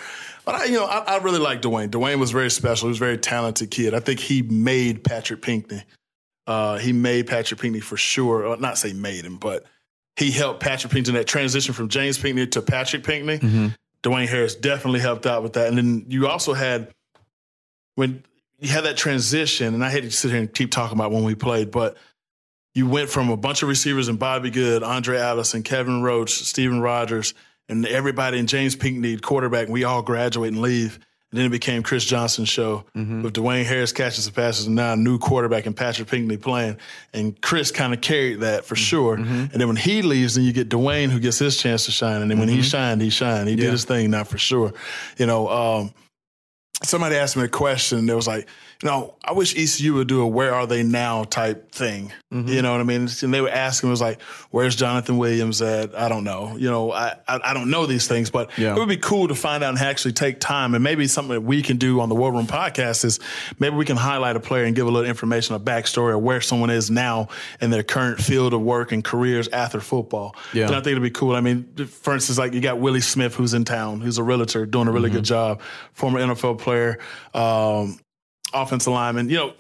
But 0.44 0.54
I, 0.56 0.64
you 0.66 0.74
know, 0.74 0.84
I, 0.84 0.98
I 0.98 1.18
really 1.18 1.38
like 1.38 1.62
Dwayne. 1.62 1.88
Dwayne 1.88 2.18
was 2.18 2.30
very 2.30 2.50
special. 2.50 2.88
He 2.88 2.90
was 2.90 2.98
a 2.98 3.04
very 3.04 3.18
talented 3.18 3.70
kid. 3.70 3.94
I 3.94 4.00
think 4.00 4.20
he 4.20 4.42
made 4.42 5.02
Patrick 5.02 5.42
Pinkney. 5.42 5.82
Uh, 6.46 6.78
he 6.78 6.92
made 6.92 7.26
Patrick 7.26 7.60
Pinkney 7.60 7.80
for 7.80 7.96
sure. 7.96 8.56
not 8.58 8.78
say 8.78 8.92
made 8.92 9.24
him, 9.24 9.38
but 9.38 9.64
he 10.16 10.30
helped 10.30 10.60
Patrick 10.60 10.92
Pinkney 10.92 11.14
that 11.14 11.26
transition 11.26 11.74
from 11.74 11.88
James 11.88 12.18
Pinkney 12.18 12.46
to 12.48 12.62
Patrick 12.62 13.04
Pinkney. 13.04 13.38
Mm-hmm. 13.38 13.66
Dwayne 14.02 14.28
Harris 14.28 14.54
definitely 14.54 15.00
helped 15.00 15.26
out 15.26 15.42
with 15.42 15.54
that. 15.54 15.68
And 15.68 15.76
then 15.76 16.04
you 16.08 16.28
also 16.28 16.54
had 16.54 16.92
when 17.94 18.22
you 18.60 18.68
had 18.68 18.84
that 18.84 18.96
transition, 18.96 19.74
and 19.74 19.84
I 19.84 19.90
hate 19.90 20.02
to 20.02 20.10
sit 20.10 20.30
here 20.30 20.40
and 20.40 20.52
keep 20.52 20.70
talking 20.70 20.96
about 20.96 21.12
when 21.12 21.24
we 21.24 21.34
played, 21.34 21.70
but 21.70 21.96
you 22.78 22.88
went 22.88 23.10
from 23.10 23.28
a 23.28 23.36
bunch 23.36 23.64
of 23.64 23.68
receivers 23.68 24.06
and 24.06 24.20
Bobby 24.20 24.50
Good, 24.50 24.82
Aundrae 24.82 25.18
Allison, 25.18 25.64
Kevin 25.64 26.00
Roach, 26.00 26.30
Steven 26.30 26.80
Rogers, 26.80 27.34
and 27.68 27.84
everybody 27.84 28.38
and 28.38 28.48
James 28.48 28.76
Pinkney, 28.76 29.16
quarterback, 29.18 29.64
and 29.64 29.72
we 29.72 29.82
all 29.82 30.00
graduate 30.00 30.52
and 30.52 30.62
leave. 30.62 31.00
And 31.32 31.38
then 31.38 31.44
it 31.44 31.50
became 31.50 31.82
Chris 31.82 32.04
Johnson's 32.04 32.48
show 32.48 32.84
mm-hmm. 32.96 33.22
with 33.22 33.34
Dwayne 33.34 33.64
Harris 33.64 33.90
catches 33.90 34.26
the 34.26 34.32
passes 34.32 34.66
and 34.66 34.76
now 34.76 34.92
a 34.92 34.96
new 34.96 35.18
quarterback 35.18 35.66
and 35.66 35.76
Patrick 35.76 36.08
Pinkney 36.08 36.36
playing. 36.36 36.78
And 37.12 37.38
Chris 37.42 37.72
kind 37.72 37.92
of 37.92 38.00
carried 38.00 38.40
that 38.40 38.64
for 38.64 38.76
mm-hmm. 38.76 38.82
sure. 38.82 39.16
Mm-hmm. 39.16 39.34
And 39.34 39.60
then 39.60 39.66
when 39.66 39.76
he 39.76 40.00
leaves, 40.02 40.36
then 40.36 40.44
you 40.44 40.52
get 40.52 40.68
Dwayne 40.68 41.10
who 41.10 41.18
gets 41.18 41.38
his 41.38 41.56
chance 41.58 41.84
to 41.86 41.90
shine. 41.90 42.22
And 42.22 42.30
then 42.30 42.38
when 42.38 42.48
he 42.48 42.58
mm-hmm. 42.58 42.62
shined, 42.62 43.02
he 43.02 43.10
shined. 43.10 43.48
He 43.48 43.56
yeah. 43.56 43.64
did 43.64 43.72
his 43.72 43.84
thing 43.84 44.10
not 44.10 44.28
for 44.28 44.38
sure. 44.38 44.72
You 45.18 45.26
know, 45.26 45.48
um, 45.48 45.92
somebody 46.84 47.16
asked 47.16 47.36
me 47.36 47.42
a 47.42 47.48
question. 47.48 48.06
That 48.06 48.16
was 48.16 48.28
like, 48.28 48.48
you 48.82 48.88
know, 48.88 49.16
I 49.24 49.32
wish 49.32 49.56
ECU 49.56 49.94
would 49.94 50.06
do 50.06 50.20
a 50.20 50.26
"Where 50.26 50.54
are 50.54 50.64
they 50.64 50.84
now?" 50.84 51.24
type 51.24 51.72
thing. 51.72 52.12
Mm-hmm. 52.32 52.48
You 52.48 52.62
know 52.62 52.70
what 52.70 52.80
I 52.80 52.84
mean? 52.84 53.08
And 53.22 53.34
they 53.34 53.40
were 53.40 53.50
asking, 53.50 53.88
it 53.88 53.90
was 53.90 54.00
like, 54.00 54.22
"Where's 54.50 54.76
Jonathan 54.76 55.18
Williams 55.18 55.60
at?" 55.60 55.96
I 55.96 56.08
don't 56.08 56.22
know. 56.22 56.56
You 56.56 56.70
know, 56.70 56.92
I 56.92 57.16
I, 57.26 57.40
I 57.42 57.54
don't 57.54 57.70
know 57.70 57.86
these 57.86 58.06
things, 58.06 58.30
but 58.30 58.56
yeah. 58.56 58.76
it 58.76 58.78
would 58.78 58.88
be 58.88 58.96
cool 58.96 59.26
to 59.28 59.34
find 59.34 59.64
out 59.64 59.70
and 59.70 59.78
actually 59.78 60.12
take 60.12 60.38
time. 60.38 60.76
And 60.76 60.84
maybe 60.84 61.08
something 61.08 61.34
that 61.34 61.40
we 61.40 61.60
can 61.60 61.76
do 61.76 62.00
on 62.00 62.08
the 62.08 62.14
War 62.14 62.30
Room 62.32 62.46
podcast 62.46 63.04
is 63.04 63.18
maybe 63.58 63.74
we 63.74 63.84
can 63.84 63.96
highlight 63.96 64.36
a 64.36 64.40
player 64.40 64.62
and 64.62 64.76
give 64.76 64.86
a 64.86 64.90
little 64.90 65.08
information, 65.08 65.56
a 65.56 65.60
backstory 65.60 66.14
of 66.14 66.22
where 66.22 66.40
someone 66.40 66.70
is 66.70 66.88
now 66.88 67.28
in 67.60 67.70
their 67.70 67.82
current 67.82 68.20
field 68.20 68.54
of 68.54 68.62
work 68.62 68.92
and 68.92 69.02
careers 69.02 69.48
after 69.48 69.80
football. 69.80 70.36
Yeah, 70.52 70.66
and 70.66 70.76
I 70.76 70.78
think 70.78 70.92
it'd 70.92 71.02
be 71.02 71.10
cool. 71.10 71.34
I 71.34 71.40
mean, 71.40 71.64
for 71.86 72.14
instance, 72.14 72.38
like 72.38 72.52
you 72.52 72.60
got 72.60 72.78
Willie 72.78 73.00
Smith, 73.00 73.34
who's 73.34 73.54
in 73.54 73.64
town, 73.64 74.00
who's 74.02 74.18
a 74.18 74.22
realtor, 74.22 74.66
doing 74.66 74.86
a 74.86 74.92
really 74.92 75.08
mm-hmm. 75.08 75.16
good 75.16 75.24
job, 75.24 75.62
former 75.94 76.20
NFL 76.20 76.60
player. 76.60 77.00
Um, 77.34 77.98
offensive 78.52 78.92
lineman. 78.92 79.28
You 79.28 79.36
know, 79.36 79.54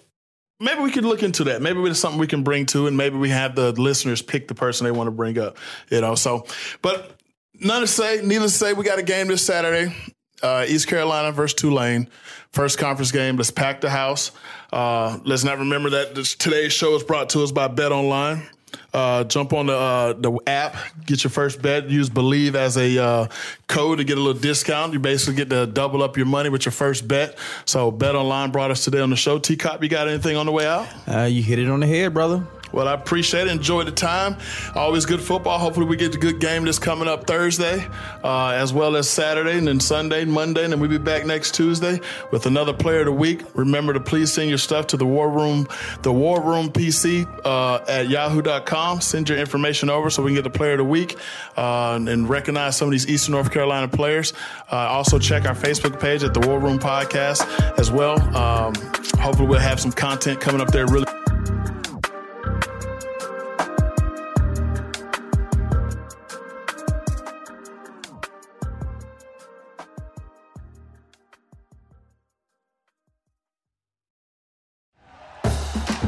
maybe 0.60 0.80
we 0.80 0.90
could 0.90 1.04
look 1.04 1.22
into 1.22 1.44
that. 1.44 1.62
Maybe 1.62 1.80
it's 1.82 2.00
something 2.00 2.20
we 2.20 2.26
can 2.26 2.42
bring 2.42 2.66
to, 2.66 2.86
and 2.86 2.96
maybe 2.96 3.16
we 3.16 3.30
have 3.30 3.54
the 3.54 3.72
listeners 3.72 4.22
pick 4.22 4.48
the 4.48 4.54
person 4.54 4.84
they 4.84 4.90
want 4.90 5.08
to 5.08 5.12
bring 5.12 5.38
up. 5.38 5.56
You 5.90 6.00
know, 6.00 6.14
so 6.14 6.46
but 6.82 7.18
none 7.54 7.80
to 7.80 7.86
say, 7.86 8.20
needless 8.22 8.52
to 8.52 8.58
say, 8.58 8.72
we 8.72 8.84
got 8.84 8.98
a 8.98 9.02
game 9.02 9.28
this 9.28 9.44
Saturday. 9.44 9.94
Uh, 10.40 10.64
East 10.68 10.86
Carolina 10.86 11.32
versus 11.32 11.54
Tulane, 11.54 12.08
first 12.52 12.78
conference 12.78 13.10
game. 13.10 13.36
Let's 13.36 13.50
pack 13.50 13.80
the 13.80 13.90
house. 13.90 14.30
Uh, 14.72 15.18
let's 15.24 15.42
not 15.42 15.58
remember 15.58 15.90
that 15.90 16.14
this, 16.14 16.36
today's 16.36 16.72
show 16.72 16.94
is 16.94 17.02
brought 17.02 17.30
to 17.30 17.42
us 17.42 17.50
by 17.50 17.66
Bet 17.66 17.90
Online. 17.90 18.46
Uh, 18.92 19.22
jump 19.24 19.52
on 19.52 19.66
the 19.66 19.74
uh, 19.76 20.12
the 20.14 20.38
app, 20.46 20.76
get 21.04 21.22
your 21.22 21.30
first 21.30 21.60
bet. 21.60 21.90
Use 21.90 22.08
Bleav 22.08 22.54
as 22.54 22.76
a 22.78 23.02
uh, 23.02 23.28
code 23.66 23.98
to 23.98 24.04
get 24.04 24.16
a 24.16 24.20
little 24.20 24.40
discount. 24.40 24.94
You 24.94 24.98
basically 24.98 25.34
get 25.34 25.50
to 25.50 25.66
double 25.66 26.02
up 26.02 26.16
your 26.16 26.26
money 26.26 26.48
with 26.48 26.64
your 26.64 26.72
first 26.72 27.06
bet. 27.06 27.38
So 27.66 27.90
Bet 27.90 28.14
Online 28.14 28.50
brought 28.50 28.70
us 28.70 28.84
today 28.84 29.00
on 29.00 29.10
the 29.10 29.16
show. 29.16 29.38
T-Cop, 29.38 29.82
you 29.82 29.88
got 29.90 30.08
anything 30.08 30.36
on 30.36 30.46
the 30.46 30.52
way 30.52 30.66
out? 30.66 30.88
Uh, 31.06 31.22
you 31.24 31.42
hit 31.42 31.58
it 31.58 31.68
on 31.68 31.80
the 31.80 31.86
head, 31.86 32.14
brother. 32.14 32.46
Well, 32.72 32.88
I 32.88 32.94
appreciate 32.94 33.46
it. 33.46 33.50
Enjoy 33.50 33.84
the 33.84 33.92
time. 33.92 34.36
Always 34.74 35.06
good 35.06 35.20
football. 35.20 35.58
Hopefully, 35.58 35.86
we 35.86 35.96
get 35.96 36.12
the 36.12 36.18
good 36.18 36.40
game 36.40 36.64
that's 36.64 36.78
coming 36.78 37.08
up 37.08 37.26
Thursday, 37.26 37.86
uh, 38.22 38.48
as 38.48 38.72
well 38.72 38.96
as 38.96 39.08
Saturday, 39.08 39.58
and 39.58 39.66
then 39.66 39.80
Sunday, 39.80 40.24
Monday, 40.24 40.64
and 40.64 40.72
then 40.72 40.80
we'll 40.80 40.90
be 40.90 40.98
back 40.98 41.24
next 41.24 41.54
Tuesday 41.54 42.00
with 42.30 42.46
another 42.46 42.72
player 42.72 43.00
of 43.00 43.06
the 43.06 43.12
week. 43.12 43.42
Remember 43.54 43.92
to 43.92 44.00
please 44.00 44.32
send 44.32 44.48
your 44.48 44.58
stuff 44.58 44.86
to 44.88 44.96
the 44.96 45.06
War 45.06 45.30
Room, 45.30 45.66
the 46.02 46.12
War 46.12 46.40
Room 46.40 46.70
PC 46.70 47.26
uh, 47.44 47.84
at 47.88 48.08
yahoo.com. 48.08 49.00
Send 49.00 49.28
your 49.28 49.38
information 49.38 49.90
over 49.90 50.10
so 50.10 50.22
we 50.22 50.30
can 50.30 50.36
get 50.36 50.44
the 50.44 50.58
player 50.58 50.72
of 50.72 50.78
the 50.78 50.84
week 50.84 51.16
uh, 51.56 51.98
and 52.00 52.28
recognize 52.28 52.76
some 52.76 52.88
of 52.88 52.92
these 52.92 53.06
Eastern 53.08 53.32
North 53.32 53.50
Carolina 53.50 53.88
players. 53.88 54.32
Uh, 54.70 54.76
also, 54.76 55.18
check 55.18 55.46
our 55.46 55.54
Facebook 55.54 56.00
page 56.00 56.22
at 56.22 56.34
the 56.34 56.40
War 56.40 56.58
Room 56.58 56.78
Podcast 56.78 57.46
as 57.78 57.90
well. 57.90 58.20
Um, 58.36 58.74
hopefully, 59.18 59.48
we'll 59.48 59.58
have 59.60 59.80
some 59.80 59.92
content 59.92 60.40
coming 60.40 60.60
up 60.60 60.68
there 60.68 60.86
really. 60.86 61.27